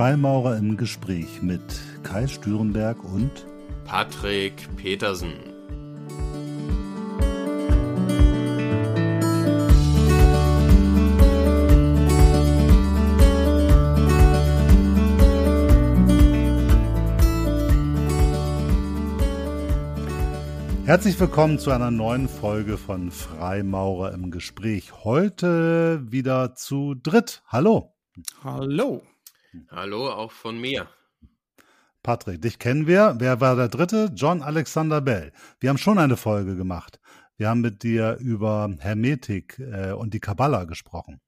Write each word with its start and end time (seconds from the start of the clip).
Freimaurer 0.00 0.56
im 0.56 0.78
Gespräch 0.78 1.42
mit 1.42 1.60
Kai 2.04 2.26
Stürenberg 2.26 3.04
und 3.04 3.44
Patrick 3.84 4.66
Petersen. 4.76 5.34
Herzlich 20.86 21.20
willkommen 21.20 21.58
zu 21.58 21.72
einer 21.72 21.90
neuen 21.90 22.26
Folge 22.26 22.78
von 22.78 23.10
Freimaurer 23.10 24.14
im 24.14 24.30
Gespräch. 24.30 25.04
Heute 25.04 26.10
wieder 26.10 26.54
zu 26.54 26.94
dritt. 26.94 27.42
Hallo. 27.48 27.92
Hallo. 28.42 29.02
Hallo, 29.70 30.10
auch 30.10 30.32
von 30.32 30.60
mir. 30.60 30.88
Patrick, 32.02 32.40
dich 32.40 32.58
kennen 32.58 32.86
wir. 32.86 33.16
Wer 33.18 33.40
war 33.40 33.56
der 33.56 33.68
dritte? 33.68 34.10
John 34.14 34.42
Alexander 34.42 35.00
Bell. 35.00 35.32
Wir 35.58 35.70
haben 35.70 35.78
schon 35.78 35.98
eine 35.98 36.16
Folge 36.16 36.56
gemacht. 36.56 37.00
Wir 37.36 37.48
haben 37.48 37.60
mit 37.60 37.82
dir 37.82 38.16
über 38.20 38.72
Hermetik 38.78 39.58
äh, 39.58 39.92
und 39.92 40.14
die 40.14 40.20
Kabbala 40.20 40.64
gesprochen. 40.64 41.20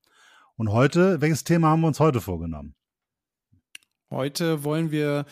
Und 0.56 0.70
heute, 0.70 1.20
welches 1.20 1.44
Thema 1.44 1.68
haben 1.68 1.80
wir 1.80 1.88
uns 1.88 2.00
heute 2.00 2.20
vorgenommen? 2.20 2.74
Heute 4.10 4.62
wollen 4.62 4.90
wir 4.90 5.24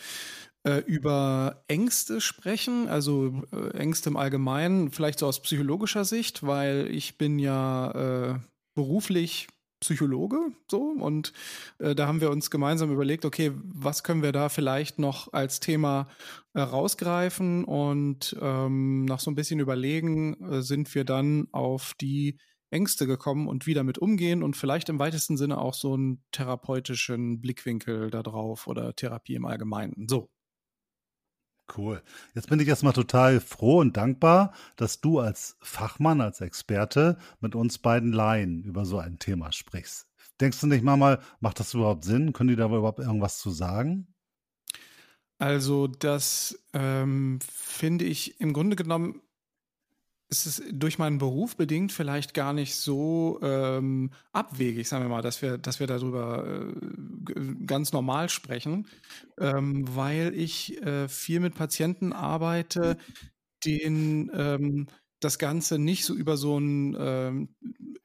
äh, 0.63 0.79
über 0.79 1.63
Ängste 1.67 2.19
sprechen, 2.19 2.89
also 2.89 3.43
äh, 3.53 3.77
Ängste 3.77 4.09
im 4.09 4.17
Allgemeinen, 4.17 4.91
vielleicht 4.91 5.19
so 5.19 5.27
aus 5.27 5.41
psychologischer 5.41 6.03
Sicht, 6.03 6.45
weil 6.45 6.87
ich 6.89 7.17
bin 7.17 7.39
ja 7.39 7.91
äh, 7.91 8.39
beruflich 8.73 9.47
Psychologe 9.81 10.37
so 10.69 10.81
und 10.81 11.33
äh, 11.79 11.93
da 11.93 12.07
haben 12.07 12.21
wir 12.21 12.29
uns 12.29 12.49
gemeinsam 12.49 12.91
überlegt, 12.91 13.25
okay, 13.25 13.51
was 13.55 14.03
können 14.03 14.23
wir 14.23 14.31
da 14.31 14.47
vielleicht 14.49 14.99
noch 14.99 15.33
als 15.33 15.59
Thema 15.59 16.07
äh, 16.53 16.61
rausgreifen 16.61 17.65
und 17.65 18.37
ähm, 18.39 19.05
nach 19.05 19.19
so 19.19 19.29
ein 19.29 19.35
bisschen 19.35 19.59
überlegen 19.59 20.41
äh, 20.49 20.61
sind 20.61 20.93
wir 20.95 21.03
dann 21.03 21.47
auf 21.51 21.93
die 21.99 22.37
Ängste 22.69 23.05
gekommen 23.05 23.47
und 23.47 23.67
wie 23.67 23.73
damit 23.73 23.97
umgehen 23.97 24.43
und 24.43 24.55
vielleicht 24.55 24.87
im 24.89 24.99
weitesten 24.99 25.35
Sinne 25.35 25.57
auch 25.57 25.73
so 25.73 25.93
einen 25.93 26.23
therapeutischen 26.31 27.41
Blickwinkel 27.41 28.09
darauf 28.09 28.67
oder 28.67 28.95
Therapie 28.95 29.35
im 29.35 29.45
Allgemeinen. 29.45 30.07
So. 30.07 30.29
Cool. 31.77 32.01
Jetzt 32.33 32.49
bin 32.49 32.59
ich 32.59 32.67
erstmal 32.67 32.93
total 32.93 33.39
froh 33.39 33.79
und 33.79 33.95
dankbar, 33.95 34.53
dass 34.75 35.01
du 35.01 35.19
als 35.19 35.57
Fachmann, 35.61 36.21
als 36.21 36.41
Experte 36.41 37.17
mit 37.39 37.55
uns 37.55 37.77
beiden 37.77 38.11
Laien 38.11 38.63
über 38.63 38.85
so 38.85 38.97
ein 38.97 39.19
Thema 39.19 39.51
sprichst. 39.51 40.07
Denkst 40.39 40.59
du 40.59 40.67
nicht 40.67 40.83
mal, 40.83 41.19
macht 41.39 41.59
das 41.59 41.73
überhaupt 41.73 42.03
Sinn? 42.03 42.33
Können 42.33 42.49
die 42.49 42.55
da 42.55 42.65
überhaupt 42.65 42.99
irgendwas 42.99 43.37
zu 43.37 43.51
sagen? 43.51 44.07
Also 45.37 45.87
das 45.87 46.63
ähm, 46.73 47.39
finde 47.41 48.05
ich 48.05 48.39
im 48.39 48.53
Grunde 48.53 48.75
genommen 48.75 49.21
ist 50.31 50.45
es 50.45 50.63
durch 50.71 50.97
meinen 50.97 51.17
Beruf 51.17 51.57
bedingt 51.57 51.91
vielleicht 51.91 52.33
gar 52.33 52.53
nicht 52.53 52.75
so 52.75 53.37
ähm, 53.43 54.11
abwegig, 54.31 54.87
sagen 54.87 55.03
wir 55.03 55.09
mal, 55.09 55.21
dass 55.21 55.41
wir, 55.41 55.57
dass 55.57 55.81
wir 55.81 55.87
darüber 55.87 56.47
äh, 56.47 57.55
ganz 57.65 57.91
normal 57.91 58.29
sprechen, 58.29 58.87
ähm, 59.37 59.85
weil 59.93 60.33
ich 60.33 60.81
äh, 60.83 61.09
viel 61.09 61.41
mit 61.41 61.53
Patienten 61.53 62.13
arbeite, 62.13 62.97
denen 63.65 64.31
ähm, 64.33 64.87
das 65.19 65.37
Ganze 65.37 65.77
nicht 65.77 66.05
so 66.05 66.15
über 66.15 66.37
so 66.37 66.57
ein 66.57 66.95
ähm, 66.97 67.55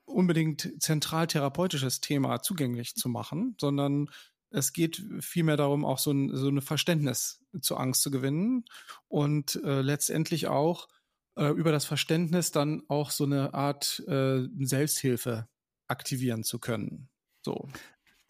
unbedingt 0.05 0.83
zentral 0.83 1.29
therapeutisches 1.29 2.01
Thema 2.01 2.43
zugänglich 2.43 2.97
zu 2.97 3.09
machen, 3.09 3.55
sondern 3.61 4.11
es 4.51 4.73
geht 4.73 5.01
vielmehr 5.21 5.57
darum, 5.57 5.85
auch 5.85 5.99
so 5.99 6.11
ein 6.11 6.35
so 6.35 6.49
eine 6.49 6.61
Verständnis 6.61 7.45
zur 7.61 7.79
Angst 7.79 8.03
zu 8.03 8.11
gewinnen 8.11 8.65
und 9.06 9.61
äh, 9.62 9.81
letztendlich 9.81 10.49
auch 10.49 10.89
äh, 11.37 11.49
über 11.51 11.73
das 11.73 11.85
Verständnis 11.85 12.51
dann 12.51 12.83
auch 12.89 13.11
so 13.11 13.25
eine 13.25 13.55
Art 13.55 14.03
äh, 14.09 14.43
Selbsthilfe 14.61 15.49
aktivieren 15.89 16.43
zu 16.43 16.59
können. 16.59 17.09
So. 17.43 17.69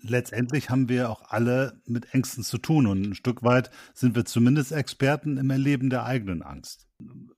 Letztendlich 0.03 0.69
haben 0.69 0.89
wir 0.89 1.09
auch 1.09 1.31
alle 1.31 1.81
mit 1.87 2.13
Ängsten 2.13 2.45
zu 2.45 2.59
tun 2.59 2.87
und 2.87 3.03
ein 3.03 3.15
Stück 3.15 3.43
weit 3.43 3.71
sind 3.95 4.15
wir 4.15 4.27
zumindest 4.27 4.73
Experten 4.73 5.39
im 5.39 5.49
Erleben 5.51 5.89
der 5.89 6.05
eigenen 6.05 6.43
Angst. 6.43 6.87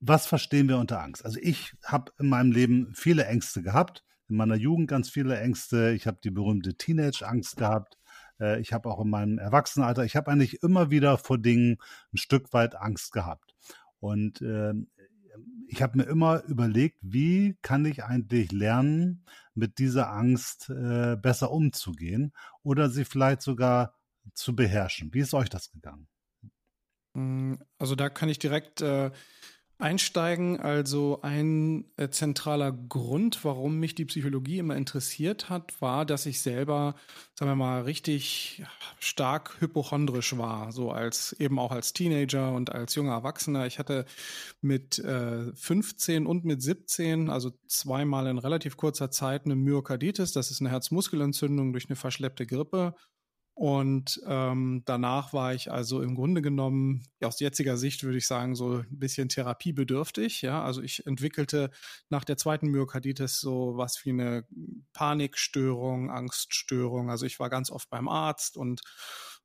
Was 0.00 0.26
verstehen 0.26 0.68
wir 0.68 0.78
unter 0.78 1.00
Angst? 1.00 1.24
Also 1.24 1.38
ich 1.40 1.74
habe 1.84 2.12
in 2.18 2.28
meinem 2.28 2.50
Leben 2.50 2.92
viele 2.94 3.26
Ängste 3.26 3.62
gehabt, 3.62 4.04
in 4.28 4.36
meiner 4.36 4.56
Jugend 4.56 4.88
ganz 4.88 5.08
viele 5.08 5.38
Ängste. 5.38 5.92
Ich 5.92 6.06
habe 6.06 6.18
die 6.22 6.30
berühmte 6.30 6.74
Teenage-Angst 6.74 7.56
gehabt. 7.56 7.96
Äh, 8.40 8.60
ich 8.60 8.72
habe 8.72 8.90
auch 8.90 9.00
in 9.00 9.10
meinem 9.10 9.38
Erwachsenenalter, 9.38 10.04
ich 10.04 10.16
habe 10.16 10.30
eigentlich 10.30 10.62
immer 10.62 10.90
wieder 10.90 11.16
vor 11.16 11.38
Dingen 11.38 11.78
ein 12.12 12.18
Stück 12.18 12.52
weit 12.52 12.74
Angst 12.74 13.12
gehabt. 13.12 13.54
Und 14.00 14.42
äh, 14.42 14.74
ich 15.68 15.82
habe 15.82 15.98
mir 15.98 16.04
immer 16.04 16.42
überlegt, 16.44 16.98
wie 17.02 17.56
kann 17.62 17.84
ich 17.84 18.02
eigentlich 18.02 18.52
lernen, 18.52 19.24
mit 19.54 19.78
dieser 19.78 20.10
Angst 20.10 20.70
äh, 20.70 21.16
besser 21.16 21.50
umzugehen 21.50 22.32
oder 22.62 22.88
sie 22.88 23.04
vielleicht 23.04 23.42
sogar 23.42 23.94
zu 24.32 24.56
beherrschen. 24.56 25.12
Wie 25.12 25.20
ist 25.20 25.34
euch 25.34 25.50
das 25.50 25.70
gegangen? 25.70 26.08
Hm, 27.14 27.58
also 27.78 27.94
da 27.94 28.08
kann 28.08 28.28
ich 28.28 28.38
direkt 28.38 28.80
äh, 28.80 29.10
einsteigen. 29.78 30.60
Also 30.60 31.20
ein 31.22 31.84
äh, 31.96 32.08
zentraler 32.08 32.72
Grund, 32.72 33.44
warum 33.44 33.78
mich 33.78 33.94
die 33.94 34.04
Psychologie 34.04 34.58
immer 34.58 34.76
interessiert 34.76 35.48
hat, 35.48 35.80
war, 35.80 36.04
dass 36.04 36.26
ich 36.26 36.42
selber, 36.42 36.96
sagen 37.34 37.50
wir 37.50 37.56
mal, 37.56 37.82
richtig 37.82 38.64
stark 38.98 39.60
hypochondrisch 39.60 40.36
war. 40.36 40.72
So 40.72 40.90
als 40.90 41.32
eben 41.32 41.58
auch 41.58 41.70
als 41.70 41.92
Teenager 41.92 42.52
und 42.52 42.72
als 42.72 42.94
junger 42.96 43.12
Erwachsener. 43.12 43.66
Ich 43.66 43.78
hatte 43.78 44.04
mit 44.60 44.98
äh, 44.98 45.52
15 45.54 46.26
und 46.26 46.44
mit 46.44 46.60
17, 46.60 47.30
also 47.30 47.52
zweimal 47.68 48.26
in 48.26 48.38
relativ 48.38 48.76
kurzer 48.76 49.10
Zeit, 49.10 49.44
eine 49.44 49.54
Myokarditis. 49.54 50.32
Das 50.32 50.50
ist 50.50 50.60
eine 50.60 50.70
Herzmuskelentzündung 50.70 51.72
durch 51.72 51.88
eine 51.88 51.96
verschleppte 51.96 52.46
Grippe. 52.46 52.94
Und 53.58 54.20
ähm, 54.24 54.82
danach 54.84 55.32
war 55.32 55.52
ich 55.52 55.72
also 55.72 56.00
im 56.00 56.14
Grunde 56.14 56.42
genommen, 56.42 57.02
aus 57.20 57.40
jetziger 57.40 57.76
Sicht 57.76 58.04
würde 58.04 58.18
ich 58.18 58.28
sagen, 58.28 58.54
so 58.54 58.74
ein 58.74 58.86
bisschen 58.88 59.28
therapiebedürftig. 59.28 60.42
Ja, 60.42 60.62
also 60.62 60.80
ich 60.80 61.04
entwickelte 61.08 61.72
nach 62.08 62.22
der 62.22 62.36
zweiten 62.36 62.68
Myokarditis 62.68 63.40
so 63.40 63.72
was 63.74 64.04
wie 64.04 64.10
eine 64.10 64.46
Panikstörung, 64.92 66.08
Angststörung. 66.08 67.10
Also 67.10 67.26
ich 67.26 67.40
war 67.40 67.50
ganz 67.50 67.72
oft 67.72 67.90
beim 67.90 68.06
Arzt 68.06 68.56
und 68.56 68.82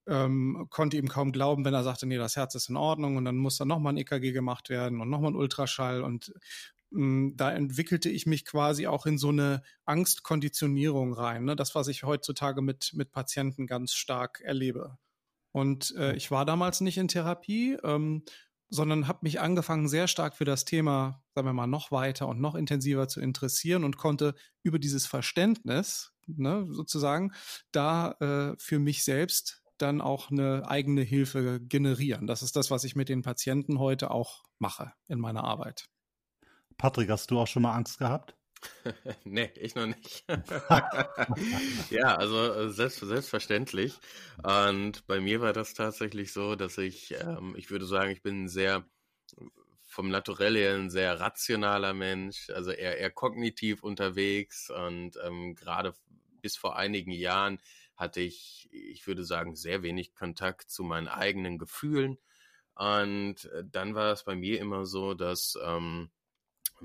ähm, 0.05 0.67
konnte 0.69 0.97
ihm 0.97 1.07
kaum 1.07 1.31
glauben, 1.31 1.65
wenn 1.65 1.73
er 1.73 1.83
sagte, 1.83 2.05
nee, 2.05 2.17
das 2.17 2.35
Herz 2.35 2.53
ist 2.53 2.69
in 2.69 2.77
Ordnung 2.77 3.17
und 3.17 3.25
dann 3.25 3.37
muss 3.37 3.57
dann 3.57 3.67
nochmal 3.69 3.93
ein 3.93 3.97
EKG 3.97 4.31
gemacht 4.31 4.69
werden 4.69 5.01
und 5.01 5.09
nochmal 5.09 5.31
ein 5.31 5.35
Ultraschall 5.35 6.03
und 6.03 6.31
da 6.93 7.51
entwickelte 7.51 8.09
ich 8.09 8.25
mich 8.25 8.45
quasi 8.45 8.87
auch 8.87 9.05
in 9.05 9.17
so 9.17 9.29
eine 9.29 9.63
Angstkonditionierung 9.85 11.13
rein. 11.13 11.45
Ne? 11.45 11.55
Das, 11.55 11.73
was 11.75 11.87
ich 11.87 12.03
heutzutage 12.03 12.61
mit, 12.61 12.91
mit 12.93 13.11
Patienten 13.11 13.65
ganz 13.65 13.93
stark 13.93 14.41
erlebe. 14.41 14.97
Und 15.51 15.95
äh, 15.97 16.15
ich 16.15 16.31
war 16.31 16.45
damals 16.45 16.81
nicht 16.81 16.97
in 16.97 17.07
Therapie, 17.07 17.77
ähm, 17.83 18.23
sondern 18.69 19.07
habe 19.07 19.19
mich 19.21 19.39
angefangen, 19.39 19.87
sehr 19.87 20.07
stark 20.07 20.35
für 20.35 20.45
das 20.45 20.65
Thema, 20.65 21.23
sagen 21.35 21.47
wir 21.47 21.53
mal, 21.53 21.67
noch 21.67 21.91
weiter 21.91 22.27
und 22.27 22.41
noch 22.41 22.55
intensiver 22.55 23.07
zu 23.07 23.21
interessieren 23.21 23.83
und 23.83 23.97
konnte 23.97 24.33
über 24.63 24.79
dieses 24.79 25.05
Verständnis, 25.05 26.11
ne, 26.25 26.65
sozusagen, 26.69 27.33
da 27.71 28.11
äh, 28.19 28.55
für 28.57 28.79
mich 28.79 29.03
selbst 29.03 29.63
dann 29.77 30.01
auch 30.01 30.31
eine 30.31 30.67
eigene 30.67 31.01
Hilfe 31.01 31.59
generieren. 31.61 32.25
Das 32.25 32.41
ist 32.41 32.55
das, 32.55 32.71
was 32.71 32.83
ich 32.83 32.95
mit 32.95 33.09
den 33.09 33.21
Patienten 33.21 33.79
heute 33.79 34.11
auch 34.11 34.43
mache 34.57 34.93
in 35.07 35.19
meiner 35.19 35.43
Arbeit. 35.43 35.87
Patrick, 36.77 37.09
hast 37.09 37.31
du 37.31 37.39
auch 37.39 37.47
schon 37.47 37.63
mal 37.63 37.73
Angst 37.73 37.99
gehabt? 37.99 38.35
nee, 39.25 39.51
ich 39.55 39.75
noch 39.75 39.87
nicht. 39.87 40.25
ja, 41.89 42.15
also 42.15 42.53
äh, 42.53 42.69
selbst, 42.69 42.99
selbstverständlich. 42.99 43.99
Und 44.41 45.05
bei 45.07 45.19
mir 45.19 45.41
war 45.41 45.53
das 45.53 45.73
tatsächlich 45.73 46.31
so, 46.33 46.55
dass 46.55 46.77
ich, 46.77 47.13
ähm, 47.19 47.55
ich 47.57 47.69
würde 47.69 47.85
sagen, 47.85 48.11
ich 48.11 48.21
bin 48.21 48.47
sehr 48.47 48.85
vom 49.93 50.09
Naturell 50.09 50.55
her 50.55 50.75
ein 50.75 50.89
sehr 50.89 51.19
rationaler 51.19 51.93
Mensch, 51.93 52.49
also 52.49 52.71
eher, 52.71 52.97
eher 52.97 53.11
kognitiv 53.11 53.83
unterwegs 53.83 54.71
und 54.71 55.19
ähm, 55.23 55.53
gerade 55.53 55.93
bis 56.41 56.57
vor 56.57 56.75
einigen 56.77 57.11
Jahren 57.11 57.59
hatte 57.95 58.21
ich, 58.21 58.67
ich 58.71 59.05
würde 59.05 59.23
sagen, 59.23 59.55
sehr 59.55 59.83
wenig 59.83 60.15
Kontakt 60.15 60.69
zu 60.69 60.83
meinen 60.83 61.07
eigenen 61.07 61.59
Gefühlen. 61.59 62.17
Und 62.75 63.45
äh, 63.45 63.63
dann 63.65 63.93
war 63.93 64.11
es 64.11 64.23
bei 64.23 64.35
mir 64.35 64.59
immer 64.59 64.85
so, 64.85 65.13
dass 65.13 65.57
ähm, 65.63 66.09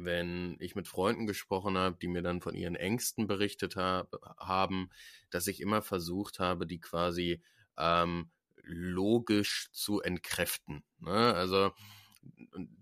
wenn 0.04 0.56
ich 0.60 0.74
mit 0.74 0.88
Freunden 0.88 1.26
gesprochen 1.26 1.76
habe, 1.76 1.96
die 2.00 2.08
mir 2.08 2.22
dann 2.22 2.40
von 2.40 2.54
ihren 2.54 2.76
Ängsten 2.76 3.26
berichtet 3.26 3.76
hab, 3.76 4.14
haben, 4.38 4.90
dass 5.30 5.46
ich 5.46 5.60
immer 5.60 5.82
versucht 5.82 6.38
habe, 6.38 6.66
die 6.66 6.80
quasi 6.80 7.42
ähm, 7.76 8.30
logisch 8.62 9.70
zu 9.72 10.00
entkräften. 10.00 10.82
Ne? 11.00 11.34
Also 11.34 11.72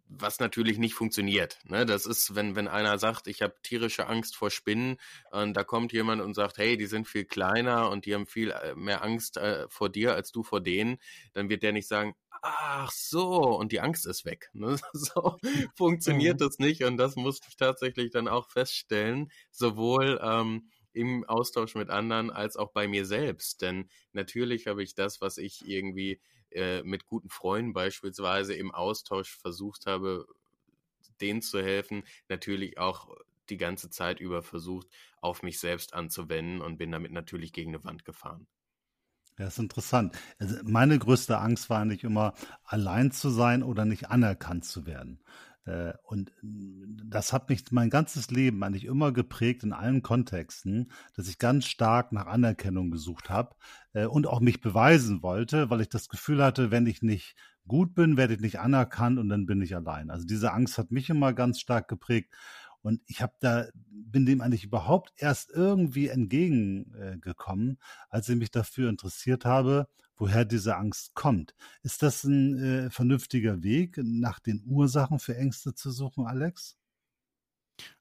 was 0.09 0.39
natürlich 0.39 0.79
nicht 0.79 0.95
funktioniert. 0.95 1.59
Ne? 1.65 1.85
Das 1.85 2.07
ist, 2.07 2.35
wenn, 2.35 2.55
wenn 2.55 2.69
einer 2.69 2.99
sagt, 2.99 3.27
ich 3.27 3.43
habe 3.43 3.55
tierische 3.63 4.07
Angst 4.07 4.37
vor 4.37 4.51
Spinnen 4.51 4.99
und 5.31 5.55
da 5.55 5.65
kommt 5.65 5.93
jemand 5.93 6.23
und 6.23 6.35
sagt, 6.35 6.59
hey, 6.59 6.77
die 6.77 6.87
sind 6.87 7.09
viel 7.09 7.25
kleiner 7.25 7.91
und 7.91 8.07
die 8.07 8.15
haben 8.15 8.27
viel 8.27 8.51
äh, 8.51 8.75
mehr 8.75 9.03
Angst 9.03 9.37
äh, 9.37 9.67
vor 9.69 9.89
dir 9.89 10.15
als 10.15 10.31
du 10.31 10.43
vor 10.43 10.61
denen, 10.61 10.99
dann 11.33 11.49
wird 11.49 11.63
der 11.63 11.73
nicht 11.73 11.89
sagen, 11.89 12.15
ach 12.47 12.91
so, 12.91 13.57
und 13.57 13.73
die 13.73 13.81
Angst 13.81 14.07
ist 14.07 14.25
weg. 14.25 14.51
Ne? 14.53 14.77
So 14.93 15.39
funktioniert 15.77 16.41
mhm. 16.41 16.45
das 16.45 16.59
nicht 16.59 16.85
und 16.85 16.97
das 16.97 17.17
musste 17.17 17.49
ich 17.49 17.57
tatsächlich 17.57 18.11
dann 18.11 18.29
auch 18.29 18.49
feststellen, 18.51 19.31
sowohl 19.51 20.21
ähm, 20.23 20.69
im 20.93 21.25
Austausch 21.25 21.75
mit 21.75 21.91
anderen 21.91 22.31
als 22.31 22.57
auch 22.57 22.73
bei 22.73 22.89
mir 22.89 23.05
selbst. 23.05 23.63
Denn 23.63 23.91
natürlich 24.13 24.67
habe 24.67 24.83
ich 24.83 24.95
das, 24.95 25.21
was 25.21 25.39
ich 25.39 25.69
irgendwie 25.69 26.21
äh, 26.51 26.83
mit 26.83 27.07
guten 27.07 27.29
Freunden 27.29 27.73
beispielsweise 27.73 28.55
im 28.55 28.73
Austausch 28.73 29.37
versucht 29.37 29.87
habe, 29.87 30.27
denen 31.21 31.43
zu 31.43 31.63
helfen, 31.63 32.05
natürlich 32.29 32.79
auch 32.79 33.15
die 33.51 33.57
ganze 33.57 33.91
Zeit 33.91 34.21
über 34.21 34.43
versucht, 34.43 34.89
auf 35.21 35.43
mich 35.43 35.61
selbst 35.61 35.95
anzuwenden 35.95 36.61
und 36.61 36.79
bin 36.79 36.91
damit 36.91 37.13
natürlich 37.13 37.53
gegen 37.53 37.75
eine 37.75 37.85
Wand 37.85 38.05
gefahren. 38.05 38.47
Ja, 39.39 39.47
ist 39.49 39.59
interessant. 39.59 40.17
Also 40.39 40.57
meine 40.65 40.99
größte 40.99 41.39
Angst 41.39 41.69
war 41.69 41.81
eigentlich 41.81 42.05
immer, 42.05 42.33
allein 42.65 43.11
zu 43.11 43.29
sein 43.29 43.63
oder 43.63 43.85
nicht 43.85 44.09
anerkannt 44.11 44.65
zu 44.65 44.87
werden. 44.87 45.21
Äh, 45.67 45.93
und 46.05 46.33
das 46.43 47.33
hat 47.35 47.51
mich 47.51 47.71
mein 47.71 47.91
ganzes 47.91 48.31
Leben 48.31 48.63
eigentlich 48.63 48.87
immer 48.87 49.13
geprägt 49.13 49.63
in 49.63 49.75
allen 49.75 50.03
Kontexten, 50.03 50.91
dass 51.15 51.29
ich 51.29 51.39
ganz 51.39 51.67
stark 51.67 52.13
nach 52.13 52.27
Anerkennung 52.27 52.91
gesucht 52.91 53.29
habe 53.29 53.57
äh, 53.93 54.07
und 54.07 54.27
auch 54.27 54.41
mich 54.41 54.63
beweisen 54.63 55.23
wollte, 55.23 55.69
weil 55.69 55.83
ich 55.83 55.91
das 55.91 56.09
Gefühl 56.09 56.43
hatte, 56.43 56.71
wenn 56.71 56.87
ich 56.87 57.03
nicht 57.03 57.35
gut 57.69 57.95
bin, 57.95 58.17
werde 58.17 58.35
ich 58.35 58.41
nicht 58.41 58.61
anerkannt 58.61 59.19
und 59.19 59.29
dann 59.29 59.45
bin 59.45 59.61
ich 59.61 59.75
allein. 59.77 60.11
Also 60.11 60.25
diese 60.25 60.53
Angst 60.53 60.79
hat 60.79 60.93
mich 60.93 61.11
immer 61.11 61.33
ganz 61.35 61.61
stark 61.61 61.89
geprägt. 61.89 62.33
Und 62.87 63.03
ich 63.07 63.21
habe 63.21 63.33
da, 63.41 63.67
bin 63.91 64.27
dem 64.27 64.41
eigentlich 64.41 64.63
überhaupt 64.63 65.13
erst 65.17 65.51
irgendwie 65.51 66.07
entgegengekommen, 66.07 67.79
als 68.11 68.29
ich 68.29 68.37
mich 68.37 68.53
dafür 68.53 68.89
interessiert 68.89 69.45
habe, 69.45 69.89
woher 70.17 70.45
diese 70.45 70.77
Angst 70.77 71.13
kommt. 71.15 71.57
Ist 71.83 72.05
das 72.05 72.23
ein 72.23 72.63
äh, 72.63 72.91
vernünftiger 72.91 73.65
Weg, 73.65 73.99
nach 74.01 74.39
den 74.39 74.63
Ursachen 74.65 75.19
für 75.19 75.37
Ängste 75.37 75.75
zu 75.75 75.91
suchen, 75.91 76.29
Alex? 76.29 76.77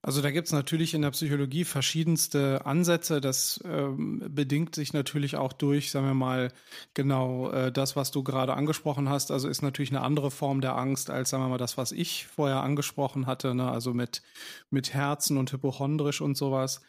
Also 0.02 0.22
da 0.22 0.32
gibt 0.32 0.48
es 0.48 0.54
natürlich 0.54 0.94
in 0.94 1.02
der 1.02 1.12
Psychologie 1.12 1.66
verschiedenste 1.66 2.66
Ansätze. 2.66 3.22
Das 3.22 3.60
ähm, 3.66 4.22
bedingt 4.30 4.76
sich 4.76 4.94
natürlich 4.94 5.36
auch 5.36 5.52
durch, 5.54 5.92
sagen 5.92 6.06
wir 6.06 6.14
mal, 6.14 6.52
genau 6.94 7.50
äh, 7.52 7.72
das, 7.72 7.96
was 7.96 8.12
du 8.12 8.24
gerade 8.24 8.54
angesprochen 8.54 9.10
hast. 9.10 9.32
Also 9.32 9.50
ist 9.50 9.62
natürlich 9.62 9.90
eine 9.92 10.02
andere 10.02 10.32
Form 10.32 10.62
der 10.62 10.76
Angst 10.76 11.10
als, 11.10 11.32
sagen 11.32 11.44
wir 11.44 11.50
mal, 11.50 11.58
das, 11.58 11.78
was 11.78 11.92
ich 11.92 12.28
vorher 12.28 12.62
angesprochen 12.62 13.26
hatte. 13.26 13.56
Ne? 13.56 13.70
Also 13.70 13.94
mit, 13.94 14.22
mit 14.70 14.94
Herzen 14.94 15.38
und 15.38 15.52
hypochondrisch 15.52 16.22
und 16.22 16.38
sowas. 16.38 16.82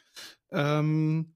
Ähm, 0.51 1.36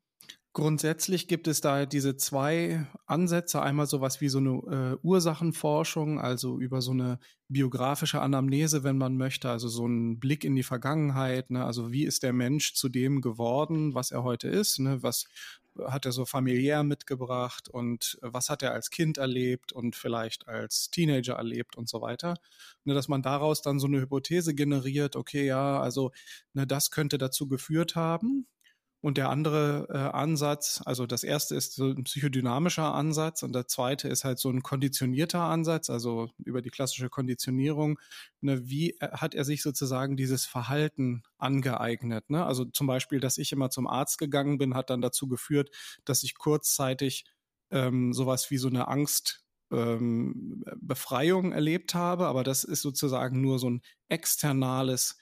Grundsätzlich 0.52 1.28
gibt 1.28 1.46
es 1.46 1.60
da 1.60 1.86
diese 1.86 2.16
zwei 2.16 2.84
Ansätze. 3.06 3.62
Einmal 3.62 3.86
sowas 3.86 4.20
wie 4.20 4.28
so 4.28 4.38
eine 4.38 4.96
äh, 5.00 5.06
Ursachenforschung, 5.06 6.18
also 6.18 6.58
über 6.58 6.82
so 6.82 6.90
eine 6.90 7.20
biografische 7.46 8.20
Anamnese, 8.20 8.82
wenn 8.82 8.98
man 8.98 9.16
möchte, 9.16 9.48
also 9.48 9.68
so 9.68 9.86
ein 9.86 10.18
Blick 10.18 10.44
in 10.44 10.56
die 10.56 10.64
Vergangenheit. 10.64 11.50
Ne? 11.50 11.64
Also 11.64 11.92
wie 11.92 12.04
ist 12.04 12.24
der 12.24 12.32
Mensch 12.32 12.74
zu 12.74 12.88
dem 12.88 13.20
geworden, 13.20 13.94
was 13.94 14.10
er 14.10 14.24
heute 14.24 14.48
ist? 14.48 14.80
Ne? 14.80 15.04
Was 15.04 15.26
hat 15.86 16.04
er 16.04 16.12
so 16.12 16.24
familiär 16.24 16.82
mitgebracht 16.82 17.68
und 17.68 18.18
was 18.20 18.50
hat 18.50 18.62
er 18.62 18.72
als 18.72 18.90
Kind 18.90 19.18
erlebt 19.18 19.72
und 19.72 19.94
vielleicht 19.94 20.48
als 20.48 20.90
Teenager 20.90 21.34
erlebt 21.34 21.76
und 21.76 21.88
so 21.88 22.00
weiter. 22.00 22.34
Ne, 22.84 22.94
dass 22.94 23.08
man 23.08 23.22
daraus 23.22 23.62
dann 23.62 23.78
so 23.78 23.86
eine 23.86 24.00
Hypothese 24.00 24.54
generiert, 24.54 25.16
okay, 25.16 25.46
ja, 25.46 25.80
also 25.80 26.10
ne, 26.54 26.66
das 26.66 26.90
könnte 26.90 27.18
dazu 27.18 27.46
geführt 27.48 27.94
haben, 27.94 28.46
und 29.02 29.16
der 29.16 29.30
andere 29.30 29.86
äh, 29.88 29.96
Ansatz, 29.96 30.82
also 30.84 31.06
das 31.06 31.24
erste 31.24 31.54
ist 31.54 31.74
so 31.74 31.86
ein 31.86 32.04
psychodynamischer 32.04 32.94
Ansatz 32.94 33.42
und 33.42 33.54
der 33.54 33.66
zweite 33.66 34.08
ist 34.08 34.24
halt 34.24 34.38
so 34.38 34.50
ein 34.50 34.62
konditionierter 34.62 35.40
Ansatz, 35.40 35.88
also 35.88 36.28
über 36.38 36.60
die 36.60 36.68
klassische 36.70 37.08
Konditionierung. 37.08 37.98
Ne, 38.42 38.68
wie 38.68 38.90
äh, 39.00 39.08
hat 39.12 39.34
er 39.34 39.44
sich 39.44 39.62
sozusagen 39.62 40.16
dieses 40.16 40.44
Verhalten 40.44 41.22
angeeignet? 41.38 42.28
Ne? 42.28 42.44
Also 42.44 42.66
zum 42.66 42.86
Beispiel, 42.86 43.20
dass 43.20 43.38
ich 43.38 43.52
immer 43.52 43.70
zum 43.70 43.86
Arzt 43.86 44.18
gegangen 44.18 44.58
bin, 44.58 44.74
hat 44.74 44.90
dann 44.90 45.00
dazu 45.00 45.28
geführt, 45.28 45.70
dass 46.04 46.22
ich 46.22 46.34
kurzzeitig 46.34 47.24
ähm, 47.70 48.12
sowas 48.12 48.50
wie 48.50 48.58
so 48.58 48.68
eine 48.68 48.88
Angst 48.88 49.44
ähm, 49.72 50.62
Befreiung 50.80 51.52
erlebt 51.52 51.94
habe, 51.94 52.26
aber 52.26 52.44
das 52.44 52.64
ist 52.64 52.82
sozusagen 52.82 53.40
nur 53.40 53.58
so 53.58 53.70
ein 53.70 53.82
externales 54.08 55.16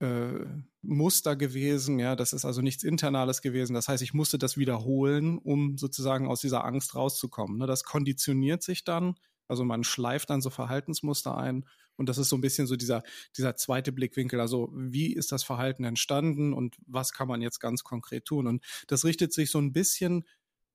äh, 0.00 0.44
Muster 0.82 1.36
gewesen. 1.36 1.98
Ja, 1.98 2.16
das 2.16 2.32
ist 2.32 2.44
also 2.44 2.60
nichts 2.60 2.82
Internales 2.82 3.40
gewesen. 3.40 3.74
Das 3.74 3.88
heißt, 3.88 4.02
ich 4.02 4.14
musste 4.14 4.38
das 4.38 4.56
wiederholen, 4.56 5.38
um 5.38 5.78
sozusagen 5.78 6.26
aus 6.28 6.40
dieser 6.40 6.64
Angst 6.64 6.94
rauszukommen. 6.94 7.58
Ne, 7.58 7.66
das 7.66 7.84
konditioniert 7.84 8.62
sich 8.62 8.84
dann. 8.84 9.14
Also 9.48 9.64
man 9.64 9.84
schleift 9.84 10.30
dann 10.30 10.42
so 10.42 10.50
Verhaltensmuster 10.50 11.36
ein. 11.36 11.66
Und 11.96 12.08
das 12.08 12.18
ist 12.18 12.30
so 12.30 12.36
ein 12.36 12.40
bisschen 12.40 12.66
so 12.66 12.74
dieser, 12.74 13.02
dieser 13.36 13.54
zweite 13.54 13.92
Blickwinkel. 13.92 14.40
Also 14.40 14.70
wie 14.74 15.12
ist 15.12 15.30
das 15.30 15.44
Verhalten 15.44 15.84
entstanden 15.84 16.52
und 16.52 16.76
was 16.86 17.12
kann 17.12 17.28
man 17.28 17.42
jetzt 17.42 17.60
ganz 17.60 17.84
konkret 17.84 18.24
tun? 18.24 18.46
Und 18.46 18.64
das 18.88 19.04
richtet 19.04 19.32
sich 19.32 19.50
so 19.50 19.58
ein 19.58 19.72
bisschen 19.72 20.24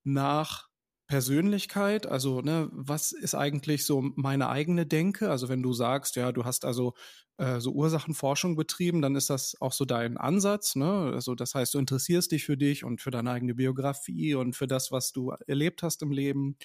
nach 0.03 0.66
Persönlichkeit, 1.07 2.05
also 2.05 2.41
ne, 2.41 2.69
was 2.71 3.13
ist 3.13 3.33
eigentlich 3.35 3.85
so 3.85 4.01
meine 4.15 4.49
eigene 4.49 4.85
Denke? 4.85 5.29
Also 5.31 5.47
wenn 5.49 5.63
du 5.63 5.71
sagst, 5.73 6.15
ja, 6.17 6.31
du 6.33 6.43
hast 6.45 6.65
also 6.65 6.93
äh, 7.37 7.59
so 7.61 7.71
Ursachenforschung 7.71 8.55
betrieben, 8.57 9.01
dann 9.01 9.15
ist 9.15 9.29
das 9.29 9.55
auch 9.61 9.71
so 9.71 9.85
dein 9.85 10.17
Ansatz, 10.17 10.75
ne? 10.75 11.11
Also 11.13 11.33
das 11.35 11.55
heißt, 11.55 11.73
du 11.73 11.79
interessierst 11.79 12.31
dich 12.31 12.43
für 12.45 12.57
dich 12.57 12.83
und 12.83 13.01
für 13.01 13.11
deine 13.11 13.31
eigene 13.31 13.55
Biografie 13.55 14.35
und 14.35 14.55
für 14.55 14.67
das, 14.67 14.91
was 14.91 15.13
du 15.13 15.31
erlebt 15.47 15.81
hast 15.83 16.01
im 16.01 16.11
Leben 16.11 16.57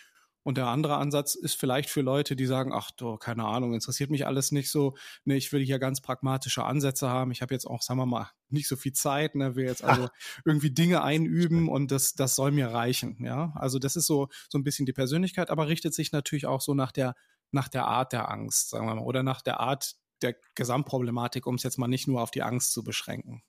und 0.44 0.58
der 0.58 0.66
andere 0.66 0.96
Ansatz 0.96 1.34
ist 1.34 1.58
vielleicht 1.58 1.88
für 1.88 2.00
Leute, 2.00 2.34
die 2.34 2.46
sagen, 2.46 2.72
ach 2.72 2.90
du, 2.90 3.16
keine 3.16 3.44
Ahnung, 3.44 3.74
interessiert 3.74 4.10
mich 4.10 4.26
alles 4.26 4.50
nicht 4.50 4.70
so. 4.70 4.96
Ne, 5.24 5.36
ich 5.36 5.52
will 5.52 5.64
hier 5.64 5.78
ganz 5.78 6.00
pragmatische 6.00 6.64
Ansätze 6.64 7.08
haben. 7.08 7.30
Ich 7.30 7.42
habe 7.42 7.54
jetzt 7.54 7.66
auch, 7.66 7.82
sagen 7.82 8.00
wir 8.00 8.06
mal, 8.06 8.30
nicht 8.48 8.68
so 8.68 8.76
viel 8.76 8.92
Zeit, 8.92 9.34
ne, 9.34 9.54
will 9.54 9.66
jetzt 9.66 9.84
also 9.84 10.08
irgendwie 10.44 10.70
Dinge 10.70 11.02
einüben 11.02 11.68
und 11.68 11.90
das, 11.90 12.14
das 12.14 12.34
soll 12.34 12.50
mir 12.50 12.68
reichen. 12.68 13.24
Ja, 13.24 13.52
also 13.54 13.78
das 13.78 13.96
ist 13.96 14.06
so, 14.06 14.28
so 14.48 14.58
ein 14.58 14.64
bisschen 14.64 14.86
die 14.86 14.92
Persönlichkeit, 14.92 15.50
aber 15.50 15.68
richtet 15.68 15.94
sich 15.94 16.12
natürlich 16.12 16.46
auch 16.46 16.60
so 16.60 16.74
nach 16.74 16.92
der, 16.92 17.14
nach 17.52 17.68
der 17.68 17.86
Art 17.86 18.12
der 18.12 18.30
Angst, 18.30 18.70
sagen 18.70 18.86
wir 18.86 18.94
mal, 18.96 19.02
oder 19.02 19.22
nach 19.22 19.42
der 19.42 19.60
Art 19.60 19.94
der 20.22 20.36
Gesamtproblematik, 20.54 21.46
um 21.46 21.56
es 21.56 21.62
jetzt 21.62 21.78
mal 21.78 21.88
nicht 21.88 22.08
nur 22.08 22.20
auf 22.20 22.30
die 22.30 22.42
Angst 22.42 22.72
zu 22.72 22.82
beschränken. 22.82 23.42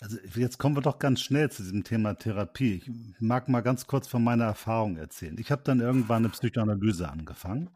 Also 0.00 0.16
jetzt 0.34 0.58
kommen 0.58 0.76
wir 0.76 0.82
doch 0.82 0.98
ganz 0.98 1.20
schnell 1.20 1.50
zu 1.50 1.62
diesem 1.62 1.84
Thema 1.84 2.14
Therapie. 2.14 2.82
Ich 2.84 3.20
mag 3.20 3.48
mal 3.50 3.60
ganz 3.60 3.86
kurz 3.86 4.08
von 4.08 4.24
meiner 4.24 4.44
Erfahrung 4.44 4.96
erzählen. 4.96 5.36
Ich 5.38 5.52
habe 5.52 5.62
dann 5.62 5.80
irgendwann 5.80 6.24
eine 6.24 6.30
Psychoanalyse 6.30 7.10
angefangen 7.10 7.68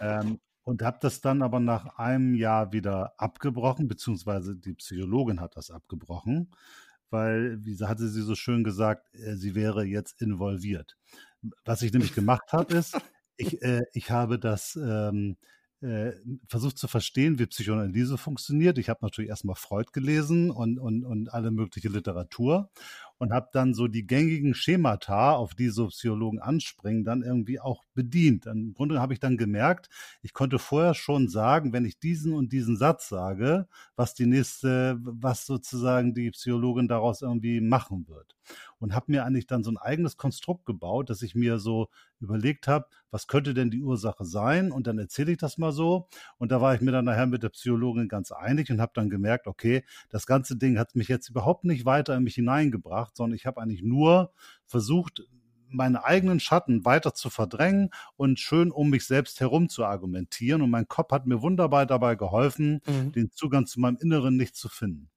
ähm, 0.00 0.40
und 0.62 0.82
habe 0.82 0.98
das 1.00 1.22
dann 1.22 1.40
aber 1.40 1.58
nach 1.58 1.98
einem 1.98 2.34
Jahr 2.34 2.74
wieder 2.74 3.14
abgebrochen, 3.16 3.88
beziehungsweise 3.88 4.56
die 4.56 4.74
Psychologin 4.74 5.40
hat 5.40 5.56
das 5.56 5.70
abgebrochen, 5.70 6.50
weil, 7.08 7.64
wie 7.64 7.78
hatte 7.82 8.08
sie 8.08 8.22
so 8.22 8.34
schön 8.34 8.62
gesagt, 8.62 9.14
äh, 9.14 9.34
sie 9.34 9.54
wäre 9.54 9.84
jetzt 9.84 10.20
involviert. 10.20 10.98
Was 11.64 11.80
ich 11.80 11.92
nämlich 11.92 12.14
gemacht 12.14 12.52
habe, 12.52 12.74
ist, 12.74 13.00
ich, 13.38 13.62
äh, 13.62 13.80
ich 13.94 14.10
habe 14.10 14.38
das 14.38 14.76
ähm, 14.76 15.38
äh, 15.82 16.12
versucht 16.48 16.78
zu 16.78 16.88
verstehen, 16.88 17.38
wie 17.38 17.46
Psychoanalyse 17.46 18.16
funktioniert. 18.18 18.78
Ich 18.78 18.88
habe 18.88 19.00
natürlich 19.02 19.30
erstmal 19.30 19.56
Freud 19.56 19.88
gelesen 19.92 20.50
und, 20.50 20.78
und, 20.78 21.04
und 21.04 21.32
alle 21.32 21.50
mögliche 21.50 21.88
Literatur 21.88 22.70
und 23.22 23.32
habe 23.32 23.50
dann 23.52 23.72
so 23.72 23.86
die 23.86 24.04
gängigen 24.04 24.52
Schemata, 24.52 25.34
auf 25.34 25.54
die 25.54 25.68
so 25.68 25.86
Psychologen 25.86 26.40
anspringen, 26.40 27.04
dann 27.04 27.22
irgendwie 27.22 27.60
auch 27.60 27.84
bedient. 27.94 28.46
Im 28.46 28.74
Grunde 28.74 29.00
habe 29.00 29.12
ich 29.12 29.20
dann 29.20 29.36
gemerkt, 29.36 29.88
ich 30.22 30.32
konnte 30.32 30.58
vorher 30.58 30.94
schon 30.94 31.28
sagen, 31.28 31.72
wenn 31.72 31.84
ich 31.84 32.00
diesen 32.00 32.34
und 32.34 32.52
diesen 32.52 32.76
Satz 32.76 33.08
sage, 33.08 33.68
was 33.94 34.14
die 34.14 34.26
nächste, 34.26 34.98
was 35.00 35.46
sozusagen 35.46 36.14
die 36.14 36.32
Psychologin 36.32 36.88
daraus 36.88 37.22
irgendwie 37.22 37.60
machen 37.60 38.08
wird. 38.08 38.34
Und 38.80 38.92
habe 38.92 39.12
mir 39.12 39.24
eigentlich 39.24 39.46
dann 39.46 39.62
so 39.62 39.70
ein 39.70 39.78
eigenes 39.78 40.16
Konstrukt 40.16 40.66
gebaut, 40.66 41.08
dass 41.08 41.22
ich 41.22 41.36
mir 41.36 41.60
so 41.60 41.88
überlegt 42.18 42.66
habe, 42.66 42.86
was 43.10 43.26
könnte 43.26 43.52
denn 43.52 43.70
die 43.70 43.82
Ursache 43.82 44.24
sein? 44.24 44.72
Und 44.72 44.86
dann 44.86 44.98
erzähle 44.98 45.32
ich 45.32 45.38
das 45.38 45.58
mal 45.58 45.72
so. 45.72 46.08
Und 46.38 46.50
da 46.50 46.60
war 46.60 46.74
ich 46.74 46.80
mir 46.80 46.92
dann 46.92 47.04
nachher 47.04 47.26
mit 47.26 47.42
der 47.42 47.50
Psychologin 47.50 48.08
ganz 48.08 48.32
einig 48.32 48.70
und 48.70 48.80
habe 48.80 48.92
dann 48.94 49.10
gemerkt, 49.10 49.46
okay, 49.46 49.84
das 50.08 50.26
ganze 50.26 50.56
Ding 50.56 50.78
hat 50.78 50.94
mich 50.94 51.08
jetzt 51.08 51.28
überhaupt 51.28 51.64
nicht 51.64 51.84
weiter 51.84 52.16
in 52.16 52.24
mich 52.24 52.34
hineingebracht, 52.34 53.11
sondern 53.16 53.36
ich 53.36 53.46
habe 53.46 53.60
eigentlich 53.60 53.82
nur 53.82 54.32
versucht, 54.66 55.22
meine 55.68 56.04
eigenen 56.04 56.40
Schatten 56.40 56.84
weiter 56.84 57.14
zu 57.14 57.30
verdrängen 57.30 57.90
und 58.16 58.38
schön 58.38 58.70
um 58.70 58.90
mich 58.90 59.06
selbst 59.06 59.40
herum 59.40 59.68
zu 59.68 59.84
argumentieren. 59.84 60.62
Und 60.62 60.70
mein 60.70 60.88
Kopf 60.88 61.12
hat 61.12 61.26
mir 61.26 61.42
wunderbar 61.42 61.86
dabei 61.86 62.14
geholfen, 62.14 62.80
mhm. 62.86 63.12
den 63.12 63.30
Zugang 63.30 63.66
zu 63.66 63.80
meinem 63.80 63.96
Inneren 64.00 64.36
nicht 64.36 64.54
zu 64.54 64.68
finden. 64.68 65.10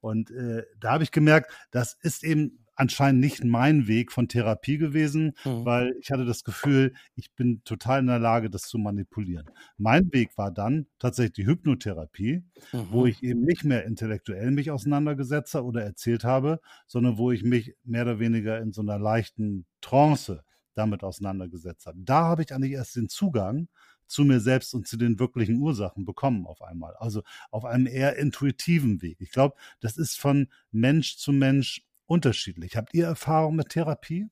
Und 0.00 0.30
äh, 0.30 0.64
da 0.78 0.92
habe 0.92 1.04
ich 1.04 1.12
gemerkt, 1.12 1.52
das 1.70 1.94
ist 1.94 2.24
eben 2.24 2.64
anscheinend 2.80 3.20
nicht 3.20 3.44
mein 3.44 3.86
Weg 3.86 4.10
von 4.10 4.26
Therapie 4.26 4.78
gewesen, 4.78 5.34
mhm. 5.44 5.64
weil 5.66 5.94
ich 6.00 6.10
hatte 6.10 6.24
das 6.24 6.44
Gefühl, 6.44 6.94
ich 7.14 7.32
bin 7.34 7.62
total 7.64 8.00
in 8.00 8.06
der 8.06 8.18
Lage, 8.18 8.48
das 8.48 8.62
zu 8.62 8.78
manipulieren. 8.78 9.46
Mein 9.76 10.10
Weg 10.12 10.36
war 10.38 10.50
dann 10.50 10.86
tatsächlich 10.98 11.34
die 11.34 11.46
Hypnotherapie, 11.46 12.42
mhm. 12.72 12.86
wo 12.90 13.06
ich 13.06 13.22
eben 13.22 13.42
nicht 13.42 13.64
mehr 13.64 13.84
intellektuell 13.84 14.50
mich 14.50 14.70
auseinandergesetzt 14.70 15.54
habe 15.54 15.66
oder 15.66 15.82
erzählt 15.82 16.24
habe, 16.24 16.60
sondern 16.86 17.18
wo 17.18 17.30
ich 17.30 17.44
mich 17.44 17.74
mehr 17.84 18.02
oder 18.02 18.18
weniger 18.18 18.60
in 18.60 18.72
so 18.72 18.80
einer 18.80 18.98
leichten 18.98 19.66
Trance 19.82 20.42
damit 20.74 21.04
auseinandergesetzt 21.04 21.84
habe. 21.86 21.98
Da 22.00 22.22
habe 22.22 22.42
ich 22.42 22.54
eigentlich 22.54 22.72
erst 22.72 22.96
den 22.96 23.10
Zugang 23.10 23.68
zu 24.06 24.24
mir 24.24 24.40
selbst 24.40 24.74
und 24.74 24.88
zu 24.88 24.96
den 24.96 25.18
wirklichen 25.18 25.58
Ursachen 25.58 26.04
bekommen 26.04 26.46
auf 26.46 26.62
einmal. 26.62 26.94
Also 26.96 27.22
auf 27.50 27.64
einem 27.64 27.86
eher 27.86 28.16
intuitiven 28.16 29.02
Weg. 29.02 29.18
Ich 29.20 29.30
glaube, 29.30 29.54
das 29.80 29.98
ist 29.98 30.18
von 30.18 30.48
Mensch 30.72 31.16
zu 31.16 31.32
Mensch 31.32 31.82
unterschiedlich. 32.10 32.76
Habt 32.76 32.92
ihr 32.92 33.06
Erfahrung 33.06 33.54
mit 33.54 33.68
Therapie? 33.68 34.26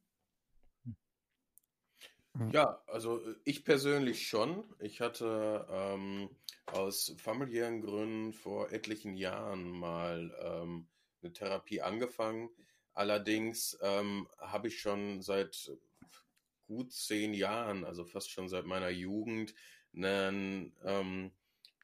Ja, 2.52 2.82
also 2.86 3.18
äh, 3.20 3.34
ich 3.44 3.64
persönlich 3.64 4.28
schon. 4.28 4.64
Ich 4.80 5.00
hatte 5.00 5.66
ähm, 5.70 6.28
aus 6.66 7.14
familiären 7.18 7.80
Gründen 7.80 8.32
vor 8.32 8.72
etlichen 8.72 9.16
Jahren 9.16 9.70
mal 9.70 10.34
ähm, 10.42 10.88
eine 11.22 11.32
Therapie 11.32 11.80
angefangen. 11.80 12.50
Allerdings 12.94 13.78
ähm, 13.80 14.28
habe 14.38 14.68
ich 14.68 14.80
schon 14.80 15.22
seit 15.22 15.70
gut 16.66 16.92
zehn 16.92 17.32
Jahren, 17.32 17.84
also 17.84 18.04
fast 18.04 18.30
schon 18.30 18.48
seit 18.48 18.66
meiner 18.66 18.90
Jugend, 18.90 19.54
ein 19.94 20.72
ähm, 20.84 21.30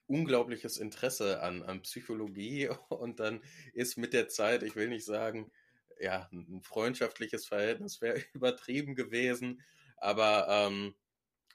unglaubliches 0.07 0.77
Interesse 0.79 1.41
an, 1.41 1.63
an 1.63 1.83
Psychologie 1.83 2.69
und 2.89 3.21
dann 3.21 3.43
ist 3.73 3.97
mit 3.97 4.13
der 4.13 4.29
Zeit, 4.29 4.65
ich 4.65 4.75
will 4.75 4.89
nicht 4.89 5.05
sagen, 5.05 5.53
ja, 6.01 6.29
ein 6.33 6.63
freundschaftliches 6.63 7.47
Verhältnis 7.47 8.01
wäre 8.01 8.23
übertrieben 8.35 8.95
gewesen, 8.95 9.63
aber 9.97 10.47
ähm, 10.49 10.95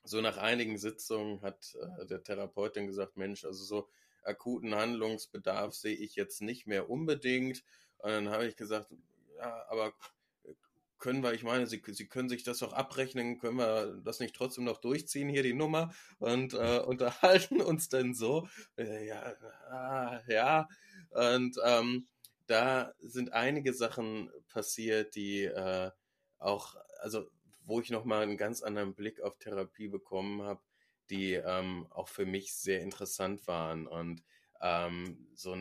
so 0.04 0.22
nach 0.22 0.38
einigen 0.38 0.78
Sitzungen 0.78 1.42
hat 1.42 1.76
äh, 1.76 2.06
der 2.06 2.24
Therapeutin 2.24 2.88
gesagt, 2.88 3.18
Mensch, 3.18 3.46
also 3.46 3.64
so 3.64 3.90
akuten 4.24 4.76
Handlungsbedarf 4.76 5.74
sehe 5.74 5.96
ich 5.96 6.16
jetzt 6.16 6.42
nicht 6.42 6.68
mehr 6.68 6.90
unbedingt. 6.90 7.64
Und 7.98 8.12
dann 8.12 8.30
habe 8.30 8.48
ich 8.48 8.56
gesagt, 8.56 8.90
ja, 9.38 9.66
aber 9.70 9.94
können 11.00 11.24
wir, 11.24 11.34
ich 11.34 11.44
meine, 11.44 11.66
Sie, 11.66 11.82
Sie 11.88 12.08
können 12.08 12.30
sich 12.30 12.44
das 12.44 12.62
auch 12.62 12.74
abrechnen, 12.74 13.40
können 13.40 13.58
wir 13.58 14.02
das 14.04 14.20
nicht 14.20 14.36
trotzdem 14.36 14.66
noch 14.66 14.78
durchziehen, 14.78 15.30
hier 15.30 15.44
die 15.44 15.54
Nummer 15.54 15.94
und 16.20 16.54
äh, 16.54 16.80
unterhalten 16.86 17.62
uns 17.62 17.90
dann 17.90 18.14
so. 18.14 18.48
Äh, 18.78 19.08
ja, 19.08 19.34
ah, 19.70 20.20
ja. 20.28 20.68
Und 21.12 21.58
ähm, 21.64 22.08
da 22.50 22.94
sind 23.00 23.34
einige 23.34 23.74
Sachen 23.74 24.32
passiert, 24.48 25.16
die 25.16 25.44
äh, 25.44 25.92
auch, 26.38 26.76
also 27.00 27.30
wo 27.66 27.80
ich 27.80 27.90
nochmal 27.90 28.24
einen 28.24 28.38
ganz 28.38 28.62
anderen 28.62 28.96
Blick 28.96 29.22
auf 29.22 29.38
Therapie 29.38 29.88
bekommen 29.88 30.42
habe, 30.42 30.62
die 31.10 31.34
ähm, 31.34 31.88
auch 31.92 32.08
für 32.08 32.26
mich 32.26 32.54
sehr 32.54 32.82
interessant 32.82 33.46
waren 33.48 33.88
und 33.88 34.24
ähm, 34.62 35.28
so 35.36 35.56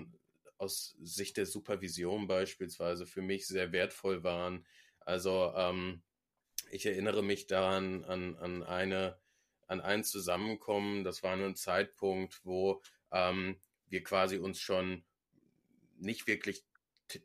aus 0.56 0.96
Sicht 1.02 1.36
der 1.36 1.46
Supervision 1.46 2.26
beispielsweise 2.26 3.06
für 3.06 3.22
mich 3.22 3.46
sehr 3.46 3.72
wertvoll 3.72 4.24
waren, 4.24 4.66
also 5.00 5.52
ähm, 5.54 6.02
ich 6.70 6.86
erinnere 6.86 7.22
mich 7.22 7.46
daran 7.46 8.04
an, 8.04 8.36
an 8.36 8.62
eine 8.62 9.18
an 9.68 9.80
ein 9.80 10.02
Zusammenkommen. 10.02 11.04
Das 11.04 11.22
war 11.22 11.34
ein 11.34 11.54
Zeitpunkt, 11.54 12.40
wo 12.44 12.82
ähm, 13.12 13.60
wir 13.88 14.02
quasi 14.02 14.38
uns 14.38 14.60
schon 14.60 15.04
nicht 15.98 16.26
wirklich 16.26 16.64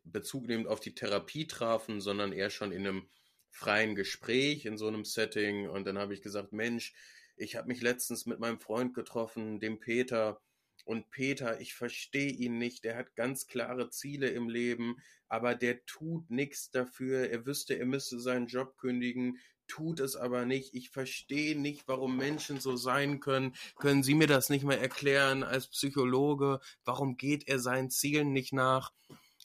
Bezug 0.03 0.47
nehmend 0.47 0.67
auf 0.67 0.79
die 0.79 0.95
Therapie 0.95 1.47
trafen, 1.47 2.01
sondern 2.01 2.33
eher 2.33 2.49
schon 2.49 2.71
in 2.71 2.87
einem 2.87 3.09
freien 3.49 3.95
Gespräch 3.95 4.65
in 4.65 4.77
so 4.77 4.87
einem 4.87 5.05
Setting. 5.05 5.69
Und 5.69 5.85
dann 5.85 5.97
habe 5.97 6.13
ich 6.13 6.21
gesagt, 6.21 6.53
Mensch, 6.53 6.93
ich 7.35 7.55
habe 7.55 7.67
mich 7.67 7.81
letztens 7.81 8.25
mit 8.25 8.39
meinem 8.39 8.59
Freund 8.59 8.93
getroffen, 8.93 9.59
dem 9.59 9.79
Peter, 9.79 10.41
und 10.85 11.09
Peter, 11.11 11.61
ich 11.61 11.75
verstehe 11.75 12.31
ihn 12.31 12.57
nicht, 12.57 12.83
der 12.83 12.97
hat 12.97 13.15
ganz 13.15 13.47
klare 13.47 13.89
Ziele 13.89 14.29
im 14.29 14.49
Leben, 14.49 14.97
aber 15.29 15.55
der 15.55 15.85
tut 15.85 16.29
nichts 16.29 16.71
dafür. 16.71 17.29
Er 17.29 17.45
wüsste, 17.45 17.75
er 17.75 17.85
müsste 17.85 18.19
seinen 18.19 18.47
Job 18.47 18.77
kündigen, 18.77 19.39
tut 19.67 20.01
es 20.01 20.15
aber 20.17 20.45
nicht. 20.45 20.73
Ich 20.73 20.89
verstehe 20.89 21.57
nicht, 21.57 21.87
warum 21.87 22.17
Menschen 22.17 22.59
so 22.59 22.75
sein 22.75 23.21
können. 23.21 23.55
Können 23.77 24.03
Sie 24.03 24.13
mir 24.13 24.27
das 24.27 24.49
nicht 24.49 24.65
mehr 24.65 24.81
erklären 24.81 25.43
als 25.43 25.67
Psychologe? 25.67 26.59
Warum 26.83 27.15
geht 27.15 27.47
er 27.47 27.59
seinen 27.59 27.89
Zielen 27.89 28.33
nicht 28.33 28.51
nach? 28.51 28.91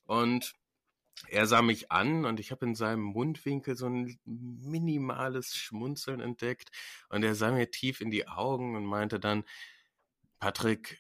Und 0.08 0.54
er 1.28 1.46
sah 1.46 1.60
mich 1.60 1.92
an 1.92 2.24
und 2.24 2.40
ich 2.40 2.50
habe 2.50 2.64
in 2.64 2.74
seinem 2.74 3.02
Mundwinkel 3.02 3.76
so 3.76 3.86
ein 3.86 4.18
minimales 4.24 5.54
Schmunzeln 5.54 6.20
entdeckt 6.20 6.70
und 7.10 7.24
er 7.24 7.34
sah 7.34 7.50
mir 7.50 7.70
tief 7.70 8.00
in 8.00 8.10
die 8.10 8.26
Augen 8.26 8.74
und 8.74 8.86
meinte 8.86 9.20
dann, 9.20 9.44
Patrick, 10.38 10.98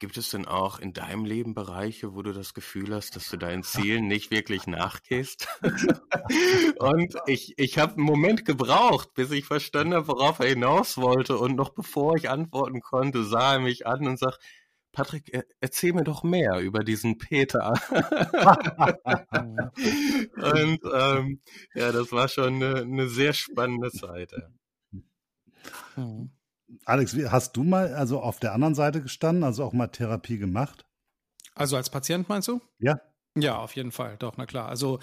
Gibt 0.00 0.18
es 0.18 0.28
denn 0.28 0.44
auch 0.44 0.80
in 0.80 0.92
deinem 0.92 1.24
Leben 1.24 1.54
Bereiche, 1.54 2.14
wo 2.14 2.20
du 2.20 2.32
das 2.32 2.52
Gefühl 2.52 2.94
hast, 2.94 3.16
dass 3.16 3.30
du 3.30 3.38
deinen 3.38 3.62
Zielen 3.62 4.06
nicht 4.06 4.30
wirklich 4.30 4.66
nachgehst? 4.66 5.48
und 6.78 7.14
ich, 7.26 7.54
ich 7.56 7.78
habe 7.78 7.94
einen 7.94 8.02
Moment 8.02 8.44
gebraucht, 8.44 9.14
bis 9.14 9.30
ich 9.30 9.46
verstanden 9.46 9.94
habe, 9.94 10.08
worauf 10.08 10.40
er 10.40 10.48
hinaus 10.48 10.98
wollte. 10.98 11.38
Und 11.38 11.54
noch 11.54 11.70
bevor 11.70 12.16
ich 12.16 12.28
antworten 12.28 12.82
konnte, 12.82 13.24
sah 13.24 13.54
er 13.54 13.60
mich 13.60 13.86
an 13.86 14.06
und 14.06 14.18
sagt, 14.18 14.40
Patrick, 14.94 15.46
erzähl 15.60 15.92
mir 15.92 16.04
doch 16.04 16.22
mehr 16.22 16.60
über 16.60 16.84
diesen 16.84 17.18
Peter. 17.18 17.74
und 20.36 20.80
ähm, 20.94 21.40
ja, 21.74 21.92
das 21.92 22.12
war 22.12 22.28
schon 22.28 22.62
eine, 22.62 22.82
eine 22.82 23.08
sehr 23.08 23.32
spannende 23.32 23.90
Zeit. 23.90 24.32
Mhm. 25.96 26.30
Alex, 26.84 27.14
hast 27.30 27.56
du 27.56 27.64
mal 27.64 27.94
also 27.94 28.20
auf 28.20 28.38
der 28.38 28.52
anderen 28.52 28.74
Seite 28.74 29.02
gestanden, 29.02 29.44
also 29.44 29.64
auch 29.64 29.72
mal 29.72 29.88
Therapie 29.88 30.38
gemacht? 30.38 30.86
Also 31.54 31.76
als 31.76 31.90
Patient 31.90 32.28
meinst 32.28 32.48
du? 32.48 32.60
Ja. 32.78 33.00
Ja, 33.36 33.58
auf 33.58 33.74
jeden 33.74 33.90
Fall, 33.90 34.16
doch, 34.16 34.36
na 34.36 34.46
klar. 34.46 34.68
Also 34.68 35.00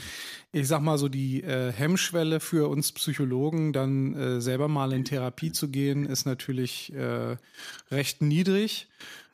ich 0.53 0.65
sag 0.65 0.79
mal 0.79 0.97
so, 0.97 1.09
die 1.09 1.43
äh, 1.43 1.73
Hemmschwelle 1.73 2.39
für 2.39 2.69
uns 2.69 2.93
Psychologen, 2.93 3.73
dann 3.73 4.15
äh, 4.15 4.39
selber 4.39 4.69
mal 4.69 4.93
in 4.93 5.03
Therapie 5.03 5.51
zu 5.51 5.67
gehen, 5.67 6.05
ist 6.05 6.25
natürlich 6.25 6.93
äh, 6.93 7.35
recht 7.89 8.21
niedrig. 8.21 8.87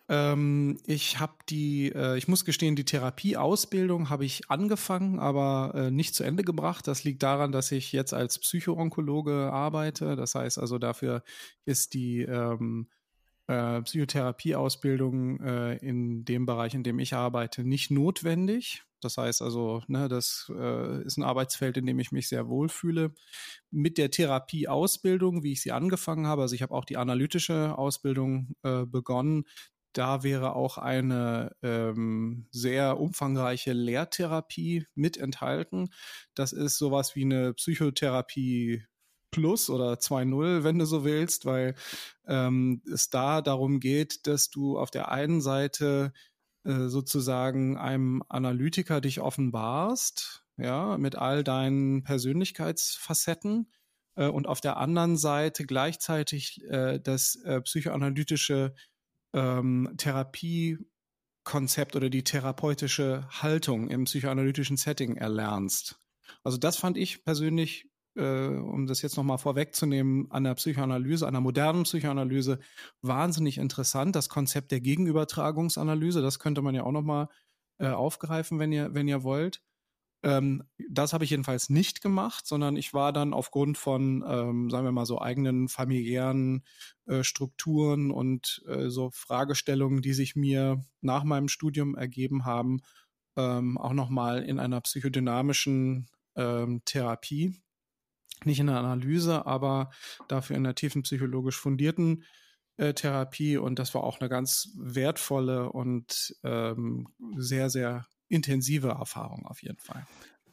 Ähm, 0.10 0.80
ich 0.86 1.20
habe 1.20 1.34
die, 1.50 1.92
äh, 1.94 2.18
ich 2.18 2.28
muss 2.28 2.46
gestehen, 2.46 2.76
die 2.76 2.86
Therapieausbildung 2.86 4.10
habe 4.10 4.26
ich 4.26 4.50
angefangen, 4.50 5.20
aber 5.20 5.74
äh, 5.76 5.92
nicht 5.92 6.16
zu 6.16 6.24
Ende 6.24 6.44
gebracht. 6.44 6.88
Das 6.88 7.04
liegt 7.04 7.24
daran, 7.24 7.52
dass 7.52 7.72
ich 7.72 7.92
jetzt 7.92 8.14
als 8.14 8.40
Psychoonkologe 8.40 9.52
arbeite. 9.52 10.16
Das 10.16 10.36
heißt 10.36 10.60
also, 10.60 10.78
dafür 10.78 11.24
ist 11.66 11.94
die 11.94 12.22
ähm, 12.22 12.88
äh, 13.48 13.82
Psychotherapieausbildung 13.82 15.42
äh, 15.42 15.76
in 15.78 16.24
dem 16.26 16.46
Bereich, 16.46 16.74
in 16.74 16.84
dem 16.84 17.00
ich 17.00 17.14
arbeite, 17.14 17.64
nicht 17.64 17.92
notwendig. 17.92 18.84
Das 19.02 19.18
heißt 19.18 19.42
also, 19.42 19.84
ne, 19.88 20.08
das 20.08 20.52
äh, 20.56 21.04
ist 21.04 21.18
ein 21.18 21.24
Arbeitsfeld, 21.24 21.78
in 21.78 21.86
dem 21.86 22.00
ich 22.00 22.12
mich 22.12 22.30
sehr 22.30 22.48
wohlfühle. 22.48 23.14
Mit 23.72 23.98
der 23.98 24.10
Therapieausbildung, 24.10 25.44
wie 25.44 25.52
ich 25.52 25.62
sie 25.62 25.72
angefangen 25.72 26.28
habe, 26.28 26.42
also 26.44 26.56
ich 26.56 26.62
habe 26.62 26.74
auch 26.74 26.86
die 26.86 26.98
analytische 26.98 27.78
Ausbildung 27.78 28.56
äh, 28.64 28.86
begonnen, 28.86 29.46
da 29.98 30.24
wäre 30.24 30.56
auch 30.56 30.78
eine 30.78 31.56
ähm, 31.64 32.48
sehr 32.52 33.00
umfangreiche 33.00 33.74
Lehrtherapie 33.74 34.86
mit 34.94 35.18
enthalten. 35.18 35.90
Das 36.36 36.54
ist 36.54 36.78
sowas 36.78 37.16
wie 37.16 37.24
eine 37.24 37.54
Psychotherapie 37.54 38.84
Plus 39.32 39.70
oder 39.70 39.94
2.0, 39.94 40.64
wenn 40.64 40.80
du 40.80 40.86
so 40.86 41.04
willst, 41.04 41.46
weil 41.46 41.76
ähm, 42.28 42.82
es 42.92 43.10
da 43.10 43.42
darum 43.42 43.80
geht, 43.80 44.26
dass 44.28 44.50
du 44.50 44.78
auf 44.78 44.90
der 44.92 45.12
einen 45.12 45.42
Seite 45.42 46.14
äh, 46.64 46.88
sozusagen 46.88 47.78
einem 47.78 48.24
Analytiker 48.30 49.02
dich 49.02 49.20
offenbarst, 49.20 50.46
ja, 50.58 50.98
mit 50.98 51.16
all 51.16 51.44
deinen 51.44 52.04
Persönlichkeitsfacetten 52.04 53.72
äh, 54.16 54.28
und 54.28 54.48
auf 54.48 54.62
der 54.62 54.78
anderen 54.78 55.18
Seite 55.18 55.66
gleichzeitig 55.66 56.64
äh, 56.66 57.00
das 57.00 57.36
äh, 57.44 57.62
psychoanalytische 57.62 58.74
ähm, 59.34 59.94
Therapiekonzept 59.98 61.96
oder 61.96 62.10
die 62.10 62.24
therapeutische 62.24 63.28
Haltung 63.30 63.90
im 63.90 64.06
psychoanalytischen 64.06 64.78
Setting 64.78 65.18
erlernst. 65.18 66.00
Also 66.44 66.58
das 66.58 66.78
fand 66.78 66.98
ich 66.98 67.24
persönlich, 67.24 67.90
äh, 68.16 68.48
um 68.48 68.88
das 68.88 69.02
jetzt 69.02 69.18
nochmal 69.18 69.38
vorwegzunehmen, 69.38 70.32
an 70.32 70.44
der 70.44 70.56
Psychoanalyse, 70.56 71.28
an 71.28 71.34
der 71.34 71.42
modernen 71.42 71.84
Psychoanalyse 71.84 72.60
wahnsinnig 73.02 73.58
interessant. 73.58 74.16
Das 74.16 74.30
Konzept 74.30 74.72
der 74.72 74.82
Gegenübertragungsanalyse, 74.82 76.22
das 76.22 76.40
könnte 76.40 76.62
man 76.62 76.76
ja 76.76 76.84
auch 76.84 76.92
nochmal 76.92 77.30
äh, 77.80 77.90
aufgreifen, 77.90 78.60
wenn 78.60 78.72
ihr, 78.72 78.94
wenn 78.94 79.08
ihr 79.08 79.24
wollt. 79.24 79.62
Ähm, 80.24 80.64
das 80.90 81.14
habe 81.14 81.24
ich 81.24 81.30
jedenfalls 81.30 81.70
nicht 81.70 82.02
gemacht, 82.02 82.48
sondern 82.48 82.76
ich 82.76 82.94
war 82.94 83.14
dann 83.14 83.34
aufgrund 83.34 83.78
von, 83.78 84.24
ähm, 84.28 84.70
sagen 84.70 84.86
wir 84.86 84.92
mal, 84.92 85.06
so 85.06 85.22
eigenen 85.22 85.68
familiären 85.68 86.64
äh, 87.06 87.24
Strukturen 87.24 88.12
und 88.12 88.64
äh, 88.68 88.90
so 88.90 89.12
Fragestellungen, 89.12 90.02
die 90.02 90.14
sich 90.14 90.36
mir 90.36 90.84
nach 91.02 91.24
meinem 91.24 91.48
Studium 91.48 91.96
ergeben 91.96 92.46
haben, 92.46 92.82
ähm, 93.36 93.78
auch 93.78 93.94
nochmal 93.94 94.44
in 94.44 94.60
einer 94.60 94.82
psychodynamischen 94.82 96.08
ähm, 96.36 96.82
Therapie. 96.86 97.56
Nicht 98.44 98.60
in 98.60 98.68
der 98.68 98.78
Analyse, 98.78 99.46
aber 99.46 99.92
dafür 100.28 100.58
in 100.58 100.64
der 100.64 100.76
tiefen 100.76 101.04
psychologisch 101.04 101.58
fundierten 101.58 102.24
äh, 102.78 102.94
Therapie. 102.94 103.58
Und 103.58 103.80
das 103.80 103.94
war 103.94 104.04
auch 104.04 104.20
eine 104.20 104.30
ganz 104.30 104.70
wertvolle 104.76 105.72
und 105.72 106.36
ähm, 106.44 107.08
sehr, 107.38 107.70
sehr 107.70 108.06
intensive 108.30 108.90
Erfahrung 108.90 109.46
auf 109.46 109.62
jeden 109.62 109.80
Fall 109.80 110.06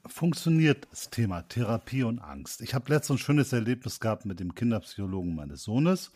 funktioniert 0.06 0.86
das 0.90 1.10
Thema 1.10 1.42
Therapie 1.42 2.02
und 2.02 2.18
Angst? 2.18 2.60
Ich 2.60 2.74
habe 2.74 2.92
letztens 2.92 3.20
ein 3.20 3.24
schönes 3.24 3.52
Erlebnis 3.52 4.00
gehabt 4.00 4.26
mit 4.26 4.40
dem 4.40 4.54
Kinderpsychologen 4.54 5.34
meines 5.34 5.62
Sohnes 5.62 6.12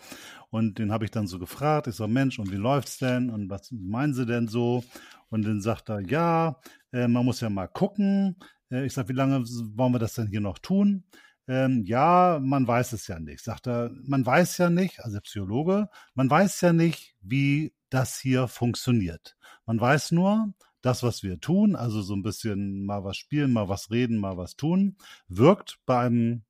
und 0.50 0.78
den 0.78 0.92
habe 0.92 1.04
ich 1.04 1.10
dann 1.10 1.26
so 1.26 1.38
gefragt. 1.38 1.86
Ich 1.86 1.94
so, 1.94 2.06
Mensch, 2.06 2.38
und 2.38 2.52
wie 2.52 2.56
läuft's 2.56 2.98
denn 2.98 3.30
und 3.30 3.50
was 3.50 3.70
meinen 3.72 4.14
Sie 4.14 4.26
denn 4.26 4.48
so? 4.48 4.84
Und 5.30 5.42
dann 5.44 5.60
sagt 5.60 5.90
er, 5.90 6.00
ja, 6.00 6.60
äh, 6.92 7.08
man 7.08 7.24
muss 7.24 7.40
ja 7.40 7.50
mal 7.50 7.66
gucken. 7.66 8.36
Äh, 8.70 8.86
ich 8.86 8.92
sage, 8.92 9.08
wie 9.08 9.14
lange 9.14 9.42
wollen 9.44 9.92
wir 9.92 9.98
das 9.98 10.14
denn 10.14 10.28
hier 10.28 10.40
noch 10.40 10.58
tun? 10.58 11.04
Ähm, 11.46 11.84
ja, 11.86 12.40
man 12.42 12.66
weiß 12.66 12.92
es 12.92 13.06
ja 13.06 13.18
nicht. 13.18 13.42
Sagt 13.42 13.66
er, 13.66 13.90
man 14.04 14.24
weiß 14.24 14.58
ja 14.58 14.68
nicht, 14.68 15.00
also 15.00 15.18
Psychologe, 15.20 15.88
man 16.14 16.28
weiß 16.28 16.60
ja 16.60 16.72
nicht, 16.72 17.16
wie 17.22 17.72
das 17.88 18.18
hier 18.18 18.48
funktioniert. 18.48 19.36
Man 19.64 19.80
weiß 19.80 20.12
nur, 20.12 20.52
das, 20.80 21.02
was 21.02 21.22
wir 21.22 21.40
tun, 21.40 21.76
also 21.76 22.02
so 22.02 22.14
ein 22.14 22.22
bisschen 22.22 22.84
mal 22.84 23.04
was 23.04 23.16
spielen, 23.16 23.52
mal 23.52 23.68
was 23.68 23.90
reden, 23.90 24.18
mal 24.18 24.36
was 24.36 24.56
tun, 24.56 24.96
wirkt 25.28 25.78
bei 25.86 26.00
einem 26.00 26.44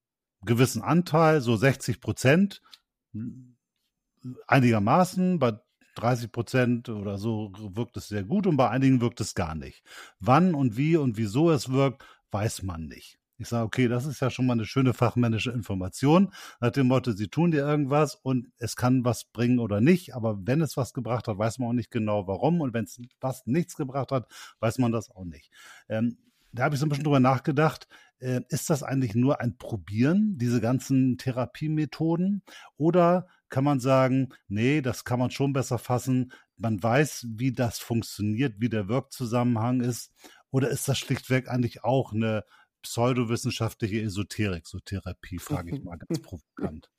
gewissen 0.45 0.83
Anteil, 0.83 1.41
so 1.41 1.57
60 1.57 2.01
Prozent, 2.01 2.63
einigermaßen, 4.47 5.39
bei 5.39 5.59
30 5.97 6.31
Prozent 6.31 6.89
oder 6.89 7.19
so 7.19 7.53
wirkt 7.57 7.97
es 7.97 8.09
sehr 8.09 8.23
gut 8.23 8.47
und 8.47 8.57
bei 8.57 8.71
einigen 8.71 9.01
wirkt 9.01 9.21
es 9.21 9.35
gar 9.35 9.55
nicht. 9.55 9.83
Wann 10.21 10.55
und 10.55 10.77
wie 10.77 10.97
und 10.97 11.17
wieso 11.17 11.51
es 11.51 11.71
wirkt, 11.71 12.05
weiß 12.31 12.63
man 12.63 12.87
nicht. 12.87 13.19
Ich 13.41 13.49
sage, 13.49 13.65
okay, 13.65 13.87
das 13.87 14.05
ist 14.05 14.21
ja 14.21 14.31
schon 14.31 14.47
mal 14.47 14.55
eine 14.55 14.65
schöne 14.65 14.93
fachmännische 14.93 15.53
Information. 15.53 16.33
Nach 16.61 16.73
dem 16.73 16.89
Motto, 16.89 17.13
sie 17.13 17.29
tun 17.29 17.53
dir 17.53 17.61
irgendwas 17.61 18.17
und 18.17 18.49
es 18.59 18.75
kann 18.75 19.05
was 19.05 19.27
bringen 19.27 19.61
oder 19.61 19.81
nicht. 19.81 20.17
Aber 20.17 20.39
wenn 20.45 20.61
es 20.61 20.77
was 20.77 20.93
gebracht 20.93 21.29
hat, 21.29 21.39
weiß 21.39 21.61
man 21.61 21.69
auch 21.69 21.75
nicht 21.75 21.93
genau 21.93 22.27
warum. 22.27 22.61
Und 22.61 22.75
wenn 22.75 22.85
es 22.85 23.01
was 23.21 23.47
nichts 23.47 23.77
gebracht 23.77 24.11
hat, 24.11 24.27
weiß 24.59 24.79
man 24.79 24.91
das 24.91 25.11
auch 25.11 25.25
nicht. 25.25 25.53
Ähm, 25.89 26.19
da 26.53 26.65
habe 26.65 26.75
ich 26.75 26.81
so 26.81 26.87
ein 26.87 26.89
bisschen 26.89 27.05
drüber 27.05 27.21
nachgedacht. 27.21 27.87
Äh, 28.19 28.41
ist 28.49 28.71
das 28.71 28.83
eigentlich 28.83 29.15
nur 29.15 29.41
ein 29.41 29.57
Probieren, 29.57 30.37
diese 30.37 30.61
ganzen 30.61 31.17
Therapiemethoden? 31.17 32.43
Oder 32.77 33.29
kann 33.51 33.63
man 33.63 33.79
sagen, 33.79 34.31
nee, 34.49 34.81
das 34.81 35.05
kann 35.05 35.21
man 35.21 35.31
schon 35.31 35.53
besser 35.53 35.79
fassen. 35.79 36.33
Man 36.57 36.83
weiß, 36.83 37.27
wie 37.37 37.53
das 37.53 37.79
funktioniert, 37.79 38.57
wie 38.59 38.69
der 38.69 38.89
Wirkzusammenhang 38.89 39.81
ist. 39.81 40.13
Oder 40.51 40.71
ist 40.71 40.89
das 40.89 40.99
schlichtweg 40.99 41.49
eigentlich 41.49 41.85
auch 41.85 42.13
eine 42.13 42.45
pseudowissenschaftliche 42.89 44.01
Esoterik, 44.01 44.67
so 44.67 44.79
Therapie, 44.81 45.39
frage 45.39 45.77
ich 45.77 45.85
mal 45.85 45.99
ganz 45.99 46.21
provokant. 46.21 46.91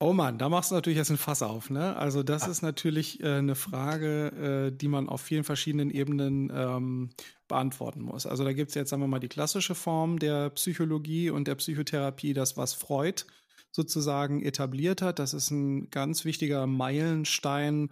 Oh 0.00 0.12
Mann, 0.12 0.38
da 0.38 0.48
machst 0.48 0.70
du 0.70 0.76
natürlich 0.76 0.96
jetzt 0.96 1.10
ein 1.10 1.16
Fass 1.16 1.42
auf, 1.42 1.70
ne? 1.70 1.96
Also 1.96 2.22
das 2.22 2.44
Ach. 2.44 2.48
ist 2.48 2.62
natürlich 2.62 3.20
äh, 3.20 3.38
eine 3.38 3.56
Frage, 3.56 4.68
äh, 4.68 4.76
die 4.76 4.86
man 4.86 5.08
auf 5.08 5.20
vielen 5.20 5.42
verschiedenen 5.42 5.90
Ebenen 5.90 6.52
ähm, 6.54 7.10
beantworten 7.48 8.02
muss. 8.02 8.24
Also 8.24 8.44
da 8.44 8.52
gibt 8.52 8.68
es 8.68 8.76
jetzt, 8.76 8.90
sagen 8.90 9.02
wir 9.02 9.08
mal, 9.08 9.18
die 9.18 9.28
klassische 9.28 9.74
Form 9.74 10.20
der 10.20 10.50
Psychologie 10.50 11.30
und 11.30 11.48
der 11.48 11.56
Psychotherapie, 11.56 12.32
das, 12.32 12.56
was 12.56 12.74
Freud 12.74 13.24
sozusagen 13.72 14.42
etabliert 14.42 15.02
hat. 15.02 15.18
Das 15.18 15.34
ist 15.34 15.50
ein 15.50 15.90
ganz 15.90 16.24
wichtiger 16.24 16.66
Meilenstein 16.66 17.90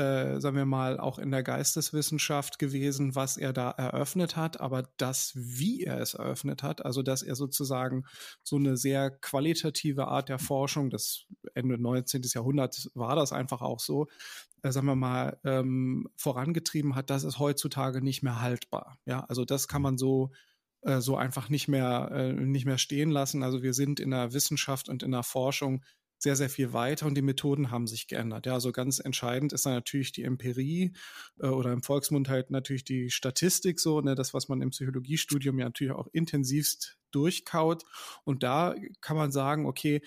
äh, 0.00 0.40
sagen 0.40 0.56
wir 0.56 0.64
mal, 0.64 0.98
auch 0.98 1.18
in 1.18 1.30
der 1.30 1.42
Geisteswissenschaft 1.42 2.58
gewesen, 2.58 3.14
was 3.14 3.36
er 3.36 3.52
da 3.52 3.70
eröffnet 3.70 4.34
hat, 4.34 4.60
aber 4.60 4.88
das, 4.96 5.32
wie 5.34 5.84
er 5.84 6.00
es 6.00 6.14
eröffnet 6.14 6.62
hat, 6.62 6.84
also 6.84 7.02
dass 7.02 7.22
er 7.22 7.34
sozusagen 7.34 8.04
so 8.42 8.56
eine 8.56 8.78
sehr 8.78 9.10
qualitative 9.10 10.08
Art 10.08 10.30
der 10.30 10.38
Forschung, 10.38 10.88
das 10.88 11.26
Ende 11.54 11.76
19. 11.76 12.22
Jahrhunderts 12.32 12.90
war 12.94 13.14
das 13.14 13.32
einfach 13.32 13.60
auch 13.60 13.80
so, 13.80 14.08
äh, 14.62 14.72
sagen 14.72 14.86
wir 14.86 14.96
mal, 14.96 15.38
ähm, 15.44 16.08
vorangetrieben 16.16 16.94
hat, 16.94 17.10
das 17.10 17.24
ist 17.24 17.38
heutzutage 17.38 18.02
nicht 18.02 18.22
mehr 18.22 18.40
haltbar. 18.40 18.98
Ja, 19.04 19.20
also 19.28 19.44
das 19.44 19.68
kann 19.68 19.82
man 19.82 19.98
so 19.98 20.30
äh, 20.82 21.00
so 21.00 21.16
einfach 21.16 21.50
nicht 21.50 21.68
mehr, 21.68 22.10
äh, 22.10 22.32
nicht 22.32 22.64
mehr 22.64 22.78
stehen 22.78 23.10
lassen. 23.10 23.42
Also 23.42 23.62
wir 23.62 23.74
sind 23.74 24.00
in 24.00 24.12
der 24.12 24.32
Wissenschaft 24.32 24.88
und 24.88 25.02
in 25.02 25.10
der 25.10 25.22
Forschung 25.22 25.84
sehr, 26.22 26.36
sehr 26.36 26.50
viel 26.50 26.72
weiter 26.72 27.06
und 27.06 27.14
die 27.14 27.22
Methoden 27.22 27.70
haben 27.70 27.86
sich 27.86 28.06
geändert. 28.06 28.46
Ja, 28.46 28.52
also 28.52 28.72
ganz 28.72 28.98
entscheidend 28.98 29.52
ist 29.52 29.64
dann 29.64 29.72
natürlich 29.72 30.12
die 30.12 30.22
Empirie 30.22 30.92
äh, 31.40 31.46
oder 31.46 31.72
im 31.72 31.82
Volksmund 31.82 32.28
halt 32.28 32.50
natürlich 32.50 32.84
die 32.84 33.10
Statistik 33.10 33.80
so, 33.80 34.00
ne, 34.00 34.14
das, 34.14 34.34
was 34.34 34.48
man 34.48 34.60
im 34.60 34.70
Psychologiestudium 34.70 35.58
ja 35.58 35.64
natürlich 35.64 35.94
auch 35.94 36.08
intensivst 36.12 36.98
durchkaut. 37.10 37.84
Und 38.24 38.42
da 38.42 38.74
kann 39.00 39.16
man 39.16 39.32
sagen, 39.32 39.66
okay, 39.66 40.02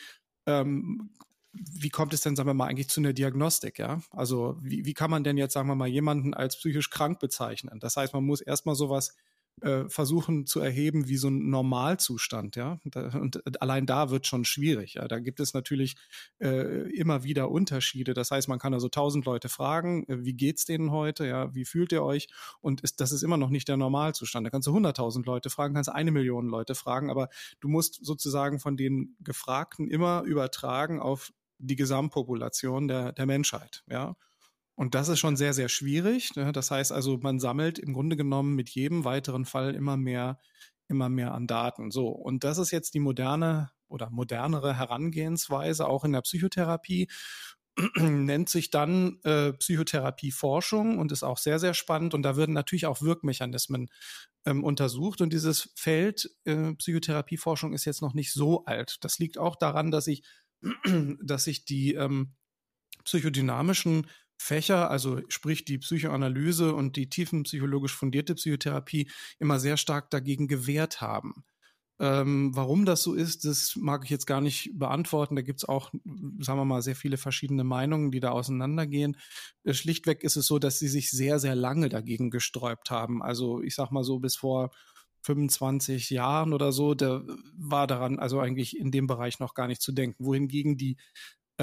ähm, 0.45 1.09
wie 1.51 1.89
kommt 1.89 2.13
es 2.13 2.21
denn, 2.21 2.35
sagen 2.35 2.49
wir 2.49 2.53
mal, 2.53 2.67
eigentlich 2.67 2.89
zu 2.89 2.99
einer 3.01 3.13
Diagnostik, 3.13 3.77
ja? 3.77 4.01
Also 4.09 4.57
wie, 4.61 4.85
wie 4.85 4.93
kann 4.93 5.11
man 5.11 5.23
denn 5.23 5.37
jetzt, 5.37 5.53
sagen 5.53 5.67
wir 5.67 5.75
mal, 5.75 5.87
jemanden 5.87 6.33
als 6.33 6.57
psychisch 6.57 6.89
krank 6.89 7.19
bezeichnen? 7.19 7.79
Das 7.79 7.95
heißt, 7.95 8.13
man 8.13 8.23
muss 8.23 8.41
erstmal 8.41 8.75
sowas 8.75 9.15
äh, 9.61 9.87
versuchen 9.87 10.45
zu 10.45 10.59
erheben 10.59 11.07
wie 11.07 11.17
so 11.17 11.29
ein 11.29 11.49
Normalzustand, 11.49 12.55
ja. 12.55 12.79
Und 12.93 13.61
allein 13.61 13.85
da 13.85 14.09
wird 14.09 14.27
schon 14.27 14.45
schwierig. 14.45 14.95
Ja? 14.95 15.07
Da 15.07 15.19
gibt 15.19 15.39
es 15.39 15.53
natürlich 15.53 15.95
äh, 16.39 16.89
immer 16.91 17.23
wieder 17.23 17.51
Unterschiede. 17.51 18.13
Das 18.13 18.31
heißt, 18.31 18.47
man 18.47 18.59
kann 18.59 18.73
also 18.73 18.89
tausend 18.89 19.25
Leute 19.25 19.49
fragen, 19.49 20.05
äh, 20.07 20.25
wie 20.25 20.33
geht's 20.33 20.65
denen 20.65 20.91
heute, 20.91 21.25
ja, 21.25 21.53
wie 21.53 21.65
fühlt 21.65 21.91
ihr 21.91 22.03
euch? 22.03 22.27
Und 22.61 22.81
ist, 22.81 22.99
das 22.99 23.11
ist 23.11 23.23
immer 23.23 23.37
noch 23.37 23.49
nicht 23.49 23.67
der 23.67 23.77
Normalzustand. 23.77 24.45
Da 24.45 24.49
kannst 24.49 24.67
du 24.67 24.73
hunderttausend 24.73 25.25
Leute 25.25 25.49
fragen, 25.49 25.73
kannst 25.75 25.89
eine 25.89 26.11
Million 26.11 26.47
Leute 26.47 26.75
fragen, 26.75 27.09
aber 27.09 27.29
du 27.59 27.67
musst 27.67 28.03
sozusagen 28.03 28.59
von 28.59 28.77
den 28.77 29.15
Gefragten 29.21 29.87
immer 29.87 30.23
übertragen 30.23 30.99
auf 30.99 31.31
die 31.59 31.75
Gesamtpopulation 31.75 32.87
der, 32.87 33.13
der 33.13 33.25
Menschheit, 33.25 33.83
ja. 33.89 34.15
Und 34.75 34.95
das 34.95 35.07
ist 35.07 35.19
schon 35.19 35.35
sehr, 35.35 35.53
sehr 35.53 35.69
schwierig. 35.69 36.35
Ne? 36.35 36.51
Das 36.51 36.71
heißt 36.71 36.91
also, 36.91 37.17
man 37.17 37.39
sammelt 37.39 37.79
im 37.79 37.93
Grunde 37.93 38.17
genommen 38.17 38.55
mit 38.55 38.69
jedem 38.69 39.05
weiteren 39.05 39.45
Fall 39.45 39.75
immer 39.75 39.97
mehr, 39.97 40.39
immer 40.87 41.09
mehr 41.09 41.33
an 41.33 41.47
Daten. 41.47 41.91
So. 41.91 42.07
Und 42.07 42.43
das 42.43 42.57
ist 42.57 42.71
jetzt 42.71 42.93
die 42.93 42.99
moderne 42.99 43.71
oder 43.87 44.09
modernere 44.09 44.75
Herangehensweise 44.75 45.87
auch 45.87 46.03
in 46.03 46.13
der 46.13 46.21
Psychotherapie. 46.21 47.07
nennt 47.97 48.49
sich 48.49 48.69
dann 48.69 49.19
äh, 49.23 49.53
Psychotherapieforschung 49.53 50.99
und 50.99 51.11
ist 51.11 51.23
auch 51.23 51.37
sehr, 51.37 51.59
sehr 51.59 51.73
spannend. 51.73 52.13
Und 52.13 52.23
da 52.23 52.37
werden 52.37 52.53
natürlich 52.53 52.85
auch 52.85 53.01
Wirkmechanismen 53.01 53.89
ähm, 54.45 54.63
untersucht. 54.63 55.21
Und 55.21 55.33
dieses 55.33 55.71
Feld 55.75 56.29
äh, 56.45 56.73
Psychotherapieforschung 56.75 57.73
ist 57.73 57.85
jetzt 57.85 58.01
noch 58.01 58.13
nicht 58.13 58.31
so 58.31 58.65
alt. 58.65 58.97
Das 59.01 59.19
liegt 59.19 59.37
auch 59.37 59.55
daran, 59.55 59.91
dass 59.91 60.07
ich, 60.07 60.23
dass 61.23 61.45
sich 61.45 61.65
die 61.65 61.95
ähm, 61.95 62.35
psychodynamischen 63.05 64.07
Fächer, 64.43 64.91
also 64.91 65.21
sprich 65.29 65.65
die 65.65 65.77
Psychoanalyse 65.77 66.75
und 66.75 66.95
die 66.97 67.09
tiefenpsychologisch 67.09 67.95
fundierte 67.95 68.35
Psychotherapie, 68.35 69.09
immer 69.39 69.59
sehr 69.59 69.77
stark 69.77 70.09
dagegen 70.09 70.47
gewehrt 70.47 71.01
haben. 71.01 71.45
Ähm, 71.99 72.53
warum 72.53 72.85
das 72.85 73.03
so 73.03 73.13
ist, 73.13 73.45
das 73.45 73.75
mag 73.77 74.03
ich 74.03 74.09
jetzt 74.09 74.25
gar 74.25 74.41
nicht 74.41 74.71
beantworten. 74.73 75.35
Da 75.35 75.41
gibt 75.41 75.59
es 75.59 75.69
auch, 75.69 75.91
sagen 76.39 76.59
wir 76.59 76.65
mal, 76.65 76.81
sehr 76.81 76.95
viele 76.95 77.17
verschiedene 77.17 77.63
Meinungen, 77.63 78.11
die 78.11 78.19
da 78.19 78.31
auseinandergehen. 78.31 79.15
Äh, 79.63 79.73
schlichtweg 79.73 80.23
ist 80.23 80.35
es 80.35 80.47
so, 80.47 80.59
dass 80.59 80.79
sie 80.79 80.89
sich 80.89 81.11
sehr, 81.11 81.39
sehr 81.39 81.55
lange 81.55 81.89
dagegen 81.89 82.29
gesträubt 82.29 82.91
haben. 82.91 83.23
Also 83.23 83.61
ich 83.61 83.75
sag 83.75 83.91
mal 83.91 84.03
so 84.03 84.19
bis 84.19 84.35
vor 84.35 84.71
25 85.21 86.09
Jahren 86.09 86.53
oder 86.53 86.73
so, 86.73 86.95
da 86.95 87.23
war 87.55 87.87
daran 87.87 88.19
also 88.19 88.39
eigentlich 88.39 88.77
in 88.77 88.91
dem 88.91 89.07
Bereich 89.07 89.39
noch 89.39 89.53
gar 89.53 89.67
nicht 89.67 89.81
zu 89.81 89.93
denken. 89.93 90.25
Wohingegen 90.25 90.75
die 90.77 90.97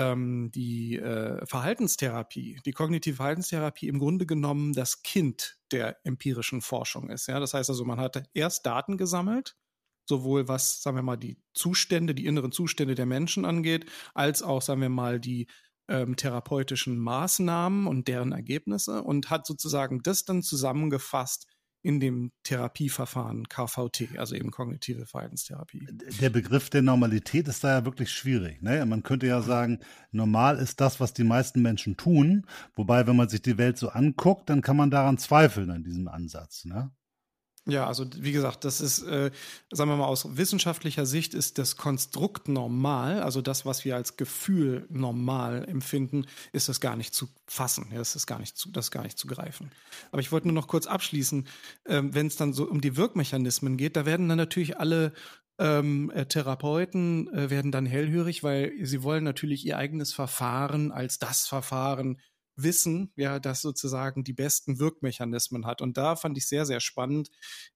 ähm, 0.01 0.51
die 0.53 0.97
äh, 0.99 1.45
Verhaltenstherapie, 1.47 2.61
die 2.65 2.73
kognitive 2.73 3.17
Verhaltenstherapie 3.17 3.89
im 3.89 3.99
Grunde 3.99 4.27
genommen 4.27 4.73
das 4.73 5.03
Kind 5.03 5.59
der 5.73 5.99
empirischen 6.05 6.63
Forschung 6.63 7.11
ist. 7.11 7.27
Ja? 7.27 7.39
Das 7.39 7.55
heißt 7.55 7.69
also, 7.71 7.85
man 7.85 8.01
hat 8.01 8.23
erst 8.33 8.65
Daten 8.67 8.97
gesammelt, 8.97 9.57
sowohl 10.09 10.49
was, 10.49 10.83
sagen 10.83 10.97
wir 10.97 11.03
mal, 11.03 11.17
die 11.17 11.39
Zustände, 11.53 12.15
die 12.15 12.27
inneren 12.27 12.53
Zustände 12.53 12.95
der 12.95 13.07
Menschen 13.07 13.45
angeht, 13.45 13.87
als 14.15 14.43
auch, 14.43 14.63
sagen 14.63 14.81
wir 14.81 14.89
mal, 14.89 15.21
die 15.21 15.47
ähm, 15.89 16.17
therapeutischen 16.17 16.99
Maßnahmen 16.99 17.87
und 17.87 18.09
deren 18.09 18.33
Ergebnisse 18.33 19.03
und 19.03 19.29
hat 19.29 19.47
sozusagen 19.47 20.03
das 20.03 20.25
dann 20.25 20.43
zusammengefasst 20.43 21.47
in 21.83 22.01
dem 22.01 22.33
Therapieverfahren 22.43 23.49
KVT, 23.49 24.19
also 24.19 24.35
eben 24.35 24.51
kognitive 24.51 25.07
Verhaltenstherapie. 25.07 25.87
Der 26.21 26.31
Begriff 26.31 26.69
der 26.69 26.83
Normalität 26.83 27.49
ist 27.49 27.65
da 27.65 27.79
ja 27.79 27.85
wirklich 27.85 28.11
schwierig. 28.11 28.61
Ne? 28.63 28.85
Man 28.85 29.03
könnte 29.03 29.27
ja 29.27 29.41
sagen, 29.41 29.81
normal 30.11 30.59
ist 30.59 30.81
das, 30.81 31.01
was 31.01 31.15
die 31.15 31.25
meisten 31.25 31.63
Menschen 31.63 31.97
tun. 31.97 32.47
Wobei, 32.75 33.07
wenn 33.07 33.17
man 33.17 33.29
sich 33.29 33.43
die 33.43 33.59
Welt 33.59 33.79
so 33.79 33.89
anguckt, 33.89 34.51
dann 34.51 34.61
kann 34.61 34.77
man 34.77 34.91
daran 34.91 35.19
zweifeln 35.19 35.71
an 35.71 35.83
diesem 35.83 36.09
Ansatz. 36.09 36.65
Ne? 36.65 36.91
Ja, 37.67 37.87
also 37.87 38.07
wie 38.17 38.33
gesagt, 38.33 38.65
das 38.65 38.81
ist, 38.81 39.03
äh, 39.03 39.31
sagen 39.71 39.91
wir 39.91 39.97
mal, 39.97 40.07
aus 40.07 40.37
wissenschaftlicher 40.37 41.05
Sicht 41.05 41.35
ist 41.35 41.59
das 41.59 41.77
Konstrukt 41.77 42.49
normal, 42.49 43.23
also 43.23 43.43
das, 43.43 43.67
was 43.67 43.85
wir 43.85 43.97
als 43.97 44.17
Gefühl 44.17 44.87
normal 44.89 45.69
empfinden, 45.69 46.25
ist 46.53 46.71
das 46.71 46.81
gar 46.81 46.97
nicht 46.97 47.15
zu 47.15 47.29
fassen. 47.47 47.89
Ja, 47.93 47.99
das 47.99 48.17
ist 48.17 48.27
gar 48.27 48.39
nicht 48.39 48.57
zu, 48.57 48.71
das 48.73 48.91
gar 48.91 49.03
nicht 49.03 49.19
zu 49.19 49.27
greifen. 49.27 49.71
Aber 50.11 50.23
ich 50.23 50.33
wollte 50.33 50.49
nur 50.49 50.55
noch 50.55 50.69
kurz 50.69 50.87
abschließen, 50.87 51.47
ähm, 51.87 52.15
wenn 52.15 52.29
es 52.29 52.37
dann 52.37 52.55
so 52.55 52.65
um 52.65 52.81
die 52.81 52.97
Wirkmechanismen 52.97 53.77
geht, 53.77 53.95
da 53.95 54.07
werden 54.07 54.29
dann 54.29 54.39
natürlich 54.39 54.79
alle 54.79 55.13
ähm, 55.59 56.11
äh, 56.15 56.25
Therapeuten 56.25 57.29
äh, 57.35 57.51
werden 57.51 57.71
dann 57.71 57.85
hellhörig, 57.85 58.43
weil 58.43 58.73
sie 58.83 59.03
wollen 59.03 59.23
natürlich 59.23 59.67
ihr 59.67 59.77
eigenes 59.77 60.15
Verfahren 60.15 60.91
als 60.91 61.19
das 61.19 61.47
Verfahren 61.47 62.19
wissen, 62.63 63.13
ja, 63.17 63.39
das 63.39 63.63
sozusagen 63.63 64.25
die 64.25 64.33
besten 64.33 64.79
Wirkmechanismen 64.79 65.67
hat. 65.67 65.83
Und 65.83 65.97
da 65.97 66.17
fand 66.17 66.37
ich 66.39 66.47
sehr, 66.47 66.67
sehr 66.67 66.81
spannend. 66.81 67.31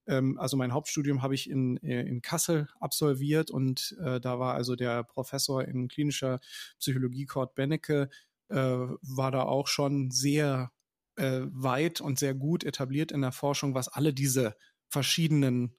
Ähm, 0.07 0.37
also 0.39 0.57
mein 0.57 0.73
Hauptstudium 0.73 1.21
habe 1.21 1.35
ich 1.35 1.49
in, 1.49 1.77
äh, 1.77 2.01
in 2.01 2.21
Kassel 2.21 2.67
absolviert 2.79 3.51
und 3.51 3.95
äh, 4.03 4.19
da 4.19 4.39
war 4.39 4.55
also 4.55 4.75
der 4.75 5.03
Professor 5.03 5.63
in 5.63 5.87
klinischer 5.87 6.39
Psychologie 6.79 7.25
Kurt 7.25 7.55
Bennecke, 7.55 8.09
äh, 8.49 8.55
war 8.57 9.31
da 9.31 9.43
auch 9.43 9.67
schon 9.67 10.11
sehr 10.11 10.71
äh, 11.15 11.41
weit 11.45 12.01
und 12.01 12.19
sehr 12.19 12.35
gut 12.35 12.63
etabliert 12.63 13.11
in 13.11 13.21
der 13.21 13.31
Forschung, 13.31 13.73
was 13.73 13.87
alle 13.87 14.13
diese 14.13 14.55
verschiedenen 14.89 15.75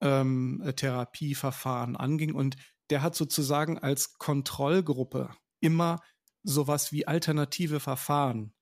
ähm, 0.00 0.62
Therapieverfahren 0.76 1.96
anging. 1.96 2.34
Und 2.34 2.56
der 2.90 3.02
hat 3.02 3.14
sozusagen 3.14 3.78
als 3.78 4.18
Kontrollgruppe 4.18 5.30
immer 5.60 6.00
sowas 6.42 6.92
wie 6.92 7.06
alternative 7.06 7.80
Verfahren 7.80 8.52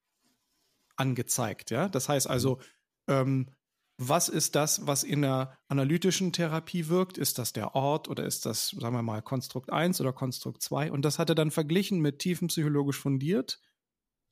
angezeigt. 0.96 1.70
Ja? 1.70 1.88
Das 1.88 2.08
heißt 2.08 2.28
also, 2.28 2.56
mhm. 3.06 3.14
ähm, 3.14 3.50
was 4.00 4.28
ist 4.28 4.54
das, 4.54 4.86
was 4.86 5.02
in 5.02 5.22
der 5.22 5.58
analytischen 5.66 6.32
Therapie 6.32 6.86
wirkt? 6.86 7.18
Ist 7.18 7.38
das 7.38 7.52
der 7.52 7.74
Ort 7.74 8.08
oder 8.08 8.24
ist 8.24 8.46
das, 8.46 8.68
sagen 8.68 8.94
wir 8.94 9.02
mal, 9.02 9.22
Konstrukt 9.22 9.72
1 9.72 10.00
oder 10.00 10.12
Konstrukt 10.12 10.62
2? 10.62 10.92
Und 10.92 11.02
das 11.04 11.18
hat 11.18 11.30
er 11.30 11.34
dann 11.34 11.50
verglichen 11.50 11.98
mit 11.98 12.20
tiefenpsychologisch 12.20 12.98
fundiert, 12.98 13.60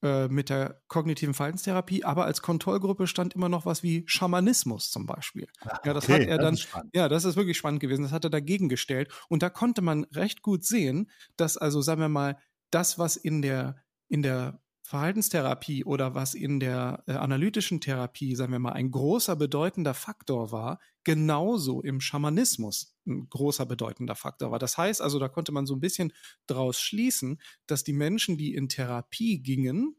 äh, 0.02 0.28
mit 0.28 0.50
der 0.50 0.82
kognitiven 0.86 1.34
Verhaltenstherapie, 1.34 2.04
aber 2.04 2.26
als 2.26 2.42
Kontrollgruppe 2.42 3.08
stand 3.08 3.34
immer 3.34 3.48
noch 3.48 3.66
was 3.66 3.82
wie 3.82 4.04
Schamanismus 4.06 4.92
zum 4.92 5.04
Beispiel. 5.04 5.48
Ach, 5.62 5.84
ja, 5.84 5.94
das 5.94 6.04
okay, 6.04 6.22
hat 6.22 6.28
er 6.28 6.38
dann, 6.38 6.58
ja, 6.94 7.08
das 7.08 7.24
ist 7.24 7.34
wirklich 7.34 7.56
spannend 7.56 7.80
gewesen. 7.80 8.02
Das 8.02 8.12
hat 8.12 8.22
er 8.22 8.30
dagegen 8.30 8.68
gestellt. 8.68 9.12
Und 9.28 9.42
da 9.42 9.50
konnte 9.50 9.82
man 9.82 10.04
recht 10.12 10.42
gut 10.42 10.64
sehen, 10.64 11.10
dass 11.36 11.56
also, 11.56 11.80
sagen 11.80 12.00
wir 12.00 12.08
mal, 12.08 12.38
das, 12.70 12.98
was 12.98 13.16
in 13.16 13.42
der, 13.42 13.76
in 14.08 14.22
der 14.22 14.60
Verhaltenstherapie 14.86 15.84
oder 15.84 16.14
was 16.14 16.34
in 16.34 16.60
der 16.60 17.02
äh, 17.08 17.12
analytischen 17.12 17.80
Therapie, 17.80 18.36
sagen 18.36 18.52
wir 18.52 18.60
mal, 18.60 18.72
ein 18.72 18.92
großer 18.92 19.34
bedeutender 19.34 19.94
Faktor 19.94 20.52
war, 20.52 20.78
genauso 21.02 21.82
im 21.82 22.00
Schamanismus 22.00 22.96
ein 23.04 23.28
großer 23.28 23.66
bedeutender 23.66 24.14
Faktor 24.14 24.52
war. 24.52 24.60
Das 24.60 24.78
heißt 24.78 25.02
also, 25.02 25.18
da 25.18 25.28
konnte 25.28 25.50
man 25.50 25.66
so 25.66 25.74
ein 25.74 25.80
bisschen 25.80 26.12
draus 26.46 26.80
schließen, 26.80 27.40
dass 27.66 27.82
die 27.82 27.92
Menschen, 27.92 28.38
die 28.38 28.54
in 28.54 28.68
Therapie 28.68 29.40
gingen, 29.42 29.96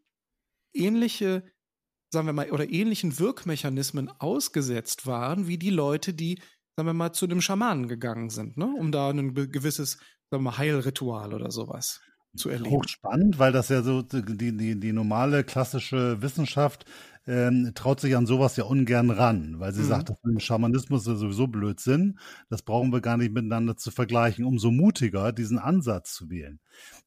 ähnliche, 0.73 1.43
sagen 2.09 2.27
wir 2.27 2.33
mal, 2.33 2.49
oder 2.51 2.69
ähnlichen 2.69 3.19
Wirkmechanismen 3.19 4.09
ausgesetzt 4.09 5.05
waren, 5.05 5.47
wie 5.47 5.57
die 5.57 5.69
Leute, 5.69 6.13
die, 6.13 6.39
sagen 6.77 6.87
wir 6.87 6.93
mal, 6.93 7.11
zu 7.11 7.27
dem 7.27 7.41
Schamanen 7.41 7.89
gegangen 7.89 8.29
sind, 8.29 8.55
ne? 8.55 8.73
um 8.79 8.93
da 8.93 9.09
ein 9.09 9.33
gewisses, 9.33 9.97
sagen 10.29 10.43
wir 10.43 10.51
mal, 10.51 10.57
Heilritual 10.57 11.33
oder 11.33 11.51
sowas 11.51 11.99
zu 12.37 12.49
erleben. 12.49 12.75
Hochspannend, 12.75 13.39
weil 13.39 13.51
das 13.51 13.69
ja 13.69 13.81
so 13.81 14.01
die, 14.01 14.55
die, 14.55 14.79
die 14.79 14.93
normale 14.93 15.43
klassische 15.43 16.21
Wissenschaft 16.21 16.85
ähm, 17.27 17.73
traut 17.75 17.99
sich 17.99 18.15
an 18.15 18.25
sowas 18.25 18.55
ja 18.55 18.63
ungern 18.63 19.09
ran, 19.11 19.59
weil 19.59 19.73
sie 19.73 19.81
mhm. 19.81 19.87
sagt, 19.87 20.09
das 20.09 20.17
dem 20.21 20.39
Schamanismus 20.39 21.05
ist 21.05 21.19
sowieso 21.19 21.47
Blödsinn. 21.47 22.19
Das 22.49 22.61
brauchen 22.61 22.91
wir 22.93 23.01
gar 23.01 23.17
nicht 23.17 23.33
miteinander 23.33 23.75
zu 23.75 23.91
vergleichen. 23.91 24.45
Umso 24.45 24.71
mutiger, 24.71 25.33
diesen 25.33 25.59
Ansatz 25.59 26.13
zu 26.13 26.29
wählen. 26.29 26.59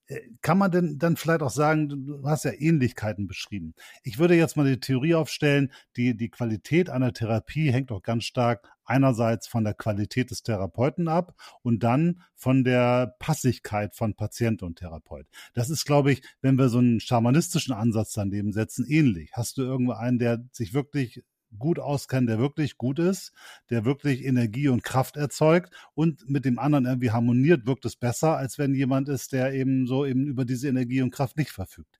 Äh, 0.06 0.20
kann 0.42 0.58
man 0.58 0.70
denn 0.70 0.98
dann 0.98 1.16
vielleicht 1.16 1.40
auch 1.40 1.50
sagen, 1.50 1.88
du 1.88 2.22
hast 2.24 2.44
ja 2.44 2.52
Ähnlichkeiten 2.52 3.26
beschrieben. 3.26 3.74
Ich 4.02 4.18
würde 4.18 4.34
jetzt 4.34 4.56
mal 4.56 4.66
die 4.66 4.78
Theorie 4.80 5.14
aufstellen, 5.14 5.72
die, 5.96 6.14
die 6.14 6.28
Qualität 6.28 6.90
einer 6.90 7.14
Therapie 7.14 7.72
hängt 7.72 7.90
auch 7.90 8.02
ganz 8.02 8.24
stark 8.24 8.70
einerseits 8.90 9.46
von 9.46 9.64
der 9.64 9.74
Qualität 9.74 10.30
des 10.30 10.42
Therapeuten 10.42 11.08
ab 11.08 11.34
und 11.62 11.82
dann 11.82 12.22
von 12.34 12.64
der 12.64 13.14
Passigkeit 13.18 13.94
von 13.94 14.14
Patient 14.14 14.62
und 14.62 14.78
Therapeut. 14.78 15.26
Das 15.54 15.70
ist, 15.70 15.84
glaube 15.84 16.12
ich, 16.12 16.22
wenn 16.42 16.58
wir 16.58 16.68
so 16.68 16.78
einen 16.78 17.00
schamanistischen 17.00 17.72
Ansatz 17.72 18.12
daneben 18.12 18.52
setzen, 18.52 18.84
ähnlich. 18.88 19.30
Hast 19.32 19.56
du 19.56 19.62
irgendwo 19.62 19.92
einen, 19.92 20.18
der 20.18 20.44
sich 20.52 20.74
wirklich 20.74 21.22
gut 21.58 21.78
auskennt, 21.78 22.28
der 22.28 22.38
wirklich 22.38 22.76
gut 22.76 22.98
ist, 22.98 23.32
der 23.70 23.84
wirklich 23.84 24.24
Energie 24.24 24.68
und 24.68 24.84
Kraft 24.84 25.16
erzeugt 25.16 25.74
und 25.94 26.28
mit 26.28 26.44
dem 26.44 26.58
anderen 26.58 26.86
irgendwie 26.86 27.10
harmoniert, 27.10 27.66
wirkt 27.66 27.84
es 27.84 27.96
besser, 27.96 28.36
als 28.36 28.58
wenn 28.58 28.74
jemand 28.74 29.08
ist, 29.08 29.32
der 29.32 29.52
eben 29.52 29.86
so 29.86 30.04
eben 30.06 30.26
über 30.26 30.44
diese 30.44 30.68
Energie 30.68 31.02
und 31.02 31.10
Kraft 31.10 31.36
nicht 31.36 31.50
verfügt. 31.50 31.98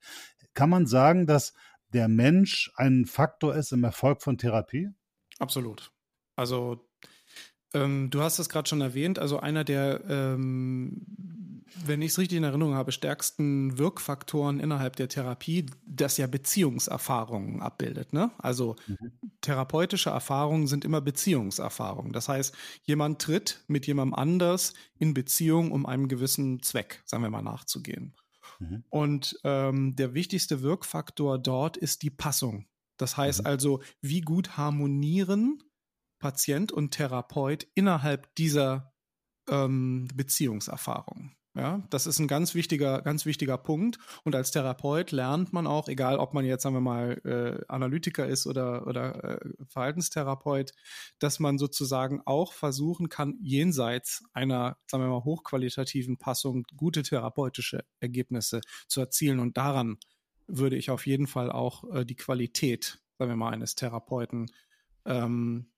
Kann 0.53 0.69
man 0.69 0.85
sagen, 0.85 1.25
dass 1.25 1.53
der 1.93 2.07
Mensch 2.07 2.71
ein 2.75 3.05
Faktor 3.05 3.55
ist 3.55 3.71
im 3.71 3.83
Erfolg 3.83 4.21
von 4.21 4.37
Therapie? 4.37 4.89
Absolut. 5.39 5.91
Also 6.35 6.87
ähm, 7.73 8.09
du 8.09 8.21
hast 8.21 8.39
es 8.39 8.49
gerade 8.49 8.67
schon 8.67 8.81
erwähnt, 8.81 9.17
also 9.19 9.39
einer 9.39 9.63
der, 9.63 10.01
ähm, 10.09 11.05
wenn 11.85 12.01
ich 12.01 12.11
es 12.11 12.17
richtig 12.17 12.37
in 12.37 12.43
Erinnerung 12.43 12.75
habe, 12.75 12.91
stärksten 12.91 13.77
Wirkfaktoren 13.77 14.59
innerhalb 14.59 14.97
der 14.97 15.07
Therapie, 15.07 15.67
das 15.85 16.17
ja 16.17 16.27
Beziehungserfahrungen 16.27 17.61
abbildet. 17.61 18.11
Ne? 18.11 18.31
Also 18.37 18.75
mhm. 18.87 19.11
therapeutische 19.39 20.09
Erfahrungen 20.09 20.67
sind 20.67 20.83
immer 20.83 20.99
Beziehungserfahrungen. 20.99 22.11
Das 22.11 22.27
heißt, 22.27 22.55
jemand 22.83 23.21
tritt 23.21 23.63
mit 23.67 23.87
jemandem 23.87 24.15
anders 24.15 24.73
in 24.99 25.13
Beziehung, 25.13 25.71
um 25.71 25.85
einem 25.85 26.09
gewissen 26.09 26.61
Zweck, 26.61 27.01
sagen 27.05 27.23
wir 27.23 27.29
mal, 27.29 27.41
nachzugehen. 27.41 28.15
Mhm. 28.59 28.83
Und 28.89 29.39
ähm, 29.45 29.95
der 29.95 30.13
wichtigste 30.13 30.61
Wirkfaktor 30.61 31.39
dort 31.39 31.77
ist 31.77 32.03
die 32.03 32.09
Passung. 32.09 32.65
Das 32.97 33.15
heißt 33.15 33.41
mhm. 33.41 33.45
also, 33.47 33.81
wie 34.01 34.21
gut 34.21 34.57
harmonieren 34.57 35.63
Patient 36.21 36.71
und 36.71 36.91
Therapeut 36.91 37.67
innerhalb 37.75 38.33
dieser 38.35 38.93
ähm, 39.49 40.07
Beziehungserfahrung. 40.13 41.35
Ja, 41.53 41.83
das 41.89 42.07
ist 42.07 42.17
ein 42.19 42.29
ganz 42.29 42.55
wichtiger, 42.55 43.01
ganz 43.01 43.25
wichtiger 43.25 43.57
Punkt. 43.57 43.97
Und 44.23 44.35
als 44.35 44.51
Therapeut 44.51 45.11
lernt 45.11 45.51
man 45.51 45.67
auch, 45.67 45.89
egal 45.89 46.17
ob 46.17 46.33
man 46.33 46.45
jetzt, 46.45 46.63
sagen 46.63 46.75
wir 46.75 46.81
mal, 46.81 47.19
äh, 47.25 47.65
Analytiker 47.67 48.25
ist 48.25 48.47
oder, 48.47 48.87
oder 48.87 49.41
äh, 49.41 49.49
Verhaltenstherapeut, 49.67 50.71
dass 51.19 51.39
man 51.39 51.57
sozusagen 51.57 52.21
auch 52.25 52.53
versuchen 52.53 53.09
kann, 53.09 53.37
jenseits 53.41 54.23
einer, 54.31 54.77
sagen 54.89 55.03
wir 55.03 55.09
mal, 55.09 55.25
hochqualitativen 55.25 56.17
Passung 56.17 56.63
gute 56.77 57.03
therapeutische 57.03 57.83
Ergebnisse 57.99 58.61
zu 58.87 59.01
erzielen. 59.01 59.39
Und 59.39 59.57
daran 59.57 59.97
würde 60.47 60.77
ich 60.77 60.89
auf 60.89 61.05
jeden 61.05 61.27
Fall 61.27 61.51
auch 61.51 61.83
äh, 61.93 62.05
die 62.05 62.15
Qualität, 62.15 63.01
sagen 63.17 63.31
wir 63.31 63.35
mal, 63.35 63.51
eines 63.51 63.75
Therapeuten 63.75 64.49
ähm, 65.03 65.70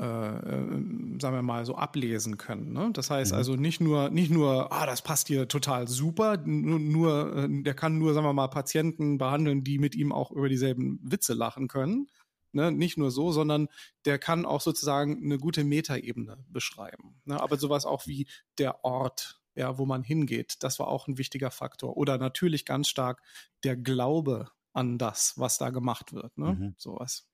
äh, 0.00 0.04
äh, 0.04 1.20
sagen 1.20 1.34
wir 1.34 1.42
mal, 1.42 1.66
so 1.66 1.74
ablesen 1.74 2.36
können. 2.36 2.72
Ne? 2.72 2.90
Das 2.92 3.10
heißt 3.10 3.32
mhm. 3.32 3.38
also 3.38 3.56
nicht 3.56 3.80
nur, 3.80 4.10
nicht 4.10 4.30
nur, 4.30 4.72
ah, 4.72 4.86
das 4.86 5.02
passt 5.02 5.26
hier 5.26 5.48
total 5.48 5.88
super, 5.88 6.36
nur, 6.36 6.78
nur, 6.78 7.36
äh, 7.36 7.62
der 7.62 7.74
kann 7.74 7.98
nur, 7.98 8.14
sagen 8.14 8.24
wir 8.24 8.32
mal, 8.32 8.46
Patienten 8.46 9.18
behandeln, 9.18 9.64
die 9.64 9.78
mit 9.78 9.96
ihm 9.96 10.12
auch 10.12 10.30
über 10.30 10.48
dieselben 10.48 11.00
Witze 11.02 11.34
lachen 11.34 11.66
können. 11.66 12.08
Ne? 12.52 12.70
Nicht 12.70 12.96
nur 12.96 13.10
so, 13.10 13.32
sondern 13.32 13.66
der 14.04 14.20
kann 14.20 14.46
auch 14.46 14.60
sozusagen 14.60 15.20
eine 15.20 15.38
gute 15.38 15.64
Metaebene 15.64 16.38
beschreiben. 16.48 17.20
Ne? 17.24 17.40
Aber 17.40 17.56
sowas 17.58 17.84
auch 17.84 18.06
wie 18.06 18.28
der 18.58 18.84
Ort, 18.84 19.40
ja, 19.56 19.78
wo 19.78 19.84
man 19.84 20.04
hingeht, 20.04 20.58
das 20.60 20.78
war 20.78 20.86
auch 20.86 21.08
ein 21.08 21.18
wichtiger 21.18 21.50
Faktor. 21.50 21.96
Oder 21.96 22.18
natürlich 22.18 22.64
ganz 22.64 22.88
stark 22.88 23.20
der 23.64 23.76
Glaube 23.76 24.48
an 24.72 24.96
das, 24.96 25.34
was 25.36 25.58
da 25.58 25.70
gemacht 25.70 26.12
wird. 26.12 26.38
Ne? 26.38 26.52
Mhm. 26.52 26.74
Sowas. 26.78 27.26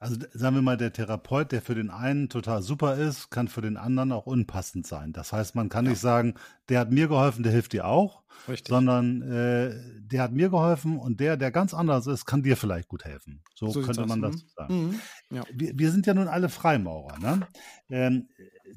Also 0.00 0.16
sagen 0.32 0.54
wir 0.54 0.62
mal, 0.62 0.76
der 0.76 0.92
Therapeut, 0.92 1.50
der 1.50 1.60
für 1.60 1.74
den 1.74 1.90
einen 1.90 2.28
total 2.28 2.62
super 2.62 2.96
ist, 2.96 3.30
kann 3.30 3.48
für 3.48 3.62
den 3.62 3.76
anderen 3.76 4.12
auch 4.12 4.26
unpassend 4.26 4.86
sein. 4.86 5.12
Das 5.12 5.32
heißt, 5.32 5.56
man 5.56 5.68
kann 5.68 5.86
ja. 5.86 5.90
nicht 5.90 6.00
sagen, 6.00 6.34
der 6.68 6.78
hat 6.80 6.92
mir 6.92 7.08
geholfen, 7.08 7.42
der 7.42 7.50
hilft 7.50 7.72
dir 7.72 7.84
auch, 7.84 8.22
Richtig. 8.46 8.68
sondern 8.68 9.22
äh, 9.22 9.74
der 10.00 10.22
hat 10.22 10.32
mir 10.32 10.50
geholfen 10.50 10.98
und 10.98 11.18
der, 11.18 11.36
der 11.36 11.50
ganz 11.50 11.74
anders 11.74 12.06
ist, 12.06 12.26
kann 12.26 12.44
dir 12.44 12.56
vielleicht 12.56 12.86
gut 12.86 13.04
helfen. 13.04 13.42
So, 13.56 13.70
so 13.70 13.82
könnte 13.82 14.06
man 14.06 14.22
das 14.22 14.36
mhm. 14.36 14.48
sagen. 14.54 14.86
Mhm. 14.86 15.00
Ja. 15.30 15.42
Wir, 15.52 15.76
wir, 15.76 15.90
sind 15.90 16.06
ja 16.06 16.14
nun 16.14 16.28
alle 16.28 16.48
Freimaurer. 16.48 17.18
Ne? 17.18 17.48
Ähm, 17.90 18.28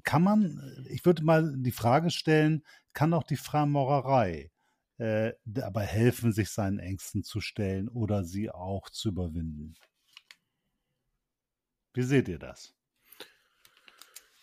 kann 0.03 0.23
man, 0.23 0.59
ich 0.89 1.05
würde 1.05 1.23
mal 1.23 1.53
die 1.55 1.71
Frage 1.71 2.09
stellen, 2.09 2.63
kann 2.93 3.13
auch 3.13 3.23
die 3.23 3.37
Freimaurerei 3.37 4.49
äh, 4.97 5.33
dabei 5.45 5.85
helfen, 5.85 6.33
sich 6.33 6.49
seinen 6.49 6.79
Ängsten 6.79 7.23
zu 7.23 7.41
stellen 7.41 7.89
oder 7.89 8.23
sie 8.23 8.49
auch 8.49 8.89
zu 8.89 9.09
überwinden? 9.09 9.75
Wie 11.93 12.03
seht 12.03 12.27
ihr 12.27 12.39
das? 12.39 12.73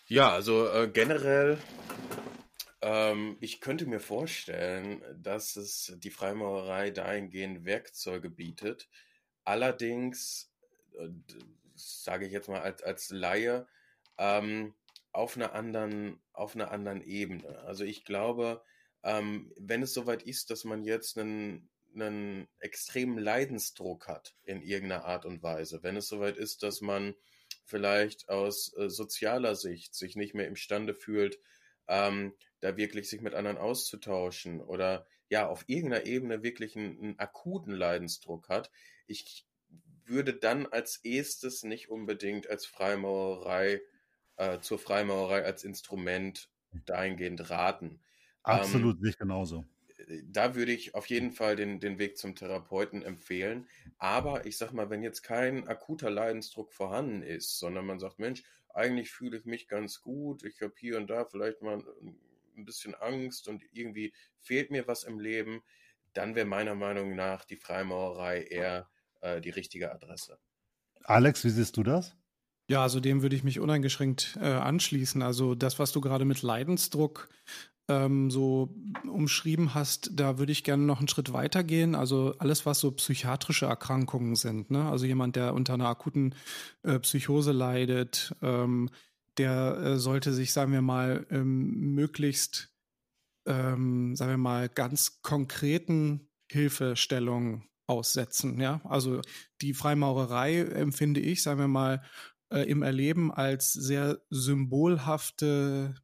Ja, 0.07 0.31
also 0.31 0.67
äh, 0.67 0.89
generell, 0.91 1.57
ähm, 2.81 3.37
ich 3.41 3.61
könnte 3.61 3.85
mir 3.85 3.99
vorstellen, 3.99 5.03
dass 5.15 5.55
es 5.55 5.93
die 5.97 6.11
Freimaurerei 6.11 6.91
dahingehend 6.91 7.65
Werkzeuge 7.65 8.29
bietet. 8.29 8.89
Allerdings, 9.43 10.51
äh, 10.97 11.09
sage 11.75 12.25
ich 12.25 12.31
jetzt 12.31 12.49
mal 12.49 12.61
als, 12.61 12.83
als 12.83 13.09
Laie, 13.09 13.67
ähm, 14.17 14.75
auf 15.11 15.35
einer 15.35 15.53
anderen, 15.53 16.19
auf 16.33 16.55
einer 16.55 16.71
anderen 16.71 17.01
Ebene. 17.01 17.59
Also 17.59 17.83
ich 17.83 18.05
glaube, 18.05 18.63
ähm, 19.03 19.51
wenn 19.57 19.81
es 19.81 19.93
soweit 19.93 20.23
ist, 20.23 20.51
dass 20.51 20.63
man 20.65 20.83
jetzt 20.83 21.17
einen, 21.17 21.69
einen 21.95 22.47
extremen 22.59 23.17
Leidensdruck 23.17 24.07
hat 24.07 24.35
in 24.43 24.61
irgendeiner 24.61 25.05
Art 25.05 25.25
und 25.25 25.41
Weise, 25.41 25.83
wenn 25.83 25.97
es 25.97 26.07
soweit 26.07 26.37
ist, 26.37 26.63
dass 26.63 26.81
man 26.81 27.15
vielleicht 27.69 28.29
aus 28.29 28.75
äh, 28.77 28.89
sozialer 28.89 29.55
Sicht 29.55 29.93
sich 29.95 30.15
nicht 30.15 30.33
mehr 30.33 30.47
imstande 30.47 30.93
fühlt, 30.93 31.39
ähm, 31.87 32.33
da 32.59 32.75
wirklich 32.77 33.09
sich 33.09 33.21
mit 33.21 33.33
anderen 33.33 33.57
auszutauschen 33.57 34.61
oder 34.61 35.07
ja, 35.29 35.47
auf 35.47 35.63
irgendeiner 35.67 36.05
Ebene 36.05 36.43
wirklich 36.43 36.75
einen, 36.75 36.99
einen 36.99 37.19
akuten 37.19 37.73
Leidensdruck 37.73 38.49
hat. 38.49 38.71
Ich 39.05 39.45
würde 40.05 40.33
dann 40.33 40.65
als 40.65 40.97
erstes 41.03 41.63
nicht 41.63 41.89
unbedingt 41.89 42.49
als 42.49 42.65
Freimaurerei, 42.65 43.81
äh, 44.37 44.59
zur 44.59 44.79
Freimaurerei 44.79 45.45
als 45.45 45.63
Instrument 45.63 46.49
dahingehend 46.85 47.49
raten. 47.51 48.01
Absolut, 48.41 48.97
ähm, 48.97 49.03
nicht 49.03 49.19
genauso. 49.19 49.65
Da 50.23 50.55
würde 50.55 50.71
ich 50.71 50.95
auf 50.95 51.05
jeden 51.07 51.31
Fall 51.31 51.55
den, 51.55 51.79
den 51.79 51.99
Weg 51.99 52.17
zum 52.17 52.35
Therapeuten 52.35 53.03
empfehlen. 53.03 53.67
Aber 53.97 54.45
ich 54.45 54.57
sag 54.57 54.73
mal, 54.73 54.89
wenn 54.89 55.03
jetzt 55.03 55.21
kein 55.21 55.67
akuter 55.67 56.09
Leidensdruck 56.09 56.73
vorhanden 56.73 57.21
ist, 57.21 57.59
sondern 57.59 57.85
man 57.85 57.99
sagt, 57.99 58.19
Mensch, 58.19 58.43
eigentlich 58.73 59.11
fühle 59.11 59.37
ich 59.37 59.45
mich 59.45 59.67
ganz 59.67 60.01
gut, 60.01 60.43
ich 60.43 60.61
habe 60.61 60.73
hier 60.77 60.97
und 60.97 61.09
da 61.09 61.25
vielleicht 61.25 61.61
mal 61.61 61.83
ein 62.55 62.65
bisschen 62.65 62.95
Angst 62.95 63.47
und 63.47 63.63
irgendwie 63.71 64.13
fehlt 64.39 64.71
mir 64.71 64.87
was 64.87 65.03
im 65.03 65.19
Leben, 65.19 65.61
dann 66.13 66.35
wäre 66.35 66.45
meiner 66.45 66.75
Meinung 66.75 67.15
nach 67.15 67.45
die 67.45 67.55
Freimaurerei 67.55 68.43
eher 68.43 68.89
äh, 69.21 69.41
die 69.41 69.49
richtige 69.49 69.91
Adresse. 69.91 70.39
Alex, 71.03 71.43
wie 71.43 71.49
siehst 71.49 71.77
du 71.77 71.83
das? 71.83 72.15
Ja, 72.67 72.83
also 72.83 72.99
dem 72.99 73.21
würde 73.21 73.35
ich 73.35 73.43
mich 73.43 73.59
uneingeschränkt 73.59 74.37
äh, 74.39 74.45
anschließen. 74.45 75.23
Also 75.23 75.55
das, 75.55 75.79
was 75.79 75.91
du 75.91 76.01
gerade 76.01 76.25
mit 76.25 76.43
Leidensdruck 76.43 77.29
ähm, 77.89 78.29
so 78.31 78.73
umschrieben 79.05 79.73
hast, 79.73 80.11
da 80.13 80.37
würde 80.37 80.51
ich 80.51 80.63
gerne 80.63 80.83
noch 80.83 80.99
einen 80.99 81.07
Schritt 81.07 81.33
weiter 81.33 81.63
gehen. 81.63 81.95
Also 81.95 82.35
alles, 82.37 82.65
was 82.65 82.79
so 82.79 82.91
psychiatrische 82.91 83.65
Erkrankungen 83.65 84.35
sind. 84.35 84.71
Ne? 84.71 84.89
Also 84.89 85.05
jemand, 85.05 85.35
der 85.35 85.53
unter 85.53 85.73
einer 85.73 85.87
akuten 85.87 86.35
äh, 86.83 86.99
Psychose 86.99 87.51
leidet, 87.51 88.35
ähm, 88.41 88.89
der 89.37 89.77
äh, 89.77 89.97
sollte 89.97 90.33
sich, 90.33 90.53
sagen 90.53 90.71
wir 90.71 90.81
mal, 90.81 91.25
ähm, 91.31 91.95
möglichst, 91.95 92.71
ähm, 93.45 94.15
sagen 94.15 94.31
wir 94.31 94.37
mal, 94.37 94.69
ganz 94.69 95.21
konkreten 95.21 96.29
Hilfestellungen 96.51 97.63
aussetzen. 97.87 98.61
Ja, 98.61 98.81
also 98.83 99.21
die 99.61 99.73
Freimaurerei 99.73 100.59
empfinde 100.59 101.21
ich, 101.21 101.41
sagen 101.41 101.59
wir 101.59 101.67
mal, 101.67 102.03
äh, 102.51 102.69
im 102.69 102.83
Erleben 102.83 103.31
als 103.31 103.73
sehr 103.73 104.21
symbolhafte 104.29 105.95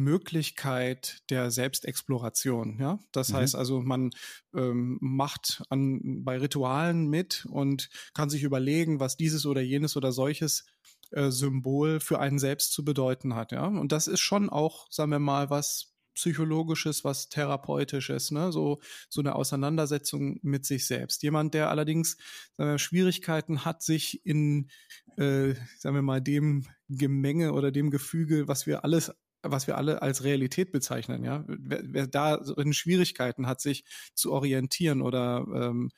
Möglichkeit 0.00 1.22
der 1.30 1.50
Selbstexploration. 1.50 2.78
Ja, 2.80 2.98
das 3.12 3.30
mhm. 3.30 3.36
heißt 3.36 3.54
also, 3.54 3.80
man 3.80 4.10
ähm, 4.54 4.98
macht 5.00 5.62
an, 5.68 6.24
bei 6.24 6.38
Ritualen 6.38 7.08
mit 7.08 7.46
und 7.50 7.90
kann 8.14 8.30
sich 8.30 8.42
überlegen, 8.42 8.98
was 8.98 9.16
dieses 9.16 9.46
oder 9.46 9.60
jenes 9.60 9.96
oder 9.96 10.10
solches 10.12 10.64
äh, 11.10 11.30
Symbol 11.30 12.00
für 12.00 12.18
einen 12.18 12.38
selbst 12.38 12.72
zu 12.72 12.84
bedeuten 12.84 13.34
hat. 13.34 13.52
Ja, 13.52 13.66
und 13.66 13.92
das 13.92 14.08
ist 14.08 14.20
schon 14.20 14.48
auch, 14.48 14.86
sagen 14.90 15.12
wir 15.12 15.18
mal, 15.18 15.50
was 15.50 15.94
psychologisches, 16.14 17.04
was 17.04 17.28
therapeutisches, 17.28 18.30
ne? 18.30 18.52
so 18.52 18.80
so 19.08 19.20
eine 19.20 19.34
Auseinandersetzung 19.36 20.38
mit 20.42 20.66
sich 20.66 20.86
selbst. 20.86 21.22
Jemand, 21.22 21.54
der 21.54 21.70
allerdings 21.70 22.16
wir, 22.58 22.78
Schwierigkeiten 22.78 23.64
hat, 23.64 23.82
sich 23.82 24.24
in, 24.26 24.68
äh, 25.16 25.54
sagen 25.78 25.94
wir 25.94 26.02
mal, 26.02 26.20
dem 26.20 26.66
Gemenge 26.88 27.52
oder 27.52 27.70
dem 27.70 27.90
Gefüge, 27.90 28.48
was 28.48 28.66
wir 28.66 28.84
alles 28.84 29.12
was 29.42 29.66
wir 29.66 29.76
alle 29.76 30.02
als 30.02 30.24
Realität 30.24 30.72
bezeichnen, 30.72 31.24
ja. 31.24 31.44
Wer, 31.46 31.80
wer 31.84 32.06
da 32.06 32.36
in 32.56 32.72
Schwierigkeiten 32.72 33.46
hat, 33.46 33.60
sich 33.60 33.84
zu 34.14 34.32
orientieren 34.32 35.02
oder 35.02 35.46
ähm, 35.54 35.90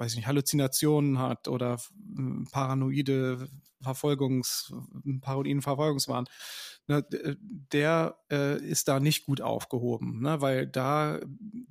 weiß 0.00 0.12
ich 0.12 0.16
nicht, 0.16 0.26
Halluzinationen 0.26 1.18
hat 1.18 1.46
oder 1.46 1.78
hm, 2.16 2.48
paranoide 2.50 3.48
Verfolgungs, 3.82 4.72
paranoiden 5.20 5.62
Verfolgungswahn, 5.62 6.24
ne, 6.86 7.04
der 7.72 8.18
äh, 8.30 8.58
ist 8.62 8.88
da 8.88 8.98
nicht 8.98 9.26
gut 9.26 9.42
aufgehoben, 9.42 10.20
ne, 10.22 10.40
weil 10.40 10.66
da 10.66 11.20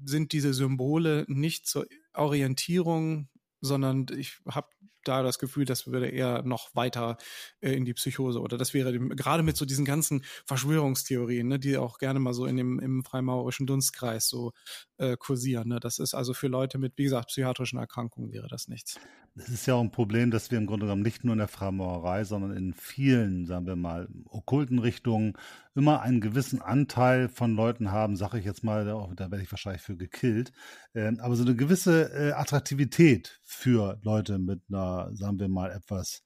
sind 0.03 0.31
diese 0.31 0.53
Symbole 0.53 1.25
nicht 1.27 1.67
zur 1.67 1.87
Orientierung, 2.13 3.29
sondern 3.61 4.05
ich 4.15 4.37
habe 4.47 4.69
da 5.09 5.23
das 5.23 5.39
Gefühl, 5.39 5.65
das 5.65 5.87
würde 5.87 6.07
eher 6.07 6.43
noch 6.43 6.75
weiter 6.75 7.17
äh, 7.61 7.73
in 7.73 7.85
die 7.85 7.93
Psychose 7.93 8.39
oder 8.39 8.57
das 8.57 8.73
wäre 8.73 8.97
gerade 8.97 9.43
mit 9.43 9.57
so 9.57 9.65
diesen 9.65 9.85
ganzen 9.85 10.23
Verschwörungstheorien, 10.45 11.47
ne, 11.47 11.59
die 11.59 11.77
auch 11.77 11.97
gerne 11.97 12.19
mal 12.19 12.33
so 12.33 12.45
in 12.45 12.55
dem 12.55 12.79
im 12.79 13.03
freimaurischen 13.03 13.67
Dunstkreis 13.67 14.29
so 14.29 14.53
äh, 14.97 15.17
kursieren. 15.17 15.69
Ne? 15.69 15.79
Das 15.79 15.99
ist 15.99 16.13
also 16.13 16.33
für 16.33 16.47
Leute 16.47 16.77
mit, 16.77 16.93
wie 16.97 17.03
gesagt, 17.03 17.29
psychiatrischen 17.29 17.79
Erkrankungen 17.79 18.31
wäre 18.31 18.47
das 18.47 18.67
nichts. 18.67 18.99
Es 19.35 19.49
ist 19.49 19.65
ja 19.65 19.75
auch 19.75 19.81
ein 19.81 19.91
Problem, 19.91 20.31
dass 20.31 20.51
wir 20.51 20.57
im 20.57 20.65
Grunde 20.65 20.85
genommen 20.85 21.01
nicht 21.01 21.23
nur 21.23 21.33
in 21.33 21.39
der 21.39 21.47
Freimaurerei, 21.47 22.23
sondern 22.23 22.55
in 22.55 22.73
vielen, 22.73 23.45
sagen 23.45 23.65
wir 23.65 23.75
mal, 23.75 24.07
okkulten 24.25 24.79
Richtungen 24.79 25.33
immer 25.79 26.01
einen 26.01 26.21
gewissen 26.21 26.61
Anteil 26.61 27.29
von 27.29 27.55
Leuten 27.55 27.91
haben, 27.91 28.15
sage 28.15 28.37
ich 28.37 28.45
jetzt 28.45 28.63
mal, 28.63 28.85
da, 28.85 29.09
da 29.15 29.31
werde 29.31 29.43
ich 29.43 29.51
wahrscheinlich 29.51 29.81
für 29.81 29.95
gekillt, 29.95 30.51
äh, 30.93 31.11
aber 31.19 31.35
so 31.35 31.43
eine 31.43 31.55
gewisse 31.55 32.11
äh, 32.13 32.31
Attraktivität 32.33 33.39
für 33.43 33.99
Leute 34.03 34.37
mit 34.37 34.61
einer, 34.69 35.09
sagen 35.15 35.39
wir 35.39 35.47
mal, 35.47 35.71
etwas 35.71 36.23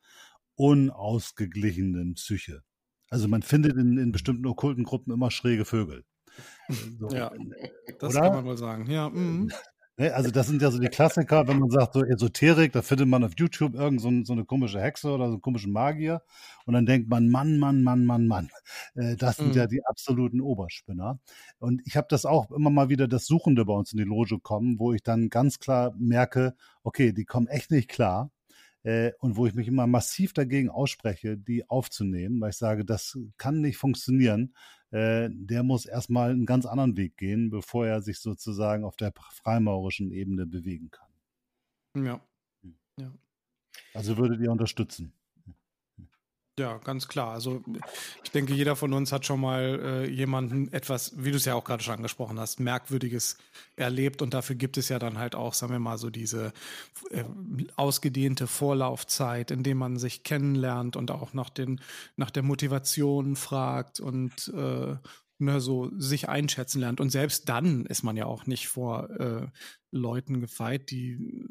unausgeglichenen 0.56 2.16
Psyche. 2.16 2.64
Also 3.10 3.28
man 3.28 3.44
findet 3.44 3.78
in, 3.78 3.98
in 3.98 4.12
bestimmten 4.12 4.48
okkulten 4.48 4.84
Gruppen 4.84 5.14
immer 5.14 5.30
schräge 5.30 5.66
Vögel. 5.66 6.04
So, 7.00 7.10
ja, 7.10 7.28
äh, 7.28 7.70
das 8.00 8.16
oder? 8.16 8.22
kann 8.22 8.34
man 8.34 8.46
wohl 8.46 8.58
sagen. 8.58 8.90
Ja, 8.90 9.10
mm. 9.10 9.52
Ne, 9.96 10.12
also 10.12 10.32
das 10.32 10.48
sind 10.48 10.60
ja 10.60 10.72
so 10.72 10.80
die 10.80 10.88
Klassiker, 10.88 11.48
wenn 11.48 11.60
man 11.60 11.70
sagt 11.70 11.94
so 11.94 12.04
Esoterik, 12.04 12.72
da 12.72 12.82
findet 12.82 13.08
man 13.08 13.24
auf 13.24 13.34
YouTube 13.38 13.76
irgend 13.76 14.02
so, 14.02 14.10
so 14.24 14.34
eine 14.34 14.44
komische 14.44 14.82
Hexe 14.82 15.12
oder 15.12 15.28
so 15.28 15.34
einen 15.34 15.42
komischen 15.42 15.72
Magier 15.72 16.24
und 16.66 16.74
dann 16.74 16.88
denkt 16.88 17.10
man, 17.10 17.30
Mann, 17.30 17.60
Mann, 17.60 17.84
Mann, 17.84 18.04
Mann, 18.04 18.26
Mann. 18.26 18.50
Äh, 18.96 19.16
das 19.18 19.38
sind 19.38 19.50
mhm. 19.50 19.54
ja 19.54 19.68
die 19.68 19.86
absoluten 19.86 20.42
Oberspinner. 20.42 21.20
Und 21.60 21.84
ich 21.86 21.96
habe 21.96 22.08
das 22.10 22.26
auch 22.26 22.50
immer 22.52 22.72
mal 22.72 22.90
wieder 22.90 23.08
das 23.08 23.28
Suchende 23.28 23.66
bei 23.66 23.74
uns 23.74 23.94
in 23.94 24.00
die 24.00 24.04
Loge 24.04 24.40
kommen, 24.40 24.80
wo 24.80 24.94
ich 24.94 25.04
dann 25.04 25.30
ganz 25.30 25.60
klar 25.60 25.94
merke, 26.00 26.56
okay, 26.82 27.14
die 27.14 27.26
kommen 27.26 27.48
echt 27.48 27.70
nicht 27.70 27.88
klar. 27.88 28.32
Äh, 28.82 29.12
und 29.20 29.38
wo 29.38 29.46
ich 29.46 29.54
mich 29.54 29.68
immer 29.68 29.86
massiv 29.86 30.34
dagegen 30.34 30.70
ausspreche, 30.70 31.38
die 31.38 31.70
aufzunehmen, 31.70 32.42
weil 32.42 32.50
ich 32.50 32.58
sage, 32.58 32.84
das 32.84 33.18
kann 33.38 33.62
nicht 33.62 33.78
funktionieren 33.78 34.54
äh, 34.94 35.28
der 35.32 35.64
muss 35.64 35.88
erstmal 35.88 36.30
einen 36.30 36.46
ganz 36.46 36.68
anderen 36.68 36.96
Weg 36.98 37.18
gehen, 37.18 37.50
bevor 37.50 37.88
er 37.88 38.04
sich 38.04 38.20
sozusagen 38.20 38.84
auf 38.84 38.96
der 38.96 39.12
freimaurischen 39.32 40.12
Ebene 40.12 40.46
bewegen 40.46 40.92
kann. 40.92 41.10
Ja. 42.06 42.22
Hm. 42.62 42.76
ja. 43.00 43.12
Also 43.96 44.18
würdet 44.18 44.40
ihr 44.40 44.52
unterstützen? 44.52 45.12
Ja, 46.60 46.78
ganz 46.78 47.08
klar. 47.08 47.32
Also 47.32 47.64
ich 48.24 48.30
denke, 48.30 48.54
jeder 48.54 48.76
von 48.76 48.94
uns 48.94 49.12
hat 49.12 49.26
schon 49.26 49.40
mal 49.40 49.80
äh, 49.84 50.10
jemanden 50.10 50.72
etwas, 50.72 51.14
wie 51.18 51.32
du 51.32 51.38
es 51.38 51.46
ja 51.46 51.56
auch 51.56 51.64
gerade 51.64 51.82
schon 51.82 51.96
angesprochen 51.96 52.40
hast, 52.40 52.60
Merkwürdiges 52.60 53.38
erlebt 53.76 54.22
und 54.22 54.36
dafür 54.36 54.56
gibt 54.56 54.78
es 54.78 54.88
ja 54.88 55.00
dann 55.00 55.18
halt 55.18 55.34
auch, 55.34 55.56
sagen 55.56 55.72
wir 55.74 55.80
mal, 55.80 55.98
so 55.98 56.12
diese 56.12 56.54
äh, 57.10 57.24
ausgedehnte 57.76 58.46
Vorlaufzeit, 58.46 59.50
in 59.50 59.64
dem 59.64 59.80
man 59.80 59.98
sich 59.98 60.22
kennenlernt 60.22 60.96
und 60.96 61.10
auch 61.10 61.34
nach 61.34 61.50
den, 61.50 61.82
nach 62.18 62.30
der 62.30 62.44
Motivation 62.44 63.36
fragt 63.36 64.00
und 64.00 64.54
äh, 64.56 64.96
ne, 65.40 65.60
so 65.60 65.90
sich 65.98 66.30
einschätzen 66.30 66.82
lernt. 66.82 67.02
Und 67.02 67.10
selbst 67.10 67.50
dann 67.50 67.88
ist 67.88 68.04
man 68.04 68.16
ja 68.16 68.28
auch 68.28 68.46
nicht 68.46 68.68
vor 68.68 69.10
äh, 69.20 69.48
Leuten 69.90 70.40
gefeit, 70.40 70.92
die 70.92 71.48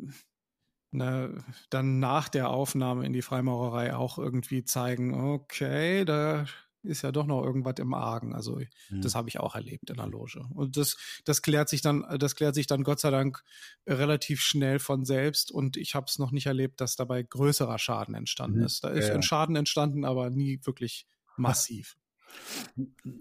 ne, 0.93 1.45
dann 1.71 1.99
nach 1.99 2.29
der 2.29 2.51
Aufnahme 2.51 3.05
in 3.05 3.13
die 3.13 3.23
Freimaurerei 3.23 3.95
auch 3.95 4.19
irgendwie 4.19 4.65
zeigen, 4.65 5.15
okay, 5.15 6.05
da 6.05 6.47
ist 6.85 7.03
ja 7.03 7.13
doch 7.13 7.27
noch 7.27 7.43
irgendwas 7.45 7.75
im 7.79 7.95
Argen. 7.95 8.35
Also 8.35 8.61
mhm. 8.91 9.03
das 9.03 9.15
habe 9.15 9.29
ich 9.29 9.39
auch 9.39 9.55
erlebt 9.55 9.89
in 9.91 9.97
der 9.97 10.07
Loge. 10.07 10.45
Und 10.55 10.77
das, 10.77 10.97
das 11.25 11.43
klärt 11.43 11.69
sich 11.69 11.81
dann, 11.81 12.05
das 12.19 12.35
klärt 12.35 12.55
sich 12.55 12.67
dann 12.67 12.83
Gott 12.83 13.01
sei 13.01 13.11
Dank 13.11 13.43
relativ 13.87 14.41
schnell 14.41 14.79
von 14.79 15.05
selbst. 15.05 15.53
Und 15.53 15.77
ich 15.77 15.95
habe 15.95 16.07
es 16.09 16.19
noch 16.19 16.33
nicht 16.33 16.47
erlebt, 16.47 16.81
dass 16.81 16.97
dabei 16.97 17.23
größerer 17.23 17.79
Schaden 17.79 18.15
entstanden 18.15 18.59
mhm. 18.59 18.67
ist. 18.67 18.85
Da 18.85 18.89
ist 18.89 19.09
ja, 19.09 19.15
ein 19.15 19.23
Schaden 19.23 19.57
entstanden, 19.57 20.05
aber 20.05 20.31
nie 20.31 20.61
wirklich 20.65 21.07
massiv. 21.37 21.97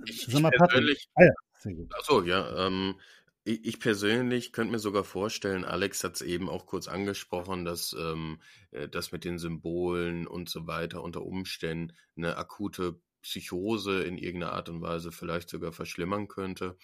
Ich, 0.05 0.27
ich 0.27 0.41
persönlich, 0.41 1.09
ah, 1.15 1.23
ja. 1.23 1.31
Achso, 1.99 2.23
ja, 2.23 2.67
ähm, 2.67 2.95
ich 3.43 3.79
persönlich 3.79 4.53
könnte 4.53 4.73
mir 4.73 4.79
sogar 4.79 5.03
vorstellen, 5.03 5.65
Alex 5.65 6.03
hat 6.03 6.15
es 6.15 6.21
eben 6.21 6.49
auch 6.49 6.65
kurz 6.65 6.87
angesprochen, 6.87 7.65
dass 7.65 7.95
ähm, 7.99 8.39
äh, 8.71 8.87
das 8.87 9.11
mit 9.11 9.25
den 9.25 9.39
Symbolen 9.39 10.27
und 10.27 10.49
so 10.49 10.67
weiter 10.67 11.01
unter 11.01 11.23
Umständen 11.23 11.95
eine 12.15 12.37
akute 12.37 13.01
Psychose 13.21 14.03
in 14.03 14.17
irgendeiner 14.17 14.53
Art 14.53 14.69
und 14.69 14.81
Weise 14.81 15.11
vielleicht 15.11 15.49
sogar 15.49 15.71
verschlimmern 15.71 16.27
könnte. 16.27 16.77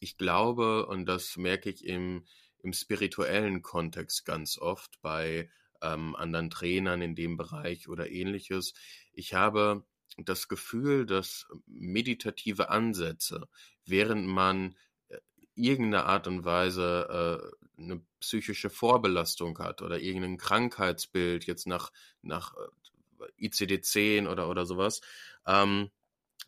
Ich 0.00 0.16
glaube, 0.16 0.86
und 0.86 1.06
das 1.06 1.36
merke 1.36 1.70
ich 1.70 1.84
im, 1.84 2.26
im 2.62 2.72
spirituellen 2.72 3.62
Kontext 3.62 4.24
ganz 4.24 4.58
oft 4.58 5.00
bei 5.00 5.50
ähm, 5.80 6.14
anderen 6.16 6.50
Trainern 6.50 7.02
in 7.02 7.14
dem 7.14 7.36
Bereich 7.36 7.88
oder 7.88 8.10
ähnliches, 8.10 8.74
ich 9.12 9.34
habe 9.34 9.84
das 10.18 10.48
Gefühl, 10.48 11.06
dass 11.06 11.46
meditative 11.66 12.68
Ansätze, 12.68 13.48
während 13.84 14.26
man 14.26 14.76
äh, 15.56 15.60
irgendeine 15.60 16.04
Art 16.04 16.26
und 16.26 16.44
Weise 16.44 17.52
äh, 17.78 17.82
eine 17.82 18.02
psychische 18.20 18.70
Vorbelastung 18.70 19.58
hat 19.58 19.82
oder 19.82 20.00
irgendein 20.00 20.36
Krankheitsbild 20.38 21.46
jetzt 21.46 21.66
nach, 21.66 21.92
nach 22.22 22.54
äh, 22.54 23.46
ICD-10 23.48 24.28
oder, 24.28 24.48
oder 24.48 24.66
sowas, 24.66 25.00
ähm, 25.46 25.90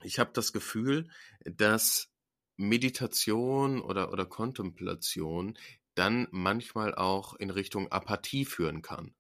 ich 0.03 0.19
habe 0.19 0.31
das 0.35 0.53
Gefühl, 0.53 1.09
dass 1.45 2.11
Meditation 2.57 3.81
oder, 3.81 4.13
oder 4.13 4.27
Kontemplation 4.27 5.59
dann 5.95 6.29
manchmal 6.31 6.95
auch 6.95 7.35
in 7.35 7.51
Richtung 7.51 7.91
Apathie 7.91 8.45
führen 8.45 8.83
kann. 8.83 9.15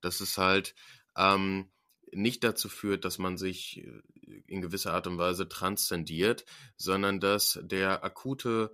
Dass 0.00 0.20
es 0.20 0.38
halt 0.38 0.74
ähm, 1.16 1.70
nicht 2.12 2.44
dazu 2.44 2.68
führt, 2.68 3.04
dass 3.04 3.18
man 3.18 3.36
sich 3.36 3.78
äh, 3.78 4.02
in 4.46 4.60
gewisser 4.60 4.94
Art 4.94 5.06
und 5.06 5.18
Weise 5.18 5.48
transzendiert, 5.48 6.44
sondern 6.76 7.20
dass 7.20 7.58
der 7.62 8.04
akute, 8.04 8.72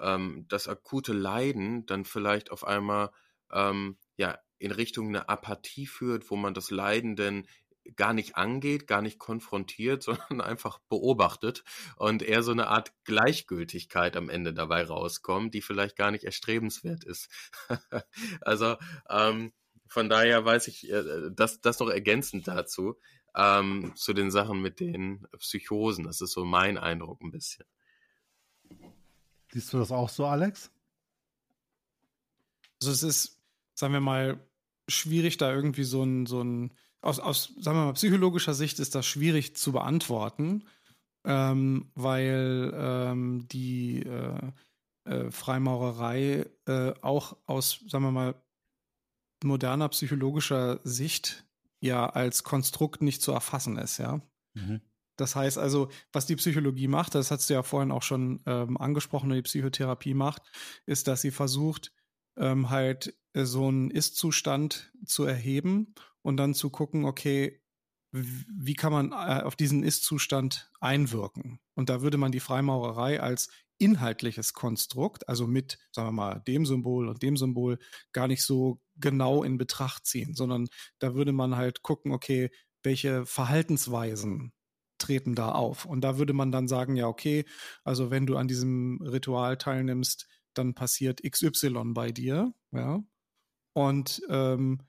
ähm, 0.00 0.46
das 0.48 0.68
akute 0.68 1.12
Leiden 1.12 1.86
dann 1.86 2.04
vielleicht 2.04 2.50
auf 2.50 2.66
einmal 2.66 3.10
ähm, 3.52 3.98
ja 4.16 4.38
in 4.58 4.72
Richtung 4.72 5.08
eine 5.08 5.28
Apathie 5.28 5.86
führt, 5.86 6.30
wo 6.30 6.36
man 6.36 6.54
das 6.54 6.70
Leiden 6.70 7.16
denn 7.16 7.46
gar 7.94 8.12
nicht 8.12 8.36
angeht, 8.36 8.86
gar 8.86 9.02
nicht 9.02 9.18
konfrontiert, 9.18 10.02
sondern 10.02 10.40
einfach 10.40 10.78
beobachtet 10.88 11.62
und 11.96 12.22
eher 12.22 12.42
so 12.42 12.52
eine 12.52 12.68
Art 12.68 12.92
Gleichgültigkeit 13.04 14.16
am 14.16 14.28
Ende 14.28 14.52
dabei 14.52 14.84
rauskommt, 14.84 15.54
die 15.54 15.62
vielleicht 15.62 15.96
gar 15.96 16.10
nicht 16.10 16.24
erstrebenswert 16.24 17.04
ist. 17.04 17.28
also 18.40 18.76
ähm, 19.08 19.52
von 19.88 20.08
daher 20.08 20.44
weiß 20.44 20.68
ich, 20.68 20.90
äh, 20.90 21.30
das, 21.32 21.60
das 21.60 21.78
noch 21.78 21.88
ergänzend 21.88 22.48
dazu, 22.48 22.98
ähm, 23.36 23.92
zu 23.94 24.14
den 24.14 24.30
Sachen 24.30 24.60
mit 24.60 24.80
den 24.80 25.26
Psychosen. 25.38 26.04
Das 26.04 26.20
ist 26.20 26.32
so 26.32 26.44
mein 26.44 26.78
Eindruck 26.78 27.22
ein 27.22 27.30
bisschen. 27.30 27.66
Siehst 29.56 29.72
du 29.72 29.78
das 29.78 29.90
auch 29.90 30.10
so, 30.10 30.26
Alex? 30.26 30.70
Also 32.78 32.92
es 32.92 33.02
ist, 33.02 33.40
sagen 33.74 33.94
wir 33.94 34.00
mal, 34.00 34.38
schwierig, 34.86 35.38
da 35.38 35.50
irgendwie 35.50 35.84
so 35.84 36.02
ein, 36.02 36.26
so 36.26 36.42
ein 36.42 36.74
aus, 37.00 37.20
aus, 37.20 37.54
sagen 37.58 37.78
wir 37.78 37.86
mal, 37.86 37.94
psychologischer 37.94 38.52
Sicht 38.52 38.78
ist 38.80 38.94
das 38.94 39.06
schwierig 39.06 39.56
zu 39.56 39.72
beantworten, 39.72 40.64
ähm, 41.24 41.90
weil 41.94 42.70
ähm, 42.76 43.48
die 43.48 44.02
äh, 44.02 44.52
äh, 45.04 45.30
Freimaurerei 45.30 46.44
äh, 46.66 46.92
auch 47.00 47.38
aus, 47.46 47.82
sagen 47.88 48.04
wir 48.04 48.12
mal, 48.12 48.34
moderner 49.42 49.88
psychologischer 49.88 50.80
Sicht 50.84 51.46
ja 51.80 52.10
als 52.10 52.44
Konstrukt 52.44 53.00
nicht 53.00 53.22
zu 53.22 53.32
erfassen 53.32 53.78
ist, 53.78 53.96
ja. 53.96 54.20
Mhm. 54.52 54.82
Das 55.16 55.34
heißt 55.34 55.58
also, 55.58 55.88
was 56.12 56.26
die 56.26 56.36
Psychologie 56.36 56.88
macht, 56.88 57.14
das 57.14 57.30
hast 57.30 57.48
du 57.48 57.54
ja 57.54 57.62
vorhin 57.62 57.90
auch 57.90 58.02
schon 58.02 58.42
ähm, 58.46 58.76
angesprochen, 58.76 59.30
die 59.30 59.42
Psychotherapie 59.42 60.14
macht, 60.14 60.42
ist, 60.84 61.08
dass 61.08 61.22
sie 61.22 61.30
versucht, 61.30 61.92
ähm, 62.36 62.70
halt 62.70 63.14
äh, 63.32 63.44
so 63.44 63.68
einen 63.68 63.90
Ist-Zustand 63.90 64.92
zu 65.04 65.24
erheben 65.24 65.94
und 66.22 66.36
dann 66.36 66.54
zu 66.54 66.70
gucken, 66.70 67.04
okay, 67.04 67.60
wie 68.12 68.74
kann 68.74 68.92
man 68.92 69.12
äh, 69.12 69.42
auf 69.42 69.56
diesen 69.56 69.82
Ist-Zustand 69.82 70.70
einwirken? 70.80 71.60
Und 71.74 71.90
da 71.90 72.02
würde 72.02 72.18
man 72.18 72.32
die 72.32 72.40
Freimaurerei 72.40 73.20
als 73.20 73.48
inhaltliches 73.78 74.54
Konstrukt, 74.54 75.28
also 75.28 75.46
mit, 75.46 75.78
sagen 75.92 76.08
wir 76.08 76.12
mal, 76.12 76.42
dem 76.46 76.64
Symbol 76.64 77.08
und 77.08 77.22
dem 77.22 77.36
Symbol, 77.36 77.78
gar 78.12 78.26
nicht 78.26 78.42
so 78.42 78.80
genau 78.96 79.42
in 79.42 79.58
Betracht 79.58 80.06
ziehen, 80.06 80.34
sondern 80.34 80.68
da 80.98 81.14
würde 81.14 81.32
man 81.32 81.56
halt 81.56 81.82
gucken, 81.82 82.12
okay, 82.12 82.50
welche 82.82 83.26
Verhaltensweisen 83.26 84.52
treten 84.98 85.34
da 85.34 85.52
auf? 85.52 85.84
Und 85.84 86.02
da 86.02 86.18
würde 86.18 86.32
man 86.32 86.52
dann 86.52 86.68
sagen, 86.68 86.96
ja, 86.96 87.06
okay, 87.06 87.44
also 87.84 88.10
wenn 88.10 88.26
du 88.26 88.36
an 88.36 88.48
diesem 88.48 89.00
Ritual 89.02 89.56
teilnimmst, 89.56 90.26
dann 90.54 90.74
passiert 90.74 91.22
XY 91.22 91.92
bei 91.92 92.12
dir, 92.12 92.52
ja. 92.72 93.02
Und 93.74 94.22
ähm, 94.30 94.80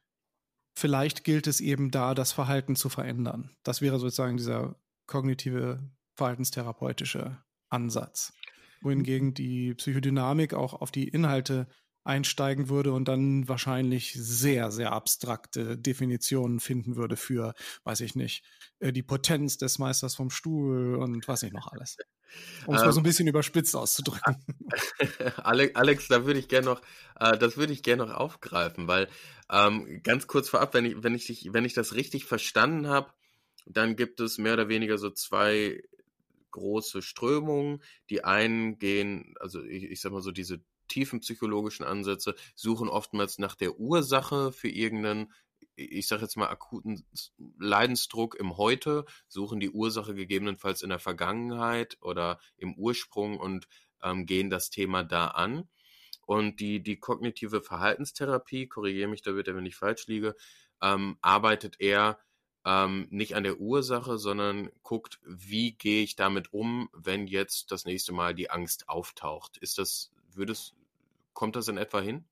vielleicht 0.77 1.23
gilt 1.25 1.47
es 1.47 1.59
eben 1.59 1.91
da, 1.91 2.13
das 2.13 2.31
Verhalten 2.31 2.75
zu 2.75 2.87
verändern. 2.87 3.51
Das 3.63 3.81
wäre 3.81 3.99
sozusagen 3.99 4.37
dieser 4.37 4.79
kognitive, 5.07 5.79
verhaltenstherapeutische 6.15 7.37
Ansatz. 7.69 8.33
Wohingegen 8.81 9.33
die 9.33 9.73
Psychodynamik 9.73 10.53
auch 10.53 10.73
auf 10.73 10.91
die 10.91 11.07
Inhalte 11.07 11.67
einsteigen 12.07 12.69
würde 12.69 12.93
und 12.93 13.07
dann 13.07 13.47
wahrscheinlich 13.47 14.13
sehr, 14.13 14.71
sehr 14.71 14.93
abstrakte 14.93 15.77
Definitionen 15.77 16.59
finden 16.59 16.95
würde 16.95 17.17
für, 17.17 17.53
weiß 17.83 18.01
ich 18.01 18.15
nicht, 18.15 18.43
äh, 18.79 18.91
die 18.91 19.03
Potenz 19.03 19.57
des 19.57 19.77
Meisters 19.77 20.15
vom 20.15 20.29
Stuhl 20.29 20.95
und 20.95 21.27
was 21.27 21.43
nicht 21.43 21.53
noch 21.53 21.71
alles. 21.71 21.97
Um 22.65 22.75
es 22.75 22.81
ähm, 22.81 22.87
mal 22.87 22.91
so 22.91 22.99
ein 22.99 23.03
ähm, 23.03 23.03
bisschen 23.03 23.27
überspitzt 23.27 23.75
auszudrücken. 23.75 24.37
Alex, 25.43 26.07
da 26.07 26.25
würde 26.25 26.39
ich 26.39 26.47
gerne 26.47 26.65
noch, 26.65 26.81
äh, 27.19 27.37
das 27.37 27.57
würde 27.57 27.73
ich 27.73 27.83
gerne 27.83 28.05
noch 28.05 28.13
aufgreifen, 28.13 28.87
weil 28.87 29.07
ähm, 29.49 30.01
ganz 30.03 30.27
kurz 30.27 30.49
vorab, 30.49 30.73
wenn 30.73 30.85
ich, 30.85 31.03
wenn 31.03 31.15
ich 31.15 31.25
dich, 31.25 31.49
wenn 31.53 31.65
ich 31.65 31.73
das 31.73 31.93
richtig 31.93 32.25
verstanden 32.25 32.87
habe, 32.87 33.11
dann 33.65 33.95
gibt 33.95 34.19
es 34.19 34.37
mehr 34.37 34.53
oder 34.53 34.69
weniger 34.69 34.97
so 34.97 35.09
zwei 35.09 35.83
große 36.51 37.01
Strömungen. 37.01 37.83
Die 38.09 38.23
einen 38.23 38.77
gehen, 38.79 39.35
also 39.39 39.63
ich, 39.63 39.83
ich 39.83 40.01
sag 40.01 40.11
mal 40.11 40.21
so, 40.21 40.31
diese 40.31 40.61
tiefen 40.87 41.19
psychologischen 41.19 41.85
Ansätze 41.85 42.35
suchen 42.55 42.89
oftmals 42.89 43.37
nach 43.37 43.55
der 43.55 43.79
Ursache 43.79 44.51
für 44.51 44.69
irgendeinen 44.69 45.33
ich 45.77 46.07
sage 46.07 46.23
jetzt 46.23 46.37
mal, 46.37 46.47
akuten 46.47 47.05
Leidensdruck 47.59 48.35
im 48.35 48.57
Heute, 48.57 49.05
suchen 49.27 49.59
die 49.59 49.69
Ursache 49.69 50.15
gegebenenfalls 50.15 50.81
in 50.81 50.89
der 50.89 50.99
Vergangenheit 50.99 51.97
oder 52.01 52.39
im 52.57 52.73
Ursprung 52.75 53.39
und 53.39 53.67
ähm, 54.03 54.25
gehen 54.25 54.49
das 54.49 54.69
Thema 54.71 55.03
da 55.03 55.27
an. 55.27 55.69
Und 56.25 56.59
die, 56.59 56.81
die 56.81 56.99
kognitive 56.99 57.61
Verhaltenstherapie, 57.61 58.67
korrigiere 58.67 59.07
mich 59.07 59.21
da 59.21 59.31
bitte, 59.31 59.55
wenn 59.55 59.65
ich 59.65 59.75
falsch 59.75 60.07
liege, 60.07 60.35
ähm, 60.81 61.17
arbeitet 61.21 61.79
eher 61.79 62.19
ähm, 62.65 63.07
nicht 63.11 63.35
an 63.35 63.43
der 63.43 63.59
Ursache, 63.59 64.17
sondern 64.17 64.69
guckt, 64.83 65.19
wie 65.23 65.73
gehe 65.77 66.03
ich 66.03 66.15
damit 66.15 66.51
um, 66.51 66.89
wenn 66.91 67.27
jetzt 67.27 67.71
das 67.71 67.85
nächste 67.85 68.13
Mal 68.13 68.35
die 68.35 68.49
Angst 68.49 68.89
auftaucht. 68.89 69.57
Ist 69.57 69.77
das, 69.77 70.11
würde 70.37 70.53
es, 70.53 70.73
kommt 71.33 71.55
das 71.55 71.67
in 71.67 71.77
etwa 71.77 71.99
hin? 72.01 72.23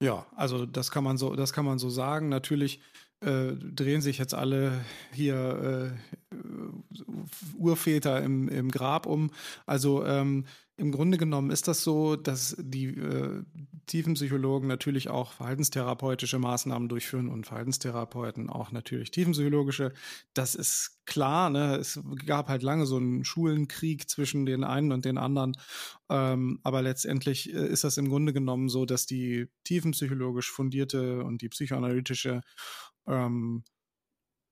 Ja, 0.00 0.26
also 0.36 0.66
das 0.66 0.90
kann 0.90 1.04
man 1.04 1.16
so, 1.16 1.36
das 1.36 1.52
kann 1.52 1.64
man 1.64 1.78
so 1.78 1.88
sagen. 1.88 2.28
Natürlich 2.28 2.80
äh, 3.20 3.52
drehen 3.52 4.02
sich 4.02 4.18
jetzt 4.18 4.34
alle 4.34 4.84
hier 5.12 5.96
äh, 6.32 6.36
Urväter 7.56 8.22
im, 8.22 8.48
im 8.48 8.70
Grab 8.70 9.06
um. 9.06 9.30
Also 9.64 10.04
ähm, 10.04 10.44
im 10.78 10.92
Grunde 10.92 11.16
genommen 11.16 11.50
ist 11.50 11.68
das 11.68 11.82
so, 11.82 12.16
dass 12.16 12.54
die 12.58 12.88
äh, 12.88 13.42
Tiefenpsychologen 13.86 14.68
natürlich 14.68 15.08
auch 15.08 15.32
verhaltenstherapeutische 15.32 16.38
Maßnahmen 16.38 16.88
durchführen 16.88 17.28
und 17.28 17.46
Verhaltenstherapeuten 17.46 18.50
auch 18.50 18.72
natürlich 18.72 19.10
tiefenpsychologische. 19.10 19.92
Das 20.34 20.54
ist 20.54 21.00
klar. 21.06 21.48
Ne? 21.48 21.76
Es 21.76 21.98
gab 22.26 22.48
halt 22.48 22.62
lange 22.62 22.84
so 22.84 22.98
einen 22.98 23.24
Schulenkrieg 23.24 24.10
zwischen 24.10 24.44
den 24.44 24.64
einen 24.64 24.92
und 24.92 25.06
den 25.06 25.16
anderen. 25.16 25.56
Ähm, 26.10 26.60
aber 26.62 26.82
letztendlich 26.82 27.54
äh, 27.54 27.66
ist 27.66 27.84
das 27.84 27.96
im 27.96 28.10
Grunde 28.10 28.34
genommen 28.34 28.68
so, 28.68 28.84
dass 28.84 29.06
die 29.06 29.48
tiefenpsychologisch 29.64 30.50
fundierte 30.50 31.24
und 31.24 31.40
die 31.40 31.48
psychoanalytische 31.48 32.42
ähm, 33.06 33.64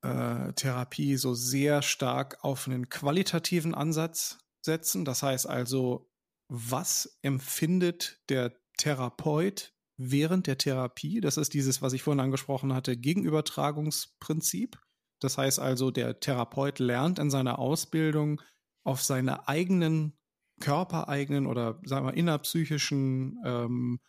äh, 0.00 0.54
Therapie 0.54 1.16
so 1.16 1.34
sehr 1.34 1.82
stark 1.82 2.42
auf 2.42 2.66
einen 2.66 2.88
qualitativen 2.88 3.74
Ansatz 3.74 4.38
setzen. 4.62 5.04
Das 5.04 5.22
heißt 5.22 5.46
also, 5.46 6.10
was 6.54 7.18
empfindet 7.22 8.20
der 8.28 8.52
Therapeut 8.78 9.74
während 9.96 10.46
der 10.46 10.56
Therapie? 10.56 11.20
Das 11.20 11.36
ist 11.36 11.52
dieses, 11.52 11.82
was 11.82 11.92
ich 11.92 12.02
vorhin 12.02 12.20
angesprochen 12.20 12.72
hatte, 12.72 12.96
Gegenübertragungsprinzip. 12.96 14.78
Das 15.20 15.36
heißt 15.36 15.58
also, 15.58 15.90
der 15.90 16.20
Therapeut 16.20 16.78
lernt 16.78 17.18
in 17.18 17.30
seiner 17.30 17.58
Ausbildung 17.58 18.40
auf 18.84 19.02
seine 19.02 19.48
eigenen 19.48 20.16
körpereigenen 20.60 21.46
oder 21.46 21.80
sagen 21.84 22.06
wir 22.06 22.14
innerpsychischen 22.14 23.40
ähm, 23.44 24.00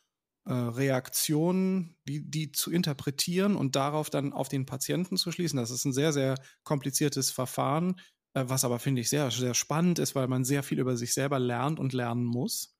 äh, 0.45 0.53
Reaktionen, 0.53 1.95
die, 2.08 2.29
die 2.29 2.51
zu 2.51 2.71
interpretieren 2.71 3.55
und 3.55 3.75
darauf 3.75 4.12
dann 4.12 4.34
auf 4.34 4.49
den 4.49 4.67
Patienten 4.67 5.17
zu 5.17 5.31
schließen. 5.31 5.58
Das 5.58 5.71
ist 5.71 5.86
ein 5.86 5.93
sehr, 5.93 6.13
sehr 6.13 6.36
kompliziertes 6.63 7.31
Verfahren, 7.31 7.99
was 8.36 8.65
aber, 8.65 8.80
finde 8.80 9.02
ich, 9.02 9.10
sehr, 9.10 9.32
sehr 9.32 9.54
spannend 9.54 10.00
ist, 10.00 10.15
weil 10.15 10.28
man 10.28 10.43
sehr 10.43 10.63
viel 10.63 10.80
über 10.80 10.98
sich 10.98 11.13
selber 11.13 11.39
lernt 11.39 11.80
und 11.80 11.93
lernen 11.93 12.26
muss. 12.26 12.76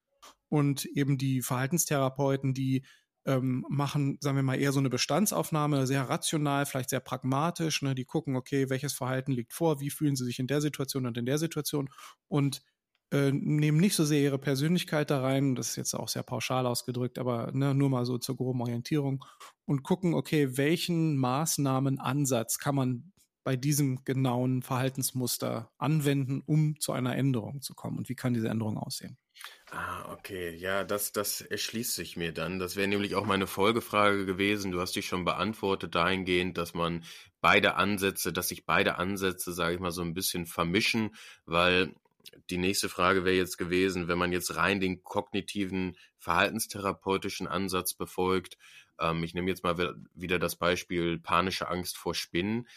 Und 0.50 0.86
eben 0.86 1.18
die 1.18 1.42
Verhaltenstherapeuten, 1.42 2.54
die 2.54 2.86
ähm, 3.26 3.66
machen, 3.70 4.18
sagen 4.22 4.36
wir 4.36 4.44
mal, 4.44 4.60
eher 4.60 4.72
so 4.72 4.80
eine 4.80 4.90
Bestandsaufnahme, 4.90 5.88
sehr 5.88 6.08
rational, 6.08 6.66
vielleicht 6.66 6.92
sehr 6.92 7.00
pragmatisch. 7.00 7.82
Ne? 7.82 7.96
Die 7.96 8.06
gucken, 8.06 8.36
okay, 8.36 8.70
welches 8.70 8.94
Verhalten 8.94 9.32
liegt 9.32 9.54
vor, 9.54 9.80
wie 9.80 9.90
fühlen 9.90 10.16
sie 10.16 10.26
sich 10.26 10.40
in 10.40 10.48
der 10.48 10.62
Situation 10.62 11.06
und 11.08 11.18
in 11.18 11.26
der 11.26 11.40
Situation 11.40 11.90
und 12.28 12.62
äh, 13.12 13.32
nehmen 13.32 13.80
nicht 13.80 13.96
so 13.96 14.04
sehr 14.04 14.22
ihre 14.22 14.40
Persönlichkeit 14.40 15.10
da 15.10 15.22
rein, 15.22 15.56
das 15.56 15.70
ist 15.70 15.76
jetzt 15.76 15.94
auch 15.94 16.10
sehr 16.10 16.24
pauschal 16.24 16.66
ausgedrückt, 16.66 17.18
aber 17.18 17.52
ne, 17.54 17.74
nur 17.74 17.90
mal 17.90 18.06
so 18.06 18.18
zur 18.18 18.36
groben 18.36 18.62
Orientierung 18.62 19.24
und 19.66 19.84
gucken, 19.84 20.14
okay, 20.14 20.58
welchen 20.58 21.16
Maßnahmenansatz 21.18 22.58
kann 22.58 22.76
man 22.76 23.12
bei 23.46 23.56
diesem 23.56 24.04
genauen 24.04 24.64
Verhaltensmuster 24.64 25.72
anwenden, 25.78 26.42
um 26.46 26.80
zu 26.80 26.92
einer 26.92 27.16
Änderung 27.16 27.62
zu 27.62 27.76
kommen? 27.76 28.00
Und 28.00 28.10
wie 28.10 28.16
kann 28.16 28.34
diese 28.34 28.50
Änderung 28.50 28.78
aussehen? 28.78 29.18
Ah, 29.70 30.12
okay. 30.12 30.56
Ja, 30.56 30.84
das, 30.84 31.12
das 31.12 31.42
erschließt 31.42 31.94
sich 31.94 32.18
mir 32.18 32.34
dann. 32.34 32.58
Das 32.58 32.76
wäre 32.76 32.88
nämlich 32.88 33.14
auch 33.14 33.26
meine 33.26 33.46
Folgefrage 33.46 34.26
gewesen. 34.26 34.72
Du 34.72 34.82
hast 34.82 34.96
dich 34.96 35.06
schon 35.06 35.26
beantwortet 35.26 35.94
dahingehend, 35.94 36.58
dass 36.58 36.74
man 36.74 37.04
beide 37.40 37.76
Ansätze, 37.76 38.34
dass 38.34 38.48
sich 38.48 38.66
beide 38.66 38.98
Ansätze, 38.98 39.54
sage 39.54 39.76
ich 39.76 39.80
mal, 39.80 39.92
so 39.92 40.02
ein 40.02 40.16
bisschen 40.16 40.48
vermischen, 40.48 41.16
weil 41.46 41.94
die 42.50 42.58
nächste 42.58 42.90
Frage 42.90 43.26
wäre 43.26 43.36
jetzt 43.36 43.58
gewesen, 43.58 44.08
wenn 44.08 44.18
man 44.18 44.32
jetzt 44.32 44.56
rein 44.56 44.80
den 44.80 45.04
kognitiven, 45.04 45.96
verhaltenstherapeutischen 46.18 47.46
Ansatz 47.46 47.94
befolgt, 47.94 48.58
ähm, 49.00 49.24
ich 49.24 49.34
nehme 49.34 49.50
jetzt 49.50 49.64
mal 49.64 49.96
wieder 50.14 50.40
das 50.40 50.56
Beispiel 50.56 51.20
panische 51.20 51.68
Angst 51.70 51.98
vor 51.98 52.16
Spinnen, 52.16 52.68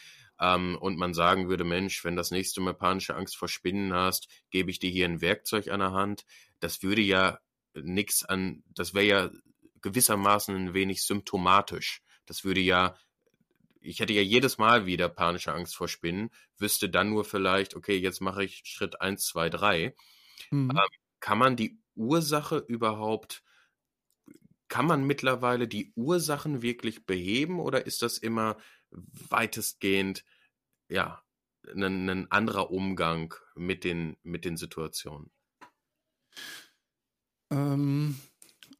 ähm, 0.41 0.76
und 0.80 0.97
man 0.97 1.14
sagen 1.14 1.49
würde, 1.49 1.64
Mensch, 1.64 2.05
wenn 2.05 2.16
das 2.16 2.30
nächste 2.30 2.61
Mal 2.61 2.74
panische 2.74 3.14
Angst 3.14 3.36
vor 3.36 3.49
Spinnen 3.49 3.93
hast, 3.93 4.28
gebe 4.51 4.70
ich 4.70 4.78
dir 4.78 4.91
hier 4.91 5.07
ein 5.07 5.20
Werkzeug 5.20 5.68
an 5.68 5.80
der 5.80 5.93
Hand. 5.93 6.24
Das 6.61 6.82
würde 6.82 7.03
ja 7.03 7.39
nichts 7.74 8.24
an, 8.24 8.62
das 8.68 8.95
wäre 8.95 9.07
ja 9.07 9.30
gewissermaßen 9.82 10.55
ein 10.55 10.74
wenig 10.74 11.05
symptomatisch. 11.05 12.03
Das 12.26 12.45
würde 12.45 12.61
ja, 12.61 12.97
ich 13.80 14.01
hätte 14.01 14.12
ja 14.12 14.22
jedes 14.22 14.59
Mal 14.59 14.86
wieder 14.86 15.09
panische 15.09 15.53
Angst 15.53 15.76
vor 15.76 15.89
Spinnen, 15.89 16.30
wüsste 16.57 16.89
dann 16.89 17.11
nur 17.11 17.24
vielleicht, 17.24 17.74
okay, 17.76 17.97
jetzt 17.97 18.20
mache 18.20 18.45
ich 18.45 18.62
Schritt 18.64 19.01
eins, 19.01 19.26
zwei, 19.26 19.49
drei. 19.51 19.95
Mhm. 20.51 20.70
Ähm, 20.70 20.89
kann 21.20 21.39
man 21.39 21.57
die 21.57 21.80
Ursache 21.95 22.59
überhaupt, 22.59 23.43
kann 24.68 24.86
man 24.86 25.05
mittlerweile 25.05 25.66
die 25.66 25.93
Ursachen 25.97 26.62
wirklich 26.62 27.07
beheben 27.07 27.59
oder 27.59 27.86
ist 27.86 28.03
das 28.03 28.18
immer 28.18 28.57
weitestgehend 28.91 30.24
ja 30.89 31.22
ein, 31.74 32.09
ein 32.09 32.30
anderer 32.30 32.70
Umgang 32.70 33.34
mit 33.55 33.84
den, 33.84 34.16
mit 34.22 34.45
den 34.45 34.57
Situationen? 34.57 35.30
Ähm, 37.51 38.18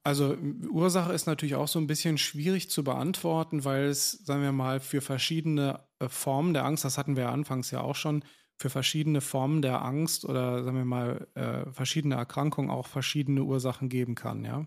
also 0.04 0.36
Ursache 0.70 1.12
ist 1.12 1.26
natürlich 1.26 1.54
auch 1.54 1.68
so 1.68 1.78
ein 1.78 1.86
bisschen 1.86 2.18
schwierig 2.18 2.70
zu 2.70 2.84
beantworten, 2.84 3.64
weil 3.64 3.84
es, 3.84 4.12
sagen 4.12 4.42
wir 4.42 4.52
mal, 4.52 4.80
für 4.80 5.00
verschiedene 5.00 5.84
äh, 5.98 6.09
Formen 6.09 6.54
der 6.54 6.64
Angst, 6.64 6.84
das 6.84 6.98
hatten 6.98 7.16
wir 7.16 7.24
ja 7.24 7.32
anfangs 7.32 7.70
ja 7.70 7.80
auch 7.80 7.96
schon, 7.96 8.24
für 8.61 8.70
verschiedene 8.70 9.20
Formen 9.20 9.62
der 9.62 9.84
Angst 9.84 10.24
oder 10.24 10.64
sagen 10.64 10.76
wir 10.76 10.84
mal 10.84 11.28
äh, 11.34 11.70
verschiedene 11.72 12.16
Erkrankungen 12.16 12.70
auch 12.70 12.88
verschiedene 12.88 13.42
Ursachen 13.42 13.88
geben 13.88 14.14
kann, 14.14 14.44
ja. 14.44 14.66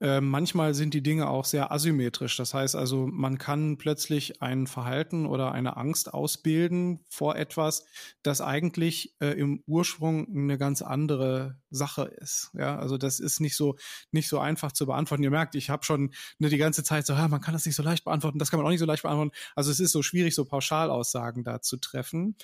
Äh, 0.00 0.20
manchmal 0.20 0.74
sind 0.74 0.92
die 0.92 1.02
Dinge 1.02 1.28
auch 1.28 1.44
sehr 1.44 1.70
asymmetrisch. 1.70 2.36
Das 2.36 2.52
heißt 2.52 2.74
also, 2.74 3.06
man 3.06 3.38
kann 3.38 3.78
plötzlich 3.78 4.42
ein 4.42 4.66
Verhalten 4.66 5.24
oder 5.24 5.52
eine 5.52 5.76
Angst 5.76 6.12
ausbilden 6.12 7.04
vor 7.08 7.36
etwas, 7.36 7.84
das 8.22 8.40
eigentlich 8.40 9.14
äh, 9.20 9.28
im 9.38 9.62
Ursprung 9.66 10.26
eine 10.28 10.58
ganz 10.58 10.82
andere 10.82 11.58
Sache 11.70 12.02
ist. 12.04 12.50
Ja, 12.54 12.76
also 12.78 12.98
das 12.98 13.20
ist 13.20 13.40
nicht 13.40 13.56
so 13.56 13.76
nicht 14.10 14.28
so 14.28 14.38
einfach 14.40 14.72
zu 14.72 14.86
beantworten. 14.86 15.22
Ihr 15.22 15.30
merkt, 15.30 15.54
ich 15.54 15.70
habe 15.70 15.84
schon 15.84 16.12
ne, 16.38 16.48
die 16.48 16.58
ganze 16.58 16.82
Zeit 16.82 17.06
so, 17.06 17.12
ja, 17.12 17.28
man 17.28 17.40
kann 17.40 17.54
das 17.54 17.64
nicht 17.66 17.76
so 17.76 17.82
leicht 17.82 18.04
beantworten, 18.04 18.38
das 18.38 18.50
kann 18.50 18.58
man 18.58 18.66
auch 18.66 18.70
nicht 18.70 18.80
so 18.80 18.86
leicht 18.86 19.02
beantworten. 19.02 19.32
Also 19.54 19.70
es 19.70 19.80
ist 19.80 19.92
so 19.92 20.02
schwierig, 20.02 20.34
so 20.34 20.44
Pauschalaussagen 20.44 21.44
da 21.44 21.62
zu 21.62 21.76
treffen. 21.76 22.36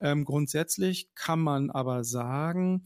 Ähm, 0.00 0.24
grundsätzlich 0.24 1.08
kann 1.14 1.40
man 1.40 1.70
aber 1.70 2.04
sagen, 2.04 2.84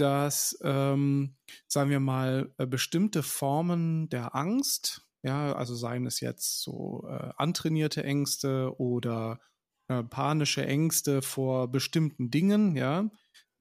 dass, 0.00 0.58
ähm, 0.62 1.36
sagen 1.66 1.90
wir 1.90 2.00
mal, 2.00 2.54
äh, 2.58 2.66
bestimmte 2.66 3.22
Formen 3.22 4.08
der 4.08 4.34
Angst, 4.34 5.06
ja, 5.22 5.52
also 5.52 5.74
seien 5.74 6.06
es 6.06 6.20
jetzt 6.20 6.62
so 6.62 7.04
äh, 7.08 7.30
antrainierte 7.36 8.02
Ängste 8.02 8.72
oder 8.78 9.40
äh, 9.88 10.02
panische 10.02 10.64
Ängste 10.66 11.22
vor 11.22 11.70
bestimmten 11.70 12.30
Dingen, 12.30 12.76
ja, 12.76 13.10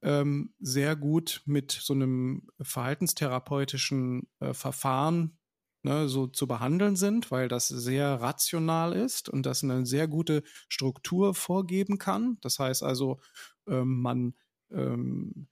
ähm, 0.01 0.53
sehr 0.59 0.95
gut 0.95 1.41
mit 1.45 1.71
so 1.71 1.93
einem 1.93 2.47
verhaltenstherapeutischen 2.61 4.29
äh, 4.39 4.53
Verfahren 4.53 5.37
ne, 5.83 6.07
so 6.07 6.27
zu 6.27 6.47
behandeln 6.47 6.95
sind, 6.95 7.31
weil 7.31 7.47
das 7.47 7.67
sehr 7.67 8.21
rational 8.21 8.93
ist 8.93 9.29
und 9.29 9.45
das 9.45 9.63
eine 9.63 9.85
sehr 9.85 10.07
gute 10.07 10.43
Struktur 10.69 11.33
vorgeben 11.33 11.97
kann. 11.97 12.37
Das 12.41 12.59
heißt 12.59 12.83
also, 12.83 13.19
ähm, 13.67 14.01
man 14.01 14.33
ähm, 14.71 15.47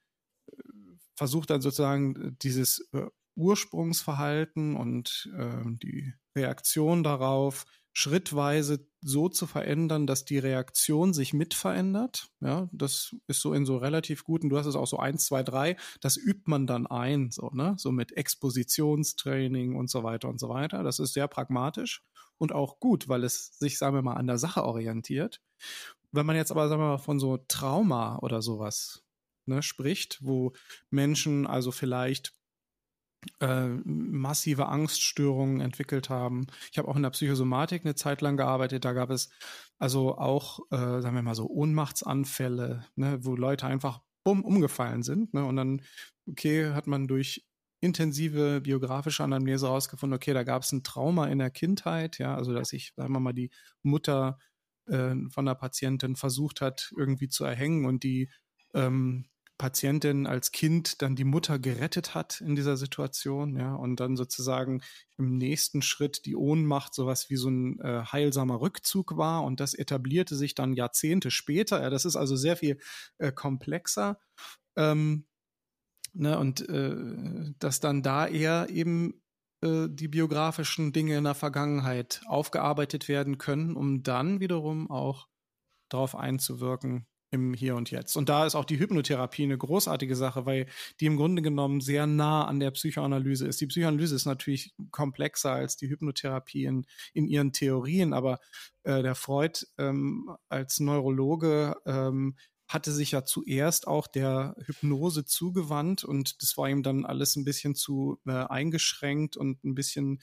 versucht 1.18 1.50
dann 1.50 1.62
sozusagen 1.62 2.16
äh, 2.16 2.32
dieses 2.42 2.88
äh, 2.94 3.08
Ursprungsverhalten 3.36 4.76
und 4.76 5.30
äh, 5.38 5.64
die 5.66 6.14
Reaktion 6.36 7.04
darauf 7.04 7.66
schrittweise 7.94 8.88
so 9.02 9.28
zu 9.28 9.48
verändern, 9.48 10.06
dass 10.06 10.24
die 10.24 10.38
Reaktion 10.38 11.16
sich 11.16 11.34
mit 11.34 11.56
verändert. 11.56 12.30
Ja, 12.42 12.70
das 12.72 13.16
ist 13.26 13.42
so 13.42 13.54
in 13.54 13.66
so 13.66 13.78
relativ 13.78 14.24
guten, 14.24 14.50
du 14.50 14.58
hast 14.58 14.68
es 14.68 14.76
auch 14.76 14.86
so 14.86 15.00
eins, 15.00 15.26
zwei, 15.26 15.42
drei, 15.42 15.78
das 16.00 16.16
übt 16.16 16.44
man 16.46 16.68
dann 16.68 16.86
ein, 16.86 17.32
so, 17.32 17.50
ne, 17.50 17.74
so 17.78 17.92
mit 17.92 18.16
Expositionstraining 18.16 19.76
und 19.76 19.90
so 19.90 20.04
weiter 20.04 20.30
und 20.30 20.40
so 20.40 20.48
weiter. 20.48 20.84
Das 20.84 21.00
ist 21.00 21.14
sehr 21.14 21.28
pragmatisch 21.28 22.04
und 22.38 22.52
auch 22.52 22.80
gut, 22.80 23.10
weil 23.10 23.24
es 23.24 23.58
sich, 23.58 23.80
sagen 23.80 23.96
wir 23.96 24.04
mal, 24.04 24.14
an 24.14 24.28
der 24.28 24.38
Sache 24.38 24.64
orientiert. 24.64 25.42
Wenn 26.12 26.28
man 26.28 26.36
jetzt 26.36 26.52
aber, 26.52 26.70
sagen 26.70 26.82
wir 26.82 26.90
mal, 26.90 26.98
von 27.00 27.20
so 27.20 27.38
Trauma 27.48 28.20
oder 28.20 28.44
sowas 28.44 29.07
ne, 29.48 29.64
spricht, 29.64 30.20
wo 30.22 30.54
Menschen 30.90 31.48
also 31.48 31.72
vielleicht 31.72 32.34
äh, 33.42 33.68
massive 33.84 34.68
Angststörungen 34.68 35.62
entwickelt 35.62 36.10
haben. 36.10 36.48
Ich 36.72 36.78
habe 36.78 36.88
auch 36.88 36.96
in 36.96 37.04
der 37.04 37.10
Psychosomatik 37.10 37.84
eine 37.84 37.96
Zeit 37.96 38.22
lang 38.22 38.38
gearbeitet. 38.38 38.86
Da 38.86 38.94
gab 38.94 39.10
es 39.10 39.30
also 39.80 40.18
auch, 40.18 40.60
äh, 40.72 41.02
sagen 41.02 41.16
wir 41.16 41.22
mal 41.22 41.36
so, 41.36 41.50
Ohnmachtsanfälle, 41.50 42.86
ne, 42.96 43.20
wo 43.22 43.36
Leute 43.36 43.68
einfach 43.68 44.02
bumm 44.24 44.44
umgefallen 44.44 45.04
sind. 45.04 45.34
Ne, 45.34 45.46
und 45.46 45.56
dann, 45.56 45.82
okay, 46.30 46.72
hat 46.74 46.88
man 46.88 47.08
durch 47.08 47.46
intensive 47.80 48.62
biografische 48.62 49.24
Anamnese 49.24 49.68
herausgefunden, 49.68 50.16
okay, 50.16 50.34
da 50.34 50.44
gab 50.44 50.64
es 50.64 50.72
ein 50.72 50.84
Trauma 50.84 51.28
in 51.28 51.40
der 51.40 51.52
Kindheit, 51.52 52.18
ja, 52.18 52.36
also 52.36 52.54
dass 52.54 52.74
ich, 52.74 52.94
sagen 52.96 53.14
wir 53.14 53.20
mal, 53.20 53.34
die 53.34 53.52
Mutter 53.84 54.40
äh, 54.88 55.16
von 55.30 55.46
der 55.46 55.56
Patientin 55.56 56.16
versucht 56.16 56.62
hat, 56.62 56.92
irgendwie 56.98 57.30
zu 57.30 57.46
erhängen 57.46 57.86
und 57.86 58.04
die 58.04 58.32
ähm, 58.74 59.28
Patientin 59.58 60.28
als 60.28 60.52
Kind 60.52 61.02
dann 61.02 61.16
die 61.16 61.24
Mutter 61.24 61.58
gerettet 61.60 62.14
hat 62.14 62.42
in 62.42 62.56
dieser 62.56 62.78
Situation, 62.78 63.58
ja, 63.58 63.74
und 63.76 64.00
dann 64.00 64.16
sozusagen 64.16 64.82
im 65.18 65.38
nächsten 65.38 65.82
Schritt 65.82 66.26
die 66.26 66.36
Ohnmacht 66.36 66.94
sowas 66.94 67.30
wie 67.30 67.38
so 67.38 67.50
ein 67.50 67.80
äh, 67.82 68.04
heilsamer 68.04 68.62
Rückzug 68.62 69.18
war 69.18 69.44
und 69.44 69.60
das 69.60 69.74
etablierte 69.74 70.36
sich 70.36 70.54
dann 70.56 70.74
Jahrzehnte 70.74 71.32
später. 71.32 71.82
Ja, 71.82 71.90
das 71.90 72.06
ist 72.06 72.16
also 72.16 72.36
sehr 72.36 72.58
viel 72.58 72.80
äh, 73.18 73.32
komplexer. 73.32 74.20
Ähm, 74.76 75.26
ne, 76.14 76.38
und 76.38 76.68
äh, 76.70 76.96
dass 77.60 77.80
dann 77.80 78.04
da 78.04 78.28
eher 78.28 78.70
eben 78.70 79.22
äh, 79.62 79.88
die 79.90 80.08
biografischen 80.08 80.94
Dinge 80.94 81.18
in 81.18 81.24
der 81.24 81.36
Vergangenheit 81.36 82.22
aufgearbeitet 82.28 83.08
werden 83.08 83.38
können, 83.38 83.76
um 83.76 84.04
dann 84.04 84.40
wiederum 84.40 84.92
auch 84.92 85.28
darauf 85.90 86.16
einzuwirken, 86.16 87.08
im 87.32 87.54
Hier 87.54 87.76
und 87.76 87.92
Jetzt. 87.92 88.16
Und 88.16 88.30
da 88.30 88.46
ist 88.46 88.56
auch 88.56 88.66
die 88.66 88.80
Hypnotherapie 88.80 89.44
eine 89.44 89.58
großartige 89.58 90.16
Sache, 90.16 90.46
weil 90.46 90.68
die 91.00 91.06
im 91.06 91.18
Grunde 91.18 91.42
genommen 91.42 91.82
sehr 91.82 92.08
nah 92.08 92.46
an 92.46 92.60
der 92.60 92.72
Psychoanalyse 92.72 93.48
ist. 93.48 93.60
Die 93.62 93.68
Psychoanalyse 93.68 94.16
ist 94.16 94.26
natürlich 94.26 94.74
komplexer 94.92 95.52
als 95.52 95.76
die 95.78 95.90
Hypnotherapie 95.90 96.66
in, 96.66 96.86
in 97.14 97.28
ihren 97.28 97.54
Theorien, 97.54 98.14
aber 98.14 98.40
äh, 98.84 99.04
der 99.04 99.16
Freud 99.16 99.66
ähm, 99.78 100.30
als 100.50 100.80
Neurologe 100.80 101.76
ähm, 101.86 102.36
hatte 102.68 102.92
sich 102.92 103.12
ja 103.12 103.24
zuerst 103.24 103.88
auch 103.88 104.08
der 104.08 104.56
Hypnose 104.66 105.24
zugewandt 105.26 106.04
und 106.04 106.42
das 106.42 106.58
war 106.58 106.70
ihm 106.70 106.84
dann 106.84 107.06
alles 107.06 107.36
ein 107.38 107.46
bisschen 107.46 107.76
zu 107.76 108.20
äh, 108.26 108.32
eingeschränkt 108.32 109.38
und 109.38 109.64
ein 109.64 109.74
bisschen 109.74 110.22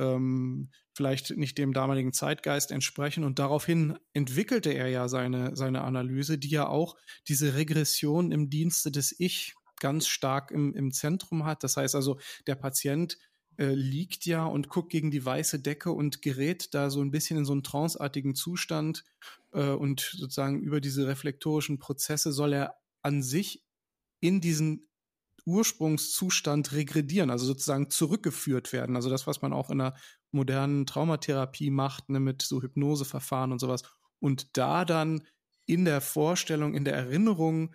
ähm, 0.00 0.70
vielleicht 0.94 1.36
nicht 1.36 1.58
dem 1.58 1.72
damaligen 1.72 2.12
Zeitgeist 2.12 2.72
entsprechen. 2.72 3.22
Und 3.22 3.38
daraufhin 3.38 3.98
entwickelte 4.12 4.70
er 4.70 4.88
ja 4.88 5.08
seine, 5.08 5.54
seine 5.54 5.82
Analyse, 5.82 6.38
die 6.38 6.48
ja 6.48 6.66
auch 6.66 6.96
diese 7.28 7.54
Regression 7.54 8.32
im 8.32 8.50
Dienste 8.50 8.90
des 8.90 9.14
Ich 9.18 9.54
ganz 9.78 10.08
stark 10.08 10.50
im, 10.50 10.74
im 10.74 10.90
Zentrum 10.92 11.44
hat. 11.44 11.62
Das 11.62 11.76
heißt 11.76 11.94
also, 11.94 12.18
der 12.46 12.54
Patient 12.54 13.18
äh, 13.56 13.74
liegt 13.74 14.26
ja 14.26 14.44
und 14.44 14.68
guckt 14.68 14.90
gegen 14.90 15.10
die 15.10 15.24
weiße 15.24 15.60
Decke 15.60 15.92
und 15.92 16.22
gerät 16.22 16.74
da 16.74 16.90
so 16.90 17.00
ein 17.02 17.10
bisschen 17.10 17.38
in 17.38 17.44
so 17.44 17.52
einen 17.52 17.62
tranceartigen 17.62 18.34
Zustand. 18.34 19.04
Äh, 19.52 19.70
und 19.70 20.00
sozusagen 20.00 20.60
über 20.60 20.80
diese 20.80 21.06
reflektorischen 21.06 21.78
Prozesse 21.78 22.32
soll 22.32 22.52
er 22.52 22.74
an 23.02 23.22
sich 23.22 23.64
in 24.20 24.40
diesen 24.40 24.89
Ursprungszustand 25.50 26.72
regredieren, 26.72 27.30
also 27.30 27.44
sozusagen 27.44 27.90
zurückgeführt 27.90 28.72
werden. 28.72 28.96
Also 28.96 29.10
das, 29.10 29.26
was 29.26 29.42
man 29.42 29.52
auch 29.52 29.70
in 29.70 29.78
der 29.78 29.94
modernen 30.30 30.86
Traumatherapie 30.86 31.70
macht, 31.70 32.08
ne, 32.08 32.20
mit 32.20 32.42
so 32.42 32.62
Hypnoseverfahren 32.62 33.52
und 33.52 33.58
sowas. 33.58 33.82
Und 34.20 34.56
da 34.56 34.84
dann 34.84 35.22
in 35.66 35.84
der 35.84 36.00
Vorstellung, 36.00 36.74
in 36.74 36.84
der 36.84 36.94
Erinnerung 36.94 37.74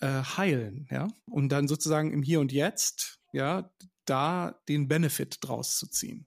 äh, 0.00 0.22
heilen, 0.22 0.86
ja, 0.90 1.08
und 1.26 1.50
dann 1.50 1.68
sozusagen 1.68 2.12
im 2.12 2.22
Hier 2.22 2.40
und 2.40 2.52
Jetzt, 2.52 3.20
ja, 3.32 3.70
da 4.04 4.60
den 4.68 4.88
Benefit 4.88 5.38
draus 5.40 5.76
zu 5.76 5.88
ziehen. 5.88 6.26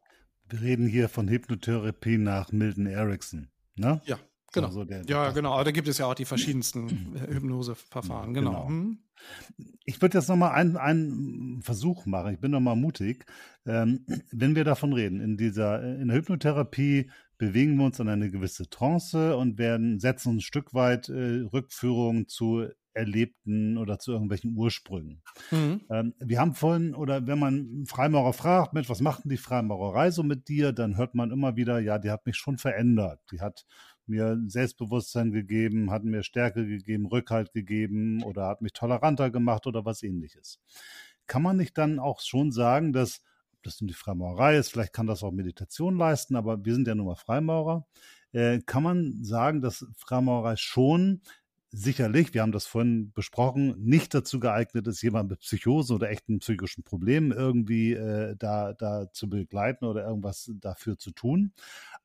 Wir 0.50 0.62
reden 0.62 0.88
hier 0.88 1.08
von 1.08 1.28
Hypnotherapie 1.28 2.18
nach 2.18 2.52
Milton 2.52 2.88
Erickson, 2.88 3.52
ne? 3.76 4.02
Ja, 4.06 4.20
Genau. 4.54 4.70
So 4.70 4.84
der, 4.84 5.04
ja, 5.06 5.32
genau. 5.32 5.54
Aber 5.54 5.64
da 5.64 5.72
gibt 5.72 5.88
es 5.88 5.98
ja 5.98 6.06
auch 6.06 6.16
die 6.16 6.26
verschiedensten 6.26 7.16
Hypnoseverfahren. 7.28 8.34
Genau. 8.34 8.52
genau. 8.52 8.68
Hm. 8.68 9.00
Ich 9.86 10.02
würde 10.02 10.18
jetzt 10.18 10.30
nochmal 10.30 10.52
einen, 10.52 10.78
einen 10.78 11.62
Versuch 11.62 12.06
machen. 12.06 12.34
Ich 12.34 12.40
bin 12.40 12.52
nochmal 12.52 12.76
mutig. 12.76 13.26
Ähm, 13.66 14.06
wenn 14.32 14.56
wir 14.56 14.64
davon 14.64 14.94
reden, 14.94 15.20
in 15.20 15.38
dieser, 15.38 15.84
in 15.84 16.08
der 16.08 16.18
Hypnotherapie 16.18 17.10
bewegen 17.38 17.78
wir 17.78 17.86
uns 17.86 18.00
in 18.00 18.10
eine 18.10 18.30
gewisse 18.30 18.70
Trance 18.70 19.36
und 19.36 19.58
werden, 19.58 20.00
setzen 20.00 20.30
uns 20.30 20.38
ein 20.38 20.42
Stück 20.42 20.74
weit 20.74 21.10
äh, 21.10 21.42
Rückführungen 21.52 22.28
zu 22.28 22.68
Erlebten 22.94 23.78
oder 23.78 23.98
zu 24.00 24.12
irgendwelchen 24.12 24.56
Ursprüngen. 24.58 25.22
Mhm. 25.52 25.82
Ähm, 25.90 26.14
wir 26.20 26.40
haben 26.40 26.54
vorhin, 26.54 26.96
oder 26.96 27.28
wenn 27.28 27.40
man 27.40 27.86
Freimaurer 27.88 28.34
fragt, 28.34 28.74
Mensch, 28.74 28.90
was 28.90 29.00
macht 29.00 29.24
denn 29.24 29.30
die 29.30 29.38
Freimaurerei 29.38 30.12
so 30.12 30.24
mit 30.24 30.48
dir, 30.50 30.74
dann 30.74 30.98
hört 30.98 31.16
man 31.16 31.32
immer 31.32 31.56
wieder, 31.56 31.80
ja, 31.80 31.98
die 31.98 32.12
hat 32.12 32.26
mich 32.26 32.36
schon 32.36 32.58
verändert. 32.58 33.22
Die 33.32 33.42
hat 33.42 33.66
mir 34.10 34.38
Selbstbewusstsein 34.48 35.32
gegeben, 35.32 35.92
hat 35.92 36.04
mir 36.04 36.24
Stärke 36.24 36.66
gegeben, 36.66 37.06
Rückhalt 37.06 37.54
gegeben 37.54 38.24
oder 38.24 38.48
hat 38.48 38.62
mich 38.62 38.74
toleranter 38.74 39.30
gemacht 39.30 39.68
oder 39.68 39.86
was 39.86 40.04
ähnliches. 40.04 40.60
Kann 41.28 41.44
man 41.44 41.58
nicht 41.58 41.78
dann 41.78 42.00
auch 42.00 42.20
schon 42.20 42.52
sagen, 42.52 42.92
dass 42.94 43.22
das 43.62 43.82
nun 43.82 43.88
die 43.88 43.94
Freimaurerei 43.94 44.58
ist, 44.58 44.72
vielleicht 44.72 44.94
kann 44.94 45.08
das 45.08 45.24
auch 45.24 45.32
Meditation 45.32 45.98
leisten, 45.98 46.36
aber 46.36 46.64
wir 46.64 46.74
sind 46.74 46.88
ja 46.88 46.96
nun 46.96 47.08
mal 47.08 47.16
Freimaurer. 47.16 47.86
Äh, 48.32 48.60
kann 48.60 48.84
man 48.84 49.24
sagen, 49.24 49.62
dass 49.62 49.86
Freimaurerei 49.96 50.56
schon 50.56 51.22
sicherlich, 51.72 52.34
wir 52.34 52.42
haben 52.42 52.52
das 52.52 52.66
vorhin 52.66 53.12
besprochen, 53.14 53.76
nicht 53.78 54.14
dazu 54.14 54.40
geeignet 54.40 54.88
ist, 54.88 55.02
jemand 55.02 55.30
mit 55.30 55.40
Psychosen 55.40 55.96
oder 55.96 56.10
echten 56.10 56.40
psychischen 56.40 56.84
Problemen 56.84 57.32
irgendwie 57.32 57.94
äh, 57.94 58.36
da, 58.38 58.74
da 58.74 59.12
zu 59.12 59.30
begleiten 59.30 59.86
oder 59.86 60.06
irgendwas 60.06 60.52
dafür 60.60 60.98
zu 60.98 61.12
tun. 61.12 61.54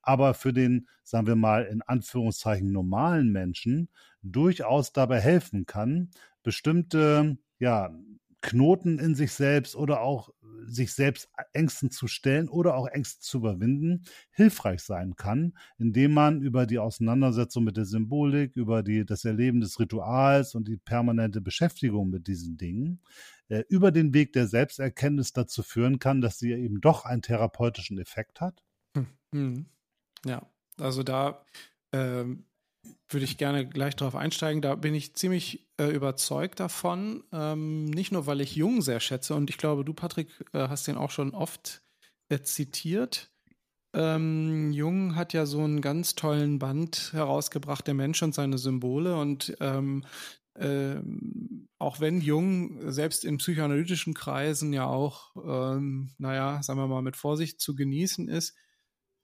Aber 0.01 0.33
für 0.33 0.53
den, 0.53 0.87
sagen 1.03 1.27
wir 1.27 1.35
mal, 1.35 1.63
in 1.63 1.81
Anführungszeichen 1.81 2.71
normalen 2.71 3.31
Menschen 3.31 3.89
durchaus 4.21 4.93
dabei 4.93 5.19
helfen 5.19 5.65
kann, 5.65 6.11
bestimmte, 6.43 7.37
ja, 7.59 7.89
Knoten 8.45 8.99
in 8.99 9.15
sich 9.15 9.31
selbst 9.31 9.75
oder 9.75 10.01
auch 10.01 10.29
sich 10.67 10.93
selbst 10.93 11.29
Ängsten 11.53 11.89
zu 11.89 12.07
stellen 12.07 12.47
oder 12.47 12.75
auch 12.75 12.87
Ängste 12.87 13.21
zu 13.21 13.39
überwinden, 13.39 14.03
hilfreich 14.31 14.81
sein 14.81 15.15
kann, 15.15 15.57
indem 15.77 16.13
man 16.13 16.41
über 16.41 16.65
die 16.65 16.79
Auseinandersetzung 16.79 17.63
mit 17.63 17.77
der 17.77 17.85
Symbolik, 17.85 18.55
über 18.55 18.83
die, 18.83 19.05
das 19.05 19.25
Erleben 19.25 19.61
des 19.61 19.79
Rituals 19.79 20.55
und 20.55 20.67
die 20.67 20.77
permanente 20.77 21.41
Beschäftigung 21.41 22.09
mit 22.09 22.27
diesen 22.27 22.57
Dingen 22.57 23.01
äh, 23.49 23.63
über 23.67 23.91
den 23.91 24.13
Weg 24.13 24.33
der 24.33 24.47
Selbsterkenntnis 24.47 25.33
dazu 25.33 25.63
führen 25.63 25.99
kann, 25.99 26.21
dass 26.21 26.37
sie 26.37 26.51
eben 26.51 26.81
doch 26.81 27.05
einen 27.05 27.21
therapeutischen 27.21 27.97
Effekt 27.99 28.41
hat? 28.41 28.63
Hm. 28.95 29.07
hm. 29.31 29.65
Ja, 30.25 30.47
also 30.79 31.03
da 31.03 31.45
ähm, 31.91 32.45
würde 33.09 33.25
ich 33.25 33.37
gerne 33.37 33.67
gleich 33.67 33.95
drauf 33.95 34.15
einsteigen. 34.15 34.61
Da 34.61 34.75
bin 34.75 34.93
ich 34.95 35.15
ziemlich 35.15 35.67
äh, 35.77 35.85
überzeugt 35.85 36.59
davon. 36.59 37.23
Ähm, 37.31 37.85
nicht 37.85 38.11
nur, 38.11 38.25
weil 38.25 38.41
ich 38.41 38.55
Jung 38.55 38.81
sehr 38.81 38.99
schätze 38.99 39.35
und 39.35 39.49
ich 39.49 39.57
glaube, 39.57 39.85
du, 39.85 39.93
Patrick, 39.93 40.29
äh, 40.53 40.67
hast 40.67 40.87
den 40.87 40.97
auch 40.97 41.11
schon 41.11 41.33
oft 41.33 41.83
äh, 42.29 42.41
zitiert. 42.41 43.31
Ähm, 43.93 44.73
Jung 44.73 45.15
hat 45.15 45.33
ja 45.33 45.45
so 45.45 45.63
einen 45.63 45.81
ganz 45.81 46.15
tollen 46.15 46.59
Band 46.59 47.13
herausgebracht, 47.13 47.87
der 47.87 47.93
Mensch 47.93 48.21
und 48.23 48.33
seine 48.33 48.57
Symbole. 48.57 49.15
Und 49.17 49.55
ähm, 49.61 50.03
äh, 50.55 50.95
auch 51.79 51.99
wenn 51.99 52.21
Jung 52.21 52.91
selbst 52.91 53.23
in 53.23 53.37
psychoanalytischen 53.37 54.13
Kreisen 54.13 54.73
ja 54.73 54.87
auch, 54.87 55.35
ähm, 55.45 56.11
naja, 56.17 56.61
sagen 56.63 56.79
wir 56.79 56.87
mal, 56.87 57.01
mit 57.01 57.15
Vorsicht 57.15 57.61
zu 57.61 57.75
genießen 57.75 58.27
ist, 58.27 58.55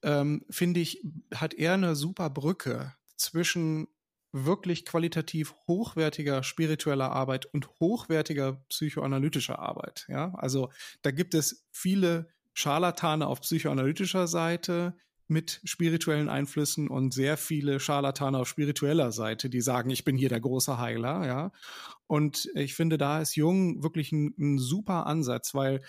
ähm, 0.03 0.45
finde 0.49 0.79
ich, 0.79 1.03
hat 1.33 1.53
er 1.53 1.73
eine 1.73 1.95
super 1.95 2.29
Brücke 2.29 2.93
zwischen 3.21 3.87
wirklich 4.33 4.85
qualitativ 4.85 5.53
hochwertiger 5.67 6.43
spiritueller 6.43 7.11
Arbeit 7.11 7.45
und 7.47 7.69
hochwertiger 7.79 8.63
psychoanalytischer 8.69 9.59
Arbeit. 9.59 10.05
Ja, 10.07 10.33
also 10.35 10.69
da 11.01 11.11
gibt 11.11 11.33
es 11.33 11.67
viele 11.71 12.29
Scharlatane 12.53 13.27
auf 13.27 13.41
psychoanalytischer 13.41 14.27
Seite 14.27 14.95
mit 15.27 15.61
spirituellen 15.63 16.27
Einflüssen 16.27 16.89
und 16.89 17.13
sehr 17.13 17.37
viele 17.37 17.79
Scharlatane 17.79 18.37
auf 18.37 18.49
spiritueller 18.49 19.13
Seite, 19.13 19.49
die 19.49 19.61
sagen, 19.61 19.89
ich 19.89 20.03
bin 20.03 20.17
hier 20.17 20.27
der 20.27 20.41
große 20.41 20.77
Heiler, 20.77 21.25
ja. 21.25 21.51
Und 22.05 22.49
ich 22.53 22.75
finde, 22.75 22.97
da 22.97 23.21
ist 23.21 23.35
Jung 23.37 23.81
wirklich 23.81 24.11
ein, 24.11 24.35
ein 24.37 24.57
super 24.57 25.07
Ansatz, 25.07 25.53
weil 25.53 25.81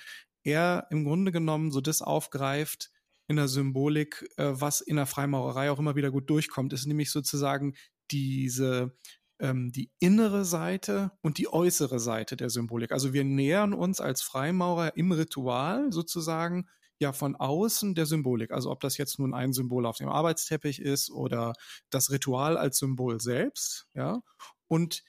er 0.44 0.86
im 0.90 1.04
Grunde 1.04 1.32
genommen 1.32 1.72
so 1.72 1.80
das 1.80 2.02
aufgreift, 2.02 2.91
in 3.32 3.36
der 3.36 3.48
Symbolik, 3.48 4.28
äh, 4.36 4.52
was 4.52 4.80
in 4.80 4.96
der 4.96 5.06
Freimaurerei 5.06 5.70
auch 5.70 5.78
immer 5.78 5.96
wieder 5.96 6.10
gut 6.10 6.30
durchkommt, 6.30 6.72
ist 6.72 6.86
nämlich 6.86 7.10
sozusagen 7.10 7.74
diese 8.10 8.96
ähm, 9.40 9.72
die 9.72 9.90
innere 9.98 10.44
Seite 10.44 11.12
und 11.22 11.38
die 11.38 11.52
äußere 11.52 11.98
Seite 11.98 12.36
der 12.36 12.50
Symbolik. 12.50 12.92
Also 12.92 13.12
wir 13.12 13.24
nähern 13.24 13.74
uns 13.74 14.00
als 14.00 14.22
Freimaurer 14.22 14.96
im 14.96 15.10
Ritual 15.10 15.92
sozusagen 15.92 16.68
ja 17.00 17.12
von 17.12 17.34
außen 17.34 17.94
der 17.94 18.06
Symbolik. 18.06 18.52
Also 18.52 18.70
ob 18.70 18.80
das 18.80 18.96
jetzt 18.98 19.18
nun 19.18 19.34
ein 19.34 19.52
Symbol 19.52 19.86
auf 19.86 19.96
dem 19.96 20.08
Arbeitsteppich 20.08 20.80
ist 20.80 21.10
oder 21.10 21.54
das 21.90 22.10
Ritual 22.10 22.56
als 22.56 22.78
Symbol 22.78 23.20
selbst, 23.20 23.86
ja. 23.94 24.20
Und 24.68 25.02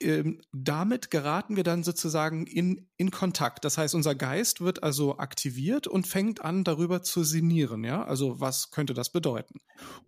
ähm, 0.00 0.40
damit 0.52 1.10
geraten 1.10 1.56
wir 1.56 1.64
dann 1.64 1.82
sozusagen 1.82 2.46
in, 2.46 2.88
in 2.96 3.10
Kontakt. 3.10 3.64
Das 3.64 3.78
heißt, 3.78 3.94
unser 3.94 4.14
Geist 4.14 4.60
wird 4.60 4.82
also 4.82 5.18
aktiviert 5.18 5.86
und 5.86 6.06
fängt 6.06 6.44
an, 6.44 6.64
darüber 6.64 7.02
zu 7.02 7.24
sinnieren. 7.24 7.84
Ja, 7.84 8.04
also 8.04 8.40
was 8.40 8.70
könnte 8.70 8.94
das 8.94 9.10
bedeuten? 9.10 9.60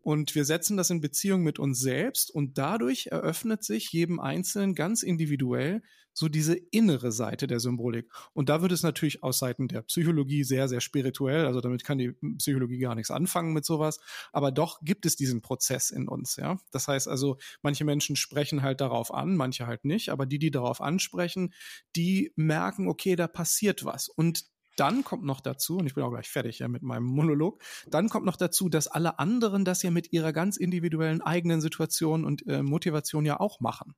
Und 0.03 0.35
wir 0.35 0.45
setzen 0.45 0.77
das 0.77 0.91
in 0.91 1.01
Beziehung 1.01 1.43
mit 1.43 1.59
uns 1.59 1.81
selbst 1.81 2.31
und 2.31 2.59
dadurch 2.59 3.09
eröffnet 3.09 3.65
sich 3.65 3.91
jedem 3.93 4.21
Einzelnen 4.21 4.75
ganz 4.75 5.03
individuell 5.03 5.83
so 6.13 6.29
diese 6.29 6.55
innere 6.55 7.13
Seite 7.13 7.47
der 7.47 7.61
Symbolik. 7.61 8.11
Und 8.33 8.49
da 8.49 8.63
wird 8.63 8.73
es 8.73 8.83
natürlich 8.83 9.23
aus 9.23 9.39
Seiten 9.39 9.69
der 9.69 9.83
Psychologie 9.83 10.45
sehr, 10.45 10.69
sehr 10.69 10.81
spirituell. 10.81 11.47
Also 11.47 11.61
damit 11.61 11.85
kann 11.85 11.99
die 11.99 12.13
Psychologie 12.39 12.79
gar 12.79 12.95
nichts 12.95 13.11
anfangen 13.11 13.53
mit 13.53 13.65
sowas. 13.65 14.01
Aber 14.33 14.53
doch 14.53 14.81
gibt 14.83 15.07
es 15.07 15.17
diesen 15.17 15.43
Prozess 15.43 15.91
in 15.91 16.09
uns, 16.09 16.37
ja. 16.37 16.59
Das 16.71 16.89
heißt 16.89 17.09
also, 17.09 17.39
manche 17.63 17.85
Menschen 17.85 18.17
sprechen 18.17 18.63
halt 18.63 18.81
darauf 18.81 19.13
an, 19.13 19.37
manche 19.37 19.67
halt 19.67 19.85
nicht. 19.85 20.11
Aber 20.11 20.27
die, 20.27 20.39
die 20.39 20.51
darauf 20.51 20.81
ansprechen, 20.81 21.55
die 21.97 22.33
merken, 22.37 22.89
okay, 22.89 23.17
da 23.17 23.29
passiert 23.29 23.85
was. 23.85 24.09
Und 24.09 24.45
dann 24.77 25.05
kommt 25.05 25.25
noch 25.25 25.41
dazu, 25.41 25.77
und 25.77 25.87
ich 25.87 25.95
bin 25.95 26.05
auch 26.05 26.11
gleich 26.11 26.31
fertig 26.31 26.61
ja, 26.61 26.69
mit 26.69 26.83
meinem 26.83 27.05
Monolog, 27.05 27.63
dann 27.89 28.09
kommt 28.09 28.25
noch 28.25 28.37
dazu, 28.37 28.69
dass 28.69 28.87
alle 28.87 29.19
anderen 29.19 29.65
das 29.65 29.83
ja 29.83 29.91
mit 29.91 30.13
ihrer 30.13 30.33
ganz 30.33 30.57
individuellen 30.57 31.21
eigenen 31.21 31.61
Situation 31.61 32.25
und 32.25 32.47
äh, 32.47 32.63
Motivation 32.63 33.27
ja 33.27 33.41
auch 33.41 33.61
machen. 33.61 33.95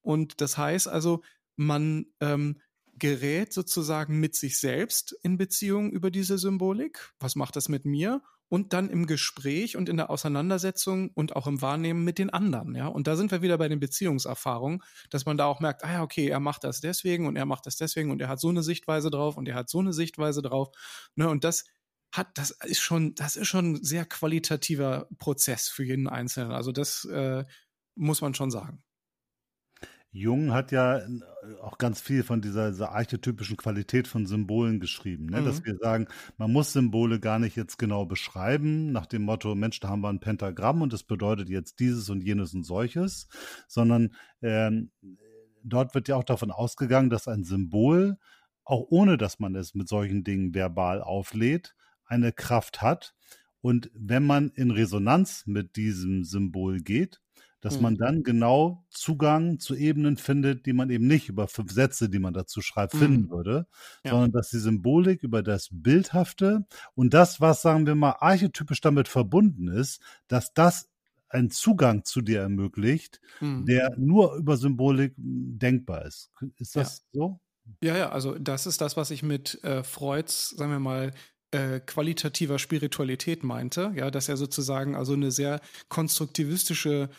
Und 0.00 0.40
das 0.40 0.56
heißt 0.58 0.86
also, 0.86 1.22
man 1.64 2.06
ähm, 2.20 2.60
gerät 2.98 3.52
sozusagen 3.52 4.20
mit 4.20 4.36
sich 4.36 4.58
selbst 4.58 5.16
in 5.22 5.36
Beziehung 5.36 5.90
über 5.90 6.10
diese 6.10 6.38
Symbolik. 6.38 7.12
Was 7.18 7.36
macht 7.36 7.56
das 7.56 7.68
mit 7.68 7.84
mir? 7.84 8.22
Und 8.48 8.74
dann 8.74 8.90
im 8.90 9.06
Gespräch 9.06 9.78
und 9.78 9.88
in 9.88 9.96
der 9.96 10.10
Auseinandersetzung 10.10 11.10
und 11.14 11.34
auch 11.34 11.46
im 11.46 11.62
Wahrnehmen 11.62 12.04
mit 12.04 12.18
den 12.18 12.28
anderen, 12.28 12.74
ja. 12.74 12.86
Und 12.86 13.06
da 13.06 13.16
sind 13.16 13.30
wir 13.30 13.40
wieder 13.40 13.56
bei 13.56 13.66
den 13.66 13.80
Beziehungserfahrungen, 13.80 14.82
dass 15.08 15.24
man 15.24 15.38
da 15.38 15.46
auch 15.46 15.60
merkt, 15.60 15.84
ah 15.84 15.92
ja, 15.92 16.02
okay, 16.02 16.28
er 16.28 16.38
macht 16.38 16.64
das 16.64 16.80
deswegen 16.80 17.26
und 17.26 17.36
er 17.36 17.46
macht 17.46 17.64
das 17.64 17.76
deswegen 17.76 18.10
und 18.10 18.20
er 18.20 18.28
hat 18.28 18.40
so 18.40 18.50
eine 18.50 18.62
Sichtweise 18.62 19.10
drauf 19.10 19.38
und 19.38 19.48
er 19.48 19.54
hat 19.54 19.70
so 19.70 19.78
eine 19.78 19.94
Sichtweise 19.94 20.42
drauf. 20.42 20.68
Ne? 21.16 21.30
Und 21.30 21.44
das 21.44 21.64
hat, 22.12 22.36
das 22.36 22.50
ist 22.50 22.80
schon, 22.80 23.14
das 23.14 23.36
ist 23.36 23.48
schon 23.48 23.72
ein 23.72 23.82
sehr 23.82 24.04
qualitativer 24.04 25.08
Prozess 25.18 25.68
für 25.68 25.82
jeden 25.82 26.08
Einzelnen. 26.08 26.52
Also 26.52 26.72
das 26.72 27.06
äh, 27.06 27.44
muss 27.94 28.20
man 28.20 28.34
schon 28.34 28.50
sagen. 28.50 28.84
Jung 30.14 30.52
hat 30.52 30.72
ja 30.72 30.98
äh, 30.98 31.04
auch 31.62 31.78
ganz 31.78 32.00
viel 32.00 32.22
von 32.22 32.42
dieser, 32.42 32.70
dieser 32.70 32.92
archetypischen 32.92 33.56
Qualität 33.56 34.06
von 34.06 34.26
Symbolen 34.26 34.78
geschrieben, 34.78 35.26
ne? 35.26 35.40
Mhm. 35.40 35.44
dass 35.46 35.64
wir 35.64 35.76
sagen, 35.76 36.06
man 36.36 36.52
muss 36.52 36.72
Symbole 36.72 37.18
gar 37.18 37.38
nicht 37.38 37.56
jetzt 37.56 37.78
genau 37.78 38.04
beschreiben, 38.04 38.92
nach 38.92 39.06
dem 39.06 39.22
Motto, 39.22 39.54
Mensch, 39.54 39.80
da 39.80 39.88
haben 39.88 40.02
wir 40.02 40.10
ein 40.10 40.20
Pentagramm 40.20 40.82
und 40.82 40.92
das 40.92 41.02
bedeutet 41.02 41.48
jetzt 41.48 41.80
dieses 41.80 42.10
und 42.10 42.22
jenes 42.22 42.52
und 42.52 42.64
solches, 42.64 43.26
sondern 43.66 44.14
ähm, 44.42 44.90
dort 45.64 45.94
wird 45.94 46.08
ja 46.08 46.16
auch 46.16 46.24
davon 46.24 46.50
ausgegangen, 46.50 47.08
dass 47.08 47.26
ein 47.26 47.44
Symbol, 47.44 48.18
auch 48.64 48.86
ohne 48.90 49.16
dass 49.16 49.40
man 49.40 49.54
es 49.54 49.74
mit 49.74 49.88
solchen 49.88 50.24
Dingen 50.24 50.54
verbal 50.54 51.02
auflädt, 51.02 51.74
eine 52.04 52.32
Kraft 52.32 52.82
hat. 52.82 53.14
Und 53.62 53.90
wenn 53.94 54.26
man 54.26 54.50
in 54.50 54.70
Resonanz 54.70 55.46
mit 55.46 55.76
diesem 55.76 56.24
Symbol 56.24 56.80
geht, 56.80 57.20
dass 57.62 57.76
mhm. 57.76 57.82
man 57.82 57.96
dann 57.96 58.22
genau 58.22 58.84
Zugang 58.90 59.58
zu 59.58 59.74
Ebenen 59.74 60.18
findet, 60.18 60.66
die 60.66 60.74
man 60.74 60.90
eben 60.90 61.06
nicht 61.06 61.30
über 61.30 61.48
fünf 61.48 61.72
Sätze, 61.72 62.10
die 62.10 62.18
man 62.18 62.34
dazu 62.34 62.60
schreibt, 62.60 62.92
mhm. 62.94 62.98
finden 62.98 63.30
würde, 63.30 63.66
ja. 64.04 64.10
sondern 64.10 64.32
dass 64.32 64.50
die 64.50 64.58
Symbolik 64.58 65.22
über 65.22 65.42
das 65.42 65.68
Bildhafte 65.70 66.66
und 66.94 67.14
das, 67.14 67.40
was, 67.40 67.62
sagen 67.62 67.86
wir 67.86 67.94
mal, 67.94 68.16
archetypisch 68.18 68.82
damit 68.82 69.08
verbunden 69.08 69.68
ist, 69.68 70.02
dass 70.28 70.52
das 70.52 70.90
einen 71.30 71.50
Zugang 71.50 72.04
zu 72.04 72.20
dir 72.20 72.40
ermöglicht, 72.40 73.20
mhm. 73.40 73.64
der 73.64 73.94
nur 73.96 74.34
über 74.34 74.56
Symbolik 74.56 75.16
hm, 75.16 75.58
denkbar 75.58 76.04
ist. 76.04 76.30
Ist 76.58 76.76
das 76.76 77.06
ja. 77.12 77.20
so? 77.20 77.40
Ja, 77.80 77.96
ja, 77.96 78.10
also 78.10 78.36
das 78.38 78.66
ist 78.66 78.80
das, 78.80 78.96
was 78.96 79.10
ich 79.10 79.22
mit 79.22 79.62
äh, 79.62 79.84
Freuds, 79.84 80.50
sagen 80.50 80.72
wir 80.72 80.80
mal, 80.80 81.12
äh, 81.52 81.80
qualitativer 81.80 82.58
Spiritualität 82.58 83.44
meinte, 83.44 83.92
ja, 83.94 84.10
dass 84.10 84.28
er 84.28 84.36
sozusagen 84.36 84.96
also 84.96 85.12
eine 85.12 85.30
sehr 85.30 85.60
konstruktivistische 85.88 87.10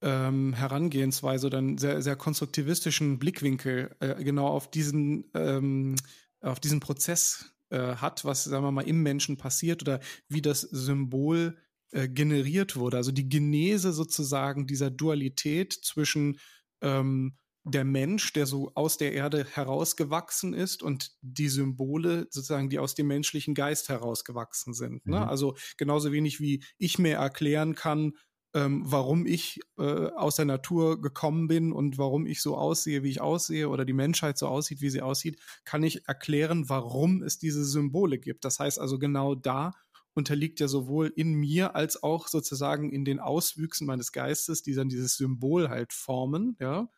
ähm, 0.00 0.54
Herangehensweise 0.54 1.48
einen 1.48 1.76
sehr, 1.76 2.00
sehr 2.00 2.16
konstruktivistischen 2.16 3.18
Blickwinkel 3.18 3.94
äh, 4.00 4.22
genau 4.22 4.46
auf 4.46 4.70
diesen, 4.70 5.24
ähm, 5.34 5.96
auf 6.40 6.60
diesen 6.60 6.80
Prozess 6.80 7.52
äh, 7.70 7.96
hat, 7.96 8.24
was, 8.24 8.44
sagen 8.44 8.64
wir 8.64 8.70
mal, 8.70 8.88
im 8.88 9.02
Menschen 9.02 9.36
passiert 9.36 9.82
oder 9.82 10.00
wie 10.28 10.40
das 10.40 10.60
Symbol 10.60 11.56
äh, 11.90 12.08
generiert 12.08 12.76
wurde. 12.76 12.96
Also 12.96 13.10
die 13.10 13.28
Genese 13.28 13.92
sozusagen 13.92 14.66
dieser 14.66 14.90
Dualität 14.90 15.72
zwischen 15.72 16.38
ähm, 16.80 17.34
der 17.64 17.84
Mensch, 17.84 18.32
der 18.32 18.46
so 18.46 18.72
aus 18.74 18.96
der 18.96 19.12
Erde 19.12 19.44
herausgewachsen 19.44 20.54
ist 20.54 20.82
und 20.82 21.12
die 21.20 21.48
Symbole 21.48 22.26
sozusagen, 22.30 22.70
die 22.70 22.78
aus 22.78 22.94
dem 22.94 23.06
menschlichen 23.06 23.54
Geist 23.54 23.88
herausgewachsen 23.88 24.72
sind. 24.72 25.06
Ne? 25.06 25.18
Mhm. 25.18 25.28
Also 25.28 25.56
genauso 25.76 26.12
wenig 26.12 26.40
wie 26.40 26.64
ich 26.78 26.98
mir 26.98 27.16
erklären 27.16 27.74
kann, 27.74 28.14
ähm, 28.54 28.82
warum 28.84 29.26
ich 29.26 29.60
äh, 29.78 29.82
aus 29.82 30.36
der 30.36 30.44
Natur 30.44 31.00
gekommen 31.00 31.46
bin 31.48 31.72
und 31.72 31.98
warum 31.98 32.26
ich 32.26 32.42
so 32.42 32.56
aussehe, 32.56 33.02
wie 33.02 33.10
ich 33.10 33.20
aussehe 33.20 33.68
oder 33.68 33.84
die 33.84 33.92
Menschheit 33.92 34.38
so 34.38 34.48
aussieht, 34.48 34.80
wie 34.80 34.90
sie 34.90 35.02
aussieht, 35.02 35.40
kann 35.64 35.82
ich 35.82 36.08
erklären, 36.08 36.68
warum 36.68 37.22
es 37.22 37.38
diese 37.38 37.64
Symbole 37.64 38.18
gibt. 38.18 38.44
Das 38.44 38.58
heißt 38.58 38.80
also 38.80 38.98
genau 38.98 39.34
da 39.34 39.72
unterliegt 40.14 40.58
ja 40.58 40.66
sowohl 40.66 41.12
in 41.14 41.34
mir 41.34 41.76
als 41.76 42.02
auch 42.02 42.26
sozusagen 42.26 42.90
in 42.90 43.04
den 43.04 43.20
Auswüchsen 43.20 43.86
meines 43.86 44.10
Geistes, 44.10 44.62
die 44.62 44.74
dann 44.74 44.88
dieses 44.88 45.16
Symbol 45.16 45.68
halt 45.68 45.92
formen, 45.92 46.56
ja. 46.58 46.88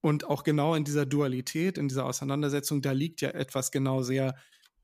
Und 0.00 0.24
auch 0.24 0.44
genau 0.44 0.74
in 0.74 0.84
dieser 0.84 1.06
Dualität, 1.06 1.78
in 1.78 1.88
dieser 1.88 2.06
Auseinandersetzung, 2.06 2.80
da 2.82 2.92
liegt 2.92 3.20
ja 3.20 3.30
etwas 3.30 3.70
genau 3.70 4.02
sehr 4.02 4.34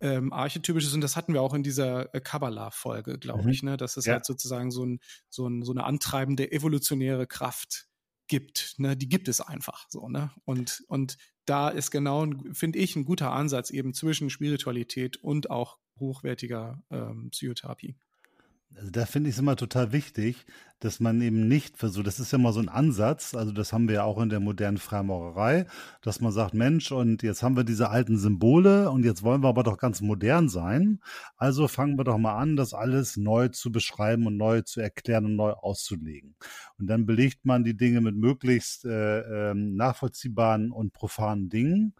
ähm, 0.01 0.33
Archetypisches 0.33 0.93
und 0.93 1.01
das 1.01 1.17
hatten 1.17 1.33
wir 1.33 1.41
auch 1.41 1.55
in 1.55 1.62
dieser 1.62 2.14
äh, 2.14 2.21
Kabbalah-Folge, 2.21 3.19
glaube 3.19 3.45
mhm. 3.45 3.49
ich, 3.49 3.62
ne? 3.62 3.77
dass 3.77 3.97
es 3.97 4.05
ja. 4.05 4.14
halt 4.14 4.27
sozusagen 4.27 4.71
so, 4.71 4.85
ein, 4.85 5.01
so, 5.31 5.49
ein, 5.49 5.62
so 5.62 5.73
eine 5.73 5.85
antreibende 5.85 6.53
evolutionäre 6.53 7.27
Kraft 7.27 7.87
gibt. 8.29 8.75
Ne? 8.79 8.97
Die 8.97 9.09
gibt 9.09 9.29
es 9.29 9.41
einfach 9.41 9.87
so. 9.89 10.09
Ne? 10.09 10.31
Und, 10.45 10.85
und 10.89 11.17
da 11.47 11.69
ist 11.69 11.91
genau, 11.91 12.27
finde 12.53 12.79
ich, 12.79 12.97
ein 12.97 13.05
guter 13.05 13.33
Ansatz 13.33 13.71
eben 13.71 13.95
zwischen 13.95 14.31
Spiritualität 14.31 15.17
und 15.17 15.49
auch 15.51 15.79
hochwertiger 15.99 16.83
ähm, 16.91 17.31
Psychotherapie. 17.31 17.97
Also 18.75 18.91
da 18.91 19.07
finde 19.07 19.31
ich 19.31 19.37
es 19.37 19.41
immer 19.41 19.57
total 19.57 19.93
wichtig, 19.93 20.45
dass 20.81 21.01
man 21.01 21.23
eben 21.23 21.49
nicht 21.49 21.79
versucht, 21.79 22.07
das 22.07 22.21
ist 22.21 22.33
ja 22.33 22.39
mal 22.39 22.53
so 22.53 22.61
ein 22.61 22.69
Ansatz, 22.69 23.35
also 23.35 23.51
das 23.51 23.73
haben 23.73 23.89
wir 23.89 23.97
ja 23.97 24.05
auch 24.05 24.21
in 24.21 24.29
der 24.29 24.41
modernen 24.41 24.77
Freimaurerei, 24.77 25.67
dass 26.03 26.21
man 26.21 26.33
sagt, 26.33 26.53
Mensch, 26.53 26.93
und 26.93 27.23
jetzt 27.23 27.43
haben 27.43 27.57
wir 27.57 27.64
diese 27.64 27.89
alten 27.89 28.19
Symbole 28.19 28.91
und 28.91 29.05
jetzt 29.05 29.23
wollen 29.23 29.43
wir 29.43 29.49
aber 29.49 29.62
doch 29.62 29.79
ganz 29.79 30.03
modern 30.03 30.51
sein. 30.51 31.01
Also 31.39 31.69
fangen 31.69 31.97
wir 31.97 32.05
doch 32.05 32.19
mal 32.19 32.37
an, 32.37 32.57
das 32.57 32.75
alles 32.75 33.17
neu 33.17 33.49
zu 33.49 33.73
beschreiben 33.73 34.27
und 34.27 34.37
neu 34.37 34.61
zu 34.61 34.81
erklären 34.81 35.25
und 35.25 35.37
neu 35.37 35.53
auszulegen. 35.53 36.37
Und 36.79 36.89
dann 36.89 37.07
belegt 37.07 37.47
man 37.47 37.64
die 37.64 37.77
Dinge 37.77 38.03
mit 38.03 38.17
möglichst 38.17 38.85
äh, 38.85 39.51
äh, 39.51 39.55
nachvollziehbaren 39.55 40.71
und 40.71 40.93
profanen 40.93 41.49
Dingen 41.49 41.95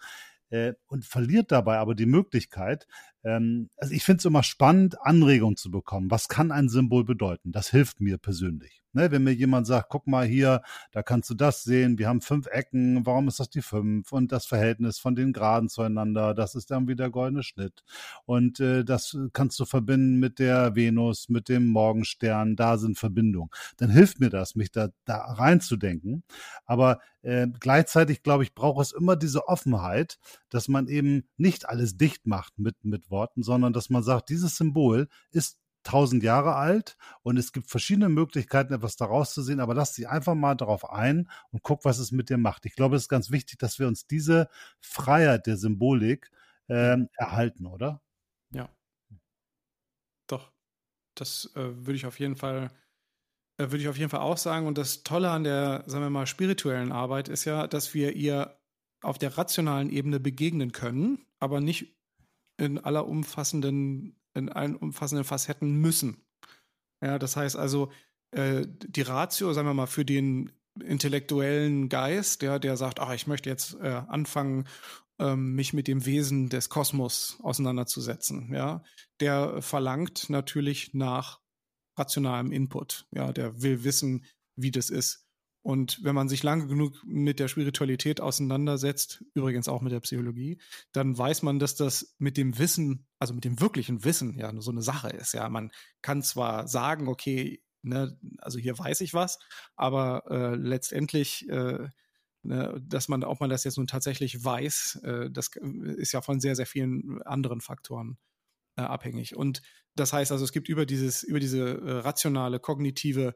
äh, 0.51 0.75
und 0.87 1.05
verliert 1.05 1.51
dabei 1.53 1.79
aber 1.79 1.95
die 1.95 2.07
Möglichkeit, 2.07 2.87
ähm, 3.27 3.68
also 3.77 3.93
ich 3.93 4.05
finde 4.05 4.20
es 4.20 4.24
immer 4.24 4.45
spannend, 4.45 5.03
Anregungen 5.03 5.57
zu 5.57 5.70
bekommen. 5.70 6.11
Was 6.11 6.29
kann 6.29 6.53
ein 6.53 6.68
Symbol 6.68 7.05
bedeuten? 7.05 7.51
Das 7.51 7.68
hilft 7.70 8.01
mir 8.01 8.18
persönlich. 8.18 8.83
Ne, 8.93 9.11
wenn 9.11 9.24
mir 9.24 9.35
jemand 9.35 9.66
sagt, 9.66 9.91
guck 9.91 10.07
mal 10.07 10.24
hier, 10.24 10.62
da 10.91 11.03
kannst 11.03 11.29
du 11.29 11.35
das 11.35 11.64
sehen, 11.64 11.99
wir 11.99 12.09
haben 12.09 12.22
fünf 12.22 12.47
Ecken, 12.47 13.05
warum 13.05 13.29
ist 13.29 13.39
das 13.39 13.51
die 13.51 13.61
fünf? 13.61 14.11
Und 14.11 14.33
das 14.33 14.47
Verhältnis 14.47 14.99
von 14.99 15.14
den 15.14 15.35
Graden 15.35 15.68
zueinander, 15.68 16.33
das 16.33 16.55
ist 16.55 16.70
dann 16.70 16.89
wieder 16.89 17.11
goldene 17.11 17.43
Schnitt. 17.43 17.85
Und 18.24 18.59
äh, 18.59 18.85
das 18.87 19.18
kannst 19.35 19.61
du 19.61 19.66
verbinden 19.66 20.18
mit 20.18 20.39
der 20.39 20.77
Venus, 20.77 21.29
mit 21.29 21.51
dem 21.51 21.66
Morgenstern, 21.66 22.57
da 22.57 22.79
sind 22.79 22.97
Verbindungen. 22.97 23.51
Dann 23.77 23.91
hilft 23.91 24.18
mir 24.18 24.31
das, 24.31 24.55
mich 24.55 24.70
da, 24.72 24.89
da 25.05 25.18
reinzudenken. 25.18 26.22
Aber 26.64 27.01
äh, 27.20 27.49
gleichzeitig, 27.61 28.22
glaube 28.22 28.45
ich, 28.45 28.55
braucht 28.55 28.81
es 28.81 28.93
immer 28.93 29.16
diese 29.16 29.47
Offenheit, 29.47 30.18
dass 30.49 30.68
man 30.68 30.87
eben 30.87 31.29
nicht 31.37 31.68
alles 31.68 31.99
dicht 31.99 32.27
macht 32.27 32.59
mit, 32.59 32.77
mit 32.85 33.11
Worten, 33.11 33.16
sondern 33.37 33.73
dass 33.73 33.91
man 33.91 34.03
sagt, 34.03 34.29
dieses 34.31 34.57
Symbol 34.57 35.09
ist 35.31 35.59
tausend 35.83 36.23
Jahre 36.23 36.57
alt 36.57 36.97
und 37.23 37.37
es 37.37 37.53
gibt 37.53 37.71
verschiedene 37.71 38.09
Möglichkeiten, 38.09 38.75
etwas 38.75 38.97
daraus 38.97 39.33
zu 39.33 39.43
sehen, 39.43 39.61
aber 39.61 39.75
lass 39.75 39.93
dich 39.95 40.09
einfach 40.09 40.35
mal 40.35 40.57
darauf 40.57 40.91
ein 40.91 41.31
und 41.53 41.62
guck, 41.62 41.85
was 41.85 41.99
es 41.99 42.11
mit 42.11 42.29
dir 42.29 42.39
macht. 42.39 42.67
Ich 42.67 42.75
glaube, 42.75 42.97
es 42.97 43.03
ist 43.03 43.09
ganz 43.09 43.31
wichtig, 43.31 43.59
dass 43.59 43.79
wir 43.79 43.87
uns 43.87 44.07
diese 44.07 44.49
Freiheit 44.81 45.47
der 45.47 45.57
Symbolik 45.57 46.31
ähm, 46.69 47.09
erhalten, 47.17 47.67
oder? 47.67 48.03
Ja. 48.51 48.69
Doch. 50.27 50.51
Das 51.14 51.53
äh, 51.55 51.61
würde 51.61 51.95
ich 51.95 52.07
auf 52.07 52.19
jeden 52.19 52.37
Fall 52.37 52.71
äh, 53.59 53.71
würde 53.71 53.79
ich 53.79 53.89
auf 53.89 53.99
jeden 53.99 54.11
Fall 54.11 54.21
auch 54.21 54.39
sagen. 54.39 54.67
Und 54.67 54.79
das 54.79 55.03
Tolle 55.03 55.31
an 55.31 55.45
der, 55.45 55.85
sagen 55.87 56.05
wir 56.05 56.11
mal, 56.11 56.27
spirituellen 56.27 56.93
Arbeit 56.93 57.29
ist 57.29 57.45
ja, 57.45 57.67
dass 57.67 57.95
wir 57.95 58.14
ihr 58.14 58.59
auf 59.03 59.19
der 59.19 59.37
rationalen 59.39 59.91
Ebene 59.91 60.21
begegnen 60.21 60.73
können, 60.73 61.27
aber 61.39 61.61
nicht 61.61 61.97
in 62.59 62.79
aller 62.79 63.07
umfassenden 63.07 64.17
in 64.37 64.51
allen 64.51 64.77
umfassenden 64.77 65.25
Facetten 65.25 65.81
müssen. 65.81 66.23
Ja, 67.03 67.19
das 67.19 67.37
heißt 67.37 67.57
also, 67.57 67.91
äh, 68.31 68.67
die 68.67 69.03
Ratio, 69.03 69.53
sagen 69.53 69.69
wir 69.69 69.75
mal, 69.75 69.87
für 69.87 70.05
den 70.05 70.53
intellektuellen 70.81 71.89
Geist, 71.89 72.43
ja, 72.43 72.59
der 72.59 72.77
sagt, 72.77 73.01
ach, 73.01 73.15
ich 73.15 73.27
möchte 73.27 73.49
jetzt 73.49 73.75
äh, 73.81 74.03
anfangen, 74.09 74.67
ähm, 75.19 75.55
mich 75.55 75.73
mit 75.73 75.89
dem 75.89 76.05
Wesen 76.05 76.51
des 76.51 76.69
Kosmos 76.69 77.39
auseinanderzusetzen, 77.43 78.53
ja, 78.53 78.85
der 79.21 79.63
verlangt 79.63 80.29
natürlich 80.29 80.93
nach 80.93 81.41
rationalem 81.97 82.53
Input, 82.53 83.07
ja, 83.11 83.33
der 83.33 83.63
will 83.63 83.85
wissen, 83.85 84.25
wie 84.55 84.71
das 84.71 84.91
ist. 84.91 85.26
Und 85.67 85.99
wenn 86.05 86.14
man 86.14 86.29
sich 86.29 86.45
lange 86.45 86.69
genug 86.69 87.03
mit 87.05 87.41
der 87.41 87.49
Spiritualität 87.49 88.21
auseinandersetzt, 88.21 89.25
übrigens 89.35 89.67
auch 89.67 89.83
mit 89.83 89.91
der 89.91 89.99
Psychologie, 89.99 90.61
dann 90.93 91.19
weiß 91.19 91.43
man, 91.43 91.59
dass 91.59 91.75
das 91.75 92.14
mit 92.19 92.37
dem 92.37 92.57
Wissen, 92.57 93.09
also 93.19 93.35
mit 93.35 93.45
dem 93.45 93.61
wirklichen 93.61 94.05
Wissen, 94.05 94.39
ja, 94.39 94.53
so 94.61 94.71
eine 94.71 94.83
Sache 94.83 95.09
ist. 95.09 95.35
Ja, 95.35 95.49
man 95.49 95.73
kann 96.03 96.23
zwar 96.23 96.69
sagen, 96.69 97.09
okay, 97.09 97.64
ne, 97.83 98.17
also 98.39 98.61
hier 98.61 98.79
weiß 98.79 99.01
ich 99.01 99.12
was, 99.12 99.41
aber 99.75 100.23
äh, 100.31 100.55
letztendlich, 100.55 101.49
äh, 101.49 101.89
ne, 102.45 102.81
dass 102.87 103.09
man, 103.09 103.25
ob 103.25 103.41
man 103.41 103.51
das 103.51 103.64
jetzt 103.64 103.77
nun 103.77 103.89
tatsächlich 103.89 104.45
weiß, 104.45 105.01
äh, 105.03 105.31
das 105.33 105.51
ist 105.97 106.12
ja 106.12 106.23
von 106.23 106.39
sehr, 106.39 106.55
sehr 106.55 106.67
vielen 106.67 107.21
anderen 107.23 107.61
Faktoren 107.61 108.19
äh, 108.77 108.83
abhängig. 108.83 109.35
Und 109.35 109.62
das 109.97 110.12
heißt 110.12 110.31
also, 110.31 110.45
es 110.45 110.53
gibt 110.53 110.69
über 110.69 110.87
dieses, 110.87 111.25
über 111.25 111.41
diese 111.41 111.71
äh, 111.71 111.91
rationale, 111.99 112.61
kognitive 112.61 113.35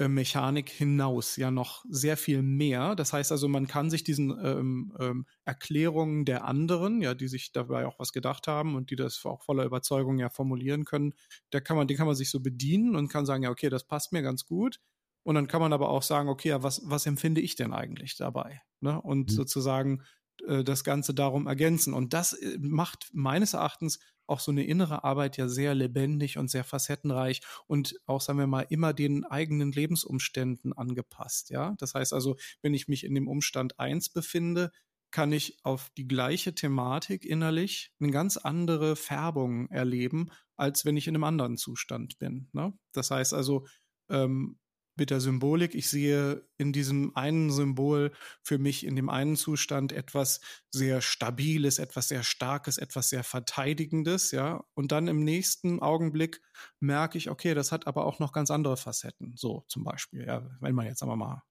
äh, 0.00 0.08
Mechanik 0.08 0.70
hinaus 0.70 1.36
ja 1.36 1.50
noch 1.50 1.84
sehr 1.90 2.16
viel 2.16 2.40
mehr. 2.40 2.96
Das 2.96 3.12
heißt 3.12 3.30
also, 3.32 3.48
man 3.48 3.66
kann 3.66 3.90
sich 3.90 4.02
diesen 4.02 4.30
ähm, 4.42 4.96
ähm, 4.98 5.26
Erklärungen 5.44 6.24
der 6.24 6.46
anderen, 6.46 7.02
ja, 7.02 7.12
die 7.12 7.28
sich 7.28 7.52
dabei 7.52 7.86
auch 7.86 7.98
was 7.98 8.14
gedacht 8.14 8.48
haben 8.48 8.76
und 8.76 8.90
die 8.90 8.96
das 8.96 9.22
auch 9.26 9.42
voller 9.42 9.64
Überzeugung 9.64 10.18
ja 10.18 10.30
formulieren 10.30 10.86
können, 10.86 11.12
da 11.50 11.60
kann 11.60 11.76
man, 11.76 11.86
den 11.86 11.98
kann 11.98 12.06
man 12.06 12.16
sich 12.16 12.30
so 12.30 12.40
bedienen 12.40 12.96
und 12.96 13.08
kann 13.08 13.26
sagen, 13.26 13.42
ja, 13.42 13.50
okay, 13.50 13.68
das 13.68 13.84
passt 13.84 14.12
mir 14.12 14.22
ganz 14.22 14.46
gut. 14.46 14.80
Und 15.22 15.34
dann 15.34 15.48
kann 15.48 15.60
man 15.60 15.74
aber 15.74 15.90
auch 15.90 16.02
sagen, 16.02 16.30
okay, 16.30 16.48
ja, 16.48 16.62
was, 16.62 16.80
was 16.86 17.04
empfinde 17.04 17.42
ich 17.42 17.54
denn 17.54 17.74
eigentlich 17.74 18.16
dabei? 18.16 18.62
Ne? 18.80 18.98
Und 19.02 19.30
mhm. 19.30 19.34
sozusagen 19.34 20.02
äh, 20.46 20.64
das 20.64 20.82
Ganze 20.82 21.12
darum 21.12 21.46
ergänzen. 21.46 21.92
Und 21.92 22.14
das 22.14 22.32
äh, 22.32 22.56
macht 22.58 23.10
meines 23.12 23.52
Erachtens 23.52 23.98
auch 24.30 24.40
so 24.40 24.50
eine 24.50 24.64
innere 24.64 25.04
Arbeit 25.04 25.36
ja 25.36 25.48
sehr 25.48 25.74
lebendig 25.74 26.38
und 26.38 26.50
sehr 26.50 26.64
facettenreich 26.64 27.40
und 27.66 28.00
auch, 28.06 28.20
sagen 28.20 28.38
wir 28.38 28.46
mal, 28.46 28.66
immer 28.70 28.92
den 28.92 29.24
eigenen 29.24 29.72
Lebensumständen 29.72 30.72
angepasst. 30.72 31.50
Ja, 31.50 31.74
das 31.78 31.94
heißt 31.94 32.12
also, 32.12 32.36
wenn 32.62 32.74
ich 32.74 32.88
mich 32.88 33.04
in 33.04 33.14
dem 33.14 33.28
Umstand 33.28 33.78
eins 33.78 34.08
befinde, 34.08 34.70
kann 35.10 35.32
ich 35.32 35.58
auf 35.64 35.90
die 35.96 36.06
gleiche 36.06 36.54
Thematik 36.54 37.24
innerlich 37.24 37.92
eine 38.00 38.12
ganz 38.12 38.36
andere 38.36 38.94
Färbung 38.94 39.68
erleben, 39.68 40.30
als 40.56 40.84
wenn 40.84 40.96
ich 40.96 41.08
in 41.08 41.16
einem 41.16 41.24
anderen 41.24 41.56
Zustand 41.56 42.18
bin. 42.18 42.48
Ne? 42.52 42.72
Das 42.92 43.10
heißt 43.10 43.34
also, 43.34 43.66
ähm, 44.08 44.58
mit 45.00 45.10
der 45.10 45.20
Symbolik. 45.20 45.74
Ich 45.74 45.88
sehe 45.88 46.46
in 46.58 46.72
diesem 46.72 47.16
einen 47.16 47.50
Symbol 47.50 48.12
für 48.42 48.58
mich 48.58 48.86
in 48.86 48.94
dem 48.94 49.08
einen 49.08 49.34
Zustand 49.34 49.92
etwas 49.92 50.40
sehr 50.70 51.00
Stabiles, 51.00 51.78
etwas 51.78 52.08
sehr 52.08 52.22
Starkes, 52.22 52.78
etwas 52.78 53.08
sehr 53.08 53.24
Verteidigendes, 53.24 54.30
ja. 54.30 54.62
Und 54.74 54.92
dann 54.92 55.08
im 55.08 55.24
nächsten 55.24 55.80
Augenblick 55.80 56.42
merke 56.78 57.18
ich, 57.18 57.30
okay, 57.30 57.54
das 57.54 57.72
hat 57.72 57.86
aber 57.86 58.04
auch 58.06 58.18
noch 58.20 58.32
ganz 58.32 58.50
andere 58.50 58.76
Facetten. 58.76 59.32
So 59.36 59.64
zum 59.68 59.82
Beispiel, 59.82 60.26
ja, 60.26 60.46
wenn 60.60 60.74
man 60.74 60.86
jetzt 60.86 61.02
aber 61.02 61.16
mal 61.16 61.42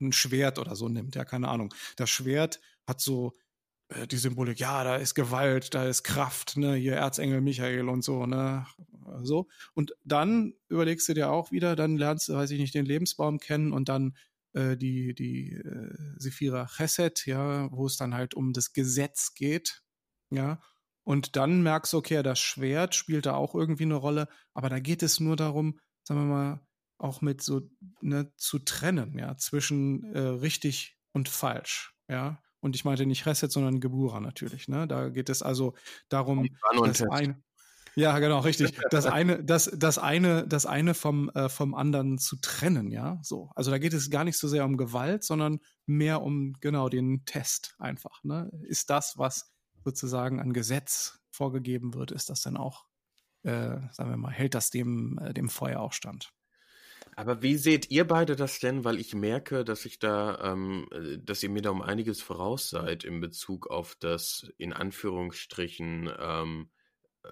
ein 0.00 0.12
Schwert 0.12 0.58
oder 0.58 0.76
so 0.76 0.88
nimmt, 0.88 1.14
ja, 1.14 1.24
keine 1.24 1.48
Ahnung. 1.48 1.72
Das 1.96 2.10
Schwert 2.10 2.60
hat 2.86 3.00
so 3.00 3.32
die 4.10 4.16
Symbolik, 4.16 4.58
ja, 4.58 4.84
da 4.84 4.96
ist 4.96 5.14
Gewalt, 5.14 5.74
da 5.74 5.84
ist 5.84 6.02
Kraft, 6.02 6.56
ne, 6.56 6.74
hier 6.74 6.94
Erzengel 6.94 7.40
Michael 7.40 7.88
und 7.88 8.02
so, 8.02 8.26
ne, 8.26 8.66
so. 9.22 9.48
Und 9.74 9.94
dann 10.04 10.54
überlegst 10.68 11.08
du 11.08 11.14
dir 11.14 11.30
auch 11.30 11.50
wieder, 11.50 11.76
dann 11.76 11.96
lernst 11.96 12.28
du, 12.28 12.34
weiß 12.34 12.50
ich 12.50 12.60
nicht, 12.60 12.74
den 12.74 12.86
Lebensbaum 12.86 13.38
kennen 13.38 13.72
und 13.72 13.88
dann 13.88 14.16
äh, 14.54 14.76
die, 14.76 15.14
die 15.14 15.52
äh, 15.52 15.94
Sephira 16.18 16.66
Chesed, 16.66 17.26
ja, 17.26 17.70
wo 17.72 17.86
es 17.86 17.96
dann 17.96 18.14
halt 18.14 18.34
um 18.34 18.52
das 18.52 18.72
Gesetz 18.72 19.34
geht, 19.34 19.82
ja. 20.30 20.60
Und 21.04 21.34
dann 21.34 21.62
merkst 21.62 21.92
du, 21.92 21.98
okay, 21.98 22.22
das 22.22 22.38
Schwert 22.38 22.94
spielt 22.94 23.26
da 23.26 23.34
auch 23.34 23.54
irgendwie 23.56 23.84
eine 23.84 23.96
Rolle, 23.96 24.28
aber 24.54 24.68
da 24.68 24.78
geht 24.78 25.02
es 25.02 25.18
nur 25.18 25.34
darum, 25.34 25.80
sagen 26.04 26.20
wir 26.20 26.26
mal, 26.26 26.66
auch 26.98 27.20
mit 27.20 27.42
so 27.42 27.68
ne, 28.00 28.32
zu 28.36 28.60
trennen, 28.60 29.18
ja, 29.18 29.36
zwischen 29.36 30.04
äh, 30.14 30.20
richtig 30.20 30.96
und 31.12 31.28
falsch, 31.28 31.94
ja. 32.08 32.40
Und 32.62 32.76
ich 32.76 32.84
meinte 32.84 33.04
nicht 33.04 33.26
Reset, 33.26 33.48
sondern 33.50 33.80
Gebura 33.80 34.20
natürlich, 34.20 34.68
ne? 34.68 34.86
Da 34.86 35.08
geht 35.08 35.28
es 35.28 35.42
also 35.42 35.74
darum, 36.08 36.48
das 36.84 37.02
ein, 37.02 37.42
ja, 37.94 38.18
genau, 38.18 38.38
richtig. 38.38 38.78
Das 38.90 39.06
eine, 39.06 39.42
das, 39.44 39.70
das 39.74 39.98
eine, 39.98 40.46
das 40.46 40.64
eine 40.64 40.94
vom, 40.94 41.28
äh, 41.30 41.48
vom 41.48 41.74
anderen 41.74 42.18
zu 42.18 42.36
trennen, 42.36 42.90
ja. 42.90 43.18
So. 43.22 43.50
Also 43.54 43.70
da 43.70 43.78
geht 43.78 43.92
es 43.92 44.10
gar 44.10 44.24
nicht 44.24 44.38
so 44.38 44.48
sehr 44.48 44.64
um 44.64 44.76
Gewalt, 44.76 45.24
sondern 45.24 45.60
mehr 45.86 46.22
um 46.22 46.54
genau 46.60 46.88
den 46.88 47.24
Test 47.24 47.74
einfach. 47.78 48.22
Ne? 48.24 48.50
Ist 48.62 48.90
das, 48.90 49.18
was 49.18 49.52
sozusagen 49.84 50.40
an 50.40 50.52
Gesetz 50.52 51.18
vorgegeben 51.30 51.94
wird, 51.94 52.12
ist 52.12 52.30
das 52.30 52.42
dann 52.42 52.56
auch, 52.56 52.86
äh, 53.42 53.76
sagen 53.90 54.10
wir 54.10 54.16
mal, 54.16 54.32
hält 54.32 54.54
das 54.54 54.70
dem, 54.70 55.18
äh, 55.18 55.34
dem 55.34 55.48
Feuer 55.48 55.80
auch 55.80 55.92
stand? 55.92 56.32
Aber 57.22 57.40
wie 57.40 57.54
seht 57.54 57.88
ihr 57.92 58.04
beide 58.04 58.34
das 58.34 58.58
denn? 58.58 58.82
Weil 58.82 58.98
ich 58.98 59.14
merke, 59.14 59.64
dass 59.64 59.84
ich 59.84 60.00
da, 60.00 60.40
ähm, 60.42 60.88
äh, 60.90 61.18
dass 61.18 61.40
ihr 61.44 61.50
mir 61.50 61.62
da 61.62 61.70
um 61.70 61.80
einiges 61.80 62.20
voraus 62.20 62.68
seid 62.68 63.04
in 63.04 63.20
Bezug 63.20 63.68
auf 63.68 63.94
das 63.94 64.52
in 64.58 64.72
Anführungsstrichen, 64.72 66.10
ähm, 66.18 66.70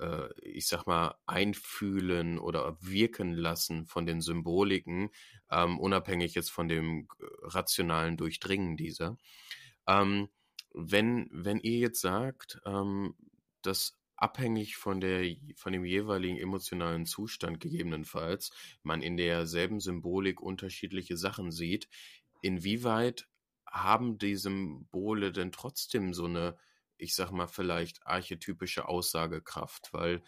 äh, 0.00 0.28
ich 0.42 0.68
sag 0.68 0.86
mal, 0.86 1.16
einfühlen 1.26 2.38
oder 2.38 2.76
wirken 2.80 3.32
lassen 3.32 3.84
von 3.84 4.06
den 4.06 4.20
Symboliken, 4.20 5.10
ähm, 5.50 5.80
unabhängig 5.80 6.36
jetzt 6.36 6.52
von 6.52 6.68
dem 6.68 7.08
äh, 7.18 7.24
rationalen 7.42 8.16
Durchdringen 8.16 8.76
dieser. 8.76 9.16
Ähm, 9.88 10.28
wenn, 10.72 11.28
wenn 11.32 11.58
ihr 11.58 11.78
jetzt 11.78 12.00
sagt, 12.00 12.60
ähm, 12.64 13.16
dass 13.62 13.99
abhängig 14.20 14.76
von 14.76 15.00
der, 15.00 15.34
von 15.56 15.72
dem 15.72 15.84
jeweiligen 15.84 16.36
emotionalen 16.36 17.06
Zustand 17.06 17.58
gegebenenfalls 17.58 18.50
man 18.82 19.02
in 19.02 19.16
derselben 19.16 19.80
Symbolik 19.80 20.40
unterschiedliche 20.40 21.16
Sachen 21.16 21.50
sieht, 21.50 21.88
inwieweit 22.42 23.26
haben 23.66 24.18
die 24.18 24.36
Symbole 24.36 25.32
denn 25.32 25.52
trotzdem 25.52 26.12
so 26.12 26.26
eine, 26.26 26.56
ich 26.98 27.14
sag 27.14 27.30
mal, 27.30 27.46
vielleicht 27.46 28.06
archetypische 28.06 28.88
Aussagekraft? 28.88 29.92
Weil 29.92 30.22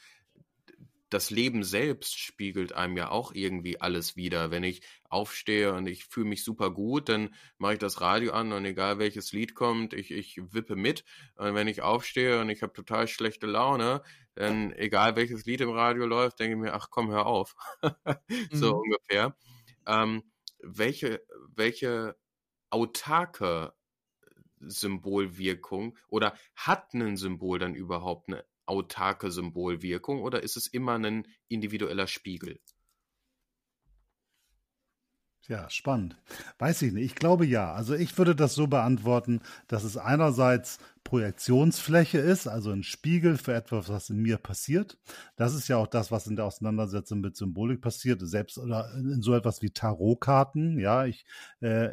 das 1.12 1.30
Leben 1.30 1.62
selbst 1.62 2.18
spiegelt 2.18 2.72
einem 2.72 2.96
ja 2.96 3.10
auch 3.10 3.32
irgendwie 3.34 3.80
alles 3.80 4.16
wieder. 4.16 4.50
Wenn 4.50 4.64
ich 4.64 4.82
aufstehe 5.04 5.74
und 5.74 5.86
ich 5.86 6.06
fühle 6.06 6.28
mich 6.28 6.42
super 6.42 6.70
gut, 6.70 7.08
dann 7.08 7.34
mache 7.58 7.74
ich 7.74 7.78
das 7.78 8.00
Radio 8.00 8.32
an 8.32 8.52
und 8.52 8.64
egal 8.64 8.98
welches 8.98 9.32
Lied 9.32 9.54
kommt, 9.54 9.92
ich, 9.92 10.10
ich 10.10 10.40
wippe 10.52 10.74
mit. 10.74 11.04
Und 11.36 11.54
wenn 11.54 11.68
ich 11.68 11.82
aufstehe 11.82 12.40
und 12.40 12.48
ich 12.48 12.62
habe 12.62 12.72
total 12.72 13.08
schlechte 13.08 13.46
Laune, 13.46 14.02
dann 14.34 14.72
egal 14.72 15.14
welches 15.16 15.44
Lied 15.44 15.60
im 15.60 15.70
Radio 15.70 16.06
läuft, 16.06 16.40
denke 16.40 16.56
ich 16.56 16.62
mir, 16.62 16.74
ach 16.74 16.88
komm, 16.90 17.10
hör 17.10 17.26
auf. 17.26 17.54
so 18.50 18.74
mhm. 18.74 18.80
ungefähr. 18.80 19.36
Ähm, 19.86 20.22
welche, 20.60 21.22
welche 21.54 22.16
autarke 22.70 23.74
Symbolwirkung 24.60 25.98
oder 26.08 26.34
hat 26.54 26.94
ein 26.94 27.16
Symbol 27.16 27.58
dann 27.58 27.74
überhaupt 27.74 28.28
eine 28.28 28.44
autarke 28.66 29.30
Symbolwirkung 29.30 30.22
oder 30.22 30.42
ist 30.42 30.56
es 30.56 30.66
immer 30.66 30.98
ein 30.98 31.26
individueller 31.48 32.06
Spiegel? 32.06 32.60
Ja, 35.48 35.68
spannend. 35.70 36.16
Weiß 36.58 36.82
ich 36.82 36.92
nicht. 36.92 37.04
Ich 37.04 37.14
glaube 37.16 37.44
ja. 37.44 37.72
Also 37.72 37.94
ich 37.94 38.16
würde 38.16 38.36
das 38.36 38.54
so 38.54 38.68
beantworten, 38.68 39.40
dass 39.66 39.82
es 39.82 39.96
einerseits 39.96 40.78
Projektionsfläche 41.04 42.18
ist, 42.18 42.46
also 42.46 42.70
ein 42.70 42.82
Spiegel 42.82 43.36
für 43.36 43.54
etwas, 43.54 43.88
was 43.88 44.10
in 44.10 44.18
mir 44.18 44.38
passiert. 44.38 44.98
Das 45.36 45.54
ist 45.54 45.68
ja 45.68 45.76
auch 45.76 45.86
das, 45.86 46.10
was 46.10 46.26
in 46.26 46.36
der 46.36 46.44
Auseinandersetzung 46.44 47.20
mit 47.20 47.36
Symbolik 47.36 47.80
passiert, 47.80 48.20
selbst 48.22 48.58
oder 48.58 48.92
in 48.94 49.22
so 49.22 49.34
etwas 49.34 49.62
wie 49.62 49.70
Tarotkarten. 49.70 50.78
Ja, 50.78 51.06
ich 51.06 51.24
äh, 51.60 51.90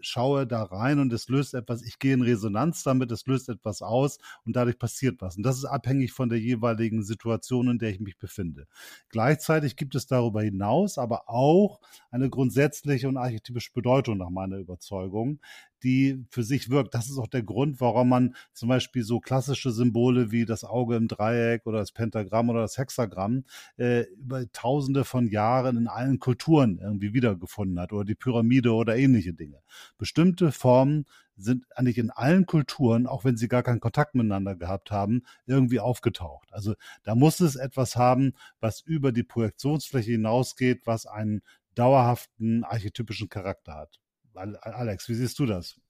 schaue 0.00 0.46
da 0.46 0.62
rein 0.64 0.98
und 0.98 1.12
es 1.12 1.28
löst 1.28 1.54
etwas, 1.54 1.82
ich 1.82 1.98
gehe 1.98 2.14
in 2.14 2.22
Resonanz 2.22 2.82
damit, 2.82 3.10
es 3.12 3.26
löst 3.26 3.48
etwas 3.48 3.82
aus 3.82 4.18
und 4.44 4.56
dadurch 4.56 4.78
passiert 4.78 5.20
was. 5.20 5.36
Und 5.36 5.42
das 5.42 5.58
ist 5.58 5.64
abhängig 5.64 6.12
von 6.12 6.28
der 6.28 6.38
jeweiligen 6.38 7.02
Situation, 7.02 7.68
in 7.68 7.78
der 7.78 7.90
ich 7.90 8.00
mich 8.00 8.18
befinde. 8.18 8.66
Gleichzeitig 9.08 9.76
gibt 9.76 9.94
es 9.94 10.06
darüber 10.06 10.42
hinaus 10.42 10.98
aber 10.98 11.28
auch 11.28 11.80
eine 12.10 12.30
grundsätzliche 12.30 13.08
und 13.08 13.16
archetypische 13.16 13.72
Bedeutung 13.72 14.18
nach 14.18 14.30
meiner 14.30 14.56
Überzeugung, 14.56 15.40
die 15.82 16.24
für 16.30 16.42
sich 16.42 16.70
wirkt. 16.70 16.94
Das 16.94 17.08
ist 17.10 17.18
auch 17.18 17.26
der 17.26 17.42
Grund, 17.42 17.80
warum 17.80 18.08
man 18.08 18.34
zum 18.52 18.68
Beispiel 18.68 19.02
so 19.02 19.20
klassische 19.20 19.70
Symbole 19.70 20.30
wie 20.30 20.44
das 20.44 20.64
Auge 20.64 20.96
im 20.96 21.08
Dreieck 21.08 21.66
oder 21.66 21.78
das 21.78 21.92
Pentagramm 21.92 22.48
oder 22.48 22.62
das 22.62 22.78
Hexagramm 22.78 23.44
äh, 23.76 24.02
über 24.12 24.50
Tausende 24.52 25.04
von 25.04 25.26
Jahren 25.26 25.76
in 25.76 25.88
allen 25.88 26.18
Kulturen 26.18 26.78
irgendwie 26.78 27.12
wiedergefunden 27.12 27.78
hat 27.80 27.92
oder 27.92 28.04
die 28.04 28.14
Pyramide 28.14 28.72
oder 28.72 28.96
ähnliche 28.96 29.34
Dinge. 29.34 29.60
Bestimmte 29.98 30.52
Formen 30.52 31.06
sind 31.36 31.66
eigentlich 31.76 31.98
in 31.98 32.10
allen 32.10 32.46
Kulturen, 32.46 33.06
auch 33.06 33.24
wenn 33.24 33.36
sie 33.36 33.48
gar 33.48 33.62
keinen 33.62 33.80
Kontakt 33.80 34.14
miteinander 34.14 34.54
gehabt 34.56 34.90
haben, 34.90 35.22
irgendwie 35.46 35.80
aufgetaucht. 35.80 36.52
Also 36.52 36.74
da 37.02 37.14
muss 37.14 37.40
es 37.40 37.56
etwas 37.56 37.96
haben, 37.96 38.34
was 38.60 38.80
über 38.80 39.12
die 39.12 39.24
Projektionsfläche 39.24 40.12
hinausgeht, 40.12 40.82
was 40.86 41.06
einen 41.06 41.42
dauerhaften 41.74 42.64
archetypischen 42.64 43.28
Charakter 43.28 43.74
hat. 43.74 44.00
Alex, 44.34 45.08
wie 45.08 45.14
siehst 45.14 45.38
du 45.38 45.46
das? 45.46 45.80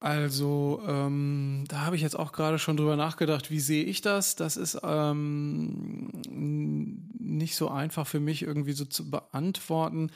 Also, 0.00 0.82
ähm, 0.86 1.64
da 1.68 1.80
habe 1.80 1.96
ich 1.96 2.02
jetzt 2.02 2.18
auch 2.18 2.32
gerade 2.32 2.58
schon 2.58 2.76
drüber 2.76 2.94
nachgedacht, 2.94 3.50
wie 3.50 3.60
sehe 3.60 3.84
ich 3.84 4.02
das? 4.02 4.36
Das 4.36 4.58
ist 4.58 4.78
ähm, 4.82 6.10
nicht 7.18 7.56
so 7.56 7.70
einfach 7.70 8.06
für 8.06 8.20
mich 8.20 8.42
irgendwie 8.42 8.72
so 8.72 8.84
zu 8.84 9.10
beantworten. 9.10 10.10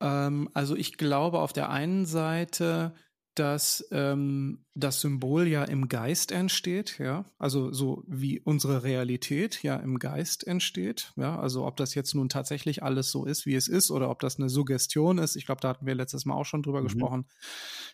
Ähm, 0.00 0.48
also 0.54 0.76
ich 0.76 0.96
glaube 0.96 1.40
auf 1.40 1.52
der 1.52 1.70
einen 1.70 2.06
Seite, 2.06 2.94
dass 3.34 3.86
ähm, 3.92 4.66
das 4.74 5.00
Symbol 5.00 5.46
ja 5.46 5.64
im 5.64 5.88
Geist 5.88 6.32
entsteht, 6.32 6.98
ja, 6.98 7.24
also 7.38 7.72
so 7.72 8.04
wie 8.06 8.40
unsere 8.40 8.82
Realität 8.82 9.62
ja 9.62 9.76
im 9.76 9.98
Geist 9.98 10.46
entsteht, 10.46 11.12
ja, 11.16 11.38
also 11.38 11.66
ob 11.66 11.76
das 11.76 11.94
jetzt 11.94 12.14
nun 12.14 12.28
tatsächlich 12.28 12.82
alles 12.82 13.10
so 13.10 13.24
ist, 13.24 13.46
wie 13.46 13.54
es 13.54 13.68
ist, 13.68 13.90
oder 13.90 14.10
ob 14.10 14.20
das 14.20 14.38
eine 14.38 14.50
Suggestion 14.50 15.16
ist, 15.16 15.36
ich 15.36 15.46
glaube, 15.46 15.62
da 15.62 15.70
hatten 15.70 15.86
wir 15.86 15.94
letztes 15.94 16.26
Mal 16.26 16.34
auch 16.34 16.44
schon 16.44 16.62
drüber 16.62 16.80
mhm. 16.80 16.84
gesprochen. 16.84 17.26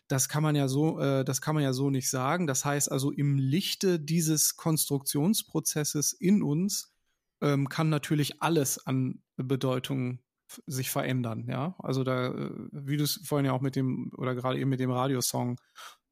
Das 0.09 0.29
kann 0.29 0.43
man 0.43 0.57
ja 0.57 0.67
so, 0.67 0.99
äh, 0.99 1.25
das 1.25 1.41
kann 1.41 1.55
man 1.55 1.63
ja 1.63 1.73
so 1.73 1.91
nicht 1.91 2.11
sagen. 2.11 2.47
Das 2.49 2.65
heißt 2.65 2.91
also 2.91 3.13
im 3.13 3.39
Lichte 3.39 4.01
dieses 4.01 4.57
Konstruktionsprozesses 4.57 6.13
in 6.13 6.43
uns 6.43 6.93
ähm, 7.41 7.69
kann 7.69 7.89
natürlich 7.89 8.43
alles 8.43 8.85
an 8.87 9.23
Bedeutung 9.37 10.19
sich 10.67 10.91
verändern, 10.91 11.47
ja. 11.49 11.75
Also 11.79 12.05
da, 12.05 12.29
äh, 12.29 12.51
wie 12.73 12.97
du 12.97 13.05
es 13.05 13.21
vorhin 13.25 13.47
ja 13.47 13.53
auch 13.53 13.61
mit 13.61 13.77
dem, 13.77 14.11
oder 14.17 14.35
gerade 14.35 14.59
eben 14.59 14.71
mit 14.71 14.81
dem 14.81 14.91
Radiosong 14.91 15.61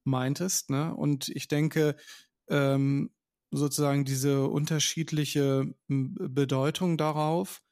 meintest, 0.04 0.70
ne? 0.70 0.94
Und 0.94 1.28
ich 1.28 1.48
denke, 1.48 1.96
ähm, 2.48 3.10
sozusagen 3.50 4.04
diese 4.04 4.46
unterschiedliche 4.48 5.74
Bedeutung 5.88 6.96
darauf, 6.96 7.62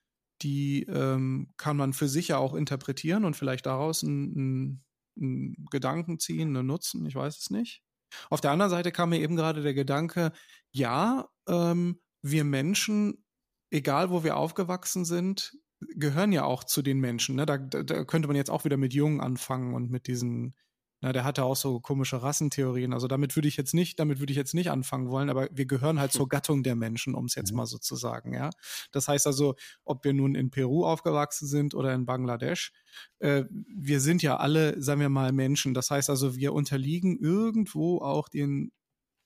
die 0.42 0.82
ähm, 0.84 1.52
kann 1.56 1.76
man 1.76 1.92
für 1.92 2.08
sich 2.08 2.28
ja 2.28 2.38
auch 2.38 2.54
interpretieren 2.54 3.24
und 3.24 3.36
vielleicht 3.36 3.66
daraus 3.66 4.02
einen, 4.02 4.84
einen 5.16 5.66
Gedanken 5.70 6.18
ziehen, 6.18 6.56
einen 6.56 6.66
Nutzen, 6.66 7.06
ich 7.06 7.14
weiß 7.14 7.38
es 7.38 7.50
nicht. 7.50 7.82
Auf 8.30 8.40
der 8.40 8.50
anderen 8.52 8.70
Seite 8.70 8.92
kam 8.92 9.10
mir 9.10 9.20
eben 9.20 9.36
gerade 9.36 9.62
der 9.62 9.74
Gedanke, 9.74 10.32
ja, 10.70 11.28
ähm, 11.48 12.00
wir 12.22 12.44
Menschen, 12.44 13.24
egal 13.70 14.10
wo 14.10 14.24
wir 14.24 14.36
aufgewachsen 14.36 15.04
sind, 15.04 15.56
gehören 15.96 16.32
ja 16.32 16.44
auch 16.44 16.64
zu 16.64 16.82
den 16.82 17.00
Menschen. 17.00 17.36
Ne? 17.36 17.46
Da, 17.46 17.58
da, 17.58 18.04
könnte 18.04 18.28
man 18.28 18.36
jetzt 18.36 18.50
auch 18.50 18.64
wieder 18.64 18.76
mit 18.76 18.94
Jung 18.94 19.20
anfangen 19.20 19.74
und 19.74 19.90
mit 19.90 20.06
diesen, 20.06 20.54
na, 21.00 21.12
der 21.12 21.24
hatte 21.24 21.44
auch 21.44 21.56
so 21.56 21.80
komische 21.80 22.22
Rassentheorien. 22.22 22.92
Also 22.92 23.08
damit 23.08 23.36
würde 23.36 23.48
ich 23.48 23.56
jetzt 23.56 23.74
nicht, 23.74 24.00
damit 24.00 24.20
würde 24.20 24.32
ich 24.32 24.36
jetzt 24.36 24.54
nicht 24.54 24.70
anfangen 24.70 25.10
wollen, 25.10 25.30
aber 25.30 25.48
wir 25.52 25.66
gehören 25.66 26.00
halt 26.00 26.12
zur 26.12 26.28
Gattung 26.28 26.62
der 26.62 26.76
Menschen, 26.76 27.14
um 27.14 27.26
es 27.26 27.34
jetzt 27.34 27.50
mhm. 27.50 27.58
mal 27.58 27.66
so 27.66 27.78
zu 27.78 27.96
sagen, 27.96 28.34
ja. 28.34 28.50
Das 28.92 29.08
heißt 29.08 29.26
also, 29.26 29.54
ob 29.84 30.04
wir 30.04 30.12
nun 30.12 30.34
in 30.34 30.50
Peru 30.50 30.84
aufgewachsen 30.86 31.46
sind 31.46 31.74
oder 31.74 31.94
in 31.94 32.06
Bangladesch, 32.06 32.72
äh, 33.18 33.44
wir 33.50 34.00
sind 34.00 34.22
ja 34.22 34.38
alle, 34.38 34.80
sagen 34.82 35.00
wir 35.00 35.08
mal, 35.08 35.32
Menschen. 35.32 35.74
Das 35.74 35.90
heißt 35.90 36.10
also, 36.10 36.36
wir 36.36 36.52
unterliegen 36.52 37.18
irgendwo 37.18 37.98
auch 37.98 38.28
den 38.28 38.72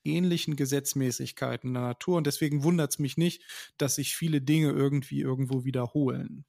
ähnlichen 0.03 0.55
Gesetzmäßigkeiten 0.55 1.73
der 1.73 1.83
Natur. 1.83 2.17
Und 2.17 2.27
deswegen 2.27 2.63
wundert 2.63 2.91
es 2.91 2.99
mich 2.99 3.17
nicht, 3.17 3.43
dass 3.77 3.95
sich 3.95 4.15
viele 4.15 4.41
Dinge 4.41 4.71
irgendwie 4.71 5.21
irgendwo 5.21 5.63
wiederholen. 5.65 6.45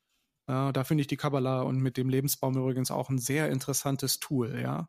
Ja, 0.50 0.72
da 0.72 0.82
finde 0.82 1.02
ich 1.02 1.06
die 1.06 1.16
Kabbalah 1.16 1.62
und 1.62 1.78
mit 1.78 1.96
dem 1.96 2.08
Lebensbaum 2.08 2.56
übrigens 2.56 2.90
auch 2.90 3.08
ein 3.08 3.18
sehr 3.18 3.50
interessantes 3.50 4.18
Tool, 4.18 4.60
ja. 4.60 4.88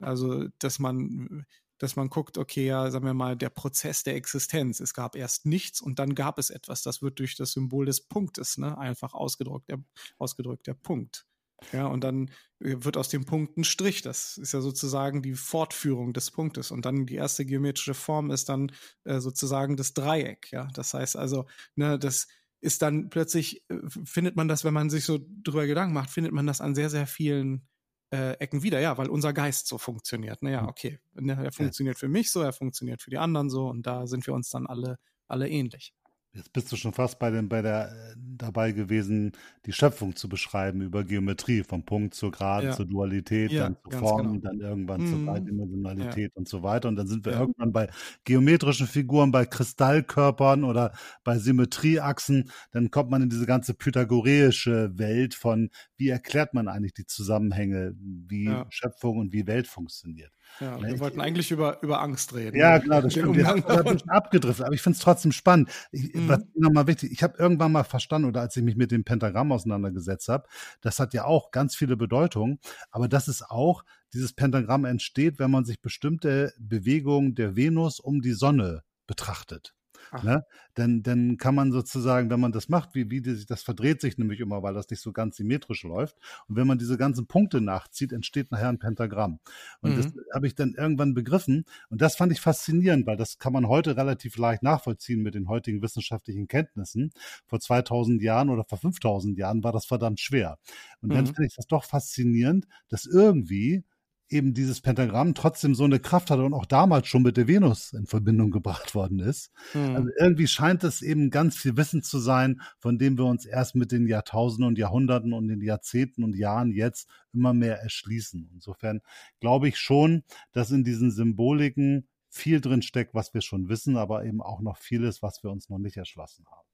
Also, 0.00 0.46
dass 0.58 0.78
man, 0.78 1.44
dass 1.78 1.96
man 1.96 2.08
guckt, 2.08 2.38
okay, 2.38 2.64
ja, 2.66 2.90
sagen 2.90 3.04
wir 3.04 3.12
mal, 3.12 3.36
der 3.36 3.50
Prozess 3.50 4.04
der 4.04 4.16
Existenz. 4.16 4.80
Es 4.80 4.94
gab 4.94 5.14
erst 5.14 5.44
nichts 5.44 5.82
und 5.82 5.98
dann 5.98 6.14
gab 6.14 6.38
es 6.38 6.48
etwas. 6.48 6.82
Das 6.82 7.02
wird 7.02 7.18
durch 7.18 7.36
das 7.36 7.52
Symbol 7.52 7.84
des 7.84 8.00
Punktes, 8.00 8.56
ne, 8.56 8.78
einfach 8.78 9.12
ausgedrückt, 9.12 9.68
der, 9.68 9.84
ausgedrückt, 10.18 10.66
der 10.66 10.74
Punkt. 10.74 11.26
Ja, 11.72 11.86
und 11.88 12.02
dann 12.04 12.28
äh, 12.60 12.76
wird 12.84 12.96
aus 12.96 13.10
dem 13.10 13.26
Punkt 13.26 13.58
ein 13.58 13.64
Strich. 13.64 14.00
Das 14.02 14.38
ist 14.38 14.52
ja 14.52 14.62
sozusagen 14.62 15.22
die 15.22 15.34
Fortführung 15.34 16.14
des 16.14 16.30
Punktes. 16.30 16.70
Und 16.70 16.86
dann 16.86 17.04
die 17.06 17.16
erste 17.16 17.44
geometrische 17.44 17.94
Form 17.94 18.30
ist 18.30 18.48
dann 18.48 18.72
äh, 19.04 19.20
sozusagen 19.20 19.76
das 19.76 19.92
Dreieck. 19.94 20.50
Ja, 20.52 20.68
das 20.74 20.94
heißt 20.94 21.16
also, 21.16 21.46
ne, 21.76 21.98
das 21.98 22.28
ist 22.62 22.80
dann 22.80 23.10
plötzlich, 23.10 23.68
äh, 23.68 23.76
findet 24.04 24.36
man 24.36 24.48
das, 24.48 24.64
wenn 24.64 24.72
man 24.72 24.88
sich 24.88 25.04
so 25.04 25.18
drüber 25.42 25.66
Gedanken 25.66 25.92
macht, 25.92 26.10
findet 26.10 26.32
man 26.32 26.46
das 26.46 26.60
an 26.60 26.74
sehr, 26.74 26.88
sehr 26.88 27.06
vielen 27.06 27.68
äh, 28.12 28.34
Ecken 28.34 28.62
wieder. 28.62 28.80
Ja, 28.80 28.96
weil 28.96 29.08
unser 29.08 29.32
Geist 29.32 29.66
so 29.66 29.78
funktioniert. 29.78 30.42
Naja, 30.42 30.62
hm. 30.62 30.68
okay. 30.68 30.98
Er 31.14 31.52
funktioniert 31.52 31.98
für 31.98 32.08
mich 32.08 32.30
so, 32.30 32.40
er 32.40 32.52
funktioniert 32.52 33.02
für 33.02 33.10
die 33.10 33.18
anderen 33.18 33.50
so. 33.50 33.68
Und 33.68 33.86
da 33.86 34.06
sind 34.06 34.26
wir 34.26 34.34
uns 34.34 34.48
dann 34.48 34.66
alle, 34.66 34.98
alle 35.26 35.48
ähnlich. 35.48 35.92
Jetzt 36.34 36.52
bist 36.54 36.72
du 36.72 36.76
schon 36.76 36.94
fast 36.94 37.18
bei, 37.18 37.30
dem, 37.30 37.50
bei 37.50 37.60
der 37.60 37.92
äh, 37.92 38.14
dabei 38.16 38.72
gewesen, 38.72 39.32
die 39.66 39.72
Schöpfung 39.72 40.16
zu 40.16 40.30
beschreiben 40.30 40.80
über 40.80 41.04
Geometrie, 41.04 41.62
vom 41.62 41.84
Punkt 41.84 42.14
zur 42.14 42.30
Grad, 42.30 42.64
ja. 42.64 42.72
zur 42.72 42.86
Dualität, 42.86 43.52
ja, 43.52 43.64
dann 43.64 43.76
zur 43.82 43.98
Form, 43.98 44.32
genau. 44.32 44.40
dann 44.40 44.60
irgendwann 44.60 45.02
mhm. 45.02 45.06
zur 45.08 45.26
Dreidimensionalität 45.26 46.32
ja. 46.34 46.36
und 46.38 46.48
so 46.48 46.62
weiter. 46.62 46.88
Und 46.88 46.96
dann 46.96 47.06
sind 47.06 47.26
wir 47.26 47.32
irgendwann 47.32 47.72
bei 47.72 47.90
geometrischen 48.24 48.86
Figuren, 48.86 49.30
bei 49.30 49.44
Kristallkörpern 49.44 50.64
oder 50.64 50.94
bei 51.22 51.38
Symmetrieachsen. 51.38 52.50
Dann 52.70 52.90
kommt 52.90 53.10
man 53.10 53.22
in 53.22 53.28
diese 53.28 53.44
ganze 53.44 53.74
pythagoreische 53.74 54.98
Welt 54.98 55.34
von, 55.34 55.68
wie 55.96 56.08
erklärt 56.08 56.54
man 56.54 56.66
eigentlich 56.66 56.94
die 56.94 57.06
Zusammenhänge, 57.06 57.94
wie 57.98 58.50
Schöpfung 58.70 59.18
und 59.18 59.34
wie 59.34 59.46
Welt 59.46 59.66
funktioniert. 59.66 60.32
Ja, 60.60 60.80
wir 60.80 61.00
wollten 61.00 61.20
eigentlich 61.20 61.50
über, 61.50 61.82
über 61.82 62.00
Angst 62.00 62.34
reden. 62.34 62.56
Ja, 62.56 62.78
genau, 62.78 63.00
das 63.00 63.12
stimmt. 63.12 63.36
Wir 63.36 63.46
haben 63.46 63.62
bisschen 63.62 64.10
abgedriftet, 64.10 64.66
aber 64.66 64.74
ich 64.74 64.82
finde 64.82 64.96
es 64.96 65.02
trotzdem 65.02 65.32
spannend. 65.32 65.70
Ich, 65.90 66.14
mhm. 66.14 66.28
Was 66.28 66.40
nochmal 66.54 66.86
wichtig, 66.86 67.12
ich 67.12 67.22
habe 67.22 67.36
irgendwann 67.38 67.72
mal 67.72 67.84
verstanden, 67.84 68.28
oder 68.28 68.40
als 68.40 68.56
ich 68.56 68.62
mich 68.62 68.76
mit 68.76 68.90
dem 68.90 69.04
Pentagramm 69.04 69.52
auseinandergesetzt 69.52 70.28
habe, 70.28 70.48
das 70.80 70.98
hat 70.98 71.14
ja 71.14 71.24
auch 71.24 71.50
ganz 71.50 71.74
viele 71.74 71.96
Bedeutungen, 71.96 72.58
aber 72.90 73.08
das 73.08 73.28
ist 73.28 73.42
auch, 73.42 73.84
dieses 74.12 74.34
Pentagramm 74.34 74.84
entsteht, 74.84 75.38
wenn 75.38 75.50
man 75.50 75.64
sich 75.64 75.80
bestimmte 75.80 76.52
Bewegungen 76.58 77.34
der 77.34 77.56
Venus 77.56 77.98
um 77.98 78.20
die 78.20 78.32
Sonne 78.32 78.82
betrachtet. 79.06 79.74
Ne? 80.22 80.44
Dann, 80.74 81.02
dann 81.02 81.36
kann 81.38 81.54
man 81.54 81.72
sozusagen, 81.72 82.30
wenn 82.30 82.40
man 82.40 82.52
das 82.52 82.68
macht, 82.68 82.94
wie, 82.94 83.10
wie 83.10 83.22
die, 83.22 83.46
das 83.46 83.62
verdreht 83.62 84.00
sich 84.00 84.18
nämlich 84.18 84.40
immer, 84.40 84.62
weil 84.62 84.74
das 84.74 84.90
nicht 84.90 85.00
so 85.00 85.12
ganz 85.12 85.36
symmetrisch 85.36 85.84
läuft. 85.84 86.16
Und 86.48 86.56
wenn 86.56 86.66
man 86.66 86.78
diese 86.78 86.98
ganzen 86.98 87.26
Punkte 87.26 87.60
nachzieht, 87.60 88.12
entsteht 88.12 88.50
nachher 88.50 88.68
ein 88.68 88.78
Pentagramm. 88.78 89.40
Und 89.80 89.92
mhm. 89.92 89.96
das 89.96 90.12
habe 90.34 90.46
ich 90.46 90.54
dann 90.54 90.74
irgendwann 90.74 91.14
begriffen. 91.14 91.64
Und 91.88 92.02
das 92.02 92.16
fand 92.16 92.32
ich 92.32 92.40
faszinierend, 92.40 93.06
weil 93.06 93.16
das 93.16 93.38
kann 93.38 93.52
man 93.52 93.68
heute 93.68 93.96
relativ 93.96 94.36
leicht 94.36 94.62
nachvollziehen 94.62 95.22
mit 95.22 95.34
den 95.34 95.48
heutigen 95.48 95.82
wissenschaftlichen 95.82 96.48
Kenntnissen. 96.48 97.12
Vor 97.46 97.60
2000 97.60 98.22
Jahren 98.22 98.50
oder 98.50 98.64
vor 98.64 98.78
5000 98.78 99.38
Jahren 99.38 99.64
war 99.64 99.72
das 99.72 99.86
verdammt 99.86 100.20
schwer. 100.20 100.58
Und 101.00 101.10
mhm. 101.10 101.14
dann 101.14 101.26
finde 101.26 101.46
ich 101.46 101.54
das 101.54 101.66
doch 101.66 101.84
faszinierend, 101.84 102.66
dass 102.88 103.06
irgendwie 103.06 103.84
eben 104.32 104.54
dieses 104.54 104.80
Pentagramm 104.80 105.34
trotzdem 105.34 105.74
so 105.74 105.84
eine 105.84 106.00
Kraft 106.00 106.30
hat 106.30 106.38
und 106.38 106.54
auch 106.54 106.66
damals 106.66 107.06
schon 107.06 107.22
mit 107.22 107.36
der 107.36 107.48
Venus 107.48 107.92
in 107.92 108.06
Verbindung 108.06 108.50
gebracht 108.50 108.94
worden 108.94 109.20
ist. 109.20 109.52
Mhm. 109.74 109.96
Also 109.96 110.08
irgendwie 110.18 110.46
scheint 110.46 110.84
es 110.84 111.02
eben 111.02 111.30
ganz 111.30 111.56
viel 111.56 111.76
Wissen 111.76 112.02
zu 112.02 112.18
sein, 112.18 112.60
von 112.78 112.98
dem 112.98 113.18
wir 113.18 113.26
uns 113.26 113.44
erst 113.44 113.74
mit 113.74 113.92
den 113.92 114.06
Jahrtausenden 114.06 114.68
und 114.68 114.78
Jahrhunderten 114.78 115.32
und 115.32 115.48
den 115.48 115.60
Jahrzehnten 115.60 116.24
und 116.24 116.34
Jahren 116.34 116.72
jetzt 116.72 117.08
immer 117.32 117.52
mehr 117.52 117.80
erschließen. 117.80 118.50
Insofern 118.52 119.00
glaube 119.40 119.68
ich 119.68 119.78
schon, 119.78 120.24
dass 120.52 120.70
in 120.70 120.84
diesen 120.84 121.10
Symboliken 121.10 122.08
viel 122.28 122.60
drin 122.60 122.82
steckt, 122.82 123.14
was 123.14 123.34
wir 123.34 123.42
schon 123.42 123.68
wissen, 123.68 123.96
aber 123.96 124.24
eben 124.24 124.40
auch 124.40 124.60
noch 124.60 124.78
vieles, 124.78 125.22
was 125.22 125.42
wir 125.42 125.50
uns 125.50 125.68
noch 125.68 125.78
nicht 125.78 125.98
erschlossen 125.98 126.46
haben. 126.50 126.68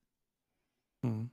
Mhm. 1.03 1.31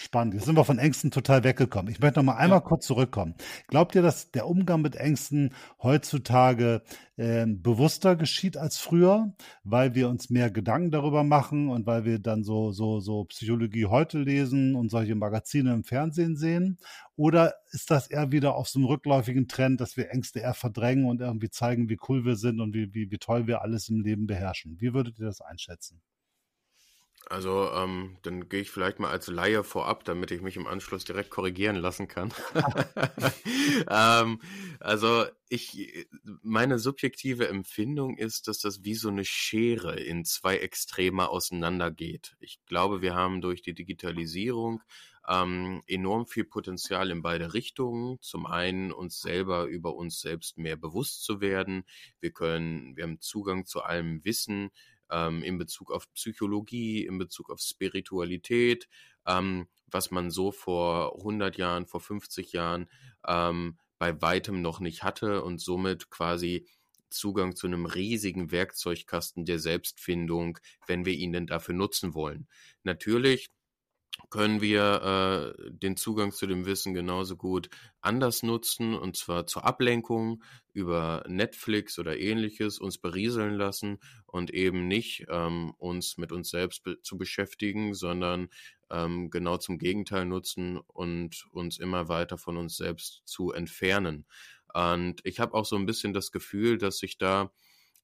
Spannend. 0.00 0.34
Jetzt 0.34 0.44
sind 0.44 0.56
wir 0.56 0.64
von 0.64 0.78
Ängsten 0.78 1.10
total 1.10 1.42
weggekommen. 1.42 1.90
Ich 1.90 1.98
möchte 1.98 2.20
noch 2.20 2.24
mal 2.26 2.36
einmal 2.36 2.60
ja. 2.60 2.64
kurz 2.64 2.86
zurückkommen. 2.86 3.34
Glaubt 3.66 3.96
ihr, 3.96 4.02
dass 4.02 4.30
der 4.30 4.46
Umgang 4.46 4.80
mit 4.80 4.94
Ängsten 4.94 5.52
heutzutage 5.82 6.82
äh, 7.16 7.44
bewusster 7.48 8.14
geschieht 8.14 8.56
als 8.56 8.78
früher, 8.78 9.34
weil 9.64 9.96
wir 9.96 10.08
uns 10.08 10.30
mehr 10.30 10.52
Gedanken 10.52 10.92
darüber 10.92 11.24
machen 11.24 11.68
und 11.68 11.84
weil 11.86 12.04
wir 12.04 12.20
dann 12.20 12.44
so 12.44 12.70
so 12.70 13.00
so 13.00 13.24
Psychologie 13.24 13.86
heute 13.86 14.20
lesen 14.20 14.76
und 14.76 14.88
solche 14.88 15.16
Magazine 15.16 15.74
im 15.74 15.82
Fernsehen 15.82 16.36
sehen? 16.36 16.78
Oder 17.16 17.54
ist 17.72 17.90
das 17.90 18.06
eher 18.06 18.30
wieder 18.30 18.54
auf 18.54 18.68
so 18.68 18.78
einem 18.78 18.86
rückläufigen 18.86 19.48
Trend, 19.48 19.80
dass 19.80 19.96
wir 19.96 20.12
Ängste 20.12 20.38
eher 20.38 20.54
verdrängen 20.54 21.06
und 21.06 21.20
irgendwie 21.20 21.50
zeigen, 21.50 21.88
wie 21.88 21.98
cool 22.08 22.24
wir 22.24 22.36
sind 22.36 22.60
und 22.60 22.72
wie 22.72 22.94
wie, 22.94 23.10
wie 23.10 23.18
toll 23.18 23.48
wir 23.48 23.62
alles 23.62 23.88
im 23.88 24.00
Leben 24.02 24.28
beherrschen? 24.28 24.76
Wie 24.80 24.94
würdet 24.94 25.18
ihr 25.18 25.26
das 25.26 25.40
einschätzen? 25.40 26.00
Also, 27.30 27.70
ähm, 27.72 28.16
dann 28.22 28.48
gehe 28.48 28.62
ich 28.62 28.70
vielleicht 28.70 29.00
mal 29.00 29.10
als 29.10 29.28
Laie 29.28 29.62
vorab, 29.62 30.04
damit 30.04 30.30
ich 30.30 30.40
mich 30.40 30.56
im 30.56 30.66
Anschluss 30.66 31.04
direkt 31.04 31.30
korrigieren 31.30 31.76
lassen 31.76 32.08
kann. 32.08 32.32
ähm, 33.90 34.40
also, 34.80 35.26
ich, 35.50 36.08
meine 36.42 36.78
subjektive 36.78 37.48
Empfindung 37.48 38.16
ist, 38.16 38.48
dass 38.48 38.60
das 38.60 38.82
wie 38.84 38.94
so 38.94 39.08
eine 39.08 39.24
Schere 39.24 39.98
in 39.98 40.24
zwei 40.24 40.56
Extreme 40.58 41.28
auseinandergeht. 41.28 42.36
Ich 42.40 42.60
glaube, 42.66 43.02
wir 43.02 43.14
haben 43.14 43.40
durch 43.40 43.60
die 43.62 43.74
Digitalisierung 43.74 44.82
ähm, 45.28 45.82
enorm 45.86 46.26
viel 46.26 46.44
Potenzial 46.44 47.10
in 47.10 47.20
beide 47.20 47.52
Richtungen. 47.52 48.18
Zum 48.22 48.46
einen 48.46 48.90
uns 48.90 49.20
selber 49.20 49.66
über 49.66 49.94
uns 49.94 50.20
selbst 50.20 50.56
mehr 50.56 50.76
bewusst 50.76 51.22
zu 51.24 51.42
werden. 51.42 51.84
Wir 52.20 52.32
können, 52.32 52.96
wir 52.96 53.04
haben 53.04 53.20
Zugang 53.20 53.66
zu 53.66 53.82
allem 53.82 54.24
Wissen 54.24 54.70
ähm, 55.10 55.42
in 55.42 55.58
Bezug 55.58 55.90
auf 55.90 56.12
Psychologie, 56.14 57.06
in 57.06 57.18
Bezug 57.18 57.50
auf 57.50 57.60
Spiritualität, 57.60 58.88
ähm, 59.26 59.68
was 59.86 60.10
man 60.10 60.30
so 60.30 60.52
vor 60.52 61.16
100 61.18 61.56
Jahren, 61.56 61.86
vor 61.86 62.00
50 62.00 62.52
Jahren 62.52 62.88
ähm, 63.26 63.78
bei 63.98 64.20
weitem 64.20 64.62
noch 64.62 64.80
nicht 64.80 65.02
hatte 65.02 65.42
und 65.42 65.60
somit 65.60 66.10
quasi 66.10 66.66
Zugang 67.10 67.56
zu 67.56 67.66
einem 67.66 67.86
riesigen 67.86 68.50
Werkzeugkasten 68.50 69.44
der 69.44 69.58
Selbstfindung, 69.58 70.58
wenn 70.86 71.04
wir 71.04 71.14
ihn 71.14 71.32
denn 71.32 71.46
dafür 71.46 71.74
nutzen 71.74 72.14
wollen. 72.14 72.48
Natürlich 72.82 73.48
können 74.30 74.60
wir 74.60 75.54
äh, 75.58 75.70
den 75.70 75.96
Zugang 75.96 76.32
zu 76.32 76.46
dem 76.46 76.66
Wissen 76.66 76.94
genauso 76.94 77.36
gut 77.36 77.70
anders 78.00 78.42
nutzen, 78.42 78.94
und 78.94 79.16
zwar 79.16 79.46
zur 79.46 79.64
Ablenkung 79.64 80.42
über 80.72 81.24
Netflix 81.28 81.98
oder 81.98 82.18
ähnliches 82.18 82.78
uns 82.78 82.98
berieseln 82.98 83.54
lassen 83.54 83.98
und 84.26 84.52
eben 84.52 84.86
nicht 84.86 85.26
ähm, 85.28 85.72
uns 85.78 86.18
mit 86.18 86.32
uns 86.32 86.50
selbst 86.50 86.82
be 86.84 87.00
zu 87.02 87.16
beschäftigen, 87.16 87.94
sondern 87.94 88.48
ähm, 88.90 89.30
genau 89.30 89.56
zum 89.56 89.78
Gegenteil 89.78 90.24
nutzen 90.24 90.78
und 90.78 91.46
uns 91.50 91.78
immer 91.78 92.08
weiter 92.08 92.38
von 92.38 92.56
uns 92.56 92.76
selbst 92.76 93.22
zu 93.24 93.52
entfernen. 93.52 94.26
Und 94.74 95.20
ich 95.24 95.40
habe 95.40 95.54
auch 95.54 95.64
so 95.64 95.76
ein 95.76 95.86
bisschen 95.86 96.12
das 96.12 96.32
Gefühl, 96.32 96.78
dass 96.78 96.98
sich 96.98 97.18
da 97.18 97.50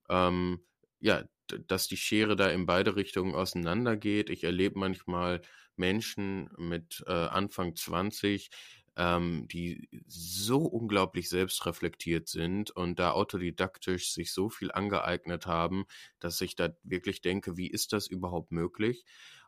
ähm, 0.09 0.61
ja, 1.01 1.25
dass 1.69 1.89
die 1.89 1.99
Schere 1.99 2.37
da 2.37 2.49
in 2.49 2.67
beide 2.67 2.97
Richtungen 2.97 3.35
auseinandergeht. 3.35 4.31
Ich 4.31 4.45
erlebe 4.45 4.79
manchmal 4.79 5.43
Menschen 5.77 6.51
mit 6.57 7.03
äh, 7.07 7.12
Anfang 7.12 7.77
20, 7.77 8.51
ähm, 8.97 9.49
die 9.49 9.89
so 10.07 10.59
unglaublich 10.59 11.29
selbstreflektiert 11.29 12.29
sind 12.29 12.70
und 12.70 12.99
da 12.99 13.12
autodidaktisch 13.12 14.12
sich 14.12 14.33
so 14.33 14.49
viel 14.49 14.70
angeeignet 14.70 15.47
haben, 15.47 15.85
dass 16.20 16.41
ich 16.41 16.55
da 16.57 16.70
wirklich 16.83 17.20
denke, 17.20 17.57
wie 17.57 17.68
ist 17.70 17.93
das 17.93 18.07
überhaupt 18.07 18.53
möglich? 18.53 19.05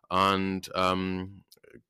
Und 0.08 0.70
ähm, 0.74 1.44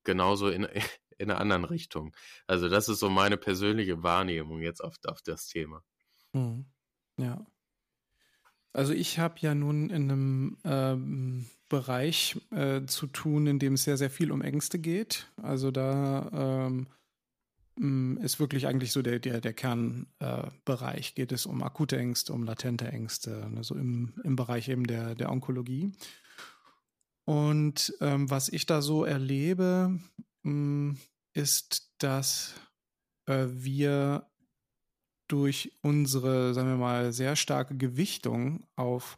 genauso 0.04 0.48
in, 0.48 0.66
in 1.18 1.30
einer 1.30 1.40
anderen 1.40 1.64
Richtung. 1.64 2.14
Also 2.46 2.68
das 2.68 2.88
ist 2.88 3.00
so 3.00 3.08
meine 3.08 3.36
persönliche 3.36 4.02
Wahrnehmung 4.02 4.60
jetzt 4.60 4.82
auf, 4.82 4.96
auf 5.06 5.22
das 5.22 5.46
Thema. 5.46 5.82
Mhm. 6.32 6.66
Ja. 7.18 7.46
Also 8.72 8.92
ich 8.92 9.18
habe 9.18 9.36
ja 9.40 9.54
nun 9.54 9.88
in 9.88 10.10
einem 10.10 10.58
ähm, 10.64 11.46
Bereich 11.68 12.40
äh, 12.50 12.84
zu 12.86 13.06
tun, 13.06 13.46
in 13.46 13.58
dem 13.58 13.74
es 13.74 13.84
sehr, 13.84 13.96
sehr 13.96 14.10
viel 14.10 14.30
um 14.30 14.42
Ängste 14.42 14.78
geht. 14.78 15.26
Also 15.42 15.70
da 15.70 16.66
ähm, 16.66 16.86
mm, 17.76 18.18
ist 18.18 18.38
wirklich 18.38 18.66
eigentlich 18.66 18.92
so 18.92 19.02
der, 19.02 19.18
der, 19.18 19.40
der 19.40 19.52
Kernbereich. 19.52 21.10
Äh, 21.10 21.14
geht 21.14 21.32
es 21.32 21.46
um 21.46 21.62
akute 21.62 21.98
Ängste, 21.98 22.32
um 22.32 22.44
latente 22.44 22.86
Ängste, 22.86 23.50
also 23.56 23.74
im, 23.74 24.14
im 24.22 24.36
Bereich 24.36 24.68
eben 24.68 24.86
der, 24.86 25.14
der 25.14 25.30
Onkologie. 25.30 25.92
Und 27.24 27.94
ähm, 28.00 28.30
was 28.30 28.48
ich 28.48 28.66
da 28.66 28.80
so 28.80 29.04
erlebe, 29.04 29.98
mh, 30.44 30.52
mm, 30.52 30.98
ist, 31.34 31.92
dass 31.98 32.54
äh, 33.26 33.46
wir 33.48 34.26
durch 35.28 35.72
unsere, 35.82 36.54
sagen 36.54 36.68
wir 36.68 36.76
mal, 36.76 37.12
sehr 37.12 37.36
starke 37.36 37.76
Gewichtung 37.76 38.66
auf 38.76 39.16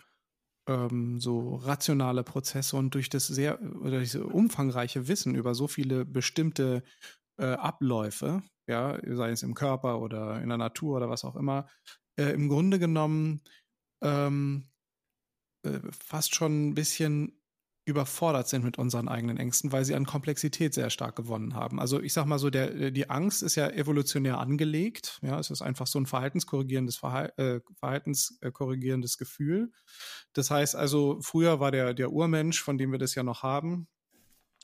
ähm, 0.68 1.18
so 1.18 1.56
rationale 1.56 2.22
Prozesse 2.22 2.76
und 2.76 2.94
durch 2.94 3.08
das 3.08 3.26
sehr 3.26 3.60
oder 3.82 4.00
diese 4.00 4.24
umfangreiche 4.24 5.08
Wissen 5.08 5.34
über 5.34 5.54
so 5.54 5.66
viele 5.66 6.04
bestimmte 6.04 6.84
äh, 7.38 7.46
Abläufe, 7.46 8.42
ja, 8.68 8.98
sei 9.16 9.30
es 9.30 9.42
im 9.42 9.54
Körper 9.54 10.00
oder 10.00 10.40
in 10.42 10.48
der 10.48 10.58
Natur 10.58 10.98
oder 10.98 11.08
was 11.08 11.24
auch 11.24 11.36
immer, 11.36 11.66
äh, 12.18 12.32
im 12.32 12.48
Grunde 12.48 12.78
genommen 12.78 13.42
ähm, 14.02 14.68
äh, 15.64 15.80
fast 15.90 16.34
schon 16.34 16.68
ein 16.68 16.74
bisschen 16.74 17.37
überfordert 17.88 18.48
sind 18.48 18.64
mit 18.64 18.78
unseren 18.78 19.08
eigenen 19.08 19.38
Ängsten, 19.38 19.72
weil 19.72 19.84
sie 19.84 19.94
an 19.94 20.04
Komplexität 20.04 20.74
sehr 20.74 20.90
stark 20.90 21.16
gewonnen 21.16 21.54
haben. 21.54 21.80
Also 21.80 22.00
ich 22.00 22.12
sag 22.12 22.26
mal 22.26 22.38
so, 22.38 22.50
der, 22.50 22.90
die 22.90 23.10
Angst 23.10 23.42
ist 23.42 23.54
ja 23.56 23.68
evolutionär 23.68 24.38
angelegt. 24.38 25.18
Ja, 25.22 25.38
es 25.38 25.50
ist 25.50 25.62
einfach 25.62 25.86
so 25.86 25.98
ein 25.98 26.06
verhaltenskorrigierendes 26.06 26.96
Verhal 26.96 27.32
äh, 27.36 27.60
Gefühl. 29.18 29.72
Das 30.34 30.50
heißt 30.50 30.76
also, 30.76 31.18
früher 31.22 31.60
war 31.60 31.70
der, 31.70 31.94
der 31.94 32.12
Urmensch, 32.12 32.62
von 32.62 32.78
dem 32.78 32.92
wir 32.92 32.98
das 32.98 33.14
ja 33.14 33.22
noch 33.22 33.42
haben, 33.42 33.88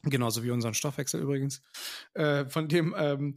genauso 0.03 0.45
wie 0.45 0.51
unseren 0.51 0.75
Stoffwechsel 0.75 1.21
übrigens, 1.21 1.63
äh, 2.15 2.45
von 2.47 2.69
dem 2.69 2.95
ähm, 2.97 3.35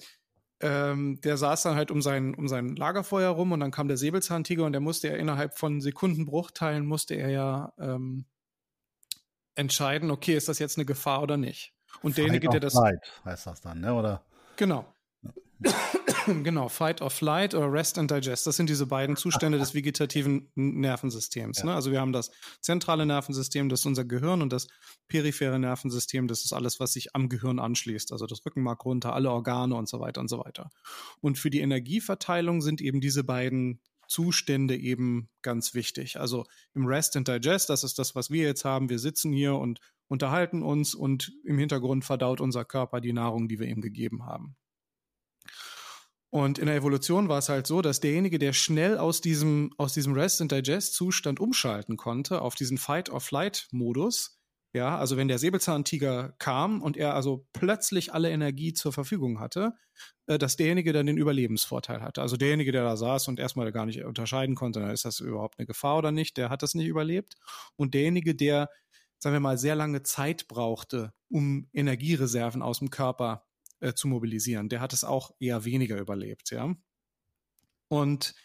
ähm, 0.59 1.21
der 1.21 1.37
saß 1.37 1.63
dann 1.63 1.75
halt 1.75 1.91
um 1.91 2.01
sein, 2.01 2.33
um 2.33 2.47
sein 2.47 2.75
Lagerfeuer 2.75 3.29
rum 3.29 3.51
und 3.51 3.59
dann 3.59 3.71
kam 3.71 3.87
der 3.87 3.97
Säbelzahntiger 3.97 4.65
und 4.65 4.71
der 4.71 4.81
musste 4.81 5.09
ja 5.09 5.15
innerhalb 5.15 5.55
von 5.57 5.81
Sekundenbruchteilen 5.81 6.85
musste 6.85 7.13
er 7.13 7.29
ja 7.29 7.73
ähm, 7.77 8.25
entscheiden, 9.57 10.11
okay, 10.11 10.35
ist 10.35 10.47
das 10.49 10.59
jetzt 10.59 10.77
eine 10.77 10.85
Gefahr 10.85 11.21
oder 11.21 11.37
nicht? 11.37 11.73
Und 12.01 12.11
Fight 12.11 12.17
derjenige, 12.17 12.49
der 12.49 12.59
das. 12.59 12.73
Flight 12.73 12.99
heißt 13.25 13.47
das 13.47 13.61
dann, 13.61 13.81
ne? 13.81 13.93
Oder? 13.93 14.23
Genau. 14.55 14.85
genau, 16.43 16.69
Fight 16.69 17.01
or 17.01 17.09
Flight 17.09 17.55
oder 17.55 17.71
Rest 17.71 17.97
and 17.97 18.11
Digest. 18.11 18.45
Das 18.45 18.55
sind 18.57 18.69
diese 18.69 18.85
beiden 18.85 19.15
Zustände 19.15 19.57
des 19.57 19.73
vegetativen 19.73 20.51
Nervensystems. 20.55 21.59
Ja. 21.59 21.65
Ne? 21.65 21.73
Also 21.73 21.91
wir 21.91 21.99
haben 21.99 22.13
das 22.13 22.31
zentrale 22.61 23.05
Nervensystem, 23.05 23.69
das 23.69 23.81
ist 23.81 23.85
unser 23.85 24.05
Gehirn 24.05 24.41
und 24.41 24.53
das 24.53 24.67
periphere 25.07 25.57
Nervensystem, 25.57 26.27
das 26.27 26.43
ist 26.43 26.53
alles, 26.53 26.79
was 26.79 26.93
sich 26.93 27.15
am 27.15 27.29
Gehirn 27.29 27.59
anschließt. 27.59 28.11
Also 28.11 28.27
das 28.27 28.45
Rückenmark 28.45 28.85
runter, 28.85 29.13
alle 29.13 29.31
Organe 29.31 29.75
und 29.75 29.89
so 29.89 29.99
weiter 29.99 30.21
und 30.21 30.27
so 30.27 30.39
weiter. 30.39 30.69
Und 31.21 31.39
für 31.39 31.49
die 31.49 31.61
Energieverteilung 31.61 32.61
sind 32.61 32.81
eben 32.81 33.01
diese 33.01 33.23
beiden 33.23 33.79
Zustände 34.07 34.75
eben 34.75 35.29
ganz 35.41 35.73
wichtig. 35.73 36.19
Also 36.19 36.45
im 36.73 36.85
Rest 36.85 37.15
and 37.15 37.27
Digest, 37.27 37.69
das 37.69 37.83
ist 37.83 37.99
das, 37.99 38.15
was 38.15 38.29
wir 38.29 38.43
jetzt 38.43 38.65
haben. 38.65 38.89
Wir 38.89 38.99
sitzen 38.99 39.31
hier 39.31 39.55
und 39.55 39.79
unterhalten 40.07 40.63
uns 40.63 40.95
und 40.95 41.33
im 41.43 41.57
Hintergrund 41.57 42.05
verdaut 42.05 42.41
unser 42.41 42.65
Körper 42.65 43.01
die 43.01 43.13
Nahrung, 43.13 43.47
die 43.47 43.59
wir 43.59 43.67
ihm 43.67 43.81
gegeben 43.81 44.25
haben. 44.25 44.55
Und 46.29 46.59
in 46.59 46.65
der 46.65 46.75
Evolution 46.75 47.29
war 47.29 47.39
es 47.39 47.49
halt 47.49 47.67
so, 47.67 47.81
dass 47.81 48.01
derjenige, 48.01 48.37
der 48.37 48.53
schnell 48.53 48.97
aus 48.97 49.21
diesem, 49.21 49.73
aus 49.77 49.93
diesem 49.93 50.13
Rest 50.13 50.41
and 50.41 50.51
Digest 50.51 50.93
Zustand 50.93 51.39
umschalten 51.39 51.95
konnte 51.95 52.41
auf 52.41 52.55
diesen 52.55 52.77
Fight 52.77 53.09
or 53.09 53.21
Flight 53.21 53.67
Modus, 53.71 54.36
ja, 54.77 54.97
also 54.97 55.17
wenn 55.17 55.27
der 55.27 55.39
Säbelzahntiger 55.39 56.35
kam 56.37 56.81
und 56.81 56.95
er 56.95 57.15
also 57.15 57.47
plötzlich 57.51 58.13
alle 58.13 58.29
Energie 58.29 58.73
zur 58.73 58.93
Verfügung 58.93 59.39
hatte, 59.39 59.73
äh, 60.27 60.37
dass 60.37 60.55
derjenige 60.55 60.93
dann 60.93 61.07
den 61.07 61.17
Überlebensvorteil 61.17 62.01
hatte. 62.01 62.21
Also 62.21 62.37
derjenige, 62.37 62.71
der 62.71 62.83
da 62.83 62.95
saß 62.95 63.27
und 63.27 63.39
erstmal 63.39 63.71
gar 63.71 63.85
nicht 63.87 64.03
unterscheiden 64.03 64.55
konnte, 64.55 64.81
ist 64.81 65.03
das 65.03 65.19
überhaupt 65.19 65.57
eine 65.57 65.65
Gefahr 65.65 65.97
oder 65.97 66.11
nicht, 66.11 66.37
der 66.37 66.49
hat 66.49 66.61
das 66.61 66.75
nicht 66.75 66.87
überlebt. 66.87 67.35
Und 67.75 67.95
derjenige, 67.95 68.35
der, 68.35 68.69
sagen 69.17 69.33
wir 69.33 69.39
mal, 69.39 69.57
sehr 69.57 69.75
lange 69.75 70.03
Zeit 70.03 70.47
brauchte, 70.47 71.11
um 71.27 71.67
Energiereserven 71.73 72.61
aus 72.61 72.79
dem 72.79 72.91
Körper 72.91 73.45
äh, 73.79 73.93
zu 73.93 74.07
mobilisieren, 74.07 74.69
der 74.69 74.79
hat 74.79 74.93
es 74.93 75.03
auch 75.03 75.31
eher 75.39 75.65
weniger 75.65 75.97
überlebt, 75.97 76.51
ja. 76.51 76.73
Und 77.89 78.35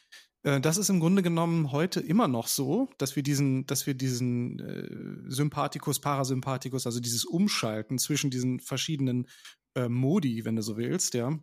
das 0.43 0.77
ist 0.77 0.89
im 0.89 1.01
Grunde 1.01 1.23
genommen 1.23 1.71
heute 1.71 2.01
immer 2.01 2.27
noch 2.27 2.49
so, 2.49 2.91
dass 2.99 3.15
wir 3.15 3.23
diesen, 3.23 3.67
dass 3.67 3.87
wir 3.87 3.95
diesen 3.95 4.59
äh, 4.59 5.31
Sympathikus, 5.31 6.01
Parasympathikus, 6.01 6.87
also 6.87 7.01
dieses 7.01 7.25
Umschalten 7.25 7.99
zwischen 7.99 8.31
diesen 8.31 8.59
verschiedenen 8.59 9.29
äh, 9.75 9.89
Modi, 9.89 10.45
wenn 10.45 10.57
du 10.57 10.63
so 10.63 10.77
willst, 10.77 11.15
ja, 11.15 11.39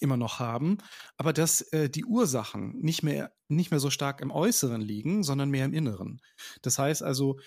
immer 0.00 0.16
noch 0.16 0.40
haben, 0.40 0.78
aber 1.16 1.32
dass 1.32 1.60
äh, 1.72 1.88
die 1.88 2.04
Ursachen 2.04 2.78
nicht 2.80 3.02
mehr 3.02 3.32
nicht 3.48 3.70
mehr 3.70 3.80
so 3.80 3.90
stark 3.90 4.20
im 4.20 4.30
Äußeren 4.30 4.80
liegen, 4.80 5.22
sondern 5.22 5.50
mehr 5.50 5.66
im 5.66 5.74
Inneren. 5.74 6.20
Das 6.62 6.78
heißt 6.78 7.02
also, 7.02 7.38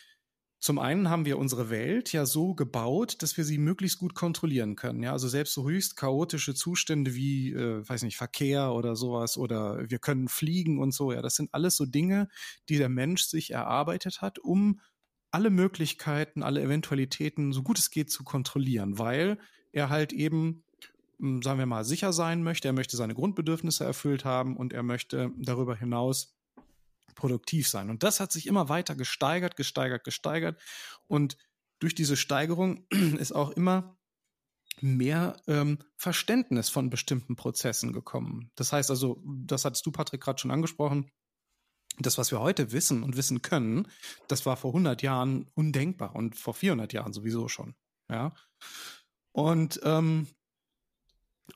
zum 0.59 0.79
einen 0.79 1.09
haben 1.09 1.25
wir 1.25 1.37
unsere 1.37 1.69
Welt 1.69 2.11
ja 2.11 2.25
so 2.25 2.55
gebaut, 2.55 3.21
dass 3.21 3.37
wir 3.37 3.43
sie 3.43 3.57
möglichst 3.57 3.99
gut 3.99 4.15
kontrollieren 4.15 4.75
können. 4.75 5.03
Ja, 5.03 5.11
also 5.11 5.27
selbst 5.27 5.53
so 5.53 5.69
höchst 5.69 5.95
chaotische 5.95 6.55
Zustände 6.55 7.13
wie, 7.13 7.53
äh, 7.53 7.87
weiß 7.87 8.03
nicht, 8.03 8.17
Verkehr 8.17 8.73
oder 8.73 8.95
sowas 8.95 9.37
oder 9.37 9.89
wir 9.89 9.99
können 9.99 10.27
fliegen 10.27 10.79
und 10.79 10.93
so. 10.93 11.11
Ja, 11.11 11.21
das 11.21 11.35
sind 11.35 11.53
alles 11.53 11.75
so 11.75 11.85
Dinge, 11.85 12.29
die 12.69 12.77
der 12.77 12.89
Mensch 12.89 13.23
sich 13.23 13.51
erarbeitet 13.51 14.21
hat, 14.21 14.39
um 14.39 14.79
alle 15.31 15.49
Möglichkeiten, 15.49 16.43
alle 16.43 16.61
Eventualitäten 16.61 17.51
so 17.51 17.61
gut 17.61 17.77
es 17.77 17.91
geht 17.91 18.09
zu 18.09 18.23
kontrollieren, 18.23 18.97
weil 18.97 19.37
er 19.73 19.89
halt 19.89 20.13
eben 20.13 20.63
hm, 21.19 21.41
sagen 21.41 21.59
wir 21.59 21.65
mal, 21.65 21.85
sicher 21.85 22.13
sein 22.13 22.43
möchte. 22.43 22.67
Er 22.67 22.73
möchte 22.73 22.97
seine 22.97 23.13
Grundbedürfnisse 23.15 23.83
erfüllt 23.83 24.25
haben 24.25 24.57
und 24.57 24.73
er 24.73 24.83
möchte 24.83 25.31
darüber 25.37 25.75
hinaus 25.75 26.34
produktiv 27.15 27.67
sein. 27.67 27.89
Und 27.89 28.03
das 28.03 28.19
hat 28.19 28.31
sich 28.31 28.47
immer 28.47 28.69
weiter 28.69 28.95
gesteigert, 28.95 29.55
gesteigert, 29.55 30.03
gesteigert. 30.03 30.61
Und 31.07 31.37
durch 31.79 31.95
diese 31.95 32.17
Steigerung 32.17 32.85
ist 33.17 33.31
auch 33.31 33.51
immer 33.51 33.97
mehr 34.81 35.37
ähm, 35.47 35.79
Verständnis 35.95 36.69
von 36.69 36.89
bestimmten 36.89 37.35
Prozessen 37.35 37.93
gekommen. 37.93 38.51
Das 38.55 38.73
heißt 38.73 38.89
also, 38.89 39.21
das 39.25 39.65
hattest 39.65 39.85
du, 39.85 39.91
Patrick, 39.91 40.21
gerade 40.21 40.39
schon 40.39 40.51
angesprochen. 40.51 41.09
Das, 41.97 42.17
was 42.17 42.31
wir 42.31 42.41
heute 42.41 42.73
wissen 42.73 43.03
und 43.03 43.15
wissen 43.15 43.41
können, 43.41 43.87
das 44.27 44.45
war 44.45 44.57
vor 44.57 44.71
100 44.71 45.01
Jahren 45.01 45.49
undenkbar 45.53 46.13
und 46.13 46.35
vor 46.35 46.53
400 46.53 46.91
Jahren 46.91 47.13
sowieso 47.13 47.47
schon. 47.47 47.73
Ja. 48.09 48.33
Und 49.31 49.79
ähm, 49.83 50.27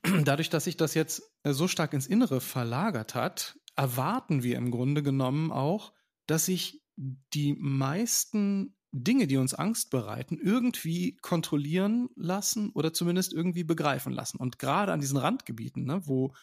dadurch, 0.23 0.49
dass 0.49 0.63
sich 0.63 0.77
das 0.77 0.93
jetzt 0.93 1.23
äh, 1.43 1.51
so 1.51 1.67
stark 1.67 1.93
ins 1.93 2.07
Innere 2.07 2.39
verlagert 2.39 3.15
hat, 3.15 3.58
erwarten 3.79 4.43
wir 4.43 4.57
im 4.57 4.71
Grunde 4.71 5.01
genommen 5.01 5.53
auch, 5.53 5.93
dass 6.27 6.45
sich 6.45 6.83
die 6.97 7.53
meisten 7.57 8.75
Dinge, 8.91 9.25
die 9.25 9.37
uns 9.37 9.53
Angst 9.53 9.89
bereiten, 9.89 10.37
irgendwie 10.37 11.15
kontrollieren 11.21 12.09
lassen 12.17 12.71
oder 12.71 12.91
zumindest 12.91 13.31
irgendwie 13.31 13.63
begreifen 13.63 14.11
lassen. 14.11 14.37
Und 14.37 14.59
gerade 14.59 14.91
an 14.91 14.99
diesen 14.99 15.15
Randgebieten, 15.15 15.85
ne, 15.85 16.01
wo 16.05 16.33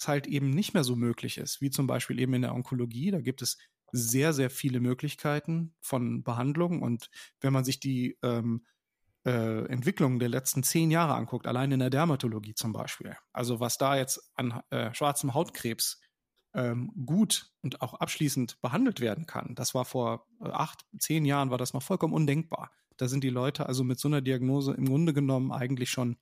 es 0.00 0.08
halt 0.08 0.26
eben 0.26 0.50
nicht 0.50 0.74
mehr 0.74 0.82
so 0.82 0.96
möglich 0.96 1.38
ist, 1.38 1.60
wie 1.60 1.70
zum 1.70 1.86
Beispiel 1.86 2.18
eben 2.18 2.34
in 2.34 2.42
der 2.42 2.54
Onkologie, 2.54 3.12
da 3.12 3.20
gibt 3.20 3.40
es 3.40 3.56
sehr, 3.92 4.32
sehr 4.32 4.50
viele 4.50 4.80
Möglichkeiten 4.80 5.72
von 5.80 6.24
Behandlung. 6.24 6.82
Und 6.82 7.08
wenn 7.40 7.52
man 7.52 7.64
sich 7.64 7.78
die 7.78 8.18
ähm, 8.22 8.66
äh, 9.24 9.66
Entwicklung 9.66 10.18
der 10.18 10.28
letzten 10.28 10.64
zehn 10.64 10.90
Jahre 10.90 11.14
anguckt, 11.14 11.46
allein 11.46 11.70
in 11.70 11.78
der 11.78 11.90
Dermatologie 11.90 12.54
zum 12.54 12.72
Beispiel, 12.72 13.14
also 13.32 13.60
was 13.60 13.78
da 13.78 13.96
jetzt 13.96 14.32
an 14.34 14.60
äh, 14.70 14.92
schwarzem 14.92 15.34
Hautkrebs 15.34 16.00
ähm, 16.54 16.92
gut 17.06 17.52
und 17.62 17.80
auch 17.80 17.94
abschließend 17.94 18.60
behandelt 18.60 19.00
werden 19.00 19.26
kann. 19.26 19.54
Das 19.54 19.74
war 19.74 19.84
vor 19.84 20.26
äh, 20.40 20.48
acht, 20.48 20.84
zehn 20.98 21.24
Jahren 21.24 21.50
war 21.50 21.58
das 21.58 21.72
noch 21.72 21.82
vollkommen 21.82 22.14
undenkbar. 22.14 22.70
Da 22.96 23.08
sind 23.08 23.24
die 23.24 23.30
Leute 23.30 23.66
also 23.66 23.84
mit 23.84 23.98
so 23.98 24.08
einer 24.08 24.20
Diagnose 24.20 24.72
im 24.74 24.86
Grunde 24.86 25.14
genommen 25.14 25.52
eigentlich 25.52 25.90
schon 25.90 26.16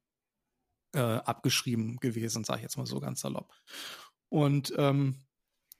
äh, 0.95 1.01
abgeschrieben 1.01 1.97
gewesen, 1.99 2.45
sage 2.45 2.59
ich 2.59 2.63
jetzt 2.63 2.77
mal 2.77 2.87
so 2.87 3.01
ganz 3.01 3.21
salopp. 3.21 3.53
Und 4.29 4.73
ähm, 4.77 5.17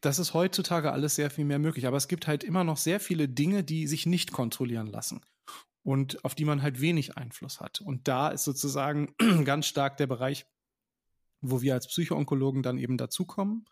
das 0.01 0.19
ist 0.19 0.35
heutzutage 0.35 0.93
alles 0.93 1.15
sehr 1.15 1.31
viel 1.31 1.45
mehr 1.45 1.59
möglich. 1.59 1.87
Aber 1.87 1.97
es 1.97 2.09
gibt 2.09 2.27
halt 2.27 2.45
immer 2.45 2.65
noch 2.65 2.77
sehr 2.77 3.01
viele 3.01 3.29
Dinge, 3.29 3.65
die 3.65 3.87
sich 3.87 4.07
nicht 4.07 4.33
kontrollieren 4.33 4.87
lassen 4.87 5.21
und 5.83 6.25
auf 6.25 6.35
die 6.35 6.45
man 6.45 6.63
halt 6.63 6.81
wenig 6.81 7.17
Einfluss 7.17 7.61
hat. 7.61 7.81
Und 7.81 8.09
da 8.09 8.29
ist 8.29 8.45
sozusagen 8.45 9.15
ganz 9.45 9.67
stark 9.67 9.97
der 9.97 10.07
Bereich 10.07 10.47
wo 11.41 11.63
wir 11.63 11.75
als 11.75 11.89
Psychoonkologen 11.89 12.63
dann 12.63 12.79
eben 12.79 12.97
dazukommen 12.97 13.65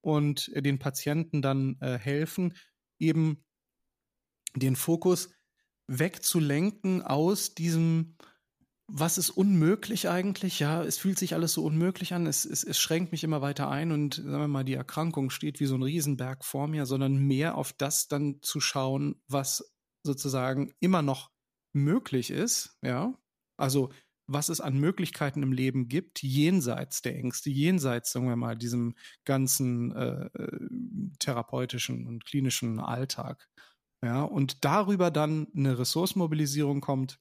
und 0.00 0.50
den 0.54 0.78
Patienten 0.78 1.42
dann 1.42 1.76
äh, 1.80 1.98
helfen, 1.98 2.54
eben 2.98 3.44
den 4.54 4.76
Fokus 4.76 5.30
wegzulenken 5.88 7.02
aus 7.02 7.54
diesem, 7.54 8.16
was 8.88 9.18
ist 9.18 9.30
unmöglich 9.30 10.08
eigentlich? 10.08 10.58
Ja, 10.60 10.82
es 10.82 10.98
fühlt 10.98 11.18
sich 11.18 11.34
alles 11.34 11.52
so 11.52 11.64
unmöglich 11.64 12.14
an, 12.14 12.26
es, 12.26 12.44
es, 12.44 12.64
es 12.64 12.78
schränkt 12.78 13.12
mich 13.12 13.24
immer 13.24 13.40
weiter 13.40 13.68
ein 13.68 13.92
und 13.92 14.14
sagen 14.14 14.30
wir 14.30 14.48
mal, 14.48 14.64
die 14.64 14.74
Erkrankung 14.74 15.30
steht 15.30 15.60
wie 15.60 15.66
so 15.66 15.74
ein 15.74 15.82
Riesenberg 15.82 16.44
vor 16.44 16.68
mir, 16.68 16.86
sondern 16.86 17.16
mehr 17.16 17.56
auf 17.56 17.72
das 17.72 18.08
dann 18.08 18.40
zu 18.42 18.60
schauen, 18.60 19.20
was 19.28 19.72
sozusagen 20.02 20.72
immer 20.80 21.02
noch 21.02 21.30
möglich 21.72 22.30
ist, 22.30 22.78
ja. 22.82 23.14
Also 23.58 23.90
was 24.26 24.48
es 24.48 24.60
an 24.60 24.78
Möglichkeiten 24.78 25.42
im 25.42 25.52
Leben 25.52 25.88
gibt, 25.88 26.22
jenseits 26.22 27.02
der 27.02 27.16
Ängste, 27.16 27.50
jenseits, 27.50 28.12
sagen 28.12 28.28
wir 28.28 28.36
mal, 28.36 28.56
diesem 28.56 28.94
ganzen 29.24 29.94
äh, 29.94 30.26
äh, 30.34 30.58
therapeutischen 31.18 32.06
und 32.06 32.24
klinischen 32.24 32.80
Alltag. 32.80 33.48
Ja, 34.02 34.22
und 34.22 34.64
darüber 34.64 35.10
dann 35.10 35.48
eine 35.56 35.78
Ressourcenmobilisierung 35.78 36.80
kommt, 36.80 37.18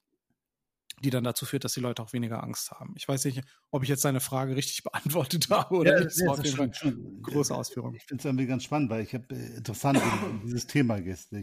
die 1.04 1.10
dann 1.10 1.24
dazu 1.24 1.46
führt, 1.46 1.64
dass 1.64 1.74
die 1.74 1.80
Leute 1.80 2.02
auch 2.02 2.14
weniger 2.14 2.44
Angst 2.44 2.72
haben. 2.72 2.94
Ich 2.98 3.08
weiß 3.08 3.26
nicht, 3.26 3.42
ob 3.72 3.84
ich 3.84 3.90
jetzt 3.90 4.02
seine 4.02 4.20
Frage 4.20 4.56
richtig 4.56 4.84
beantwortet 4.84 5.50
habe 5.50 5.76
oder 5.76 5.94
ja, 5.94 6.04
nicht. 6.04 6.20
Das 6.20 6.26
war 6.26 6.34
auf 6.34 6.46
jeden 6.46 6.74
Fall 6.74 6.98
große 7.22 7.54
Ausführung. 7.54 7.96
Ich 7.96 8.04
finde 8.04 8.22
es 8.22 8.26
irgendwie 8.26 8.48
ganz 8.48 8.64
spannend, 8.64 8.90
weil 8.90 9.04
ich 9.04 9.14
habe 9.14 9.26
äh, 9.36 9.58
interessant, 9.58 10.02
dieses 10.44 10.68
Thema 10.68 11.02
gehst. 11.02 11.34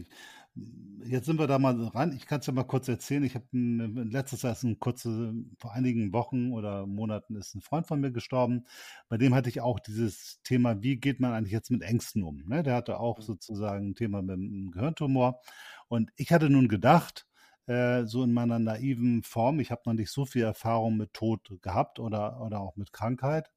Jetzt 1.05 1.25
sind 1.25 1.39
wir 1.39 1.47
da 1.47 1.59
mal 1.59 1.75
rein. 1.87 2.13
Ich 2.13 2.27
kann 2.27 2.39
es 2.39 2.45
ja 2.45 2.53
mal 2.53 2.63
kurz 2.63 2.87
erzählen. 2.87 3.23
Ich 3.23 3.35
habe 3.35 3.45
letztes 3.51 4.43
Jahr, 4.43 4.55
ein 4.63 4.79
kurze, 4.79 5.33
vor 5.59 5.73
einigen 5.73 6.13
Wochen 6.13 6.53
oder 6.53 6.85
Monaten 6.85 7.35
ist 7.35 7.55
ein 7.55 7.61
Freund 7.61 7.87
von 7.87 7.99
mir 7.99 8.11
gestorben. 8.11 8.65
Bei 9.09 9.17
dem 9.17 9.33
hatte 9.33 9.49
ich 9.49 9.61
auch 9.61 9.79
dieses 9.79 10.41
Thema, 10.43 10.81
wie 10.83 10.97
geht 10.97 11.19
man 11.19 11.33
eigentlich 11.33 11.51
jetzt 11.51 11.71
mit 11.71 11.81
Ängsten 11.81 12.23
um? 12.23 12.43
Ne? 12.47 12.63
Der 12.63 12.75
hatte 12.75 12.99
auch 12.99 13.17
mhm. 13.19 13.23
sozusagen 13.23 13.89
ein 13.89 13.95
Thema 13.95 14.21
mit 14.21 14.35
einem 14.35 14.71
Gehirntumor. 14.71 15.41
Und 15.87 16.11
ich 16.15 16.31
hatte 16.31 16.49
nun 16.49 16.67
gedacht, 16.67 17.27
äh, 17.67 18.05
so 18.05 18.23
in 18.23 18.33
meiner 18.33 18.59
naiven 18.59 19.23
Form. 19.23 19.59
Ich 19.59 19.71
habe 19.71 19.81
noch 19.85 19.93
nicht 19.93 20.11
so 20.11 20.25
viel 20.25 20.43
Erfahrung 20.43 20.97
mit 20.97 21.13
Tod 21.13 21.57
gehabt 21.61 21.99
oder, 21.99 22.41
oder 22.41 22.59
auch 22.59 22.75
mit 22.75 22.93
Krankheit 22.93 23.49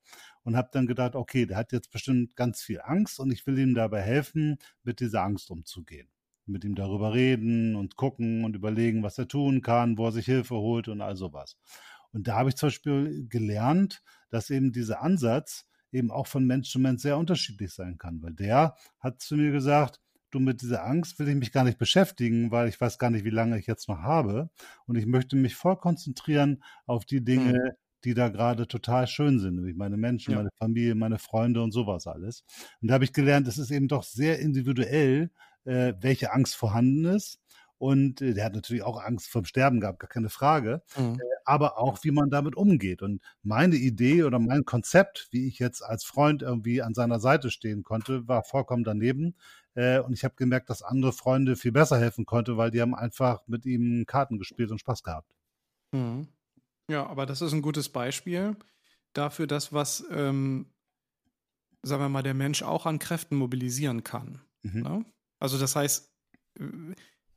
und 0.44 0.56
habe 0.56 0.68
dann 0.72 0.86
gedacht, 0.86 1.16
okay, 1.16 1.46
der 1.46 1.56
hat 1.56 1.72
jetzt 1.72 1.90
bestimmt 1.90 2.36
ganz 2.36 2.62
viel 2.62 2.80
Angst 2.82 3.18
und 3.20 3.32
ich 3.32 3.46
will 3.46 3.58
ihm 3.58 3.74
dabei 3.74 4.02
helfen, 4.02 4.58
mit 4.84 5.00
dieser 5.00 5.22
Angst 5.22 5.50
umzugehen. 5.50 6.08
Mit 6.46 6.64
ihm 6.64 6.74
darüber 6.74 7.12
reden 7.12 7.74
und 7.76 7.96
gucken 7.96 8.44
und 8.44 8.54
überlegen, 8.54 9.02
was 9.02 9.18
er 9.18 9.28
tun 9.28 9.62
kann, 9.62 9.98
wo 9.98 10.06
er 10.06 10.12
sich 10.12 10.26
Hilfe 10.26 10.54
holt 10.54 10.88
und 10.88 11.00
all 11.00 11.16
sowas. 11.16 11.56
Und 12.12 12.28
da 12.28 12.36
habe 12.36 12.48
ich 12.48 12.56
zum 12.56 12.68
Beispiel 12.68 13.26
gelernt, 13.28 14.02
dass 14.30 14.50
eben 14.50 14.72
dieser 14.72 15.02
Ansatz 15.02 15.68
eben 15.92 16.10
auch 16.10 16.26
von 16.26 16.46
Mensch 16.46 16.70
zu 16.70 16.78
Mensch 16.78 17.02
sehr 17.02 17.18
unterschiedlich 17.18 17.72
sein 17.72 17.98
kann, 17.98 18.22
weil 18.22 18.34
der 18.34 18.74
hat 19.00 19.20
zu 19.20 19.36
mir 19.36 19.50
gesagt, 19.50 20.00
du 20.30 20.40
mit 20.40 20.62
dieser 20.62 20.84
Angst 20.84 21.18
will 21.18 21.28
ich 21.28 21.34
mich 21.34 21.52
gar 21.52 21.64
nicht 21.64 21.78
beschäftigen, 21.78 22.50
weil 22.50 22.68
ich 22.68 22.80
weiß 22.80 22.98
gar 22.98 23.10
nicht, 23.10 23.24
wie 23.24 23.30
lange 23.30 23.58
ich 23.58 23.66
jetzt 23.66 23.88
noch 23.88 23.98
habe. 23.98 24.50
Und 24.86 24.96
ich 24.96 25.06
möchte 25.06 25.36
mich 25.36 25.54
voll 25.54 25.76
konzentrieren 25.76 26.62
auf 26.86 27.04
die 27.04 27.24
Dinge, 27.24 27.52
mhm. 27.52 27.70
die 28.04 28.14
da 28.14 28.28
gerade 28.28 28.66
total 28.66 29.06
schön 29.06 29.38
sind, 29.38 29.56
nämlich 29.56 29.76
meine 29.76 29.96
Menschen, 29.96 30.32
ja. 30.32 30.38
meine 30.38 30.50
Familie, 30.58 30.94
meine 30.94 31.18
Freunde 31.18 31.62
und 31.62 31.72
sowas 31.72 32.06
alles. 32.06 32.44
Und 32.80 32.88
da 32.88 32.94
habe 32.94 33.04
ich 33.04 33.12
gelernt, 33.12 33.48
es 33.48 33.58
ist 33.58 33.70
eben 33.70 33.88
doch 33.88 34.02
sehr 34.02 34.38
individuell, 34.40 35.30
äh, 35.66 35.94
welche 36.00 36.32
Angst 36.32 36.56
vorhanden 36.56 37.04
ist. 37.04 37.40
Und 37.78 38.22
äh, 38.22 38.32
der 38.32 38.44
hat 38.44 38.54
natürlich 38.54 38.82
auch 38.82 39.02
Angst 39.02 39.28
vom 39.28 39.44
Sterben 39.44 39.80
gehabt, 39.80 40.00
gar 40.00 40.08
keine 40.08 40.30
Frage. 40.30 40.82
Mhm. 40.96 41.20
Äh, 41.20 41.24
aber 41.44 41.78
auch, 41.78 42.02
wie 42.02 42.10
man 42.10 42.30
damit 42.30 42.56
umgeht. 42.56 43.02
Und 43.02 43.22
meine 43.42 43.76
Idee 43.76 44.24
oder 44.24 44.38
mein 44.38 44.64
Konzept, 44.64 45.28
wie 45.30 45.46
ich 45.46 45.58
jetzt 45.58 45.82
als 45.82 46.04
Freund 46.04 46.42
irgendwie 46.42 46.82
an 46.82 46.94
seiner 46.94 47.20
Seite 47.20 47.50
stehen 47.50 47.82
konnte, 47.82 48.26
war 48.26 48.42
vollkommen 48.44 48.84
daneben. 48.84 49.36
Äh, 49.74 50.00
und 50.00 50.12
ich 50.12 50.24
habe 50.24 50.34
gemerkt, 50.36 50.70
dass 50.70 50.82
andere 50.82 51.12
Freunde 51.12 51.54
viel 51.56 51.72
besser 51.72 51.98
helfen 51.98 52.24
konnte, 52.26 52.56
weil 52.56 52.70
die 52.70 52.80
haben 52.80 52.94
einfach 52.94 53.46
mit 53.46 53.66
ihm 53.66 54.06
Karten 54.06 54.38
gespielt 54.38 54.70
und 54.70 54.80
Spaß 54.80 55.02
gehabt. 55.02 55.30
Mhm. 55.92 56.28
Ja, 56.90 57.06
aber 57.06 57.26
das 57.26 57.42
ist 57.42 57.52
ein 57.52 57.62
gutes 57.62 57.88
Beispiel 57.88 58.56
dafür, 59.12 59.46
dass 59.46 59.72
was, 59.72 60.04
ähm, 60.10 60.66
sagen 61.82 62.02
wir 62.02 62.08
mal, 62.08 62.22
der 62.22 62.34
Mensch 62.34 62.62
auch 62.62 62.86
an 62.86 62.98
Kräften 62.98 63.36
mobilisieren 63.36 64.02
kann. 64.02 64.40
Mhm. 64.62 64.82
Ne? 64.82 65.04
Also 65.38 65.58
das 65.58 65.76
heißt, 65.76 66.12
äh, 66.58 66.64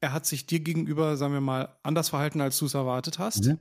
er 0.01 0.13
hat 0.13 0.25
sich 0.25 0.45
dir 0.45 0.61
gegenüber, 0.61 1.17
sagen 1.17 1.33
wir 1.33 1.41
mal, 1.41 1.77
anders 1.83 2.09
verhalten, 2.09 2.41
als 2.41 2.57
du 2.57 2.65
es 2.65 2.73
erwartet 2.73 3.19
hast. 3.19 3.45
Mhm. 3.45 3.59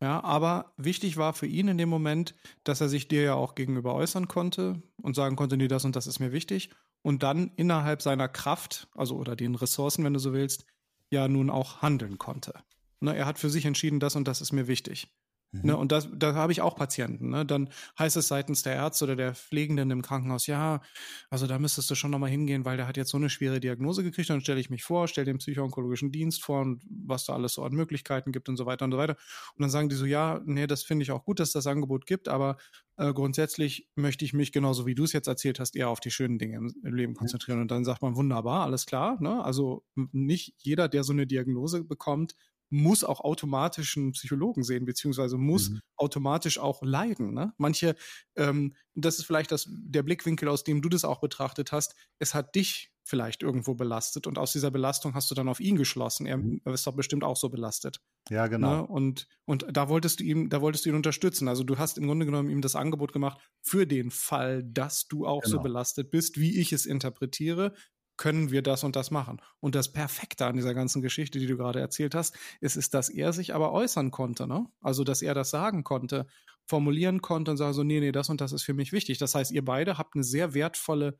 Ja, 0.00 0.22
aber 0.22 0.72
wichtig 0.76 1.16
war 1.16 1.32
für 1.32 1.46
ihn 1.46 1.68
in 1.68 1.78
dem 1.78 1.88
Moment, 1.88 2.34
dass 2.62 2.80
er 2.80 2.88
sich 2.88 3.08
dir 3.08 3.22
ja 3.22 3.34
auch 3.34 3.56
gegenüber 3.56 3.94
äußern 3.94 4.28
konnte 4.28 4.80
und 5.02 5.16
sagen 5.16 5.34
konnte, 5.34 5.56
nee, 5.56 5.66
das 5.66 5.84
und 5.84 5.96
das 5.96 6.06
ist 6.06 6.20
mir 6.20 6.32
wichtig 6.32 6.70
und 7.02 7.22
dann 7.22 7.52
innerhalb 7.56 8.02
seiner 8.02 8.28
Kraft, 8.28 8.88
also 8.94 9.16
oder 9.16 9.36
den 9.36 9.54
Ressourcen, 9.54 10.04
wenn 10.04 10.14
du 10.14 10.20
so 10.20 10.32
willst, 10.32 10.66
ja 11.10 11.28
nun 11.28 11.50
auch 11.50 11.82
handeln 11.82 12.18
konnte. 12.18 12.54
Ne, 13.00 13.16
er 13.16 13.26
hat 13.26 13.38
für 13.38 13.50
sich 13.50 13.64
entschieden, 13.64 14.00
das 14.00 14.16
und 14.16 14.26
das 14.28 14.40
ist 14.40 14.52
mir 14.52 14.66
wichtig. 14.66 15.08
Mhm. 15.52 15.60
Ne, 15.62 15.76
und 15.76 15.92
das, 15.92 16.08
da 16.14 16.34
habe 16.34 16.52
ich 16.52 16.60
auch 16.60 16.76
Patienten. 16.76 17.30
Ne? 17.30 17.46
Dann 17.46 17.70
heißt 17.98 18.16
es 18.16 18.28
seitens 18.28 18.62
der 18.62 18.74
Ärzte 18.74 19.04
oder 19.04 19.16
der 19.16 19.34
Pflegenden 19.34 19.90
im 19.90 20.02
Krankenhaus, 20.02 20.46
ja, 20.46 20.82
also 21.30 21.46
da 21.46 21.58
müsstest 21.58 21.90
du 21.90 21.94
schon 21.94 22.10
nochmal 22.10 22.30
hingehen, 22.30 22.66
weil 22.66 22.76
der 22.76 22.86
hat 22.86 22.98
jetzt 22.98 23.10
so 23.10 23.16
eine 23.16 23.30
schwere 23.30 23.58
Diagnose 23.58 24.02
gekriegt. 24.02 24.28
Dann 24.28 24.42
stelle 24.42 24.60
ich 24.60 24.68
mich 24.68 24.84
vor, 24.84 25.08
stelle 25.08 25.24
den 25.24 25.38
psychoonkologischen 25.38 26.12
Dienst 26.12 26.42
vor 26.44 26.60
und 26.60 26.82
was 26.90 27.24
da 27.24 27.32
alles 27.32 27.54
so 27.54 27.64
an 27.64 27.72
Möglichkeiten 27.72 28.30
gibt 28.30 28.48
und 28.48 28.56
so 28.56 28.66
weiter 28.66 28.84
und 28.84 28.92
so 28.92 28.98
weiter. 28.98 29.16
Und 29.54 29.62
dann 29.62 29.70
sagen 29.70 29.88
die 29.88 29.96
so, 29.96 30.04
ja, 30.04 30.42
nee, 30.44 30.66
das 30.66 30.82
finde 30.82 31.02
ich 31.02 31.12
auch 31.12 31.24
gut, 31.24 31.40
dass 31.40 31.52
das 31.52 31.66
Angebot 31.66 32.04
gibt, 32.04 32.28
aber 32.28 32.58
äh, 32.98 33.14
grundsätzlich 33.14 33.88
möchte 33.94 34.24
ich 34.24 34.34
mich, 34.34 34.52
genauso 34.52 34.84
wie 34.84 34.94
du 34.94 35.04
es 35.04 35.12
jetzt 35.12 35.28
erzählt 35.28 35.60
hast, 35.60 35.76
eher 35.76 35.88
auf 35.88 36.00
die 36.00 36.10
schönen 36.10 36.38
Dinge 36.38 36.56
im, 36.56 36.74
im 36.82 36.94
Leben 36.94 37.14
konzentrieren. 37.14 37.60
Und 37.60 37.70
dann 37.70 37.84
sagt 37.84 38.02
man, 38.02 38.16
wunderbar, 38.16 38.64
alles 38.64 38.84
klar. 38.84 39.16
Ne? 39.22 39.42
Also 39.42 39.84
nicht 40.12 40.54
jeder, 40.58 40.88
der 40.88 41.04
so 41.04 41.12
eine 41.12 41.26
Diagnose 41.26 41.84
bekommt, 41.84 42.34
muss 42.70 43.04
auch 43.04 43.20
automatisch 43.20 43.96
einen 43.96 44.12
Psychologen 44.12 44.62
sehen, 44.62 44.84
beziehungsweise 44.84 45.36
muss 45.36 45.70
mhm. 45.70 45.80
automatisch 45.96 46.58
auch 46.58 46.82
leiden. 46.82 47.34
Ne? 47.34 47.52
Manche, 47.56 47.96
ähm, 48.36 48.74
das 48.94 49.18
ist 49.18 49.24
vielleicht 49.24 49.52
das, 49.52 49.68
der 49.70 50.02
Blickwinkel, 50.02 50.48
aus 50.48 50.64
dem 50.64 50.82
du 50.82 50.88
das 50.88 51.04
auch 51.04 51.20
betrachtet 51.20 51.72
hast, 51.72 51.94
es 52.18 52.34
hat 52.34 52.54
dich 52.54 52.92
vielleicht 53.08 53.42
irgendwo 53.42 53.74
belastet 53.74 54.26
und 54.26 54.38
aus 54.38 54.52
dieser 54.52 54.70
Belastung 54.70 55.14
hast 55.14 55.30
du 55.30 55.34
dann 55.34 55.48
auf 55.48 55.60
ihn 55.60 55.76
geschlossen. 55.76 56.26
Er, 56.26 56.36
mhm. 56.36 56.60
ist 56.66 56.86
doch 56.86 56.94
bestimmt 56.94 57.24
auch 57.24 57.36
so 57.36 57.48
belastet. 57.48 58.00
Ja, 58.28 58.46
genau. 58.48 58.82
Ne? 58.82 58.86
Und, 58.86 59.28
und 59.46 59.66
da 59.70 59.88
wolltest 59.88 60.20
du 60.20 60.24
ihm, 60.24 60.50
da 60.50 60.60
wolltest 60.60 60.84
du 60.84 60.90
ihn 60.90 60.94
unterstützen. 60.94 61.48
Also 61.48 61.64
du 61.64 61.78
hast 61.78 61.96
im 61.96 62.06
Grunde 62.06 62.26
genommen 62.26 62.50
ihm 62.50 62.60
das 62.60 62.76
Angebot 62.76 63.14
gemacht, 63.14 63.40
für 63.62 63.86
den 63.86 64.10
Fall, 64.10 64.62
dass 64.62 65.08
du 65.08 65.26
auch 65.26 65.42
genau. 65.42 65.56
so 65.56 65.62
belastet 65.62 66.10
bist, 66.10 66.38
wie 66.38 66.60
ich 66.60 66.72
es 66.74 66.84
interpretiere, 66.84 67.72
können 68.18 68.50
wir 68.50 68.60
das 68.60 68.84
und 68.84 68.96
das 68.96 69.10
machen. 69.10 69.40
Und 69.60 69.74
das 69.74 69.90
Perfekte 69.90 70.44
an 70.44 70.56
dieser 70.56 70.74
ganzen 70.74 71.00
Geschichte, 71.00 71.38
die 71.38 71.46
du 71.46 71.56
gerade 71.56 71.80
erzählt 71.80 72.14
hast, 72.14 72.36
ist, 72.60 72.76
ist, 72.76 72.92
dass 72.92 73.08
er 73.08 73.32
sich 73.32 73.54
aber 73.54 73.72
äußern 73.72 74.10
konnte, 74.10 74.46
ne? 74.46 74.66
Also, 74.82 75.04
dass 75.04 75.22
er 75.22 75.32
das 75.32 75.48
sagen 75.48 75.84
konnte, 75.84 76.26
formulieren 76.66 77.22
konnte 77.22 77.52
und 77.52 77.56
sagen 77.56 77.72
so, 77.72 77.84
nee, 77.84 78.00
nee, 78.00 78.12
das 78.12 78.28
und 78.28 78.42
das 78.42 78.52
ist 78.52 78.64
für 78.64 78.74
mich 78.74 78.92
wichtig. 78.92 79.16
Das 79.16 79.34
heißt, 79.34 79.50
ihr 79.52 79.64
beide 79.64 79.96
habt 79.96 80.14
eine 80.14 80.24
sehr 80.24 80.52
wertvolle 80.52 81.18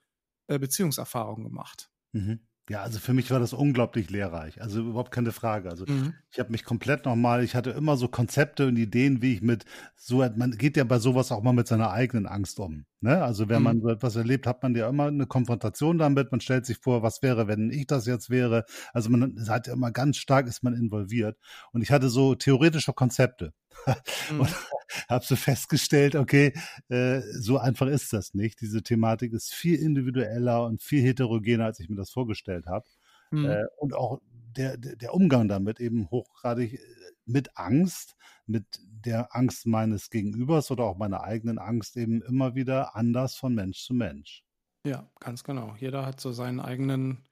äh, 0.49 0.59
Beziehungserfahrung 0.59 1.45
gemacht. 1.45 1.91
Mhm. 2.13 2.41
Ja, 2.69 2.83
also 2.83 2.99
für 2.99 3.15
mich 3.15 3.31
war 3.31 3.41
das 3.41 3.55
unglaublich 3.55 4.11
lehrreich. 4.11 4.61
Also 4.61 4.83
überhaupt 4.83 5.11
keine 5.11 5.33
Frage. 5.33 5.71
Also 5.71 5.87
mhm. 5.89 6.13
ich 6.31 6.39
habe 6.39 6.53
mich 6.53 6.65
komplett 6.65 7.07
nochmal, 7.07 7.43
ich 7.43 7.55
hatte 7.55 7.71
immer 7.71 7.97
so 7.97 8.09
Konzepte 8.09 8.67
und 8.67 8.77
Ideen, 8.77 9.23
wie 9.23 9.35
ich 9.35 9.43
mit 9.43 9.65
so, 9.97 10.19
man 10.37 10.53
geht 10.53 10.77
ja 10.77 10.85
bei 10.85 10.99
sowas 10.99 11.33
auch 11.33 11.43
mal 11.43 11.55
mit 11.55 11.67
seiner 11.67 11.91
eigenen 11.91 12.27
Angst 12.27 12.61
um. 12.61 12.85
Ne? 13.01 13.23
Also 13.23 13.49
wenn 13.49 13.59
mhm. 13.59 13.65
man 13.65 13.81
so 13.81 13.89
etwas 13.89 14.17
erlebt, 14.17 14.47
hat 14.47 14.63
man 14.63 14.75
ja 14.75 14.89
immer 14.89 15.07
eine 15.07 15.27
Konfrontation 15.27 15.99
damit. 15.99 16.33
Man 16.33 16.41
stellt 16.41 16.67
sich 16.67 16.79
vor, 16.79 17.03
was 17.03 17.23
wäre, 17.23 17.47
wenn 17.47 17.71
ich 17.71 17.87
das 17.87 18.07
jetzt 18.07 18.29
wäre. 18.29 18.65
Also 18.93 19.11
man 19.11 19.47
hat 19.49 19.69
ja 19.69 19.73
immer 19.73 19.93
ganz 19.93 20.17
stark 20.17 20.49
ist 20.49 20.65
man 20.65 20.75
involviert. 20.75 21.39
Und 21.73 21.83
ich 21.83 21.93
hatte 21.93 22.09
so 22.09 22.35
theoretische 22.35 22.93
Konzepte. 22.93 23.53
Mhm. 24.31 24.41
Und 24.41 24.55
habe 25.09 25.25
so 25.25 25.37
festgestellt, 25.37 26.17
okay, 26.17 26.53
äh, 26.89 27.21
so 27.21 27.59
einfach 27.59 27.87
ist 27.87 28.13
das 28.13 28.35
nicht. 28.35 28.61
Diese 28.61 28.83
Thematik 28.83 29.33
ist 29.33 29.55
viel 29.55 29.77
individueller 29.77 30.65
und 30.65 30.83
viel 30.83 31.03
heterogener, 31.03 31.67
als 31.67 31.81
ich 31.81 31.89
mir 31.89 31.97
das 31.97 32.11
vorgestellt 32.11 32.67
habe. 32.67 32.87
Mhm. 33.31 33.45
Äh, 33.47 33.65
und 33.79 33.95
auch 33.95 34.21
der, 34.57 34.77
der 34.77 35.15
Umgang 35.15 35.49
damit 35.49 35.81
eben 35.81 36.11
hochgradig 36.11 36.75
äh, 36.75 36.79
mit 37.27 37.57
Angst, 37.57 38.17
mit 38.47 38.65
der 39.05 39.35
Angst 39.35 39.67
meines 39.67 40.11
Gegenübers 40.11 40.71
oder 40.71 40.85
auch 40.85 40.97
meiner 40.97 41.23
eigenen 41.23 41.59
Angst 41.59 41.97
eben 41.97 42.23
immer 42.23 42.55
wieder 42.55 42.97
anders 42.97 43.37
von 43.37 43.55
Mensch 43.55 43.83
zu 43.85 43.95
Mensch. 43.95 44.45
Ja, 44.85 45.11
ganz 45.21 45.45
genau. 45.45 45.75
Jeder 45.79 46.07
hat 46.07 46.21
so 46.21 46.33
seinen 46.33 46.61
eigenen 46.61 47.29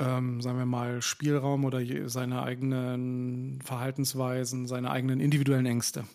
ähm, 0.00 0.40
sagen 0.40 0.58
wir 0.58 0.66
mal, 0.66 1.02
Spielraum 1.02 1.64
oder 1.64 1.80
seine 2.08 2.42
eigenen 2.42 3.60
Verhaltensweisen, 3.62 4.66
seine 4.66 4.90
eigenen 4.90 5.20
individuellen 5.20 5.66
Ängste. 5.66 6.06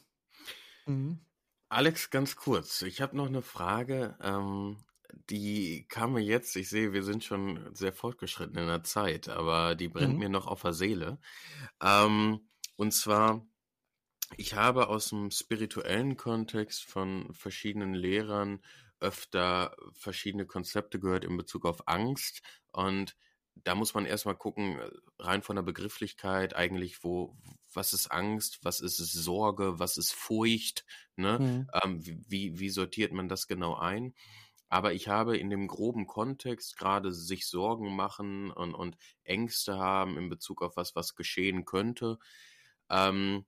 Mhm. 0.86 1.20
Alex, 1.70 2.10
ganz 2.10 2.36
kurz. 2.36 2.82
Ich 2.82 3.02
habe 3.02 3.16
noch 3.16 3.28
eine 3.28 3.42
Frage, 3.42 4.18
ähm, 4.22 4.78
die 5.30 5.86
kam 5.88 6.14
mir 6.14 6.22
jetzt. 6.22 6.56
Ich 6.56 6.70
sehe, 6.70 6.94
wir 6.94 7.04
sind 7.04 7.24
schon 7.24 7.74
sehr 7.74 7.94
fortgeschritten 7.94 8.58
in 8.58 8.68
der 8.68 8.84
Zeit, 8.84 9.30
aber 9.30 9.76
die 9.76 9.88
brennt 9.88 10.14
mhm. 10.14 10.20
mir 10.20 10.30
noch 10.30 10.48
auf 10.48 10.62
der 10.62 10.74
Seele. 10.74 11.20
Ähm, 11.82 12.48
und 12.76 12.94
zwar, 12.94 13.46
ich 14.38 14.54
habe 14.54 14.88
aus 14.90 15.10
dem 15.10 15.32
spirituellen 15.32 16.18
Kontext 16.18 16.84
von 16.86 17.34
verschiedenen 17.34 17.94
Lehrern 17.94 18.62
öfter 19.00 19.76
verschiedene 19.94 20.46
Konzepte 20.46 21.00
gehört 21.00 21.26
in 21.26 21.38
Bezug 21.38 21.66
auf 21.66 21.88
Angst 21.88 22.42
und 22.72 23.16
da 23.64 23.74
muss 23.74 23.94
man 23.94 24.06
erstmal 24.06 24.36
gucken, 24.36 24.80
rein 25.18 25.42
von 25.42 25.56
der 25.56 25.64
Begrifflichkeit 25.64 26.56
eigentlich, 26.56 27.04
wo, 27.04 27.38
was 27.74 27.94
ist 27.94 28.12
Angst, 28.12 28.60
was 28.64 28.82
ist 28.82 28.98
Sorge, 28.98 29.80
was 29.80 29.98
ist 29.98 30.12
Furcht, 30.12 30.86
ne? 31.16 31.40
Mhm. 31.40 31.70
Ähm, 31.84 32.06
wie, 32.28 32.60
wie 32.60 32.70
sortiert 32.70 33.14
man 33.14 33.30
das 33.30 33.48
genau 33.48 33.76
ein? 33.76 34.14
Aber 34.68 34.94
ich 34.94 35.08
habe 35.08 35.38
in 35.38 35.50
dem 35.50 35.68
groben 35.68 36.06
Kontext 36.06 36.78
gerade 36.78 37.14
sich 37.14 37.48
Sorgen 37.48 37.96
machen 37.96 38.52
und, 38.52 38.74
und 38.74 38.98
Ängste 39.24 39.78
haben 39.78 40.18
in 40.18 40.28
Bezug 40.28 40.62
auf 40.62 40.76
was, 40.76 40.96
was 40.96 41.16
geschehen 41.16 41.64
könnte. 41.64 42.18
Ähm, 42.90 43.46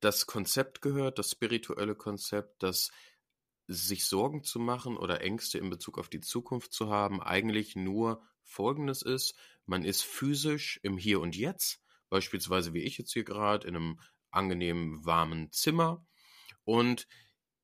das 0.00 0.26
Konzept 0.26 0.82
gehört, 0.82 1.18
das 1.18 1.30
spirituelle 1.30 1.94
Konzept, 1.94 2.62
dass 2.62 2.90
sich 3.68 4.04
Sorgen 4.04 4.44
zu 4.44 4.58
machen 4.58 4.96
oder 4.96 5.20
Ängste 5.22 5.58
in 5.58 5.70
Bezug 5.70 5.98
auf 5.98 6.08
die 6.08 6.20
Zukunft 6.20 6.72
zu 6.72 6.90
haben, 6.90 7.20
eigentlich 7.20 7.74
nur 7.74 8.22
Folgendes 8.42 9.02
ist, 9.02 9.34
man 9.64 9.84
ist 9.84 10.02
physisch 10.02 10.78
im 10.82 10.96
Hier 10.96 11.20
und 11.20 11.36
Jetzt, 11.36 11.82
beispielsweise 12.08 12.72
wie 12.74 12.82
ich 12.82 12.98
jetzt 12.98 13.12
hier 13.12 13.24
gerade 13.24 13.66
in 13.66 13.74
einem 13.74 14.00
angenehmen, 14.30 15.04
warmen 15.04 15.50
Zimmer. 15.50 16.06
Und 16.64 17.08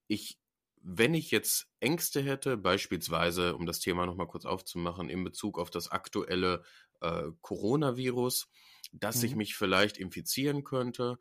ich, 0.09 0.41
wenn 0.83 1.15
ich 1.15 1.31
jetzt 1.31 1.69
Ängste 1.79 2.21
hätte, 2.23 2.57
beispielsweise, 2.57 3.55
um 3.55 3.67
das 3.67 3.79
Thema 3.79 4.07
nochmal 4.07 4.27
kurz 4.27 4.45
aufzumachen, 4.45 5.09
in 5.09 5.23
Bezug 5.23 5.59
auf 5.59 5.71
das 5.71 5.91
aktuelle 5.91 6.65
äh, 7.01 7.25
Coronavirus, 7.41 8.49
dass 8.93 9.19
mhm. 9.19 9.25
ich 9.25 9.37
mich 9.37 9.55
vielleicht 9.55 9.99
infizieren 9.99 10.65
könnte, 10.65 11.19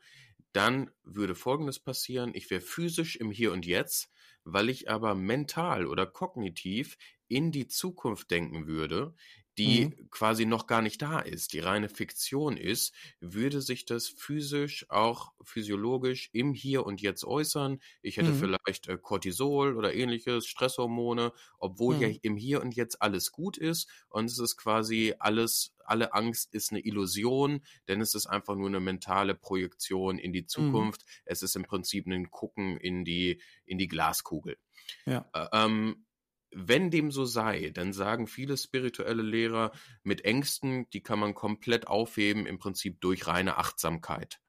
dann 0.53 0.91
würde 1.03 1.36
Folgendes 1.36 1.80
passieren. 1.80 2.32
Ich 2.34 2.49
wäre 2.49 2.61
physisch 2.61 3.15
im 3.15 3.32
Hier 3.32 3.52
und 3.52 3.65
Jetzt, 3.65 4.11
weil 4.44 4.69
ich 4.69 4.90
aber 4.90 5.15
mental 5.15 5.86
oder 5.86 6.06
kognitiv 6.06 6.98
in 7.28 7.52
die 7.52 7.68
Zukunft 7.68 8.32
denken 8.32 8.68
würde, 8.68 9.14
die 9.57 9.86
mhm. 9.86 10.10
quasi 10.10 10.45
noch 10.45 10.65
gar 10.65 10.82
nicht 10.82 11.02
da 11.02 11.19
ist, 11.19 11.53
die 11.53 11.60
reine 11.60 11.90
Fiktion 11.90 12.57
ist, 12.57 12.94
würde 13.19 13.61
sich 13.61 13.86
das 13.86 14.07
physisch, 14.07 14.86
auch 14.90 15.34
physiologisch 15.44 16.30
im 16.32 16.53
Hier 16.53 16.86
und 16.86 17.02
Jetzt 17.02 17.26
äußern. 17.26 17.80
Ich 18.02 18.18
hätte 18.18 18.32
mhm. 18.32 18.40
vielleicht 18.40 18.88
äh, 18.88 18.98
Cortisol 18.98 19.76
oder 19.76 19.94
ähnliches, 19.94 20.48
Stresshormone, 20.48 21.34
obwohl 21.57 21.95
mhm. 21.95 22.02
ja 22.02 22.10
im 22.22 22.38
Hier 22.38 22.61
und 22.61 22.76
Jetzt 22.76 23.02
alles 23.02 23.32
gut 23.32 23.57
ist 23.57 23.90
und 24.10 24.26
es 24.26 24.40
ist 24.40 24.57
quasi 24.57 25.15
alles, 25.19 25.76
alle 25.84 26.14
Angst 26.14 26.53
ist 26.53 26.72
eine 26.72 26.80
Illusion, 26.86 27.61
denn 27.88 27.99
es 27.99 28.15
ist 28.15 28.28
einfach 28.28 28.56
nur 28.56 28.68
eine 28.68 28.80
mentale 28.80 29.36
Projektion 29.36 30.18
in 30.18 30.32
die 30.32 30.44
mhm. 30.44 30.48
Zukunft. 30.48 31.03
Es 31.26 31.44
ist 31.44 31.56
im 31.56 31.64
Prinzip 31.64 32.07
ein 32.07 32.32
Gucken 32.32 32.78
in 32.78 33.03
die, 33.03 33.41
in 33.65 33.78
die 33.78 33.88
Glaskugel. 33.88 34.57
Ja. 35.06 35.30
Äh, 35.34 35.48
ähm, 35.52 36.06
wenn 36.53 36.91
dem 36.91 37.11
so 37.11 37.26
sei, 37.26 37.69
dann 37.69 37.94
sagen 37.94 38.28
viele 38.28 38.57
spirituelle 38.57 39.23
Lehrer, 39.23 39.72
mit 40.03 40.26
Ängsten, 40.26 40.90
die 40.91 41.02
kann 41.02 41.19
man 41.19 41.34
komplett 41.34 41.88
aufheben, 41.88 42.45
im 42.45 42.60
Prinzip 42.60 43.02
durch 43.02 43.28
reine 43.28 43.57
Achtsamkeit. 43.57 44.40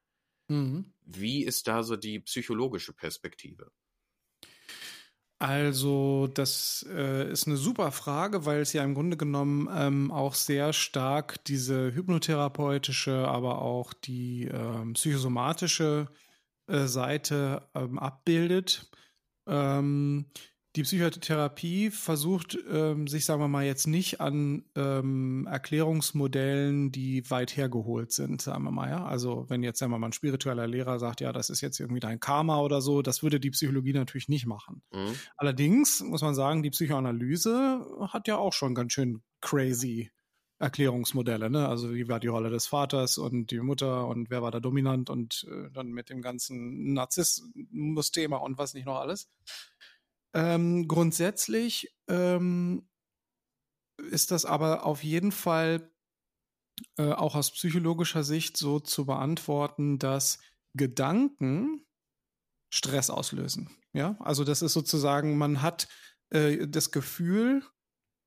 Mhm. 0.49 0.93
Wie 1.05 1.45
ist 1.45 1.69
da 1.69 1.83
so 1.83 1.97
die 1.97 2.21
psychologische 2.21 2.93
Perspektive? 2.93 3.71
Also, 5.39 6.29
das 6.33 6.87
äh, 6.89 7.29
ist 7.33 7.49
eine 7.49 7.57
super 7.57 7.91
Frage, 7.91 8.47
weil 8.47 8.61
es 8.61 8.73
ja 8.73 8.85
im 8.85 8.95
Grunde 8.95 9.17
genommen 9.17 9.69
ähm, 9.75 10.13
auch 10.13 10.35
sehr 10.35 10.73
stark 10.73 11.45
diese 11.47 11.93
hypnotherapeutische, 11.93 13.27
aber 13.27 13.61
auch 13.61 13.93
die 13.93 14.45
ähm, 14.45 14.93
psychosomatische 14.93 16.07
äh, 16.69 16.87
Seite 16.87 17.69
ähm, 17.75 17.99
abbildet. 17.99 18.89
Ähm, 19.49 20.27
die 20.75 20.85
Psychotherapie 20.85 21.91
versucht 21.91 22.59
ähm, 22.71 23.07
sich, 23.07 23.27
sagen 23.27 23.43
wir 23.43 23.49
mal, 23.49 23.65
jetzt 23.65 23.87
nicht 23.87 24.21
an 24.21 24.65
ähm, 24.75 25.47
Erklärungsmodellen, 25.51 26.91
die 26.91 27.29
weit 27.31 27.57
hergeholt 27.57 28.13
sind, 28.13 28.41
sagen 28.41 28.65
wir 28.65 28.71
mal, 28.71 28.89
ja. 28.89 29.05
Also 29.05 29.45
wenn 29.49 29.63
jetzt, 29.63 29.79
sagen 29.79 29.93
wir 29.93 29.99
mal, 29.99 30.09
ein 30.09 30.15
spiritueller 30.15 30.67
Lehrer 30.67 30.99
sagt, 30.99 31.21
ja, 31.21 31.33
das 31.33 31.51
ist 31.51 31.61
jetzt 31.61 31.79
irgendwie 31.79 32.01
dein 32.01 32.21
Karma 32.21 32.61
oder 32.61 32.81
so, 32.81 33.03
das 33.03 33.23
würde 33.23 33.39
die 33.39 33.51
Psychologie 33.51 33.93
natürlich 33.93 34.29
nicht 34.29 34.47
machen. 34.47 34.83
Mhm. 34.93 35.15
Allerdings 35.37 36.01
muss 36.01 36.23
man 36.23 36.35
sagen, 36.35 36.63
die 36.63 36.71
Psychoanalyse 36.71 37.87
hat 38.09 38.27
ja 38.27 38.39
auch 38.39 38.55
schon 38.55 38.75
ganz 38.75 38.95
schön 38.95 39.23
crazy 39.43 40.11
Erklärungsmodelle, 40.63 41.51
ne? 41.51 41.69
Also 41.69 41.93
wie 41.93 42.07
war 42.07 42.21
die 42.21 42.29
Rolle 42.29 42.49
des 42.49 42.67
Vaters 42.67 43.19
und 43.19 43.51
die 43.51 43.59
Mutter 43.59 44.07
und 44.07 44.31
wer 44.31 44.43
war 44.43 44.53
da 44.53 44.61
dominant 44.61 45.11
und 45.11 45.45
äh, 45.51 45.71
dann 45.73 45.89
mit 45.89 46.09
dem 46.09 46.23
ganzen 46.23 46.93
Narzissmus-Thema 46.93 48.37
und 48.37 48.59
was 48.59 48.73
nicht 48.73 48.87
noch 48.87 49.01
alles. 49.01 49.29
Ähm, 50.35 50.89
grundsätzlich 50.89 51.95
ähm, 52.09 52.89
ist 54.11 54.31
das 54.31 54.45
aber 54.45 54.87
auf 54.87 55.05
jeden 55.05 55.33
Fall 55.33 55.91
äh, 56.97 57.13
auch 57.13 57.35
aus 57.35 57.53
psychologischer 57.53 58.25
Sicht 58.25 58.57
so 58.57 58.81
zu 58.81 59.07
beantworten, 59.07 59.99
dass 59.99 60.39
Gedanken 60.75 61.87
Stress 62.73 63.11
auslösen. 63.11 63.71
Ja, 63.93 64.17
also 64.21 64.45
das 64.45 64.63
ist 64.63 64.73
sozusagen, 64.73 65.37
man 65.37 65.61
hat 65.61 65.89
äh, 66.31 66.67
das 66.67 66.91
Gefühl, 66.91 67.63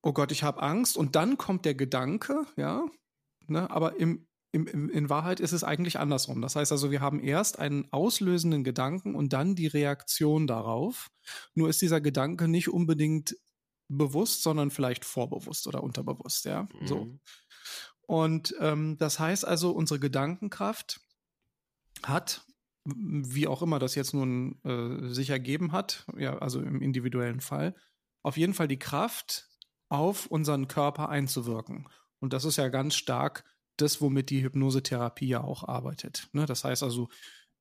oh 0.03 0.14
Gott, 0.14 0.32
ich 0.32 0.44
habe 0.44 0.61
Angst 0.61 0.98
und 0.98 1.15
dann 1.15 1.38
kommt 1.38 1.65
der 1.65 1.73
Gedanke, 1.73 2.45
ja, 2.56 2.86
ne, 3.48 3.69
aber 3.72 3.99
im, 3.99 4.27
im, 4.56 4.68
im, 4.68 4.90
in 4.90 5.10
Wahrheit 5.10 5.41
ist 5.41 5.52
es 5.52 5.65
eigentlich 5.65 5.99
andersrum. 5.99 6.41
Das 6.41 6.56
heißt 6.56 6.72
also, 6.72 6.90
wir 6.90 7.02
haben 7.02 7.19
erst 7.19 7.60
einen 7.60 7.91
auslösenden 7.91 8.64
Gedanken 8.64 9.14
und 9.14 9.34
dann 9.34 9.53
die 9.53 9.68
Reaktion 9.68 10.48
darauf. 10.48 11.11
Nur 11.56 11.68
ist 11.68 11.82
dieser 11.82 11.99
Gedanke 11.99 12.48
nicht 12.48 12.69
unbedingt 12.69 13.36
bewusst, 13.90 14.44
sondern 14.44 14.72
vielleicht 14.72 15.03
vorbewusst 15.03 15.68
oder 15.68 15.84
unterbewusst, 15.84 16.45
ja. 16.45 16.64
Mhm. 16.64 16.88
So. 16.88 17.19
Und 18.07 18.56
ähm, 18.61 18.98
das 18.98 19.19
heißt 19.19 19.45
also, 19.45 19.72
unsere 19.72 19.99
Gedankenkraft 19.99 21.02
hat, 22.03 22.45
wie 22.86 23.48
auch 23.48 23.61
immer 23.61 23.80
das 23.80 23.95
jetzt 23.95 24.14
nun 24.14 24.61
äh, 24.64 25.10
sich 25.14 25.32
ergeben 25.32 25.73
hat, 25.73 26.06
ja, 26.18 26.38
also 26.38 26.61
im 26.61 26.82
individuellen 26.82 27.41
Fall, 27.41 27.76
auf 28.23 28.38
jeden 28.38 28.53
Fall 28.53 28.69
die 28.69 28.80
Kraft, 28.80 29.49
auf 29.90 30.27
unseren 30.27 30.69
Körper 30.69 31.10
einzuwirken. 31.10 31.90
Und 32.19 32.32
das 32.32 32.45
ist 32.45 32.56
ja 32.56 32.69
ganz 32.69 32.95
stark 32.95 33.44
das, 33.77 34.02
womit 34.02 34.30
die 34.30 34.43
Hypnosetherapie 34.43 35.27
ja 35.27 35.43
auch 35.43 35.68
arbeitet. 35.68 36.30
Ne? 36.34 36.45
Das 36.45 36.64
heißt 36.64 36.84
also, 36.84 37.10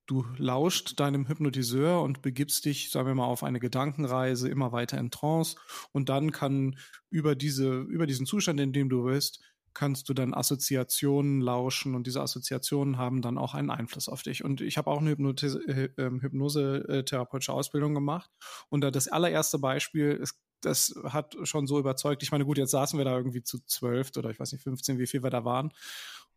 du 0.07 0.25
lauscht 0.37 1.01
deinem 1.01 1.29
Hypnotiseur 1.29 2.03
und 2.03 2.23
begibst 2.23 2.65
dich, 2.65 2.91
sagen 2.91 3.09
wir 3.09 3.15
mal, 3.15 3.27
auf 3.27 3.43
eine 3.43 3.61
Gedankenreise 3.61 4.49
immer 4.49 4.73
weiter 4.73 4.99
in 4.99 5.11
Trance 5.11 5.57
und 5.93 6.09
dann 6.09 6.31
kann 6.31 6.79
über 7.11 7.35
diese, 7.35 7.81
über 7.81 8.07
diesen 8.07 8.27
Zustand, 8.27 8.61
in 8.61 8.73
dem 8.73 8.89
du 8.89 9.05
bist, 9.05 9.41
kannst 9.73 10.09
du 10.09 10.15
dann 10.15 10.35
Assoziationen 10.35 11.41
lauschen 11.41 11.95
und 11.95 12.07
diese 12.07 12.23
Assoziationen 12.23 12.97
haben 12.97 13.23
dann 13.23 13.39
auch 13.39 13.55
einen 13.55 13.71
Einfluss 13.71 14.09
auf 14.09 14.23
dich. 14.23 14.45
Und 14.45 14.61
ich 14.61 14.79
habe 14.79 14.89
auch 14.89 15.01
eine 15.01 15.13
äh, 15.13 15.89
ähm, 15.99 16.21
Hypnose-therapeutische 16.21 17.53
Ausbildung 17.53 17.93
gemacht 17.93 18.31
und 18.71 18.83
da 18.83 18.91
das 18.91 19.09
allererste 19.09 19.59
Beispiel 19.59 20.13
ist 20.13 20.39
das 20.61 20.95
hat 21.05 21.37
schon 21.45 21.67
so 21.67 21.79
überzeugt. 21.79 22.23
Ich 22.23 22.33
meine, 22.33 22.45
gut, 22.45 22.59
jetzt 22.59 22.71
saßen 22.71 22.99
wir 22.99 23.05
da 23.05 23.17
irgendwie 23.17 23.43
zu 23.43 23.59
zwölf 23.67 24.11
oder 24.17 24.31
ich 24.31 24.41
weiß 24.41 24.53
nicht, 24.53 24.63
15, 24.63 24.99
wie 24.99 25.07
viel 25.07 25.23
wir 25.23 25.31
da 25.31 25.45
waren. 25.45 25.73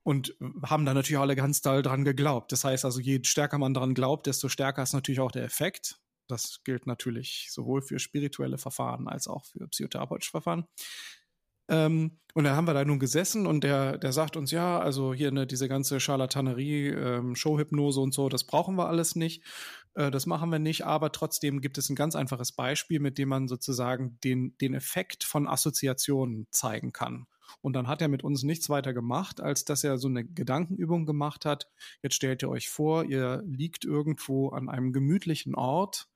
Und 0.04 0.36
haben 0.64 0.86
da 0.86 0.94
natürlich 0.94 1.20
alle 1.20 1.36
ganz 1.36 1.62
doll 1.62 1.82
dran 1.82 2.06
geglaubt. 2.06 2.52
Das 2.52 2.64
heißt 2.64 2.86
also, 2.86 3.00
je 3.00 3.20
stärker 3.24 3.58
man 3.58 3.74
dran 3.74 3.94
glaubt, 3.94 4.28
desto 4.28 4.48
stärker 4.48 4.84
ist 4.84 4.94
natürlich 4.94 5.20
auch 5.20 5.32
der 5.32 5.44
Effekt. 5.44 6.00
Das 6.28 6.62
gilt 6.64 6.88
natürlich 6.88 7.48
sowohl 7.52 7.82
für 7.82 8.00
spirituelle 8.00 8.58
Verfahren 8.58 9.08
als 9.08 9.28
auch 9.28 9.46
für 9.46 9.68
psychotherapeutische 9.68 10.32
Verfahren. 10.32 10.66
Ähm, 11.68 12.20
und 12.34 12.44
da 12.44 12.56
haben 12.56 12.68
wir 12.68 12.76
da 12.76 12.86
nun 12.86 13.00
gesessen 13.00 13.48
und 13.48 13.64
der, 13.64 13.98
der 13.98 14.14
sagt 14.14 14.38
uns, 14.38 14.52
ja, 14.52 14.80
also 14.80 15.14
hier 15.14 15.32
ne, 15.32 15.48
diese 15.48 15.68
ganze 15.68 16.00
Charlatanerie, 16.00 16.90
ähm, 16.90 17.36
Showhypnose 17.36 18.00
und 18.00 18.14
so, 18.14 18.30
das 18.30 18.46
brauchen 18.46 18.76
wir 18.76 18.88
alles 18.88 19.16
nicht. 19.16 19.44
Äh, 19.96 20.12
das 20.12 20.28
machen 20.28 20.52
wir 20.52 20.60
nicht, 20.60 20.86
aber 20.86 21.12
trotzdem 21.12 21.62
gibt 21.62 21.80
es 21.80 21.90
ein 21.90 21.96
ganz 21.96 22.16
einfaches 22.16 22.52
Beispiel, 22.52 23.00
mit 23.00 23.18
dem 23.18 23.30
man 23.30 23.48
sozusagen 23.48 24.20
den, 24.24 24.56
den 24.60 24.76
Effekt 24.76 25.24
von 25.24 25.48
Assoziationen 25.48 26.46
zeigen 26.52 26.94
kann. 26.94 27.26
Und 27.62 27.74
dann 27.74 27.88
hat 27.88 28.02
er 28.02 28.08
mit 28.08 28.24
uns 28.24 28.44
nichts 28.44 28.70
weiter 28.70 28.94
gemacht, 28.94 29.42
als 29.42 29.66
dass 29.66 29.84
er 29.84 29.98
so 29.98 30.08
eine 30.08 30.24
Gedankenübung 30.24 31.06
gemacht 31.06 31.46
hat. 31.46 31.68
Jetzt 32.04 32.16
stellt 32.16 32.44
ihr 32.44 32.50
euch 32.50 32.70
vor, 32.70 33.06
ihr 33.06 33.42
liegt 33.48 33.84
irgendwo 33.84 34.50
an 34.50 34.70
einem 34.70 34.94
gemütlichen 34.94 35.56
Ort 35.56 36.08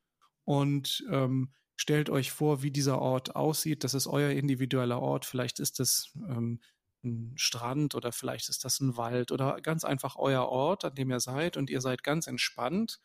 und 0.43 1.03
ähm, 1.09 1.51
stellt 1.81 2.09
euch 2.09 2.31
vor, 2.31 2.61
wie 2.61 2.71
dieser 2.71 2.99
Ort 2.99 3.35
aussieht. 3.35 3.83
Das 3.83 3.95
ist 3.95 4.05
euer 4.05 4.31
individueller 4.31 5.01
Ort. 5.01 5.25
Vielleicht 5.25 5.59
ist 5.59 5.79
es 5.79 6.13
ähm, 6.27 6.61
ein 7.03 7.33
Strand 7.35 7.95
oder 7.95 8.11
vielleicht 8.11 8.49
ist 8.49 8.63
das 8.63 8.79
ein 8.79 8.97
Wald 8.97 9.31
oder 9.31 9.59
ganz 9.61 9.83
einfach 9.83 10.15
euer 10.15 10.43
Ort, 10.47 10.85
an 10.85 10.93
dem 10.93 11.09
ihr 11.09 11.19
seid 11.19 11.57
und 11.57 11.71
ihr 11.71 11.81
seid 11.81 12.03
ganz 12.03 12.27
entspannt. 12.27 12.99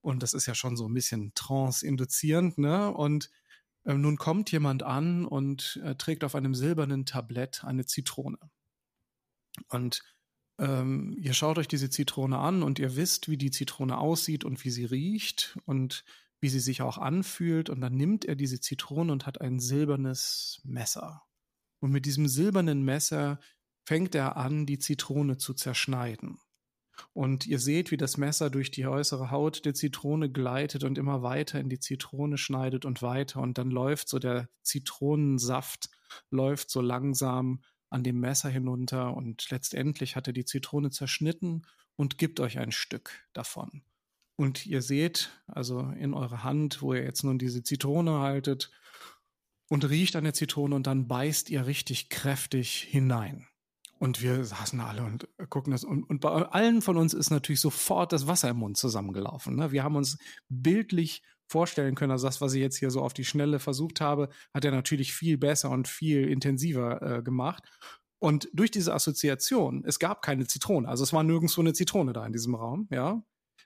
Und 0.00 0.22
das 0.22 0.32
ist 0.32 0.46
ja 0.46 0.54
schon 0.54 0.76
so 0.76 0.86
ein 0.86 0.94
bisschen 0.94 1.32
trance-induzierend, 1.34 2.58
ne? 2.58 2.92
Und 2.92 3.30
ähm, 3.84 4.00
nun 4.00 4.16
kommt 4.16 4.52
jemand 4.52 4.84
an 4.84 5.24
und 5.24 5.80
äh, 5.82 5.96
trägt 5.96 6.22
auf 6.22 6.36
einem 6.36 6.54
silbernen 6.54 7.06
Tablett 7.06 7.64
eine 7.64 7.84
Zitrone. 7.84 8.38
Und 9.68 10.04
ähm, 10.58 11.16
ihr 11.18 11.34
schaut 11.34 11.58
euch 11.58 11.68
diese 11.68 11.90
Zitrone 11.90 12.38
an 12.38 12.62
und 12.62 12.78
ihr 12.78 12.94
wisst, 12.94 13.28
wie 13.28 13.36
die 13.36 13.50
Zitrone 13.50 13.98
aussieht 13.98 14.44
und 14.44 14.64
wie 14.64 14.70
sie 14.70 14.84
riecht 14.84 15.58
und 15.64 16.04
wie 16.40 16.48
sie 16.48 16.60
sich 16.60 16.82
auch 16.82 16.98
anfühlt. 16.98 17.70
Und 17.70 17.80
dann 17.80 17.94
nimmt 17.94 18.24
er 18.24 18.36
diese 18.36 18.60
Zitrone 18.60 19.12
und 19.12 19.26
hat 19.26 19.40
ein 19.40 19.60
silbernes 19.60 20.60
Messer. 20.64 21.22
Und 21.80 21.90
mit 21.90 22.06
diesem 22.06 22.28
silbernen 22.28 22.82
Messer 22.82 23.38
fängt 23.84 24.14
er 24.14 24.36
an, 24.36 24.66
die 24.66 24.78
Zitrone 24.78 25.36
zu 25.36 25.54
zerschneiden. 25.54 26.38
Und 27.12 27.46
ihr 27.46 27.58
seht, 27.58 27.90
wie 27.90 27.96
das 27.96 28.16
Messer 28.16 28.50
durch 28.50 28.70
die 28.70 28.86
äußere 28.86 29.30
Haut 29.30 29.64
der 29.64 29.74
Zitrone 29.74 30.30
gleitet 30.30 30.84
und 30.84 30.98
immer 30.98 31.22
weiter 31.22 31.60
in 31.60 31.68
die 31.68 31.80
Zitrone 31.80 32.38
schneidet 32.38 32.84
und 32.84 33.02
weiter. 33.02 33.40
Und 33.40 33.58
dann 33.58 33.70
läuft 33.70 34.08
so 34.08 34.18
der 34.18 34.48
Zitronensaft, 34.62 35.88
läuft 36.30 36.70
so 36.70 36.80
langsam 36.80 37.62
an 37.90 38.02
dem 38.02 38.20
Messer 38.20 38.48
hinunter. 38.48 39.16
Und 39.16 39.50
letztendlich 39.50 40.16
hat 40.16 40.26
er 40.26 40.32
die 40.32 40.44
Zitrone 40.44 40.90
zerschnitten 40.90 41.66
und 41.96 42.18
gibt 42.18 42.40
euch 42.40 42.58
ein 42.58 42.72
Stück 42.72 43.26
davon. 43.32 43.82
Und 44.36 44.66
ihr 44.66 44.82
seht 44.82 45.30
also 45.46 45.80
in 45.80 46.14
eure 46.14 46.42
Hand, 46.42 46.82
wo 46.82 46.92
ihr 46.92 47.04
jetzt 47.04 47.22
nun 47.22 47.38
diese 47.38 47.62
Zitrone 47.62 48.18
haltet 48.18 48.70
und 49.68 49.88
riecht 49.88 50.16
an 50.16 50.24
der 50.24 50.34
Zitrone 50.34 50.74
und 50.74 50.86
dann 50.86 51.06
beißt 51.06 51.50
ihr 51.50 51.66
richtig 51.66 52.08
kräftig 52.08 52.80
hinein. 52.90 53.46
Und 53.98 54.22
wir 54.22 54.44
saßen 54.44 54.80
alle 54.80 55.04
und 55.04 55.28
gucken 55.48 55.70
das. 55.70 55.84
Und, 55.84 56.02
und 56.04 56.20
bei 56.20 56.30
allen 56.30 56.82
von 56.82 56.96
uns 56.96 57.14
ist 57.14 57.30
natürlich 57.30 57.60
sofort 57.60 58.12
das 58.12 58.26
Wasser 58.26 58.50
im 58.50 58.58
Mund 58.58 58.76
zusammengelaufen. 58.76 59.56
Ne? 59.56 59.72
Wir 59.72 59.84
haben 59.84 59.96
uns 59.96 60.18
bildlich 60.48 61.22
vorstellen 61.46 61.94
können, 61.94 62.12
also 62.12 62.26
das, 62.26 62.40
was 62.40 62.54
ich 62.54 62.60
jetzt 62.60 62.76
hier 62.76 62.90
so 62.90 63.02
auf 63.02 63.12
die 63.12 63.24
Schnelle 63.24 63.60
versucht 63.60 64.00
habe, 64.00 64.30
hat 64.52 64.64
er 64.64 64.72
natürlich 64.72 65.14
viel 65.14 65.38
besser 65.38 65.70
und 65.70 65.88
viel 65.88 66.28
intensiver 66.28 67.00
äh, 67.02 67.22
gemacht. 67.22 67.62
Und 68.18 68.48
durch 68.52 68.70
diese 68.70 68.94
Assoziation, 68.94 69.84
es 69.84 69.98
gab 69.98 70.22
keine 70.22 70.46
Zitrone, 70.46 70.88
also 70.88 71.04
es 71.04 71.12
war 71.12 71.22
nirgendwo 71.22 71.60
eine 71.60 71.74
Zitrone 71.74 72.12
da 72.12 72.26
in 72.26 72.32
diesem 72.32 72.54
Raum, 72.54 72.88
ja, 72.90 73.22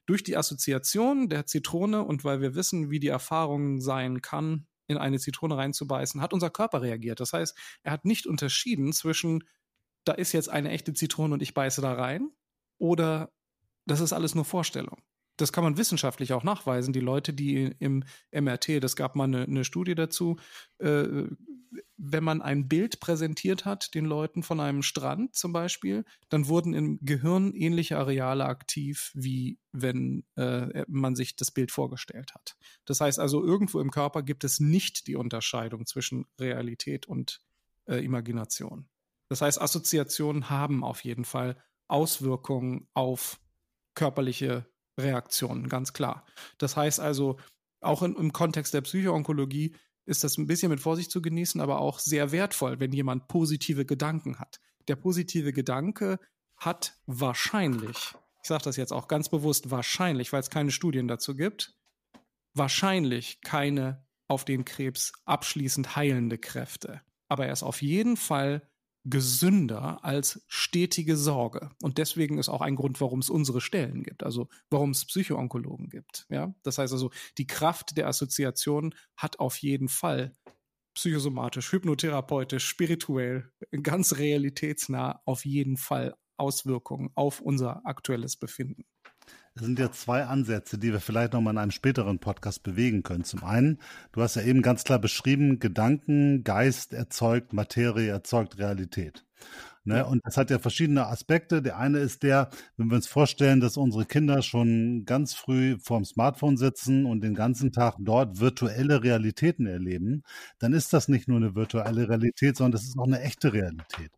durch 0.08 0.22
die 0.22 0.38
Assoziation 0.38 1.28
der 1.28 1.44
Zitrone 1.44 2.02
und 2.02 2.24
weil 2.24 2.40
wir 2.40 2.54
wissen, 2.54 2.90
wie 2.90 2.98
die 2.98 3.08
Erfahrung 3.08 3.80
sein 3.80 4.22
kann, 4.22 4.66
in 4.86 4.96
eine 4.96 5.18
Zitrone 5.18 5.58
reinzubeißen, 5.58 6.22
hat 6.22 6.32
unser 6.32 6.48
Körper 6.48 6.80
reagiert. 6.80 7.20
Das 7.20 7.34
heißt, 7.34 7.54
er 7.82 7.92
hat 7.92 8.06
nicht 8.06 8.26
unterschieden 8.26 8.94
zwischen, 8.94 9.44
da 10.04 10.14
ist 10.14 10.32
jetzt 10.32 10.48
eine 10.48 10.70
echte 10.70 10.94
Zitrone 10.94 11.34
und 11.34 11.42
ich 11.42 11.52
beiße 11.52 11.82
da 11.82 11.92
rein, 11.92 12.30
oder 12.78 13.30
das 13.84 14.00
ist 14.00 14.14
alles 14.14 14.34
nur 14.34 14.46
Vorstellung 14.46 15.02
das 15.40 15.52
kann 15.52 15.64
man 15.64 15.76
wissenschaftlich 15.76 16.32
auch 16.32 16.44
nachweisen. 16.44 16.92
Die 16.92 17.00
Leute, 17.00 17.32
die 17.32 17.74
im 17.78 18.04
MRT, 18.32 18.82
das 18.82 18.96
gab 18.96 19.16
mal 19.16 19.24
eine, 19.24 19.42
eine 19.42 19.64
Studie 19.64 19.94
dazu, 19.94 20.36
äh, 20.78 21.24
wenn 21.96 22.24
man 22.24 22.40
ein 22.40 22.68
Bild 22.68 23.00
präsentiert 23.00 23.64
hat, 23.64 23.94
den 23.94 24.04
Leuten 24.04 24.42
von 24.42 24.60
einem 24.60 24.82
Strand 24.82 25.34
zum 25.34 25.52
Beispiel, 25.52 26.04
dann 26.28 26.48
wurden 26.48 26.72
im 26.72 26.98
Gehirn 27.02 27.52
ähnliche 27.52 27.98
Areale 27.98 28.46
aktiv, 28.46 29.10
wie 29.14 29.58
wenn 29.72 30.24
äh, 30.36 30.84
man 30.88 31.16
sich 31.16 31.36
das 31.36 31.50
Bild 31.50 31.72
vorgestellt 31.72 32.34
hat. 32.34 32.56
Das 32.84 33.00
heißt 33.00 33.18
also, 33.18 33.44
irgendwo 33.44 33.80
im 33.80 33.90
Körper 33.90 34.22
gibt 34.22 34.44
es 34.44 34.60
nicht 34.60 35.06
die 35.06 35.16
Unterscheidung 35.16 35.86
zwischen 35.86 36.26
Realität 36.38 37.06
und 37.06 37.40
äh, 37.86 38.04
Imagination. 38.04 38.88
Das 39.28 39.42
heißt, 39.42 39.60
Assoziationen 39.60 40.48
haben 40.48 40.84
auf 40.84 41.04
jeden 41.04 41.24
Fall 41.24 41.56
Auswirkungen 41.88 42.88
auf 42.94 43.40
körperliche 43.94 44.66
Reaktionen, 44.98 45.68
ganz 45.68 45.92
klar. 45.92 46.26
Das 46.58 46.76
heißt 46.76 47.00
also, 47.00 47.38
auch 47.80 48.02
in, 48.02 48.14
im 48.16 48.32
Kontext 48.32 48.74
der 48.74 48.80
Psychoonkologie 48.80 49.74
ist 50.06 50.24
das 50.24 50.38
ein 50.38 50.46
bisschen 50.46 50.70
mit 50.70 50.80
Vorsicht 50.80 51.10
zu 51.10 51.22
genießen, 51.22 51.60
aber 51.60 51.80
auch 51.80 51.98
sehr 51.98 52.32
wertvoll, 52.32 52.80
wenn 52.80 52.92
jemand 52.92 53.28
positive 53.28 53.84
Gedanken 53.84 54.38
hat. 54.38 54.58
Der 54.88 54.96
positive 54.96 55.52
Gedanke 55.52 56.18
hat 56.56 56.98
wahrscheinlich, 57.06 58.14
ich 58.42 58.48
sage 58.48 58.64
das 58.64 58.76
jetzt 58.76 58.92
auch 58.92 59.06
ganz 59.06 59.28
bewusst, 59.28 59.70
wahrscheinlich, 59.70 60.32
weil 60.32 60.40
es 60.40 60.50
keine 60.50 60.70
Studien 60.70 61.08
dazu 61.08 61.36
gibt, 61.36 61.74
wahrscheinlich 62.54 63.40
keine 63.42 64.06
auf 64.28 64.44
den 64.44 64.64
Krebs 64.64 65.12
abschließend 65.24 65.94
heilende 65.96 66.38
Kräfte. 66.38 67.02
Aber 67.28 67.46
er 67.46 67.52
ist 67.52 67.62
auf 67.62 67.82
jeden 67.82 68.16
Fall 68.16 68.68
gesünder 69.10 70.04
als 70.04 70.44
stetige 70.48 71.16
Sorge. 71.16 71.70
Und 71.82 71.98
deswegen 71.98 72.38
ist 72.38 72.48
auch 72.48 72.60
ein 72.60 72.76
Grund, 72.76 73.00
warum 73.00 73.20
es 73.20 73.30
unsere 73.30 73.60
Stellen 73.60 74.02
gibt, 74.02 74.22
also 74.22 74.48
warum 74.70 74.90
es 74.90 75.04
Psychoonkologen 75.04 75.88
gibt. 75.88 76.26
Ja? 76.30 76.54
Das 76.62 76.78
heißt 76.78 76.92
also, 76.92 77.10
die 77.38 77.46
Kraft 77.46 77.96
der 77.96 78.08
Assoziation 78.08 78.94
hat 79.16 79.38
auf 79.40 79.56
jeden 79.58 79.88
Fall 79.88 80.36
psychosomatisch, 80.94 81.72
hypnotherapeutisch, 81.72 82.66
spirituell, 82.66 83.52
ganz 83.82 84.16
realitätsnah 84.16 85.22
auf 85.24 85.44
jeden 85.44 85.76
Fall 85.76 86.16
Auswirkungen 86.36 87.10
auf 87.14 87.40
unser 87.40 87.86
aktuelles 87.86 88.36
Befinden. 88.36 88.84
Es 89.58 89.64
sind 89.64 89.80
ja 89.80 89.90
zwei 89.90 90.24
Ansätze, 90.24 90.78
die 90.78 90.92
wir 90.92 91.00
vielleicht 91.00 91.32
nochmal 91.32 91.54
in 91.54 91.58
einem 91.58 91.72
späteren 91.72 92.20
Podcast 92.20 92.62
bewegen 92.62 93.02
können. 93.02 93.24
Zum 93.24 93.42
einen, 93.42 93.80
du 94.12 94.22
hast 94.22 94.36
ja 94.36 94.42
eben 94.42 94.62
ganz 94.62 94.84
klar 94.84 95.00
beschrieben, 95.00 95.58
Gedanken, 95.58 96.44
Geist 96.44 96.92
erzeugt 96.92 97.52
Materie, 97.52 98.08
erzeugt 98.08 98.58
Realität. 98.58 99.24
Ne? 99.82 100.06
Und 100.06 100.24
das 100.24 100.36
hat 100.36 100.50
ja 100.50 100.60
verschiedene 100.60 101.08
Aspekte. 101.08 101.60
Der 101.60 101.76
eine 101.76 101.98
ist 101.98 102.22
der, 102.22 102.50
wenn 102.76 102.88
wir 102.88 102.94
uns 102.94 103.08
vorstellen, 103.08 103.58
dass 103.58 103.76
unsere 103.76 104.04
Kinder 104.04 104.42
schon 104.42 105.04
ganz 105.06 105.34
früh 105.34 105.76
vorm 105.80 106.04
Smartphone 106.04 106.56
sitzen 106.56 107.04
und 107.04 107.22
den 107.22 107.34
ganzen 107.34 107.72
Tag 107.72 107.96
dort 107.98 108.38
virtuelle 108.38 109.02
Realitäten 109.02 109.66
erleben, 109.66 110.22
dann 110.60 110.72
ist 110.72 110.92
das 110.92 111.08
nicht 111.08 111.26
nur 111.26 111.38
eine 111.38 111.56
virtuelle 111.56 112.08
Realität, 112.08 112.56
sondern 112.56 112.72
das 112.72 112.84
ist 112.84 112.96
auch 112.96 113.06
eine 113.06 113.22
echte 113.22 113.52
Realität. 113.52 114.17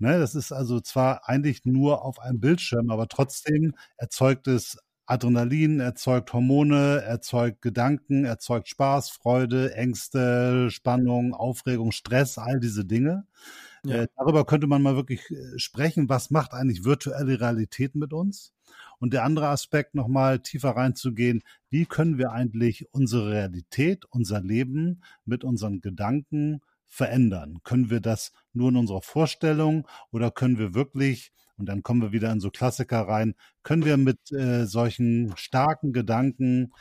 Ne, 0.00 0.18
das 0.18 0.34
ist 0.36 0.52
also 0.52 0.80
zwar 0.80 1.28
eigentlich 1.28 1.64
nur 1.64 2.04
auf 2.04 2.20
einem 2.20 2.38
Bildschirm, 2.40 2.90
aber 2.90 3.08
trotzdem 3.08 3.74
erzeugt 3.96 4.46
es 4.46 4.78
Adrenalin, 5.06 5.80
erzeugt 5.80 6.32
Hormone, 6.32 7.00
erzeugt 7.02 7.62
Gedanken, 7.62 8.24
erzeugt 8.24 8.68
Spaß, 8.68 9.10
Freude, 9.10 9.74
Ängste, 9.74 10.70
Spannung, 10.70 11.34
Aufregung, 11.34 11.92
Stress, 11.92 12.38
all 12.38 12.60
diese 12.60 12.84
Dinge. 12.84 13.26
Ja. 13.84 14.02
Äh, 14.02 14.08
darüber 14.16 14.44
könnte 14.44 14.66
man 14.66 14.82
mal 14.82 14.96
wirklich 14.96 15.22
äh, 15.30 15.58
sprechen. 15.58 16.08
Was 16.08 16.30
macht 16.30 16.52
eigentlich 16.52 16.84
virtuelle 16.84 17.40
Realität 17.40 17.94
mit 17.94 18.12
uns? 18.12 18.52
Und 18.98 19.14
der 19.14 19.24
andere 19.24 19.48
Aspekt, 19.48 19.94
nochmal 19.94 20.40
tiefer 20.40 20.70
reinzugehen, 20.70 21.42
wie 21.70 21.86
können 21.86 22.18
wir 22.18 22.32
eigentlich 22.32 22.92
unsere 22.92 23.30
Realität, 23.30 24.04
unser 24.10 24.40
Leben 24.42 25.02
mit 25.24 25.42
unseren 25.42 25.80
Gedanken 25.80 26.60
verändern? 26.86 27.60
Können 27.64 27.90
wir 27.90 28.00
das 28.00 28.32
nur 28.58 28.68
in 28.68 28.76
unserer 28.76 29.02
Vorstellung 29.02 29.88
oder 30.12 30.30
können 30.30 30.58
wir 30.58 30.74
wirklich, 30.74 31.32
und 31.56 31.66
dann 31.66 31.82
kommen 31.82 32.02
wir 32.02 32.12
wieder 32.12 32.30
in 32.30 32.40
so 32.40 32.50
Klassiker 32.50 33.00
rein, 33.00 33.34
können 33.62 33.84
wir 33.84 33.96
mit 33.96 34.30
äh, 34.32 34.66
solchen 34.66 35.32
starken 35.36 35.92
Gedanken 35.92 36.72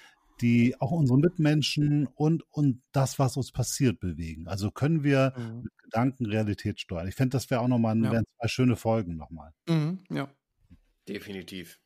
die 0.41 0.79
auch 0.79 0.91
unsere 0.91 1.17
Mitmenschen 1.17 2.07
und, 2.07 2.43
und 2.51 2.81
das, 2.91 3.19
was 3.19 3.37
uns 3.37 3.51
passiert, 3.51 3.99
bewegen. 3.99 4.47
Also 4.47 4.71
können 4.71 5.03
wir 5.03 5.33
mhm. 5.37 5.63
mit 5.63 5.77
Gedanken 5.83 6.25
Realität 6.25 6.79
steuern. 6.79 7.07
Ich 7.07 7.15
finde, 7.15 7.31
das 7.31 7.49
wäre 7.49 7.61
auch 7.61 7.67
nochmal 7.67 7.97
ja. 7.97 8.21
zwei 8.39 8.47
schöne 8.47 8.75
Folgen 8.75 9.17
nochmal. 9.17 9.51
Mhm, 9.67 10.03
ja. 10.09 10.29
Definitiv. 11.07 11.79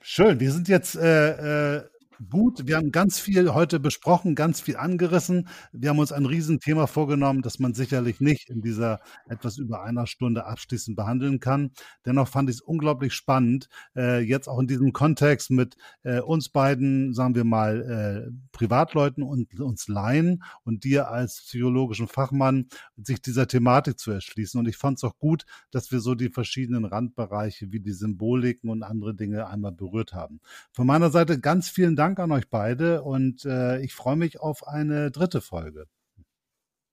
Schön. 0.00 0.40
Wir 0.40 0.50
sind 0.50 0.68
jetzt 0.68 0.96
äh, 0.96 1.76
äh, 1.76 1.88
Gut, 2.30 2.66
wir 2.66 2.76
haben 2.76 2.92
ganz 2.92 3.18
viel 3.18 3.52
heute 3.52 3.78
besprochen, 3.78 4.34
ganz 4.34 4.62
viel 4.62 4.78
angerissen. 4.78 5.48
Wir 5.72 5.90
haben 5.90 5.98
uns 5.98 6.12
ein 6.12 6.24
Riesenthema 6.24 6.86
vorgenommen, 6.86 7.42
das 7.42 7.58
man 7.58 7.74
sicherlich 7.74 8.20
nicht 8.20 8.48
in 8.48 8.62
dieser 8.62 9.00
etwas 9.28 9.58
über 9.58 9.82
einer 9.82 10.06
Stunde 10.06 10.46
abschließend 10.46 10.96
behandeln 10.96 11.40
kann. 11.40 11.72
Dennoch 12.06 12.28
fand 12.28 12.48
ich 12.48 12.56
es 12.56 12.62
unglaublich 12.62 13.12
spannend, 13.12 13.68
äh, 13.94 14.20
jetzt 14.20 14.48
auch 14.48 14.58
in 14.58 14.66
diesem 14.66 14.94
Kontext 14.94 15.50
mit 15.50 15.76
äh, 16.04 16.20
uns 16.20 16.48
beiden, 16.48 17.12
sagen 17.12 17.34
wir 17.34 17.44
mal, 17.44 18.30
äh, 18.30 18.32
Privatleuten 18.50 19.22
und 19.22 19.60
uns 19.60 19.86
Laien 19.86 20.42
und 20.64 20.84
dir 20.84 21.10
als 21.10 21.42
psychologischen 21.42 22.08
Fachmann, 22.08 22.68
sich 22.96 23.20
dieser 23.20 23.46
Thematik 23.46 23.98
zu 23.98 24.10
erschließen. 24.10 24.58
Und 24.58 24.68
ich 24.68 24.78
fand 24.78 24.96
es 24.96 25.04
auch 25.04 25.18
gut, 25.18 25.44
dass 25.70 25.92
wir 25.92 26.00
so 26.00 26.14
die 26.14 26.30
verschiedenen 26.30 26.86
Randbereiche 26.86 27.72
wie 27.72 27.80
die 27.80 27.92
Symboliken 27.92 28.70
und 28.70 28.82
andere 28.82 29.14
Dinge 29.14 29.48
einmal 29.48 29.72
berührt 29.72 30.14
haben. 30.14 30.40
Von 30.72 30.86
meiner 30.86 31.10
Seite 31.10 31.38
ganz 31.38 31.68
vielen 31.68 31.94
Dank 31.94 32.05
Dank 32.06 32.20
an 32.20 32.30
euch 32.30 32.48
beide 32.48 33.02
und 33.02 33.44
äh, 33.44 33.80
ich 33.80 33.92
freue 33.92 34.14
mich 34.14 34.38
auf 34.38 34.64
eine 34.64 35.10
dritte 35.10 35.40
Folge. 35.40 35.86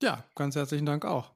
Ja, 0.01 0.23
ganz 0.33 0.55
herzlichen 0.55 0.87
Dank 0.87 1.05
auch. 1.05 1.35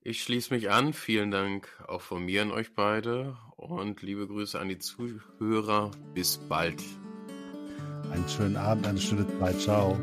Ich 0.00 0.24
schließe 0.24 0.52
mich 0.52 0.72
an. 0.72 0.92
Vielen 0.92 1.30
Dank 1.30 1.68
auch 1.86 2.00
von 2.00 2.24
mir 2.24 2.42
an 2.42 2.50
euch 2.50 2.74
beide 2.74 3.36
und 3.54 4.02
liebe 4.02 4.26
Grüße 4.26 4.58
an 4.58 4.68
die 4.68 4.80
Zuhörer. 4.80 5.92
Bis 6.14 6.36
bald. 6.36 6.82
Einen 8.10 8.28
schönen 8.28 8.56
Abend, 8.56 8.88
eine 8.88 8.98
schöne 8.98 9.24
Zeit. 9.38 9.60
Ciao. 9.60 9.96